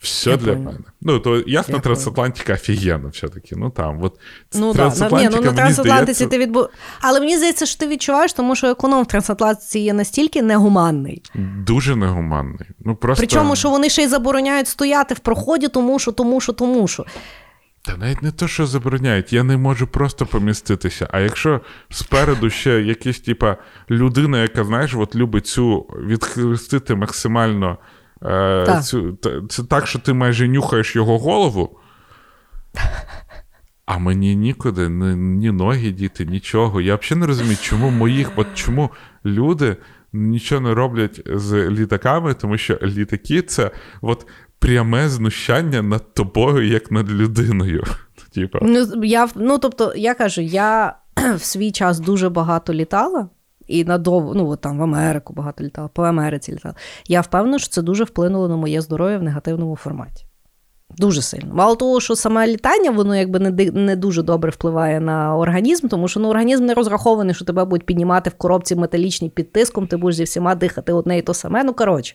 все 0.00 0.30
Я 0.30 0.36
для 0.36 0.52
понял. 0.52 0.64
мене. 0.64 0.78
Ну, 1.00 1.18
то 1.20 1.42
ясно, 1.46 1.74
Я 1.74 1.80
трансатлантика 1.80 2.52
офігенно 2.54 3.08
все-таки. 3.08 3.56
Ну 3.56 3.70
там, 3.70 4.02
от 4.02 4.20
Ну 4.54 4.74
так, 4.74 4.92
да. 4.98 5.08
ні, 5.22 5.28
ну 5.32 5.40
на 5.40 5.52
трансатлантиці 5.52 6.14
здається, 6.14 6.26
ти 6.26 6.38
відбу. 6.38 6.66
Але 7.00 7.20
мені 7.20 7.36
здається, 7.36 7.66
що 7.66 7.78
ти 7.78 7.86
відчуваєш, 7.88 8.32
тому 8.32 8.56
що 8.56 8.66
економ 8.66 9.02
в 9.02 9.06
трансатлантиці 9.06 9.78
є 9.78 9.92
настільки 9.92 10.42
негуманний. 10.42 11.22
дуже 11.66 11.96
негуманний. 11.96 12.68
Ну, 12.80 12.96
просто... 12.96 13.20
Причому, 13.20 13.56
що 13.56 13.70
вони 13.70 13.88
ще 13.88 14.02
й 14.02 14.06
забороняють 14.08 14.68
стояти 14.68 15.14
в 15.14 15.18
проході, 15.18 15.68
тому 15.68 15.98
що, 15.98 16.12
тому 16.12 16.40
що, 16.40 16.52
тому 16.52 16.88
що. 16.88 17.04
Та 17.88 17.96
навіть 17.96 18.22
не 18.22 18.32
то, 18.32 18.48
що 18.48 18.66
забороняють, 18.66 19.32
я 19.32 19.42
не 19.42 19.56
можу 19.56 19.86
просто 19.86 20.26
поміститися. 20.26 21.08
А 21.10 21.20
якщо 21.20 21.60
спереду 21.90 22.50
ще 22.50 22.80
якась, 22.82 23.20
типа, 23.20 23.56
людина, 23.90 24.42
яка, 24.42 24.64
знаєш, 24.64 24.94
от 24.94 25.16
любить 25.16 25.46
цю 25.46 25.80
відхрестити 25.80 26.94
максимально 26.94 27.78
е, 28.22 28.64
Так. 28.66 28.84
цю, 28.84 29.12
та- 29.12 29.42
це 29.48 29.64
так, 29.64 29.86
що 29.86 29.98
ти 29.98 30.12
майже 30.12 30.48
нюхаєш 30.48 30.96
його 30.96 31.18
голову. 31.18 31.78
А 33.86 33.98
мені 33.98 34.36
нікуди, 34.36 34.88
ні, 34.88 35.14
ні 35.16 35.50
ноги 35.50 35.90
діти, 35.90 36.24
нічого. 36.26 36.80
Я 36.80 36.96
взагалі 36.96 37.20
не 37.20 37.26
розумію, 37.26 37.56
чому 37.62 37.90
моїх, 37.90 38.30
от 38.36 38.46
чому 38.54 38.90
люди 39.24 39.76
нічого 40.12 40.60
не 40.60 40.74
роблять 40.74 41.22
з 41.26 41.70
літаками, 41.70 42.34
тому 42.34 42.58
що 42.58 42.78
літаки 42.82 43.42
це 43.42 43.70
от 44.00 44.26
пряме 44.58 45.08
знущання 45.08 45.82
над 45.82 46.14
тобою, 46.14 46.68
як 46.68 46.90
над 46.90 47.10
людиною. 47.10 47.84
Типа, 48.34 48.58
Ну, 48.62 49.04
я, 49.04 49.28
ну, 49.34 49.58
тобто, 49.58 49.92
я 49.96 50.14
кажу, 50.14 50.40
я 50.40 50.96
в 51.36 51.42
свій 51.42 51.72
час 51.72 52.00
дуже 52.00 52.28
багато 52.28 52.74
літала. 52.74 53.28
І 53.66 53.84
надовго, 53.84 54.34
ну 54.34 54.48
от 54.48 54.60
там 54.60 54.78
в 54.78 54.82
Америку 54.82 55.34
багато 55.34 55.64
літала, 55.64 55.88
по 55.88 56.02
Америці 56.02 56.52
літала. 56.52 56.74
Я 57.08 57.20
впевнена, 57.20 57.58
що 57.58 57.68
це 57.68 57.82
дуже 57.82 58.04
вплинуло 58.04 58.48
на 58.48 58.56
моє 58.56 58.80
здоров'я 58.80 59.18
в 59.18 59.22
негативному 59.22 59.76
форматі. 59.76 60.24
Дуже 60.96 61.22
сильно. 61.22 61.54
Мало 61.54 61.76
того, 61.76 62.00
що 62.00 62.16
саме 62.16 62.46
літання, 62.46 62.90
воно 62.90 63.16
якби 63.16 63.38
не, 63.38 63.50
не 63.70 63.96
дуже 63.96 64.22
добре 64.22 64.50
впливає 64.50 65.00
на 65.00 65.36
організм, 65.36 65.88
тому 65.88 66.08
що 66.08 66.20
ну, 66.20 66.28
організм 66.28 66.64
не 66.64 66.74
розрахований, 66.74 67.34
що 67.34 67.44
тебе 67.44 67.64
будуть 67.64 67.86
піднімати 67.86 68.30
в 68.30 68.34
коробці 68.34 68.76
металічній 68.76 69.30
під 69.30 69.52
тиском, 69.52 69.86
ти 69.86 69.96
будеш 69.96 70.16
зі 70.16 70.24
всіма 70.24 70.54
дихати 70.54 70.92
одне 70.92 71.18
і 71.18 71.22
то 71.22 71.34
саме. 71.34 71.64
Ну, 71.64 71.74
коротше. 71.74 72.14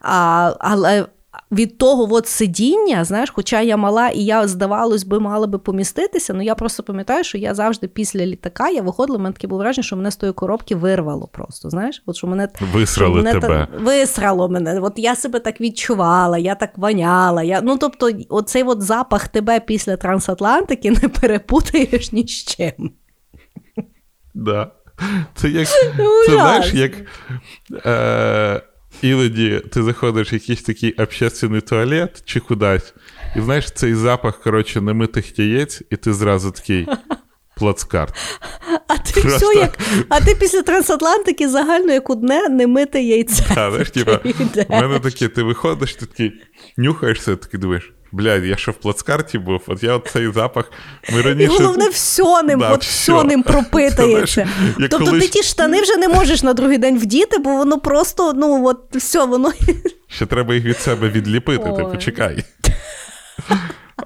А, 0.00 0.52
але 0.58 1.06
від 1.52 1.78
того 1.78 2.14
от 2.14 2.26
сидіння, 2.26 3.04
знаєш, 3.04 3.30
хоча 3.30 3.60
я 3.60 3.76
мала 3.76 4.08
і 4.08 4.20
я, 4.20 4.48
здавалось 4.48 5.04
би, 5.04 5.20
мала 5.20 5.46
би 5.46 5.58
поміститися, 5.58 6.34
ну 6.34 6.42
я 6.42 6.54
просто 6.54 6.82
пам'ятаю, 6.82 7.24
що 7.24 7.38
я 7.38 7.54
завжди 7.54 7.88
після 7.88 8.26
літака 8.26 8.68
я 8.68 8.82
виходила, 8.82 9.18
в 9.18 9.20
мене 9.20 9.32
таке 9.32 9.46
було 9.46 9.60
враження, 9.60 9.82
що 9.82 9.96
мене 9.96 10.10
з 10.10 10.16
тої 10.16 10.32
коробки 10.32 10.76
вирвало 10.76 11.26
просто. 11.26 11.70
Знаєш, 11.70 12.02
от 12.06 12.16
що 12.16 12.26
мене 12.26 12.48
Висрали 12.72 13.14
мене 13.14 13.32
тебе. 13.32 13.68
та- 13.72 13.78
висрало 13.78 14.48
мене. 14.48 14.80
От 14.80 14.92
я 14.96 15.16
себе 15.16 15.38
так 15.38 15.60
відчувала, 15.60 16.38
я 16.38 16.54
так 16.54 16.78
воняла. 16.78 17.42
Я, 17.42 17.60
ну 17.60 17.78
тобто, 17.78 18.10
оцей 18.28 18.62
от 18.62 18.82
запах 18.82 19.28
тебе 19.28 19.60
після 19.60 19.96
трансатлантики 19.96 20.90
не 20.90 21.08
перепутаєш 21.08 22.12
ні 22.12 22.26
з 22.26 22.44
чим. 22.44 22.90
Да. 24.34 24.70
Це 25.34 25.48
як. 25.48 25.68
Це 26.26 26.32
знаєш, 26.32 26.74
як. 26.74 26.92
Е, 27.86 28.62
іноді 29.02 29.62
ти 29.72 29.82
заходиш 29.82 30.32
в 30.32 30.34
якийсь 30.34 30.62
такий 30.62 30.92
общественний 30.92 31.60
туалет 31.60 32.22
чи 32.24 32.40
кудись, 32.40 32.94
і 33.36 33.40
знаєш 33.40 33.70
цей 33.70 33.94
запах, 33.94 34.40
коротше, 34.42 34.80
немитих 34.80 35.38
яєць, 35.38 35.82
і 35.90 35.96
ти 35.96 36.12
зразу 36.12 36.50
такий 36.50 36.86
плацкарт. 37.56 38.14
А 38.88 38.96
ти 38.98 39.20
Просто- 39.20 39.50
все 39.50 39.58
як. 39.60 39.78
А 40.08 40.20
ти 40.20 40.34
після 40.34 40.62
трансатлантики 40.62 41.48
загально 41.48 41.92
як 41.92 42.10
одне 42.10 42.48
немите 42.48 43.02
яйце. 43.02 43.44
А, 43.50 43.70
знаєш, 43.70 43.90
типа, 43.90 44.20
в 44.68 44.70
мене 44.70 45.00
таке, 45.00 45.28
ти 45.28 45.42
виходиш, 45.42 45.94
ти 45.94 46.06
такий 46.06 46.32
нюхаєшся, 46.76 47.36
такий 47.36 47.60
думаєш, 47.60 47.92
блядь, 48.14 48.44
я 48.44 48.56
що 48.56 48.70
в 48.72 48.74
плацкарті 48.74 49.38
був, 49.38 49.60
от 49.66 49.82
я 49.82 49.94
от 49.96 50.08
цей 50.12 50.32
запах. 50.32 50.72
Ми 51.12 51.18
І 51.18 51.22
раніше. 51.22 51.52
головне, 51.52 51.88
все 51.88 52.42
ним, 52.42 52.58
Да, 52.58 52.72
от 52.72 52.84
всьо. 52.84 53.16
все 53.18 53.24
ним 53.26 53.42
пропитається. 53.42 54.48
Знаєш, 54.60 54.90
тобто 54.90 54.98
колись- 55.06 55.22
ти 55.22 55.28
ті 55.28 55.42
штани 55.42 55.82
вже 55.82 55.96
не 55.96 56.08
можеш 56.08 56.42
на 56.42 56.54
другий 56.54 56.78
день 56.78 56.98
вдіти, 56.98 57.38
бо 57.38 57.56
воно 57.56 57.80
просто, 57.80 58.32
ну 58.32 58.66
от 58.66 58.96
все, 58.96 59.24
воно. 59.26 59.52
Ще 60.08 60.26
треба 60.26 60.54
їх 60.54 60.64
від 60.64 60.78
себе 60.78 61.08
відліпити, 61.08 61.64
ти 61.64 61.70
Ой. 61.82 61.92
почекай. 61.92 62.44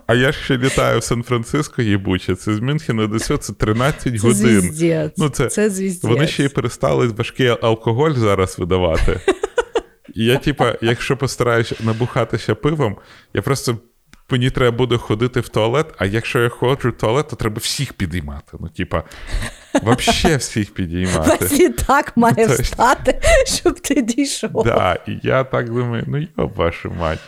А 0.06 0.14
я 0.14 0.32
ще 0.32 0.59
літаю 0.59 0.98
в 0.98 1.05
Сан-Франциско, 1.05 1.82
їбуче. 1.82 2.35
Це 2.35 2.55
з 2.55 2.60
Мюнхена 2.60 3.06
до 3.06 3.18
цього 3.18 3.39
це 3.39 3.52
13 3.52 4.20
Це 4.20 4.26
годин. 4.28 4.60
звіздець. 4.60 5.12
Ну, 5.16 5.28
це- 5.28 5.47
це 5.47 5.70
звіздець. 5.70 6.10
Вони 6.10 6.26
ще 6.26 6.44
й 6.44 6.48
перестали 6.48 7.06
важкий 7.06 7.48
алкоголь 7.62 8.12
зараз 8.12 8.59
видавати. 8.59 9.20
І 10.14 10.24
я, 10.24 10.36
типа, 10.36 10.74
якщо 10.80 11.16
постараюсь 11.16 11.72
набухатися 11.85 12.55
пивом, 12.55 12.97
я 13.35 13.43
просто. 13.43 13.78
Мені 14.30 14.50
треба 14.50 14.76
буде 14.76 14.96
ходити 14.96 15.40
в 15.40 15.48
туалет, 15.48 15.94
а 15.98 16.06
якщо 16.06 16.38
я 16.38 16.48
ходжу 16.48 16.88
в 16.88 16.92
туалет, 16.92 17.28
то 17.28 17.36
треба 17.36 17.56
всіх 17.59 17.92
підіймати. 17.92 18.56
Ну, 18.60 18.68
типа, 18.68 19.02
взагалі 19.74 20.36
всіх 20.36 20.74
підіймати. 20.74 21.36
Весь 21.40 21.60
літак 21.60 22.16
має 22.16 22.34
Тобто- 22.36 22.62
встати, 22.62 23.20
щоб 23.46 23.80
ти 23.80 24.02
дійшов. 24.02 24.64
Да, 24.64 24.98
і 25.06 25.18
я 25.22 25.44
так 25.44 25.70
думаю, 25.70 26.05
ну 26.06 26.18
йоб 26.18 26.55
вашу 26.55 26.90
мать. 26.90 27.18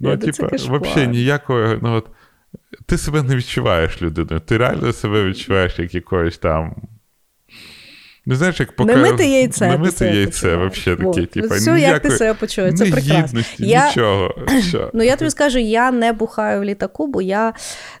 Ну, 0.00 0.10
ну, 0.10 0.16
типа, 0.16 0.48
взагалі 0.52 1.08
ніякого, 1.08 1.78
ну 1.82 1.94
от, 1.94 2.06
ти 2.86 2.98
себе 2.98 3.22
не 3.22 3.36
відчуваєш 3.36 4.02
людиною, 4.02 4.40
ти 4.40 4.56
реально 4.56 4.92
себе 4.92 5.24
відчуваєш 5.24 5.78
як 5.78 5.94
якоюсь 5.94 6.38
там. 6.38 6.76
Не 8.26 8.36
знаєш, 8.36 8.60
як 8.60 8.76
поки... 8.76 8.94
Немите 8.94 9.26
яйце. 9.26 9.68
Не 9.68 9.78
мити 9.78 10.04
яйце, 10.04 10.56
взагалі 10.56 11.04
таке. 11.04 11.26
Типа, 11.26 11.54
Все, 11.54 11.80
як 11.80 12.02
ти 12.02 12.10
себе 12.10 12.34
почуєш, 12.34 12.74
це 12.74 12.86
прекрасно. 12.86 13.40
Я, 13.58 13.88
нічого. 13.88 14.34
Все. 14.60 14.90
Ну, 14.92 15.02
я 15.02 15.16
тобі 15.16 15.30
скажу, 15.30 15.58
я 15.58 15.90
не 15.90 16.12
бухаю 16.12 16.60
в 16.60 16.64
літаку, 16.64 17.06
бо 17.06 17.22
я 17.22 17.52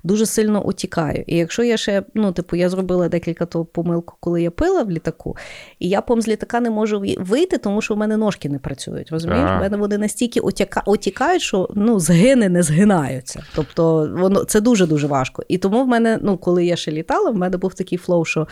дуже 0.04 0.26
сильно 0.26 0.64
отікаю. 0.64 1.24
І 1.26 1.36
якщо 1.36 1.62
я 1.62 1.76
ще, 1.76 2.02
ну, 2.14 2.32
типу, 2.32 2.56
я 2.56 2.68
зробила 2.68 3.08
декілька 3.08 3.46
то 3.46 3.64
помилку, 3.64 4.16
коли 4.20 4.42
я 4.42 4.50
пила 4.50 4.82
в 4.82 4.90
літаку, 4.90 5.36
і 5.78 5.88
я 5.88 6.00
потім 6.00 6.22
з 6.22 6.28
літака 6.28 6.60
не 6.60 6.70
можу 6.70 7.04
вийти, 7.18 7.58
тому 7.58 7.82
що 7.82 7.94
в 7.94 7.98
мене 7.98 8.16
ножки 8.16 8.48
не 8.48 8.58
працюють. 8.58 9.10
Розумієш? 9.10 9.50
В 9.50 9.60
мене 9.60 9.76
вони 9.76 9.98
настільки 9.98 10.40
отікають, 10.86 11.42
що 11.42 11.68
ну, 11.74 12.00
згини 12.00 12.48
не 12.48 12.62
згинаються. 12.62 13.44
Тобто, 13.54 14.10
воно 14.12 14.44
це 14.44 14.60
дуже 14.60 14.86
дуже 14.86 15.06
важко. 15.06 15.42
І 15.48 15.58
тому 15.58 15.84
в 15.84 15.88
мене, 15.88 16.18
ну, 16.22 16.38
коли 16.38 16.64
я 16.64 16.76
ще 16.76 16.92
літала, 16.92 17.30
в 17.30 17.36
мене 17.36 17.56
був 17.56 17.74
такий 17.74 17.98
flow, 17.98 18.24
що 18.24 18.48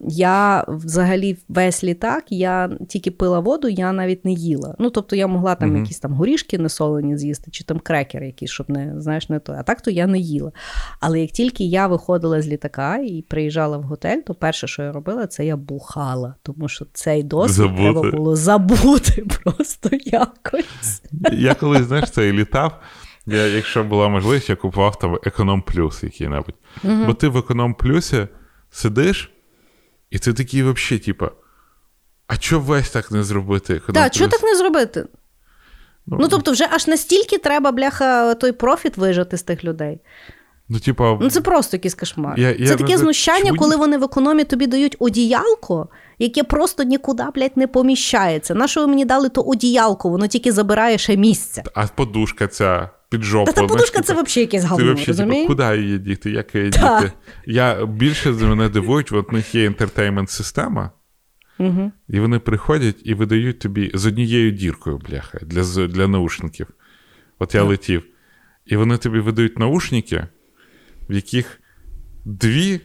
я 0.00 0.64
взагалі 0.68 1.36
весь 1.48 1.84
літак, 1.84 2.24
я 2.30 2.70
тільки 2.88 3.10
пила 3.10 3.40
воду, 3.40 3.68
я 3.68 3.92
навіть 3.92 4.24
не 4.24 4.32
їла. 4.32 4.76
Ну, 4.78 4.90
тобто 4.90 5.16
я 5.16 5.26
могла 5.26 5.54
там 5.54 5.68
Мгм. 5.68 5.78
якісь 5.78 5.98
там 6.00 6.12
горішки 6.12 6.58
несолені 6.58 7.16
з'їсти, 7.16 7.50
чи 7.50 7.64
там 7.64 7.78
крекери 7.78 8.26
якісь, 8.26 8.50
щоб 8.50 8.70
не 8.70 8.94
знаєш, 9.00 9.28
не 9.28 9.38
то. 9.38 9.52
А 9.52 9.62
так 9.62 9.80
то 9.80 9.90
я 9.90 10.06
не 10.06 10.18
їла. 10.18 10.52
Але 11.00 11.20
як 11.20 11.30
тільки 11.30 11.64
я 11.64 11.86
виходила 11.86 12.42
з 12.42 12.48
літака 12.48 12.96
і 12.96 13.22
приїжджала 13.28 13.78
в 13.78 13.82
готель, 13.82 14.20
то 14.20 14.34
перше, 14.34 14.66
що 14.66 14.82
я 14.82 14.92
робила, 14.92 15.26
це 15.26 15.46
я 15.46 15.56
бухала, 15.56 16.34
тому 16.42 16.68
що 16.68 16.86
цей 16.92 17.22
досвід 17.22 17.54
Забути. 17.56 17.82
треба 17.82 18.10
було 18.10 18.36
забути 18.36 19.26
просто 19.44 19.90
якось. 20.04 21.02
Я 21.32 21.54
колись, 21.54 21.82
знаєш, 21.86 22.10
це 22.10 22.28
і 22.28 22.32
літав. 22.32 22.80
Я, 23.26 23.46
якщо 23.46 23.84
була 23.84 24.08
можливість, 24.08 24.50
я 24.50 24.56
купував 24.56 24.98
там 24.98 25.18
економ 25.24 25.62
плюс 25.62 26.02
який-небудь. 26.02 26.54
Бо 27.06 27.14
ти 27.14 27.28
в 27.28 27.36
економ 27.36 27.74
плюсі 27.74 28.26
сидиш, 28.70 29.30
і 30.14 30.18
ти 30.18 30.32
такий 30.32 30.62
взагалі, 30.62 30.98
типа, 31.04 31.30
а 32.26 32.36
чого 32.36 32.64
весь 32.64 32.90
так 32.90 33.10
не 33.10 33.22
зробити? 33.22 33.80
Так, 33.94 34.14
що 34.14 34.24
плюс? 34.24 34.32
так 34.32 34.42
не 34.42 34.56
зробити? 34.56 35.06
Ну, 36.06 36.28
тобто, 36.28 36.52
вже 36.52 36.68
аж 36.70 36.86
настільки 36.86 37.38
треба, 37.38 37.72
бляха, 37.72 38.34
той 38.34 38.52
профіт 38.52 38.96
вижати 38.96 39.36
з 39.36 39.42
тих 39.42 39.64
людей. 39.64 40.00
Ну, 40.68 40.78
типа, 40.78 41.18
Ну, 41.20 41.30
це 41.30 41.40
просто 41.40 41.76
якийсь 41.76 41.94
кошмар. 41.94 42.38
Я- 42.38 42.50
я 42.50 42.66
це 42.66 42.76
таке 42.76 42.86
знаю, 42.86 42.98
знущання, 42.98 43.44
чому 43.44 43.58
коли 43.58 43.76
вони 43.76 43.98
в 43.98 44.04
економі 44.04 44.44
тобі 44.44 44.66
дають 44.66 44.96
одіялко, 44.98 45.88
яке 46.18 46.42
просто 46.44 46.82
нікуди, 46.82 47.24
блядь, 47.34 47.56
не 47.56 47.66
поміщається. 47.66 48.54
На 48.54 48.68
що 48.68 48.80
ви 48.80 48.86
мені 48.86 49.04
дали 49.04 49.28
то 49.28 49.40
одіялко, 49.40 50.08
воно 50.08 50.26
тільки 50.26 50.52
забирає 50.52 50.98
ще 50.98 51.16
місце. 51.16 51.62
а 51.74 51.86
подушка 51.86 52.46
ця 52.46 52.90
під 53.14 53.22
жопу. 53.24 53.52
Та 53.52 53.60
та 53.60 53.66
подушка 53.66 54.00
це 54.02 54.12
взагалі 54.12 54.40
якесь 54.40 54.62
Ти 54.62 54.68
говно, 54.68 54.86
вообще, 54.86 55.06
розумієш? 55.06 55.46
куди 55.46 55.76
її 55.76 55.98
діти? 55.98 56.30
Як 56.30 56.54
її 56.54 56.70
діти? 56.70 57.12
Я 57.46 57.86
більше 57.86 58.34
за 58.34 58.46
мене 58.46 58.68
дивують, 58.68 59.12
от 59.12 59.32
в 59.32 59.34
них 59.34 59.54
є 59.54 59.64
інтертеймент-система, 59.64 60.90
Угу. 61.58 61.92
і 62.08 62.20
вони 62.20 62.38
приходять 62.38 62.96
і 63.04 63.14
видають 63.14 63.58
тобі 63.58 63.90
з 63.94 64.06
однією 64.06 64.50
діркою, 64.50 64.98
бляха, 64.98 65.38
для, 65.42 65.86
для 65.86 66.08
наушників. 66.08 66.66
От 67.38 67.54
я 67.54 67.62
летів, 67.62 68.02
і 68.66 68.76
вони 68.76 68.96
тобі 68.96 69.18
видають 69.18 69.58
наушники, 69.58 70.26
в 71.08 71.12
яких 71.12 71.60
дві, 72.24 72.80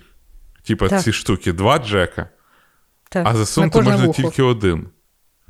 типа 0.64 0.99
ці 0.99 1.14
штуки, 1.14 1.53
два 1.53 1.80
джека, 1.80 2.30
Так. 3.10 3.27
а 3.27 3.35
засунути 3.35 3.81
можна 3.81 4.06
вухо. 4.06 4.22
тільки 4.22 4.43
один. 4.43 4.88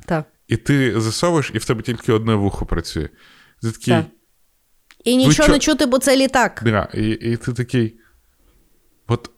Так. 0.06 0.24
І 0.48 0.56
ти 0.56 1.00
засовуєш, 1.00 1.50
і 1.54 1.58
в 1.58 1.64
тебе 1.64 1.82
тільки 1.82 2.12
одне 2.12 2.34
вухо 2.34 2.66
працює. 2.66 3.08
Ти 3.62 3.70
такий, 3.70 3.94
Так. 3.94 4.04
І 5.04 5.16
нічого 5.16 5.46
чо- 5.46 5.52
не 5.52 5.58
чути, 5.58 5.86
бо 5.86 5.98
це 5.98 6.16
літак. 6.16 6.62
Да, 6.64 6.88
і, 6.94 7.08
і 7.10 7.36
ти 7.36 7.52
такий. 7.52 7.96
От 9.06 9.30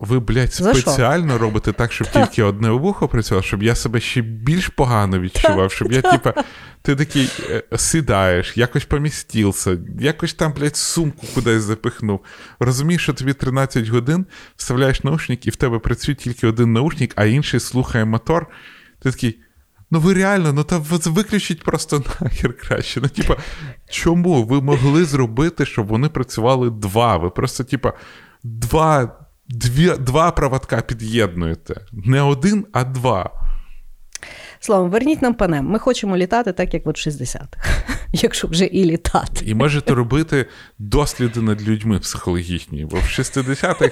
ви, 0.00 0.20
блядь, 0.20 0.54
спеціально 0.54 1.38
робите 1.38 1.72
так, 1.72 1.92
щоб 1.92 2.10
тільки 2.12 2.42
одне 2.42 2.70
вухо 2.70 3.08
працювало, 3.08 3.42
щоб 3.42 3.62
я 3.62 3.74
себе 3.74 4.00
ще 4.00 4.20
більш 4.20 4.68
погано 4.68 5.20
відчував, 5.20 5.72
щоб 5.72 5.92
я, 5.92 6.02
типа, 6.12 6.34
ти 6.82 6.96
такий 6.96 7.30
е, 7.50 7.62
сідаєш, 7.76 8.56
якось 8.56 8.84
помістився, 8.84 9.78
якось 10.00 10.34
там, 10.34 10.52
блядь, 10.52 10.76
сумку 10.76 11.26
кудись 11.34 11.62
запихнув. 11.62 12.20
Розумієш, 12.60 13.02
що 13.02 13.12
тобі 13.12 13.32
13 13.32 13.88
годин, 13.88 14.26
вставляєш 14.56 15.04
наушник, 15.04 15.46
і 15.46 15.50
в 15.50 15.56
тебе 15.56 15.78
працює 15.78 16.14
тільки 16.14 16.46
один 16.46 16.72
наушник, 16.72 17.12
а 17.16 17.24
інший 17.24 17.60
слухає 17.60 18.04
мотор. 18.04 18.46
Ти 19.02 19.10
такий. 19.10 19.40
Ну 19.90 20.00
ви 20.00 20.14
реально, 20.14 20.52
ну 20.52 20.64
та 20.64 20.78
ви- 20.78 21.10
виключіть 21.12 21.62
просто 21.62 22.02
нахер 22.20 22.56
краще. 22.56 23.00
Ну, 23.00 23.08
типа, 23.08 23.36
чому 23.90 24.42
ви 24.44 24.60
могли 24.60 25.04
зробити, 25.04 25.66
щоб 25.66 25.86
вони 25.86 26.08
працювали 26.08 26.70
два? 26.70 27.16
Ви 27.16 27.30
просто, 27.30 27.64
типа, 27.64 27.92
два, 28.44 29.16
дві, 29.48 29.90
два 29.98 30.30
проводка 30.30 30.80
під'єднуєте. 30.80 31.80
Не 31.92 32.20
один, 32.22 32.66
а 32.72 32.84
два. 32.84 33.30
Словом, 34.62 34.90
верніть 34.90 35.22
нам 35.22 35.34
панем. 35.34 35.64
Ми 35.66 35.78
хочемо 35.78 36.16
літати 36.16 36.52
так, 36.52 36.74
як 36.74 36.86
в 36.86 36.88
60-х, 36.88 37.84
якщо 38.12 38.48
вже 38.48 38.64
і 38.64 38.84
літати. 38.84 39.44
І 39.44 39.54
можете 39.54 39.94
робити 39.94 40.46
досліди 40.78 41.40
над 41.42 41.68
людьми 41.68 41.98
психологічні. 41.98 42.84
Бо 42.84 42.96
в 42.96 43.00
60-х 43.02 43.90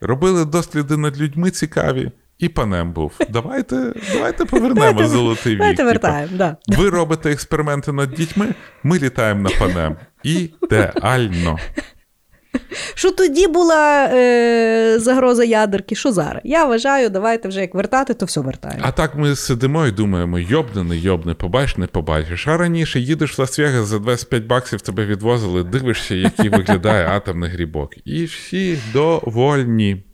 робили 0.00 0.44
досліди 0.44 0.96
над 0.96 1.20
людьми 1.20 1.50
цікаві, 1.50 2.10
і 2.40 2.48
панем 2.48 2.92
був. 2.92 3.12
Давайте, 3.30 3.92
давайте 4.12 4.44
повернемо 4.44 5.06
золотий 5.06 5.52
вік. 5.52 5.58
Давайте 5.58 5.84
вертаємо, 5.84 6.32
да. 6.36 6.56
Ви 6.68 6.90
робите 6.90 7.32
експерименти 7.32 7.92
над 7.92 8.10
дітьми, 8.10 8.54
ми 8.82 8.98
літаємо 8.98 9.42
на 9.42 9.50
панем. 9.58 9.96
Ідеально. 10.22 11.58
Що 12.94 13.10
тоді 13.10 13.46
була 13.46 14.08
е, 14.12 14.98
загроза 14.98 15.44
ядерки, 15.44 15.94
що 15.94 16.12
зараз? 16.12 16.40
Я 16.44 16.64
вважаю, 16.64 17.10
давайте 17.10 17.48
вже 17.48 17.60
як 17.60 17.74
вертати, 17.74 18.14
то 18.14 18.26
все 18.26 18.40
вертаємо. 18.40 18.80
А 18.84 18.92
так 18.92 19.14
ми 19.14 19.36
сидимо 19.36 19.86
і 19.86 19.90
думаємо: 19.90 20.38
йобне, 20.38 20.84
не 20.84 20.96
йобне, 20.96 21.34
побачиш, 21.34 21.76
не 21.76 21.86
побачиш. 21.86 22.48
А 22.48 22.56
раніше 22.56 23.00
їдеш 23.00 23.38
в 23.38 23.42
Лас-Вегас 23.42 23.84
за 23.84 23.98
25 23.98 24.44
баксів 24.44 24.80
тебе 24.80 25.06
відвозили, 25.06 25.64
дивишся, 25.64 26.14
який 26.14 26.48
виглядає 26.48 27.06
атомний 27.06 27.50
грібок. 27.50 27.90
І 28.04 28.24
всі 28.24 28.78
довольні. 28.92 30.04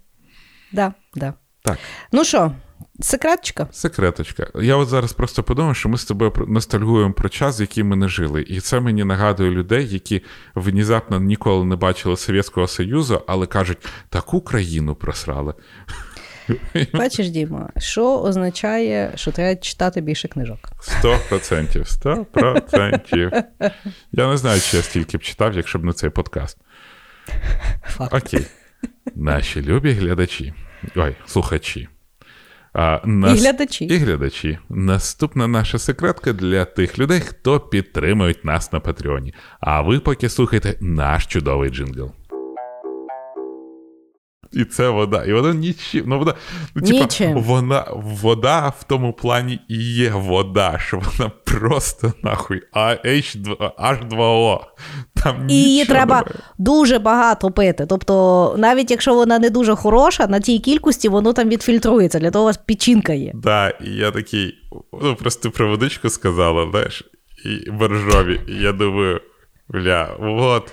Да, 0.73 0.95
да. 1.15 1.35
Так, 1.67 1.79
Ну 2.13 2.25
що, 2.25 2.53
секретчика? 3.01 3.67
секреточка. 3.73 4.47
Я 4.55 4.77
от 4.77 4.89
зараз 4.89 5.13
просто 5.13 5.43
подумав, 5.43 5.77
що 5.77 5.89
ми 5.89 5.99
з 5.99 6.05
тобою 6.05 6.33
ностальгуємо 6.49 7.13
про 7.13 7.29
час, 7.29 7.61
в 7.61 7.61
який 7.61 7.85
ми 7.85 7.97
не 7.97 8.09
жили. 8.09 8.43
І 8.43 8.61
це 8.61 8.81
мені 8.81 9.05
нагадує 9.05 9.51
людей, 9.51 9.89
які 9.89 10.23
внезапно 10.55 11.21
ніколи 11.21 11.65
не 11.65 11.77
бачили 11.77 12.17
Совєтського 12.17 12.67
Союзу, 12.69 13.23
але 13.27 13.47
кажуть, 13.47 13.79
таку 14.09 14.41
країну 14.41 14.95
просрали. 14.95 15.55
Бачиш, 16.95 17.29
Діма, 17.29 17.71
що 17.79 18.19
означає, 18.21 19.13
що 19.15 19.33
треба 19.33 19.57
читати 19.61 20.01
більше 20.01 20.29
книжок? 20.29 20.59
Сто 20.81 21.19
процентів, 21.29 21.89
сто 21.89 22.27
процентів. 22.33 23.31
Я 24.13 24.31
не 24.31 24.37
знаю, 24.37 24.61
чи 24.61 24.77
я 24.77 24.83
стільки 24.83 25.19
б 25.19 25.23
читав, 25.23 25.57
якщо 25.57 25.79
б 25.79 25.85
не 25.85 25.93
цей 25.93 26.11
подкаст. 26.11 26.59
Факт. 27.83 28.15
Окей. 28.15 28.47
Наші 29.15 29.63
любі 29.63 29.93
глядачі. 29.93 30.55
Ой, 30.97 31.17
слухачі. 31.27 31.89
А, 32.79 33.01
І 33.07 33.39
глядачі. 33.41 33.85
І 33.85 33.97
глядачі. 33.97 34.59
Наступна 34.69 35.47
наша 35.47 35.79
секретка 35.79 36.33
для 36.33 36.65
тих 36.65 36.99
людей, 36.99 37.21
хто 37.21 37.61
підтримують 37.61 38.45
нас 38.45 38.73
на 38.73 38.81
Патреоні. 38.81 39.35
А 39.61 39.81
ви 39.81 40.01
поки 40.01 40.29
слухайте 40.29 40.77
наш 40.81 41.27
чудовий 41.27 41.71
джингл. 41.71 42.13
І 44.57 44.65
це 44.65 44.89
вода. 44.89 45.25
І 45.25 45.33
вона 45.33 45.55
нічим. 45.55 46.05
Ну, 46.07 46.19
вода, 46.19 46.35
ну, 46.75 46.83
типа, 46.83 46.99
Нічим. 46.99 47.39
вона, 47.39 47.85
вода 47.95 48.69
в 48.69 48.85
тому 48.85 49.13
плані 49.13 49.61
і 49.69 49.95
є 49.95 50.11
вода, 50.11 50.79
що 50.79 50.97
вона 51.19 51.31
просто 51.45 52.13
нахуй 52.23 52.63
H2, 52.75 53.71
H2O. 53.79 54.59
Там 55.15 55.51
І 55.51 55.55
її 55.55 55.85
треба 55.85 56.17
немає. 56.17 56.35
дуже 56.59 56.99
багато 56.99 57.51
пити. 57.51 57.87
Тобто, 57.87 58.55
навіть 58.59 58.91
якщо 58.91 59.15
вона 59.15 59.39
не 59.39 59.51
дуже 59.51 59.75
хороша, 59.77 60.27
на 60.27 60.41
тій 60.41 60.59
кількості 60.59 61.09
воно 61.09 61.33
там 61.33 61.49
відфільтрується. 61.49 62.19
Для 62.19 62.31
того 62.31 62.45
у 62.45 62.47
вас 62.47 62.57
печінка 62.57 63.13
є. 63.13 63.33
Да, 63.35 63.69
і 63.69 63.91
я 63.91 64.11
такий, 64.11 64.55
ну 65.03 65.15
просто 65.15 65.51
про 65.51 65.69
водичку 65.69 66.09
сказала, 66.11 66.69
знаєш, 66.71 67.05
і 67.45 67.71
боржові. 67.71 68.41
І 68.49 68.55
я 68.55 68.73
думаю, 68.73 69.21
бля, 69.69 70.17
от. 70.21 70.73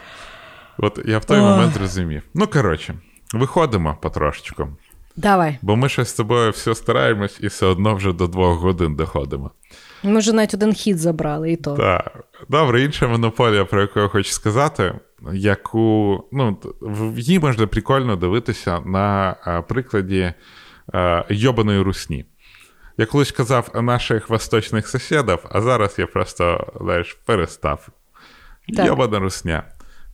От 0.77 0.99
я 1.05 1.18
в 1.19 1.26
той 1.26 1.39
Ох. 1.39 1.43
момент 1.49 1.73
зрозумів. 1.73 2.22
Ну, 2.34 2.47
коротше, 2.47 2.93
виходимо 3.34 3.97
потрошечку. 4.01 4.68
Давай. 5.15 5.57
Бо 5.61 5.76
ми 5.76 5.89
ще 5.89 6.05
з 6.05 6.14
тобою 6.14 6.51
все 6.51 6.76
стараємось 6.76 7.39
і 7.41 7.47
все 7.47 7.65
одно 7.65 7.95
вже 7.95 8.14
до 8.14 8.27
двох 8.27 8.60
годин 8.60 8.95
доходимо. 8.95 9.51
Ми 10.03 10.19
вже 10.19 10.34
навіть 10.34 10.53
один 10.53 10.73
хід 10.73 10.97
забрали, 10.97 11.51
і 11.51 11.55
то. 11.55 11.76
Так. 11.76 12.23
Добре, 12.49 12.81
інша 12.81 13.07
монополія, 13.07 13.65
про 13.65 13.81
яку 13.81 13.99
я 13.99 14.07
хочу 14.07 14.31
сказати, 14.31 14.93
яку 15.34 16.23
ну, 16.31 16.57
в 16.81 17.19
її 17.19 17.39
можна 17.39 17.68
прикольно 17.68 18.15
дивитися 18.15 18.80
на 18.80 19.35
прикладі 19.68 20.34
йобаної 21.30 21.81
русні. 21.81 22.26
Я 22.97 23.05
колись 23.05 23.31
казав 23.31 23.69
наших 23.76 24.30
восточних 24.30 24.88
сусідів, 24.88 25.39
а 25.51 25.61
зараз 25.61 25.95
я 25.97 26.07
просто 26.07 26.73
знаєш, 26.81 27.18
перестав. 27.26 27.88
Так. 28.76 28.85
Йобана 28.85 29.19
русня. 29.19 29.64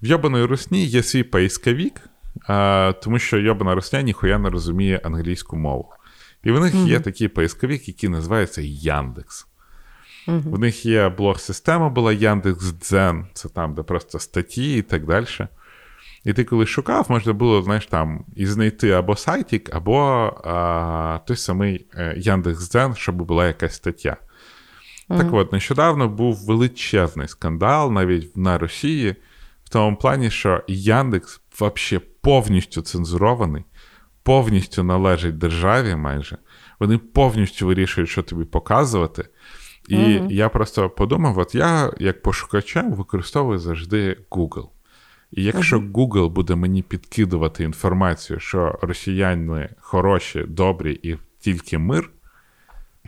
В 0.01 0.05
йобаної 0.05 0.45
русні 0.45 0.85
є 0.85 1.03
свій 1.03 1.23
поисковик, 1.23 2.01
а, 2.47 2.93
тому 3.03 3.19
що 3.19 3.37
йобана 3.37 3.75
русня 3.75 4.01
ніхуя 4.01 4.37
не 4.37 4.49
розуміє 4.49 5.01
англійську 5.03 5.57
мову. 5.57 5.89
І 6.43 6.51
в 6.51 6.59
них 6.59 6.75
є 6.75 6.99
такий 6.99 7.27
поисковик, 7.27 7.87
який 7.87 8.09
називається 8.09 8.61
Яндекс. 8.65 9.47
В 10.27 10.59
них 10.59 10.85
є 10.85 11.09
блог-система 11.09 11.89
була 11.89 12.13
Яндекс.Дзен, 12.13 13.25
це 13.33 13.49
там, 13.49 13.73
де 13.73 13.83
просто 13.83 14.19
статті 14.19 14.77
і 14.77 14.81
так 14.81 15.05
далі. 15.05 15.25
І 16.23 16.33
ти 16.33 16.43
коли 16.43 16.65
шукав, 16.65 17.05
можна 17.09 17.33
було, 17.33 17.61
знаєш, 17.61 17.85
там 17.85 18.25
і 18.35 18.45
знайти 18.45 18.91
або 18.91 19.15
сайтик, 19.15 19.75
або 19.75 19.99
а, 20.43 21.19
той 21.27 21.37
самий 21.37 21.85
е, 21.95 22.13
Яндекс.Дзен, 22.17 22.95
щоб 22.95 23.15
була 23.15 23.47
якась 23.47 23.75
стаття. 23.75 24.17
Так 25.07 25.33
от, 25.33 25.51
нещодавно 25.53 26.07
був 26.07 26.45
величезний 26.45 27.27
скандал 27.27 27.91
навіть 27.91 28.37
на 28.37 28.57
Росії, 28.57 29.15
в 29.63 29.69
тому 29.69 29.97
плані, 29.97 30.31
що 30.31 30.63
Яндекс 30.67 31.41
взагалі 31.51 32.05
повністю 32.21 32.81
цензурований, 32.81 33.63
повністю 34.23 34.83
належить 34.83 35.37
державі 35.37 35.95
майже. 35.95 36.37
Вони 36.79 36.97
повністю 36.97 37.67
вирішують, 37.67 38.09
що 38.09 38.23
тобі 38.23 38.45
показувати. 38.45 39.25
І 39.89 40.21
я 40.29 40.49
просто 40.49 40.89
подумав: 40.89 41.37
от 41.37 41.55
я, 41.55 41.91
як 41.99 42.21
пошукачем, 42.21 42.93
використовую 42.93 43.59
завжди 43.59 44.17
Google. 44.31 44.67
І 45.31 45.43
якщо 45.43 45.79
Google 45.79 46.29
буде 46.29 46.55
мені 46.55 46.81
підкидувати 46.81 47.63
інформацію, 47.63 48.39
що 48.39 48.79
росіяни 48.81 49.69
хороші, 49.79 50.45
добрі 50.47 50.99
і 51.03 51.17
тільки 51.39 51.77
мир, 51.77 52.09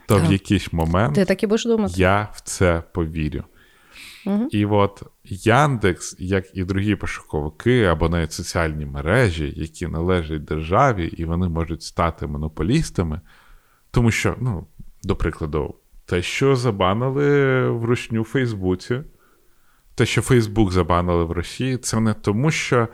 то 0.07 0.17
в 0.17 0.31
якийсь 0.31 0.73
момент 0.73 1.15
Ти 1.15 1.25
так 1.25 1.43
і 1.43 1.47
будеш 1.47 1.65
думати? 1.65 1.93
я 1.97 2.29
в 2.33 2.41
це 2.41 2.83
повірю. 2.93 3.43
І 4.51 4.65
от 4.65 5.03
Яндекс, 5.31 6.15
як 6.19 6.45
і 6.53 6.63
другі 6.63 6.95
пошуковики 6.95 7.83
або 7.83 8.09
навіть 8.09 8.31
соціальні 8.31 8.85
мережі, 8.85 9.53
які 9.55 9.87
належать 9.87 10.43
державі, 10.43 11.05
і 11.05 11.25
вони 11.25 11.49
можуть 11.49 11.83
стати 11.83 12.27
монополістами, 12.27 13.21
тому 13.91 14.11
що, 14.11 14.35
ну, 14.41 14.67
до 15.03 15.15
прикладу, 15.15 15.75
те, 16.05 16.21
що 16.21 16.55
забанили 16.55 17.69
в 17.69 17.85
ручню 17.85 18.23
Фейсбуці, 18.23 19.01
те, 19.95 20.05
що 20.05 20.21
Фейсбук 20.21 20.71
забанили 20.71 21.23
в 21.23 21.31
Росії, 21.31 21.77
це 21.77 21.99
не 21.99 22.13
тому, 22.13 22.51
що 22.51 22.87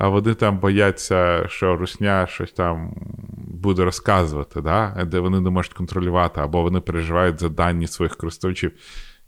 вони 0.00 0.34
там 0.34 0.58
бояться, 0.58 1.48
що 1.48 1.76
Русня 1.76 2.26
щось 2.26 2.52
там 2.52 2.94
буде 3.36 3.84
розказувати, 3.84 4.60
да? 4.60 5.04
де 5.04 5.18
вони 5.18 5.40
не 5.40 5.50
можуть 5.50 5.74
контролювати, 5.74 6.40
або 6.40 6.62
вони 6.62 6.80
переживають 6.80 7.40
за 7.40 7.48
дані 7.48 7.86
своїх 7.86 8.16
користувачів. 8.16 8.72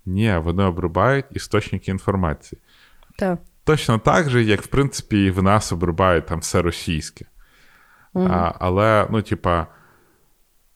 Ні, 0.07 0.37
вони 0.37 0.65
обрубають 0.65 1.27
істочники 1.31 1.91
інформації. 1.91 2.61
Так. 3.19 3.39
Точно 3.65 3.99
так 3.99 4.31
же, 4.31 4.43
як, 4.43 4.63
в 4.63 4.67
принципі, 4.67 5.25
і 5.25 5.31
в 5.31 5.43
нас 5.43 5.73
обрубають 5.73 6.27
там 6.27 6.39
все 6.39 6.63
російське. 6.63 7.25
А, 8.15 8.53
але, 8.59 9.07
ну, 9.11 9.23
типа, 9.23 9.67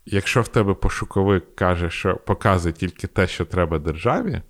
якщо 0.07 0.43
в 0.43 0.48
тебе 0.48 0.74
пошуковик 0.74 1.57
каже, 1.57 1.90
що 1.90 2.16
показує 2.16 2.73
тільки 2.73 3.07
те, 3.07 3.27
що 3.27 3.44
треба 3.44 3.78
державі, 3.78 4.43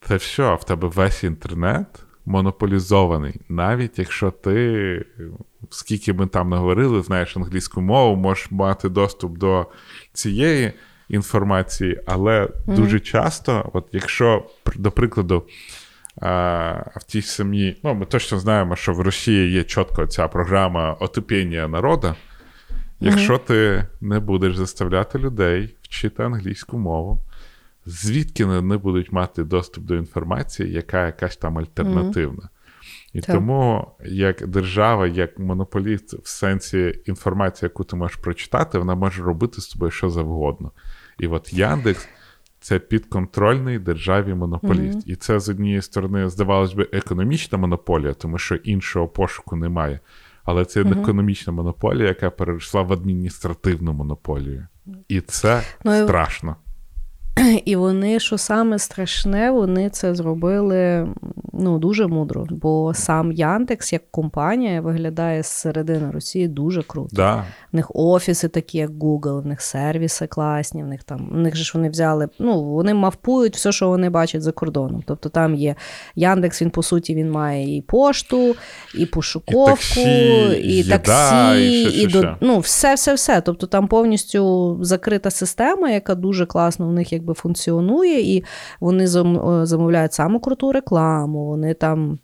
Це 0.00 0.16
все, 0.16 0.54
в 0.54 0.64
тебе 0.64 0.88
весь 0.88 1.24
інтернет 1.24 2.04
монополізований. 2.26 3.40
Навіть 3.48 3.98
якщо 3.98 4.30
ти, 4.30 5.04
скільки 5.70 6.12
ми 6.12 6.26
там 6.26 6.50
не 6.50 6.56
говорили, 6.56 7.02
знаєш 7.02 7.36
англійську 7.36 7.80
мову, 7.80 8.16
можеш 8.16 8.50
мати 8.50 8.88
доступ 8.88 9.38
до 9.38 9.66
цієї 10.12 10.72
інформації, 11.08 12.00
але 12.06 12.44
mm-hmm. 12.44 12.74
дуже 12.74 13.00
часто, 13.00 13.70
от 13.72 13.86
якщо, 13.92 14.46
до 14.76 14.90
прикладу, 14.90 15.46
в 16.96 17.04
тій 17.06 17.22
самій, 17.22 17.76
ну, 17.84 17.94
ми 17.94 18.06
точно 18.06 18.38
знаємо, 18.38 18.76
що 18.76 18.92
в 18.92 19.00
Росії 19.00 19.52
є 19.52 19.64
чітко 19.64 20.06
ця 20.06 20.28
програма 20.28 20.92
отопіння 20.92 21.68
народу. 21.68 22.14
Якщо 23.00 23.34
mm-hmm. 23.34 23.46
ти 23.46 23.86
не 24.00 24.20
будеш 24.20 24.56
заставляти 24.56 25.18
людей 25.18 25.76
вчити 25.82 26.22
англійську 26.22 26.78
мову, 26.78 27.20
звідки 27.86 28.44
вони 28.44 28.76
будуть 28.76 29.12
мати 29.12 29.44
доступ 29.44 29.84
до 29.84 29.96
інформації, 29.96 30.72
яка 30.72 31.06
якась 31.06 31.36
там 31.36 31.58
альтернативна. 31.58 32.42
Mm-hmm. 32.42 32.48
І 33.12 33.20
так. 33.20 33.36
тому 33.36 33.86
як 34.04 34.46
держава, 34.46 35.06
як 35.06 35.38
монополіст, 35.38 36.14
в 36.14 36.28
сенсі 36.28 37.00
інформації, 37.06 37.66
яку 37.66 37.84
ти 37.84 37.96
можеш 37.96 38.16
прочитати, 38.16 38.78
вона 38.78 38.94
може 38.94 39.22
робити 39.22 39.60
з 39.60 39.68
тобою 39.68 39.90
що 39.90 40.10
завгодно. 40.10 40.72
І 41.18 41.26
от 41.26 41.52
Яндекс 41.52 42.08
це 42.60 42.78
підконтрольний 42.78 43.78
державі 43.78 44.34
монополіст. 44.34 44.98
Mm-hmm. 44.98 45.12
І 45.12 45.16
це 45.16 45.40
з 45.40 45.48
однієї 45.48 45.82
сторони, 45.82 46.28
здавалось 46.28 46.72
би, 46.72 46.88
економічна 46.92 47.58
монополія, 47.58 48.12
тому 48.12 48.38
що 48.38 48.54
іншого 48.54 49.08
пошуку 49.08 49.56
немає. 49.56 50.00
Але 50.44 50.64
це 50.64 50.82
mm-hmm. 50.82 51.00
економічна 51.00 51.52
монополія, 51.52 52.08
яка 52.08 52.30
перейшла 52.30 52.82
в 52.82 52.92
адміністративну 52.92 53.92
монополію. 53.92 54.66
І 55.08 55.20
це 55.20 55.62
ну, 55.84 56.04
страшно. 56.04 56.56
І 57.64 57.76
вони, 57.76 58.20
що 58.20 58.38
саме 58.38 58.78
страшне, 58.78 59.50
вони 59.50 59.90
це 59.90 60.14
зробили 60.14 61.08
ну, 61.52 61.78
дуже 61.78 62.06
мудро. 62.06 62.46
Бо 62.50 62.94
сам 62.94 63.32
Яндекс 63.32 63.92
як 63.92 64.10
компанія 64.10 64.80
виглядає 64.80 65.42
з 65.42 65.46
середини 65.46 66.10
Росії 66.10 66.48
дуже 66.48 66.82
круто. 66.82 67.08
Да. 67.12 67.44
В 67.72 67.76
них 67.76 67.90
офіси 67.94 68.48
такі, 68.48 68.78
як 68.78 68.90
Google, 68.90 69.42
в 69.42 69.46
них 69.46 69.60
сервіси 69.60 70.26
класні, 70.26 70.82
в 70.82 70.86
них 70.86 71.02
там 71.02 71.28
в 71.32 71.36
них 71.36 71.56
же 71.56 71.64
ж 71.64 71.72
вони 71.74 71.90
взяли. 71.90 72.28
Ну, 72.38 72.62
вони 72.62 72.94
мавпують 72.94 73.56
все, 73.56 73.72
що 73.72 73.88
вони 73.88 74.10
бачать 74.10 74.42
за 74.42 74.52
кордоном. 74.52 75.02
Тобто 75.06 75.28
там 75.28 75.54
є 75.54 75.74
Яндекс, 76.14 76.62
він 76.62 76.70
по 76.70 76.82
суті 76.82 77.14
він 77.14 77.30
має 77.30 77.76
і 77.76 77.82
пошту, 77.82 78.54
і 78.94 79.06
пошуковку, 79.06 80.00
і 80.00 80.04
таксі, 80.04 80.78
і, 80.78 80.84
таксі, 80.84 81.72
і, 81.72 82.02
і 82.02 82.06
до 82.06 82.36
ну, 82.40 82.58
все, 82.58 82.94
все, 82.94 83.14
все. 83.14 83.40
Тобто 83.40 83.66
там 83.66 83.88
повністю 83.88 84.78
закрита 84.80 85.30
система, 85.30 85.90
яка 85.90 86.14
дуже 86.14 86.46
класно 86.46 86.88
в 86.88 86.92
них 86.92 87.12
як 87.12 87.25
якби 87.26 87.34
функціонує, 87.34 88.36
і 88.36 88.44
вони 88.80 89.06
замовляють 89.66 90.12
саму 90.12 90.40
круту 90.40 90.72
рекламу, 90.72 91.46
вони 91.46 91.74
там. 91.74 92.18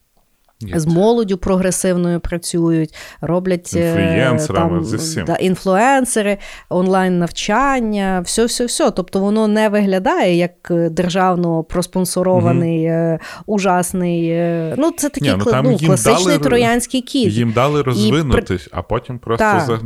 З 0.74 0.87
молоддю 0.87 1.39
прогресивною 1.39 2.20
працюють, 2.20 2.95
роблять 3.20 3.73
е, 3.77 4.39
там, 4.49 4.87
да, 5.27 5.35
інфлюенсери, 5.35 6.39
онлайн-навчання, 6.69 8.23
все, 8.24 8.45
все, 8.45 8.65
все. 8.65 8.91
Тобто 8.91 9.20
воно 9.20 9.49
не 9.49 9.69
виглядає 9.69 10.37
як 10.37 10.70
е, 10.70 10.91
державно 10.91 11.65
проспонсорований, 11.65 12.87
mm-hmm. 12.87 13.19
ужасний. 13.47 14.29
Ну, 14.77 14.91
це 14.97 15.09
такий 15.09 15.33
Ні, 15.33 15.43
ну, 15.47 15.62
ну, 15.65 15.79
класичний 15.87 16.27
дали, 16.27 16.39
троянський 16.39 17.01
кіт. 17.01 17.33
Їм 17.33 17.53
дали 17.53 17.83
розвинутись, 17.83 18.66
і... 18.66 18.70
а 18.73 18.83
потім 18.83 19.19
просто 19.19 19.45
так. 19.45 19.83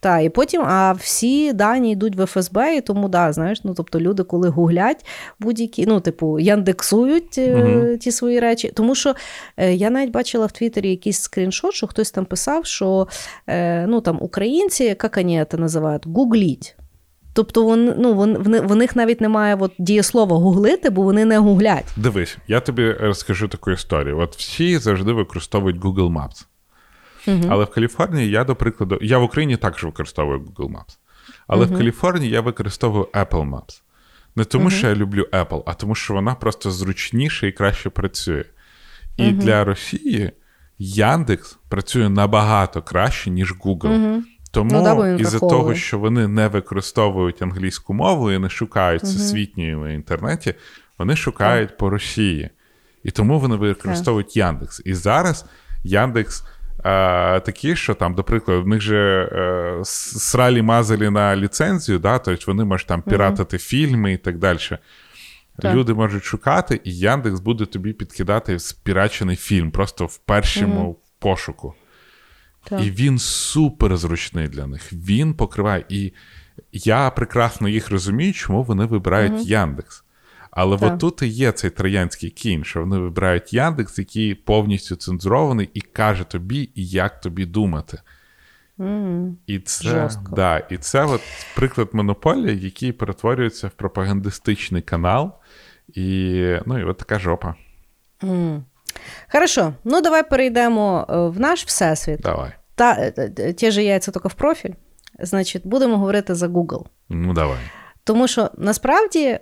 Так, 0.00 0.24
і 0.24 0.28
потім, 0.28 0.62
а 0.62 0.92
всі 0.92 1.52
дані 1.52 1.92
йдуть 1.92 2.16
в 2.16 2.26
ФСБ, 2.26 2.76
і 2.76 2.80
тому 2.80 3.08
да, 3.08 3.32
знаєш, 3.32 3.64
ну 3.64 3.74
тобто 3.74 4.00
люди, 4.00 4.22
коли 4.22 4.48
гуглять 4.48 5.06
будь-які, 5.40 5.86
ну, 5.86 6.00
типу, 6.00 6.38
яндексують 6.38 7.38
угу. 7.38 7.96
ті 7.96 8.12
свої 8.12 8.40
речі. 8.40 8.72
Тому 8.74 8.94
що 8.94 9.14
е, 9.56 9.74
я 9.74 9.90
навіть 9.90 10.10
бачила 10.10 10.46
в 10.46 10.52
Твіттері 10.52 10.90
якийсь 10.90 11.20
скріншот, 11.20 11.74
що 11.74 11.86
хтось 11.86 12.10
там 12.10 12.24
писав, 12.24 12.66
що 12.66 13.08
е, 13.46 13.86
ну, 13.86 14.00
там 14.00 14.18
українці, 14.20 14.84
як 14.84 15.16
вони 15.16 15.46
це 15.50 15.56
називають, 15.56 16.06
гугліть. 16.06 16.76
Тобто 17.32 17.64
вони, 17.64 17.94
ну, 17.98 18.14
вони, 18.14 18.60
в 18.60 18.76
них 18.76 18.96
навіть 18.96 19.20
немає 19.20 19.56
от 19.60 19.72
дієслова 19.78 20.36
гуглити, 20.36 20.90
бо 20.90 21.02
вони 21.02 21.24
не 21.24 21.38
гуглять. 21.38 21.84
Дивись, 21.96 22.36
я 22.48 22.60
тобі 22.60 22.92
розкажу 22.92 23.48
таку 23.48 23.70
історію. 23.70 24.18
От 24.18 24.36
всі 24.36 24.78
завжди 24.78 25.12
використовують 25.12 25.76
Google 25.76 26.12
Maps. 26.12 26.46
Але 27.48 27.64
в 27.64 27.70
Каліфорнії 27.70 28.30
я, 28.30 28.44
до 28.44 28.56
прикладу, 28.56 28.98
я 29.02 29.18
в 29.18 29.22
Україні 29.22 29.56
також 29.56 29.84
використовую 29.84 30.40
Google 30.40 30.70
Maps. 30.70 30.98
Але 31.46 31.66
uh-huh. 31.66 31.74
в 31.74 31.78
Каліфорнії 31.78 32.32
я 32.32 32.40
використовую 32.40 33.04
Apple 33.04 33.50
Maps. 33.50 33.82
Не 34.36 34.44
тому, 34.44 34.70
що 34.70 34.88
я 34.88 34.94
люблю 34.94 35.26
Apple, 35.32 35.62
а 35.66 35.74
тому, 35.74 35.94
що 35.94 36.14
вона 36.14 36.34
просто 36.34 36.70
зручніше 36.70 37.48
і 37.48 37.52
краще 37.52 37.90
працює. 37.90 38.44
І 39.16 39.32
для 39.32 39.64
Росії 39.64 40.32
Яндекс 40.78 41.58
працює 41.68 42.08
набагато 42.08 42.82
краще, 42.82 43.30
ніж 43.30 43.54
Google. 43.54 44.22
Тому 44.50 44.70
ну, 44.72 44.82
да, 44.82 45.08
із-за 45.08 45.38
того, 45.38 45.74
що 45.74 45.98
вони 45.98 46.28
не 46.28 46.48
використовують 46.48 47.42
англійську 47.42 47.94
мову 47.94 48.30
і 48.30 48.38
не 48.38 48.48
шукають 48.48 49.02
всесвітньої 49.02 49.74
в 49.74 49.94
інтернеті, 49.94 50.54
вони 50.98 51.16
шукають 51.16 51.76
по 51.76 51.90
Росії. 51.90 52.50
І 53.04 53.10
тому 53.10 53.38
вони 53.38 53.56
використовують 53.56 54.36
Яндекс. 54.36 54.82
І 54.84 54.94
зараз 54.94 55.46
Яндекс 55.84 56.44
такі, 57.44 57.76
що 57.76 57.94
там, 57.94 58.14
до 58.14 58.24
прикладу, 58.24 58.62
в 58.62 58.68
них 58.68 58.80
же 58.80 59.30
е, 59.32 59.80
сралі 59.84 60.62
мазалі 60.62 61.10
на 61.10 61.36
ліцензію, 61.36 61.98
да, 61.98 62.18
тобто 62.18 62.44
вони 62.46 62.64
можуть 62.64 62.86
там 62.86 63.02
піратити 63.02 63.56
mm-hmm. 63.56 63.68
фільми 63.68 64.12
і 64.12 64.16
так 64.16 64.38
далі. 64.38 64.58
Так. 65.58 65.74
Люди 65.74 65.94
можуть 65.94 66.24
шукати, 66.24 66.80
і 66.84 66.98
Яндекс 66.98 67.40
буде 67.40 67.66
тобі 67.66 67.92
підкидати 67.92 68.58
спірачений 68.58 69.36
фільм 69.36 69.70
просто 69.70 70.06
в 70.06 70.18
першому 70.18 70.90
mm-hmm. 70.90 71.18
пошуку. 71.18 71.74
Так. 72.64 72.82
І 72.82 72.90
він 72.90 73.18
супер 73.18 73.96
зручний 73.96 74.48
для 74.48 74.66
них. 74.66 74.92
Він 74.92 75.34
покриває. 75.34 75.84
І 75.88 76.12
я 76.72 77.10
прекрасно 77.10 77.68
їх 77.68 77.90
розумію, 77.90 78.32
чому 78.32 78.62
вони 78.62 78.84
вибирають 78.84 79.32
mm-hmm. 79.32 79.46
Яндекс. 79.46 80.04
Але 80.50 80.78
так. 80.78 80.92
от 80.92 81.00
тут 81.00 81.22
і 81.22 81.26
є 81.26 81.52
цей 81.52 81.70
троянський 81.70 82.30
кінь, 82.30 82.64
що 82.64 82.80
вони 82.80 82.98
вибирають 82.98 83.52
Яндекс, 83.52 83.98
який 83.98 84.34
повністю 84.34 84.96
цензурований, 84.96 85.70
і 85.74 85.80
каже 85.80 86.24
тобі, 86.24 86.70
як 86.74 87.20
тобі 87.20 87.46
думати. 87.46 87.98
Mm, 88.78 89.34
і 89.46 89.58
це 89.58 90.10
да, 90.32 90.58
і 90.58 90.76
це 90.76 91.04
от 91.04 91.20
приклад 91.54 91.88
монополії, 91.92 92.60
який 92.60 92.92
перетворюється 92.92 93.68
в 93.68 93.70
пропагандистичний 93.70 94.82
канал. 94.82 95.32
І 95.88 96.56
ну, 96.66 96.78
і 96.78 96.84
от 96.84 96.98
така 96.98 97.18
жопа. 97.18 97.54
Mm. 98.22 98.62
Хорошо, 99.32 99.74
ну 99.84 100.00
давай 100.00 100.28
перейдемо 100.28 101.06
е, 101.10 101.16
в 101.16 101.40
наш 101.40 101.64
всесвіт. 101.64 102.20
Давай. 102.20 102.50
Та, 102.74 103.12
е, 103.18 103.52
Ті 103.52 103.70
ж 103.70 103.82
яйця 103.82 104.12
тільки 104.12 104.28
в 104.28 104.34
профіль. 104.34 104.72
Значить, 105.20 105.66
будемо 105.66 105.98
говорити 105.98 106.34
за 106.34 106.46
Google. 106.46 106.84
Ну, 107.08 107.32
давай. 107.32 107.58
Тому 108.08 108.28
що 108.28 108.50
насправді 108.58 109.24
е, 109.24 109.38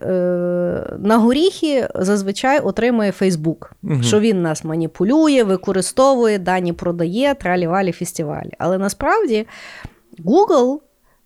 на 0.99 1.19
горіхи 1.19 1.89
зазвичай 1.95 2.61
отримує 2.61 3.13
Фейсбук, 3.13 3.73
угу. 3.83 4.03
що 4.03 4.21
він 4.21 4.43
нас 4.43 4.65
маніпулює, 4.65 5.43
використовує, 5.43 6.39
дані 6.39 6.73
продає, 6.73 7.35
тралі-валі 7.35 7.93
фестивалі. 7.93 8.51
Але 8.59 8.79
насправді 8.79 9.47
Google 10.25 10.79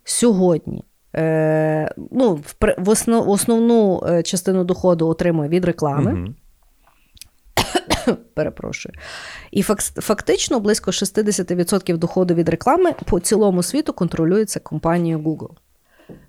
сьогодні 0.03 0.83
е, 1.15 1.93
ну, 2.11 2.33
в, 2.35 2.55
в 2.77 2.89
основ, 2.89 3.29
основну 3.29 4.03
е, 4.07 4.23
частину 4.23 4.63
доходу 4.63 5.07
отримує 5.07 5.49
від 5.49 5.65
реклами. 5.65 6.13
Угу. 6.13 6.33
Перепрошую. 8.33 8.95
І 9.51 9.63
фактично 10.01 10.59
близько 10.59 10.91
60% 10.91 11.97
доходу 11.97 12.33
від 12.33 12.49
реклами 12.49 12.91
по 13.05 13.19
цілому 13.19 13.63
світу 13.63 13.93
контролюється 13.93 14.59
компанією 14.59 15.19
Google. 15.19 15.49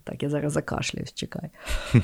Так, 0.04 0.22
я 0.22 0.28
зараз 0.28 0.52
закашлююсь, 0.52 1.14
чекай. 1.14 1.50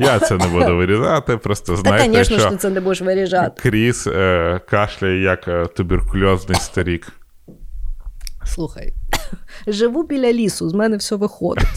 Я 0.00 0.18
це 0.18 0.36
не 0.36 0.46
буду 0.46 0.76
вирізати, 0.76 1.36
просто 1.36 1.76
знаєте, 1.76 2.08
Та, 2.08 2.14
звісно, 2.14 2.38
що 2.38 2.50
ти 2.50 2.56
це 2.56 2.70
не 2.70 2.80
будеш 2.80 3.00
виріжати. 3.00 3.62
Кріс 3.62 4.06
е, 4.06 4.60
кашляє 4.68 5.22
як 5.22 5.48
е, 5.48 5.66
туберкульозний 5.66 6.60
старік. 6.60 7.12
Слухай, 8.44 8.92
живу 9.66 10.02
біля 10.02 10.32
лісу, 10.32 10.68
з 10.68 10.74
мене 10.74 10.96
все 10.96 11.16
виходить. 11.16 11.64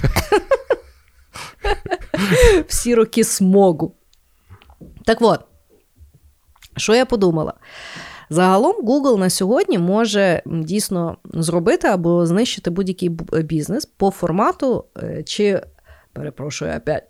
Всі 2.67 2.95
роки 2.95 3.23
смогу. 3.23 3.95
Так 5.05 5.17
от, 5.21 5.39
що 6.77 6.95
я 6.95 7.05
подумала? 7.05 7.53
Загалом 8.29 8.75
Google 8.83 9.17
на 9.17 9.29
сьогодні 9.29 9.77
може 9.79 10.41
дійсно 10.45 11.17
зробити 11.25 11.87
або 11.87 12.25
знищити 12.25 12.69
будь-який 12.69 13.09
бізнес 13.43 13.85
по 13.85 14.11
формату, 14.11 14.85
е, 15.03 15.23
чи 15.23 15.61
перепрошую 16.13 16.77
опять. 16.77 17.03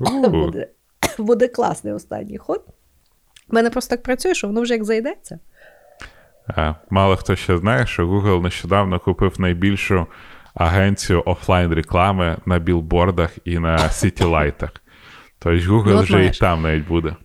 Буде, 0.30 0.68
буде 1.18 1.48
класний 1.48 1.94
останній 1.94 2.38
ход. 2.38 2.64
У 3.48 3.54
мене 3.54 3.70
просто 3.70 3.96
так 3.96 4.02
працює, 4.02 4.34
що 4.34 4.46
воно 4.46 4.60
вже 4.60 4.74
як 4.74 4.84
зайдеться. 4.84 5.38
Мало 6.90 7.16
хто 7.16 7.36
ще 7.36 7.58
знає, 7.58 7.86
що 7.86 8.08
Google 8.08 8.42
нещодавно 8.42 9.00
купив 9.00 9.40
найбільшу 9.40 10.06
агенцію 10.54 11.22
офлайн 11.26 11.74
реклами 11.74 12.36
на 12.46 12.58
білбордах 12.58 13.30
і 13.44 13.58
на 13.58 13.78
сітілайтах. 13.90 14.70
Тобто 15.38 15.72
Google 15.72 15.94
Ну, 15.94 16.00
вже 16.00 16.26
і 16.26 16.30
там 16.30 16.62
навіть 16.62 16.86
буде. 16.86 17.16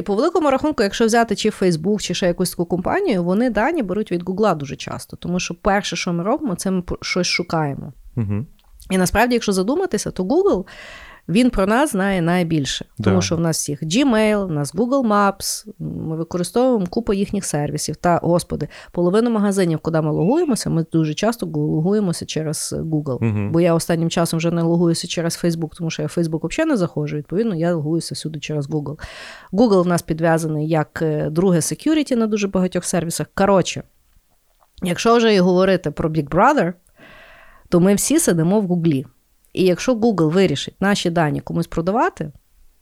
І 0.00 0.02
по 0.02 0.14
великому 0.14 0.50
рахунку, 0.50 0.82
якщо 0.82 1.06
взяти 1.06 1.36
чи 1.36 1.50
Facebook, 1.50 2.00
чи 2.00 2.14
ще 2.14 2.26
якусь 2.26 2.50
таку 2.50 2.64
компанію, 2.64 3.24
вони 3.24 3.50
дані 3.50 3.82
беруть 3.82 4.12
від 4.12 4.22
Гугла 4.22 4.54
дуже 4.54 4.76
часто. 4.76 5.16
Тому 5.16 5.40
що 5.40 5.54
перше, 5.54 5.96
що 5.96 6.12
ми 6.12 6.24
робимо, 6.24 6.54
це 6.54 6.70
ми 6.70 6.82
щось 7.00 7.26
шукаємо. 7.26 7.92
Угу. 8.16 8.46
І 8.90 8.98
насправді, 8.98 9.34
якщо 9.34 9.52
задуматися, 9.52 10.10
то 10.10 10.24
Google 10.24 10.66
він 11.30 11.50
про 11.50 11.66
нас 11.66 11.90
знає 11.92 12.22
найбільше. 12.22 12.84
Тому 13.04 13.16
Да. 13.16 13.22
що 13.22 13.36
в 13.36 13.40
нас 13.40 13.58
всіх 13.58 13.82
Gmail, 13.82 14.46
в 14.46 14.50
нас 14.50 14.74
Google 14.74 15.06
Maps, 15.08 15.66
ми 15.78 16.16
використовуємо 16.16 16.86
купу 16.86 17.12
їхніх 17.12 17.44
сервісів. 17.44 17.96
Та, 17.96 18.20
господи, 18.22 18.68
половину 18.92 19.30
магазинів, 19.30 19.78
куди 19.78 20.00
ми 20.00 20.10
логуємося, 20.10 20.70
ми 20.70 20.84
дуже 20.92 21.14
часто 21.14 21.46
логуємося 21.46 22.26
через 22.26 22.74
Google. 22.78 23.24
Мгм. 23.24 23.52
Бо 23.52 23.60
я 23.60 23.74
останнім 23.74 24.10
часом 24.10 24.36
вже 24.36 24.50
не 24.50 24.62
логуюся 24.62 25.08
через 25.08 25.44
Facebook, 25.44 25.70
тому 25.76 25.90
що 25.90 26.02
я 26.02 26.08
в 26.08 26.14
Facebook 26.18 26.48
взагалі 26.48 26.70
не 26.70 26.76
заходжу. 26.76 27.16
Відповідно, 27.16 27.54
я 27.54 27.74
логуюся 27.74 28.14
всюди 28.14 28.38
через 28.40 28.68
Google. 28.68 28.98
Google 29.52 29.82
в 29.82 29.86
нас 29.86 30.02
підв'язаний 30.02 30.68
як 30.68 31.02
е, 31.02 31.30
друге 31.30 31.58
security 31.58 32.16
на 32.16 32.26
дуже 32.26 32.48
багатьох 32.48 32.84
сервісах. 32.84 33.26
Коротше, 33.34 33.82
якщо 34.82 35.16
вже 35.16 35.34
і 35.34 35.38
говорити 35.40 35.90
про 35.90 36.08
Big 36.08 36.28
Brother, 36.28 36.72
то 37.68 37.80
ми 37.80 37.94
всі 37.94 38.18
сидимо 38.18 38.60
в 38.60 38.66
Гуглі. 38.66 39.06
І 39.52 39.64
якщо 39.64 39.94
Google 39.94 40.30
вирішить 40.30 40.80
наші 40.80 41.10
дані 41.10 41.40
комусь 41.40 41.66
продавати, 41.66 42.32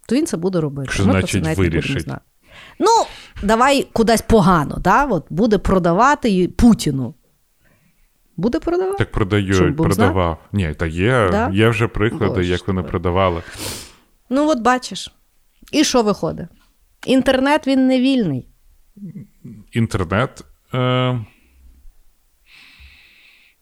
то 0.08 0.14
він 0.14 0.26
це 0.26 0.36
буде 0.36 0.60
робити. 0.60 0.92
Що 0.92 1.06
Ми 1.06 1.12
про 1.12 1.22
це 1.22 1.40
навіть 1.40 1.44
не 1.48 1.54
будемо 1.54 1.74
вирішить? 1.74 2.02
знати. 2.02 2.20
Ну, 2.78 3.06
давай 3.42 3.82
кудись 3.92 4.22
погано, 4.22 4.76
да? 4.80 5.04
От 5.06 5.26
буде 5.30 5.58
продавати 5.58 6.48
Путіну. 6.48 7.14
Буде 8.36 8.60
продавати? 8.60 8.98
Так 8.98 9.12
продають, 9.12 9.76
продавав. 9.76 10.38
Ні, 10.52 10.74
та 10.74 10.86
є, 10.86 11.28
Да? 11.30 11.50
є 11.52 11.68
вже 11.68 11.88
приклади, 11.88 12.34
Боже 12.34 12.52
як 12.52 12.68
вони 12.68 12.82
продавали. 12.82 13.42
Ну, 14.30 14.48
от 14.48 14.60
бачиш. 14.60 15.12
І 15.72 15.84
що 15.84 16.02
виходить? 16.02 16.46
Інтернет 17.06 17.66
він 17.66 17.86
не 17.86 18.00
вільний. 18.00 18.48
Інтернет. 19.72 20.44
Е... 20.74 21.24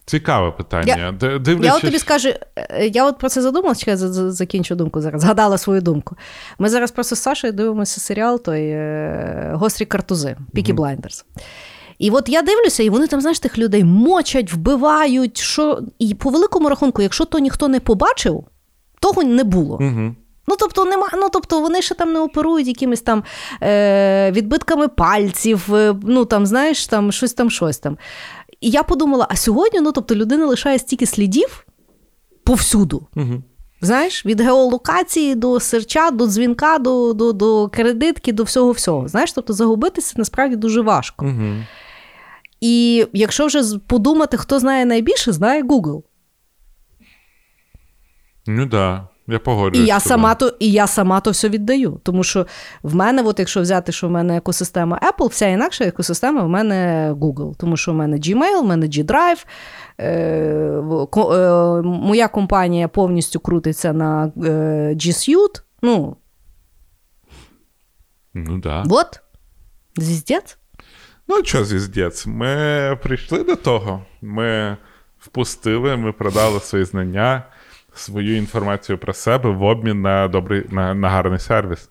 Цікаве 0.06 0.50
питання. 0.50 0.96
Я 1.22 1.38
Дивлячись... 1.38 1.76
от 1.76 1.82
тобі 1.82 1.98
скажу, 1.98 2.28
е, 2.56 2.86
я 2.86 3.06
от 3.06 3.18
про 3.18 3.28
це 3.28 3.42
задумалась, 3.42 3.78
чекай, 3.78 3.96
за- 3.96 4.12
за- 4.12 4.32
закінчу 4.32 4.74
думку 4.74 5.00
зараз, 5.00 5.22
згадала 5.22 5.58
свою 5.58 5.80
думку. 5.80 6.16
Ми 6.58 6.68
зараз 6.68 6.90
просто 6.90 7.16
з 7.16 7.22
Сашою 7.22 7.52
дивимося 7.52 8.00
серіал 8.00 8.42
той 8.42 8.68
е, 8.68 9.50
Гострі 9.54 9.84
картузи, 9.84 10.36
Пікі 10.54 10.72
Блайндерс. 10.72 11.24
І 11.98 12.10
от 12.10 12.28
я 12.28 12.42
дивлюся, 12.42 12.82
і 12.82 12.90
вони 12.90 13.06
там, 13.06 13.20
знаєш, 13.20 13.38
тих 13.38 13.58
людей 13.58 13.84
мочать, 13.84 14.52
вбивають. 14.52 15.38
що... 15.38 15.80
І 15.98 16.14
по 16.14 16.30
великому 16.30 16.68
рахунку, 16.68 17.02
якщо 17.02 17.24
то 17.24 17.38
ніхто 17.38 17.68
не 17.68 17.80
побачив, 17.80 18.44
того 19.00 19.22
не 19.22 19.44
було. 19.44 19.74
Угу. 19.74 20.14
Ну, 20.48 20.56
тобто, 20.58 20.84
нема, 20.84 21.08
ну, 21.14 21.28
тобто 21.32 21.60
вони 21.60 21.82
ще 21.82 21.94
там 21.94 22.12
не 22.12 22.20
оперують 22.20 22.66
якимись 22.66 23.00
там 23.00 23.24
е, 23.62 24.30
відбитками 24.32 24.88
пальців, 24.88 25.74
е, 25.74 25.94
ну 26.02 26.24
там, 26.24 26.46
знаєш, 26.46 26.86
там 26.86 27.12
щось 27.12 27.32
там, 27.32 27.50
щось 27.50 27.78
там. 27.78 27.98
І 28.60 28.70
я 28.70 28.82
подумала: 28.82 29.26
а 29.30 29.36
сьогодні, 29.36 29.80
ну 29.80 29.92
тобто, 29.92 30.14
людина 30.14 30.46
лишає 30.46 30.78
стільки 30.78 31.06
слідів 31.06 31.66
повсюду. 32.44 33.06
Угу. 33.16 33.42
Знаєш, 33.80 34.26
від 34.26 34.40
геолокації 34.40 35.34
до 35.34 35.60
серча, 35.60 36.10
до 36.10 36.26
дзвінка, 36.26 36.78
до, 36.78 37.12
до, 37.12 37.32
до 37.32 37.68
кредитки, 37.68 38.32
до 38.32 38.42
всього 38.42 38.70
всього. 38.70 39.08
Знаєш, 39.08 39.32
тобто 39.32 39.52
загубитися 39.52 40.14
насправді 40.16 40.56
дуже 40.56 40.80
важко. 40.80 41.26
Угу. 41.26 41.54
І 42.60 43.06
якщо 43.12 43.46
вже 43.46 43.62
подумати, 43.86 44.36
хто 44.36 44.58
знає 44.58 44.84
найбільше, 44.84 45.32
знає 45.32 45.62
Google. 45.62 46.02
Ну 48.46 48.62
так, 48.62 48.70
да, 48.70 49.08
я 49.28 49.38
І 49.74 49.84
я 49.84 50.00
сама 50.00 50.34
то, 50.34 50.52
і 50.58 50.70
я 50.70 50.86
сама 50.86 51.20
то 51.20 51.30
все 51.30 51.48
віддаю. 51.48 52.00
Тому 52.02 52.24
що 52.24 52.46
в 52.82 52.94
мене, 52.94 53.22
от 53.22 53.38
якщо 53.38 53.60
взяти, 53.60 53.92
що 53.92 54.08
в 54.08 54.10
мене 54.10 54.36
екосистема 54.36 55.00
Apple, 55.12 55.28
вся 55.28 55.46
інакша 55.46 55.84
екосистема 55.84 56.42
в 56.42 56.48
мене 56.48 57.10
Google. 57.20 57.54
Тому 57.56 57.76
що 57.76 57.92
в 57.92 57.94
мене 57.94 58.16
Gmail, 58.16 58.60
в 58.62 58.66
мене 58.66 58.86
G-Drive. 58.86 59.46
Е, 59.98 60.12
е, 61.16 61.82
моя 61.82 62.28
компанія 62.28 62.88
повністю 62.88 63.40
крутиться 63.40 63.92
на 63.92 64.32
е, 64.36 64.40
G 64.94 65.06
Suite. 65.06 65.62
Ну, 65.82 66.16
Ну. 68.34 68.58
Да. 68.58 68.84
от. 68.90 69.20
Звіздець. 69.96 70.58
Ну, 71.28 71.44
що 71.44 71.64
звіздець? 71.64 72.26
Ми 72.26 72.98
прийшли 73.02 73.44
до 73.44 73.56
того. 73.56 74.02
Ми 74.22 74.76
впустили, 75.18 75.96
ми 75.96 76.12
продали 76.12 76.60
свої 76.60 76.84
знання, 76.84 77.42
свою 77.98 78.36
інформацію 78.36 78.98
про 78.98 79.12
себе 79.12 79.50
в 79.50 79.62
обмін 79.62 80.02
на 80.02 80.28
добрий 80.28 80.64
на, 80.70 80.94
на 80.94 81.08
гарний 81.08 81.38
сервіс. 81.38 81.90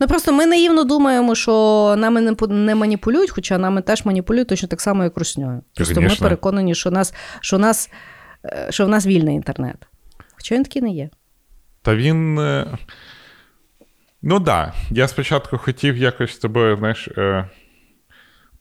Ну 0.00 0.06
просто 0.06 0.32
ми 0.32 0.46
наївно 0.46 0.84
думаємо, 0.84 1.34
що 1.34 1.94
нами 1.98 2.20
не, 2.20 2.34
не 2.48 2.74
маніпулюють, 2.74 3.30
хоча 3.30 3.58
нами 3.58 3.82
теж 3.82 4.04
маніпулюють 4.04 4.48
точно 4.48 4.68
так 4.68 4.80
само, 4.80 5.04
як 5.04 5.16
русньою. 5.16 5.62
Просто 5.74 6.00
ми 6.00 6.10
переконані, 6.20 6.74
що 6.74 6.90
нас, 6.90 7.14
що 7.40 7.58
нас, 7.58 7.90
е, 8.44 8.66
що 8.70 8.86
в 8.86 8.88
нас 8.88 9.06
вільний 9.06 9.34
інтернет. 9.34 9.76
Хоча 10.34 10.54
він 10.54 10.64
такий 10.64 10.82
не 10.82 10.90
є. 10.90 11.10
Та 11.82 11.94
він. 11.94 12.38
е, 12.38 12.78
Ну 14.22 14.40
так. 14.40 14.44
Да. 14.44 14.74
Я 14.90 15.08
спочатку 15.08 15.58
хотів 15.58 15.96
якось 15.96 16.32
з 16.34 16.38
тобою, 16.38 16.76
знаєш, 16.76 17.08
е, 17.08 17.48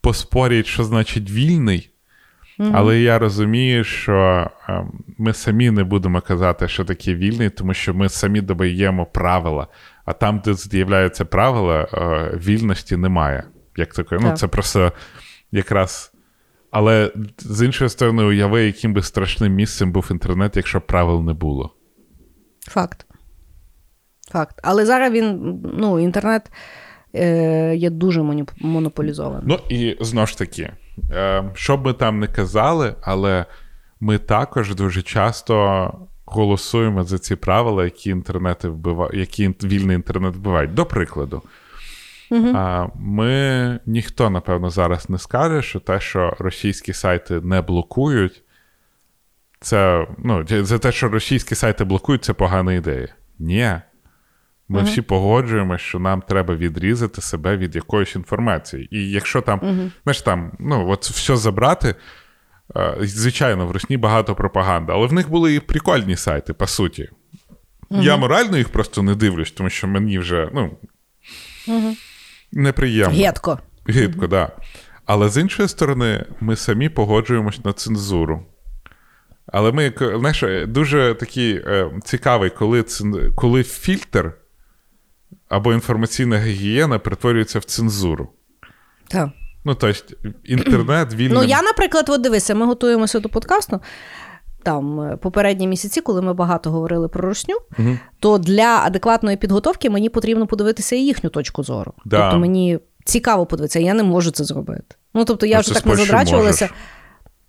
поспорити, 0.02 0.70
що 0.70 0.84
значить 0.84 1.32
вільний. 1.32 1.92
Але 2.60 3.00
я 3.00 3.20
розумію, 3.20 3.84
що 3.84 4.48
е, 4.70 4.86
ми 5.18 5.34
самі 5.34 5.72
не 5.72 5.84
будемо 5.84 6.22
казати, 6.22 6.68
що 6.68 6.86
таке 6.86 7.16
вільний, 7.16 7.50
тому 7.50 7.74
що 7.74 7.94
ми 7.94 8.10
самі 8.10 8.42
додаємо 8.42 9.06
правила. 9.06 9.68
А 10.06 10.14
там, 10.14 10.42
де 10.46 10.54
з'являються 10.54 11.26
правила, 11.26 11.88
е, 11.94 12.38
вільності 12.38 12.98
немає. 12.98 13.44
Як 13.78 13.94
такої. 13.94 14.22
Ну, 14.24 14.32
це 14.32 14.48
просто 14.48 14.92
якраз. 15.52 16.12
Але 16.72 17.12
з 17.38 17.66
іншої 17.66 17.90
сторони, 17.90 18.24
уяви, 18.24 18.66
яким 18.66 18.94
би 18.94 19.02
страшним 19.02 19.54
місцем 19.54 19.92
був 19.92 20.08
інтернет, 20.12 20.58
якщо 20.58 20.82
правил 20.82 21.24
не 21.24 21.34
було. 21.34 21.74
Факт. 22.68 23.06
Факт. 24.32 24.60
Але 24.64 24.86
зараз 24.86 25.14
він, 25.14 25.60
ну, 25.78 26.00
інтернет 26.00 26.52
е, 27.16 27.76
є 27.76 27.90
дуже 27.90 28.24
монополізований. 28.62 29.44
Ну 29.48 29.60
і 29.70 29.98
знову 30.02 30.28
ж 30.28 30.38
таки, 30.38 30.72
що 31.54 31.78
б 31.78 31.86
ми 31.86 31.94
там 31.94 32.20
не 32.20 32.28
казали, 32.28 32.96
але 33.02 33.46
ми 34.00 34.18
також 34.18 34.76
дуже 34.76 35.02
часто 35.02 35.94
голосуємо 36.26 37.04
за 37.04 37.20
ці 37.20 37.36
правила, 37.36 37.84
які 37.84 38.10
інтернети 38.10 38.70
вбива... 38.70 39.10
які 39.14 39.48
вільний 39.64 39.96
інтернет 39.96 40.36
вбивають. 40.36 40.74
До 40.74 40.86
прикладу, 40.86 41.42
а, 42.32 42.88
ми 42.96 43.80
ніхто, 43.86 44.30
напевно, 44.30 44.70
зараз 44.70 45.10
не 45.10 45.18
скаже, 45.18 45.62
що 45.62 45.80
те, 45.80 46.00
що 46.00 46.36
російські 46.40 46.94
сайти 46.94 47.42
не 47.42 47.62
блокують, 47.62 48.44
це 49.60 50.08
ну, 50.18 50.46
за 50.48 50.80
те, 50.80 50.92
що 50.92 51.10
російські 51.10 51.56
сайти 51.56 51.84
блокують, 51.84 52.24
це 52.24 52.34
погана 52.34 52.74
ідея. 52.74 53.08
Ні. 53.40 53.76
Ми 54.70 54.84
всі 54.84 55.02
погоджуємося, 55.02 55.84
що 55.84 56.00
нам 56.00 56.22
треба 56.22 56.56
відрізати 56.56 57.22
себе 57.22 57.58
від 57.58 57.76
якоїсь 57.76 58.16
інформації. 58.16 58.88
І 58.92 59.12
якщо 59.12 59.42
там, 59.42 59.60
знаєш, 60.04 60.22
там, 60.22 60.52
ну, 60.60 60.90
от 60.90 61.06
все 61.06 61.36
забрати, 61.38 61.96
е, 62.78 62.96
звичайно, 63.02 63.68
в 63.68 63.72
Росні 63.72 63.98
багато 63.98 64.36
пропаганди, 64.36 64.94
але 64.96 65.08
в 65.08 65.14
них 65.14 65.30
були 65.30 65.56
і 65.56 65.60
прикольні 65.60 66.16
сайти, 66.16 66.54
по 66.54 66.68
суті. 66.68 67.10
Я 67.90 68.18
морально 68.18 68.58
їх 68.58 68.70
просто 68.70 69.04
не 69.04 69.16
дивлюсь, 69.16 69.52
тому 69.52 69.70
що 69.70 69.88
мені 69.88 70.20
вже 70.20 70.50
ну, 70.54 70.78
неприємно. 72.52 73.18
Гетко. 73.18 73.60
Гидко, 73.88 74.22
так. 74.22 74.30
Да. 74.30 74.52
Але 75.06 75.30
з 75.30 75.38
іншої 75.38 75.70
сторони, 75.70 76.26
ми 76.40 76.56
самі 76.56 76.90
погоджуємось 76.90 77.66
на 77.66 77.74
цензуру. 77.74 78.46
Але 79.48 79.72
ми, 79.72 79.94
знаєш, 80.00 80.68
дуже 80.68 81.14
такий 81.20 81.56
е, 81.56 81.92
цікавий, 82.04 82.50
коли, 82.50 82.82
цен- 82.82 83.36
коли 83.36 83.64
фільтр 83.64 84.32
або 85.50 85.74
інформаційна 85.74 86.40
гігієна 86.40 87.00
перетворюється 87.00 87.60
в 87.60 87.64
цензуру. 87.64 88.30
Так. 89.08 89.30
Ну, 89.66 89.76
тобто, 89.76 90.14
інтернет 90.44 91.14
вільним... 91.14 91.34
Ну, 91.38 91.44
я, 91.44 91.62
наприклад, 91.62 92.06
от 92.10 92.22
дивися, 92.22 92.56
ми 92.56 92.66
готуємося 92.66 93.20
до 93.20 93.30
подкасту. 93.30 93.80
Там 94.64 95.02
е, 95.02 95.18
попередні 95.18 95.68
місяці, 95.68 96.02
коли 96.02 96.22
ми 96.22 96.34
багато 96.34 96.72
говорили 96.72 97.08
про 97.08 97.30
русню, 97.30 97.56
Мгм. 97.78 98.00
то 98.20 98.38
для 98.38 98.82
адекватної 98.86 99.38
підготовки 99.38 99.90
мені 99.90 100.10
потрібно 100.10 100.48
подивитися 100.48 100.96
і 100.96 101.00
їхню 101.00 101.30
точку 101.30 101.64
зору. 101.64 101.94
Да. 102.06 102.22
Тобто 102.22 102.40
мені 102.40 102.80
цікаво 103.06 103.46
подивитися, 103.46 103.80
я 103.80 103.94
не 103.94 104.04
можу 104.04 104.32
це 104.32 104.44
зробити. 104.44 104.96
Ну, 105.14 105.26
тобто, 105.26 105.46
я 105.46 105.58
Ну, 105.58 105.62
вже 105.62 105.74
так 105.74 105.86
не 105.86 105.96
задрачувалася. 105.96 106.66
можеш. 106.66 106.78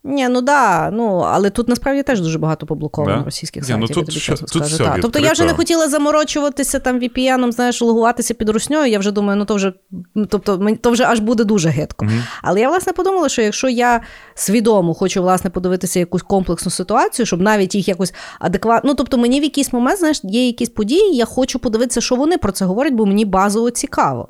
Ні, 0.05 0.29
ну 0.29 0.41
да, 0.41 0.91
ну 0.91 1.17
але 1.19 1.51
тут 1.51 1.69
насправді 1.69 2.03
теж 2.03 2.21
дуже 2.21 2.39
багато 2.39 2.67
поблоковано 2.67 3.19
Да? 3.19 3.25
російських 3.25 3.69
Ні, 3.69 3.75
ну 3.79 3.87
тут 3.87 3.97
я 3.97 4.03
тобі 4.05 4.19
що- 4.19 4.37
тут 4.37 4.49
скажу. 4.49 4.65
все 4.65 4.85
Та. 4.85 4.99
Тобто 5.03 5.19
я 5.19 5.33
вже 5.33 5.45
не 5.45 5.53
хотіла 5.55 5.89
заморочуватися 5.89 6.79
там 6.79 7.01
VPN, 7.01 7.53
знаєш, 7.53 7.83
логуватися 7.83 8.35
під 8.35 8.49
русньою. 8.49 8.91
Я 8.91 8.99
вже 8.99 9.11
думаю, 9.13 9.39
ну 9.39 9.45
то 9.45 9.55
вже 9.55 9.73
ну, 10.15 10.27
тобто 10.27 10.59
мені 10.59 10.77
то 10.77 10.91
вже 10.91 11.05
аж 11.05 11.21
буде 11.21 11.45
дуже 11.45 11.69
гидко. 11.69 12.07
Але 12.43 12.61
я 12.61 12.69
власне 12.69 12.93
подумала, 12.93 13.29
що 13.29 13.43
якщо 13.43 13.69
я 13.69 14.01
свідомо 14.35 14.95
хочу 14.95 15.23
власне 15.23 15.51
подивитися 15.51 15.99
якусь 15.99 16.23
комплексну 16.23 16.71
ситуацію, 16.71 17.27
щоб 17.27 17.41
навіть 17.41 17.75
їх 17.75 17.89
якось 17.89 18.15
адекватно. 18.41 18.89
Ну 18.91 18.95
тобто 18.95 19.19
мені 19.19 19.41
в 19.41 19.43
якийсь 19.43 19.73
момент, 19.73 19.99
знаєш, 19.99 20.21
є 20.25 20.47
якісь 20.47 20.69
події, 20.69 21.17
я 21.17 21.25
хочу 21.25 21.59
подивитися, 21.59 22.01
що 22.01 22.17
вони 22.17 22.39
про 22.39 22.53
це 22.53 22.65
говорять, 22.65 22.93
бо 22.95 23.07
мені 23.07 23.25
базово 23.25 23.71
цікаво. 23.71 24.29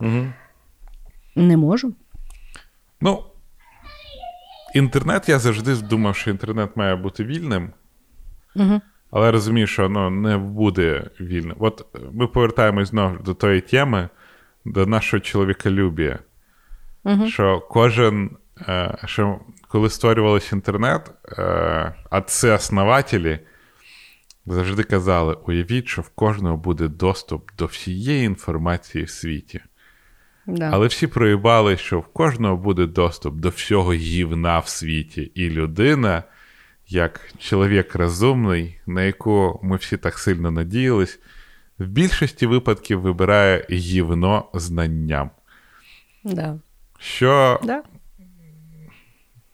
Не 1.36 1.56
можу. 1.56 1.92
Ну, 3.00 3.18
інтернет, 4.78 5.28
я 5.28 5.38
завжди 5.38 5.74
думав, 5.74 6.16
що 6.16 6.30
інтернет 6.30 6.76
має 6.76 6.96
бути 6.96 7.24
вільним. 7.24 7.72
Угу. 8.56 8.80
Але 9.10 9.26
я 9.26 9.32
розумію, 9.32 9.66
що 9.66 9.88
ну, 9.88 10.10
не 10.10 10.38
буде 10.38 11.10
вільним. 11.20 11.56
От 11.58 11.86
ми 12.12 12.26
повертаємось 12.26 12.88
знову 12.88 13.18
до 13.18 13.34
тої 13.34 13.60
теми, 13.60 14.08
до 14.64 14.86
нашого 14.86 15.20
чоловіколюбія. 15.20 16.18
Угу. 17.04 17.26
Що 17.26 17.60
кожен, 17.60 18.30
е, 18.68 18.98
що 19.04 19.40
коли 19.68 19.90
створювався 19.90 20.56
інтернет, 20.56 21.10
е, 21.38 21.94
отці 22.10 22.48
основателі 22.48 23.38
завжди 24.46 24.82
казали: 24.82 25.36
уявіть, 25.46 25.88
що 25.88 26.02
в 26.02 26.08
кожного 26.08 26.56
буде 26.56 26.88
доступ 26.88 27.50
до 27.58 27.66
всієї 27.66 28.24
інформації 28.24 29.04
в 29.04 29.10
світі. 29.10 29.60
Да. 30.48 30.70
Але 30.72 30.86
всі 30.86 31.06
проїбали, 31.06 31.76
що 31.76 32.00
в 32.00 32.06
кожного 32.06 32.56
буде 32.56 32.86
доступ 32.86 33.34
до 33.34 33.48
всього 33.48 33.92
гівна 33.92 34.58
в 34.58 34.68
світі. 34.68 35.32
І 35.34 35.50
людина, 35.50 36.22
як 36.88 37.20
чоловік 37.38 37.94
розумний, 37.94 38.80
на 38.86 39.02
яку 39.02 39.60
ми 39.62 39.76
всі 39.76 39.96
так 39.96 40.18
сильно 40.18 40.50
надіялись, 40.50 41.20
в 41.78 41.86
більшості 41.86 42.46
випадків 42.46 43.00
вибирає 43.00 43.66
гівно 43.70 44.44
знанням. 44.54 45.30
Да. 46.24 46.58
Що, 46.98 47.60
Да. 47.62 47.82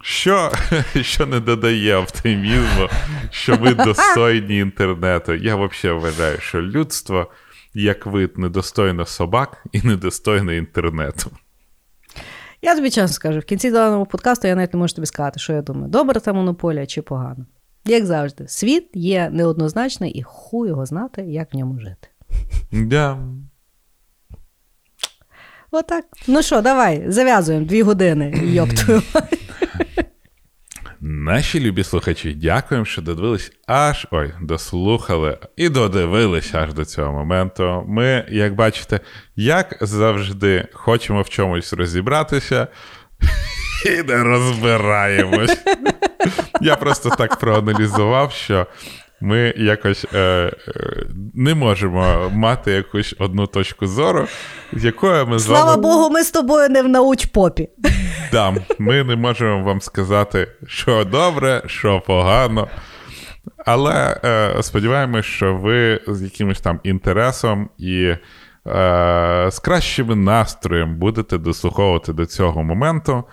що, 0.03 0.53
що 1.03 1.27
не 1.27 1.41
додає 1.41 1.97
оптимізму, 1.97 2.89
що 3.31 3.59
ми 3.59 3.75
достойні 3.75 4.59
інтернету. 4.59 5.35
Я 5.35 5.57
взагалі 5.57 6.01
вважаю, 6.01 6.39
що 6.41 6.63
людство 6.63 7.31
як 7.75 8.07
вид 8.07 8.39
недостойно 8.39 9.07
собак 9.07 9.65
і 9.73 9.83
недостойно 9.83 10.53
інтернету. 10.53 11.31
Я 12.63 12.77
тобі 12.77 12.91
чесно 12.91 13.09
скажу, 13.09 13.39
в 13.39 13.45
кінці 13.45 13.71
даного 13.71 14.07
подкасту 14.07 14.49
я 14.49 14.55
навіть 14.55 14.75
не 14.75 14.81
можу 14.81 14.95
тобі 14.95 15.07
сказати, 15.07 15.41
що 15.41 15.53
я 15.53 15.63
думаю, 15.63 15.89
добра 15.89 16.21
та 16.21 16.33
монополія 16.33 16.87
чи 16.87 17.03
погано. 17.03 17.47
Як 17.85 18.07
завжди, 18.07 18.49
світ 18.49 18.91
є 18.95 19.31
неоднозначний 19.33 20.11
і 20.11 20.23
хуй 20.23 20.69
його 20.69 20.87
знати, 20.87 21.23
як 21.23 21.55
в 21.55 21.57
ньому 21.57 21.81
жити. 21.81 22.09
Да. 22.73 23.19
Отак. 25.71 26.05
Ну 26.29 26.43
що, 26.43 26.63
давай, 26.63 27.05
зав'язуємо 27.11 27.67
дві 27.67 27.83
години, 27.83 28.35
йоптую. 28.45 29.03
Наші 31.07 31.61
любі 31.61 31.85
слухачі, 31.85 32.35
дякуємо, 32.35 32.85
що 32.85 33.03
додивились 33.03 33.53
аж 33.67 34.07
ой, 34.11 34.33
дослухали 34.43 35.39
і 35.57 35.69
додивились 35.69 36.55
аж 36.55 36.75
до 36.75 36.85
цього 36.85 37.13
моменту. 37.13 37.85
Ми, 37.89 38.25
як 38.29 38.55
бачите, 38.55 39.01
як 39.37 39.77
завжди, 39.81 40.69
хочемо 40.73 41.23
в 41.23 41.29
чомусь 41.29 41.73
розібратися 41.73 42.67
і 43.87 44.03
не 44.03 44.23
розбираємось. 44.23 45.59
Я 46.61 46.77
просто 46.77 47.11
так 47.11 47.37
проаналізував, 47.37 48.33
що 48.33 48.67
ми 49.21 49.55
якось 49.57 50.07
е, 50.15 50.19
е, 50.19 50.53
не 51.35 51.55
можемо 51.55 52.31
мати 52.35 52.73
якусь 52.73 53.15
одну 53.19 53.47
точку 53.47 53.87
зору, 53.87 54.27
з 54.73 54.85
якою 54.85 55.27
ми 55.27 55.39
з 55.39 55.47
вами... 55.47 55.61
Слава 55.61 55.83
Богу, 55.83 56.11
ми 56.11 56.23
з 56.23 56.31
тобою 56.31 56.69
не 56.69 56.83
в 56.83 56.89
науч-попі. 56.89 57.69
Да, 58.33 58.55
ми 58.79 59.05
не 59.05 59.17
можемо 59.17 59.63
вам 59.63 59.81
сказати, 59.81 60.49
що 60.67 61.05
добре, 61.05 61.63
що 61.67 62.01
погано. 62.01 62.69
Але 63.67 64.21
е, 64.25 64.63
сподіваємось, 64.63 65.25
що 65.25 65.55
ви 65.55 66.01
з 66.07 66.23
якимось 66.23 66.61
там 66.61 66.81
інтересом 66.83 67.71
і 67.79 68.03
е, 68.05 68.19
з 69.51 69.59
кращим 69.59 70.25
настроєм 70.25 70.97
будете 70.97 71.39
дослуховувати 71.39 72.13
до 72.13 72.27
цього 72.27 72.65
моменту. 72.65 73.25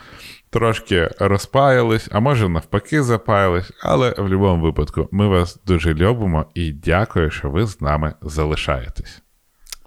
Трошки 0.49 1.09
розпаялись, 1.19 2.07
а 2.11 2.19
може 2.19 2.49
навпаки 2.49 3.03
запаялись, 3.03 3.71
але 3.83 4.09
в 4.09 4.21
будь-якому 4.21 4.63
випадку 4.63 5.07
ми 5.11 5.27
вас 5.27 5.59
дуже 5.65 5.93
любимо 5.93 6.45
і 6.53 6.71
дякую, 6.71 7.31
що 7.31 7.49
ви 7.49 7.65
з 7.65 7.81
нами 7.81 8.13
залишаєтесь. 8.21 9.21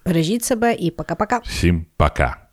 Бережіть 0.07 0.45
себе 0.45 0.73
і 0.73 0.91
пока-пока. 0.91 1.41
Всім 1.45 1.87
пока! 1.97 2.44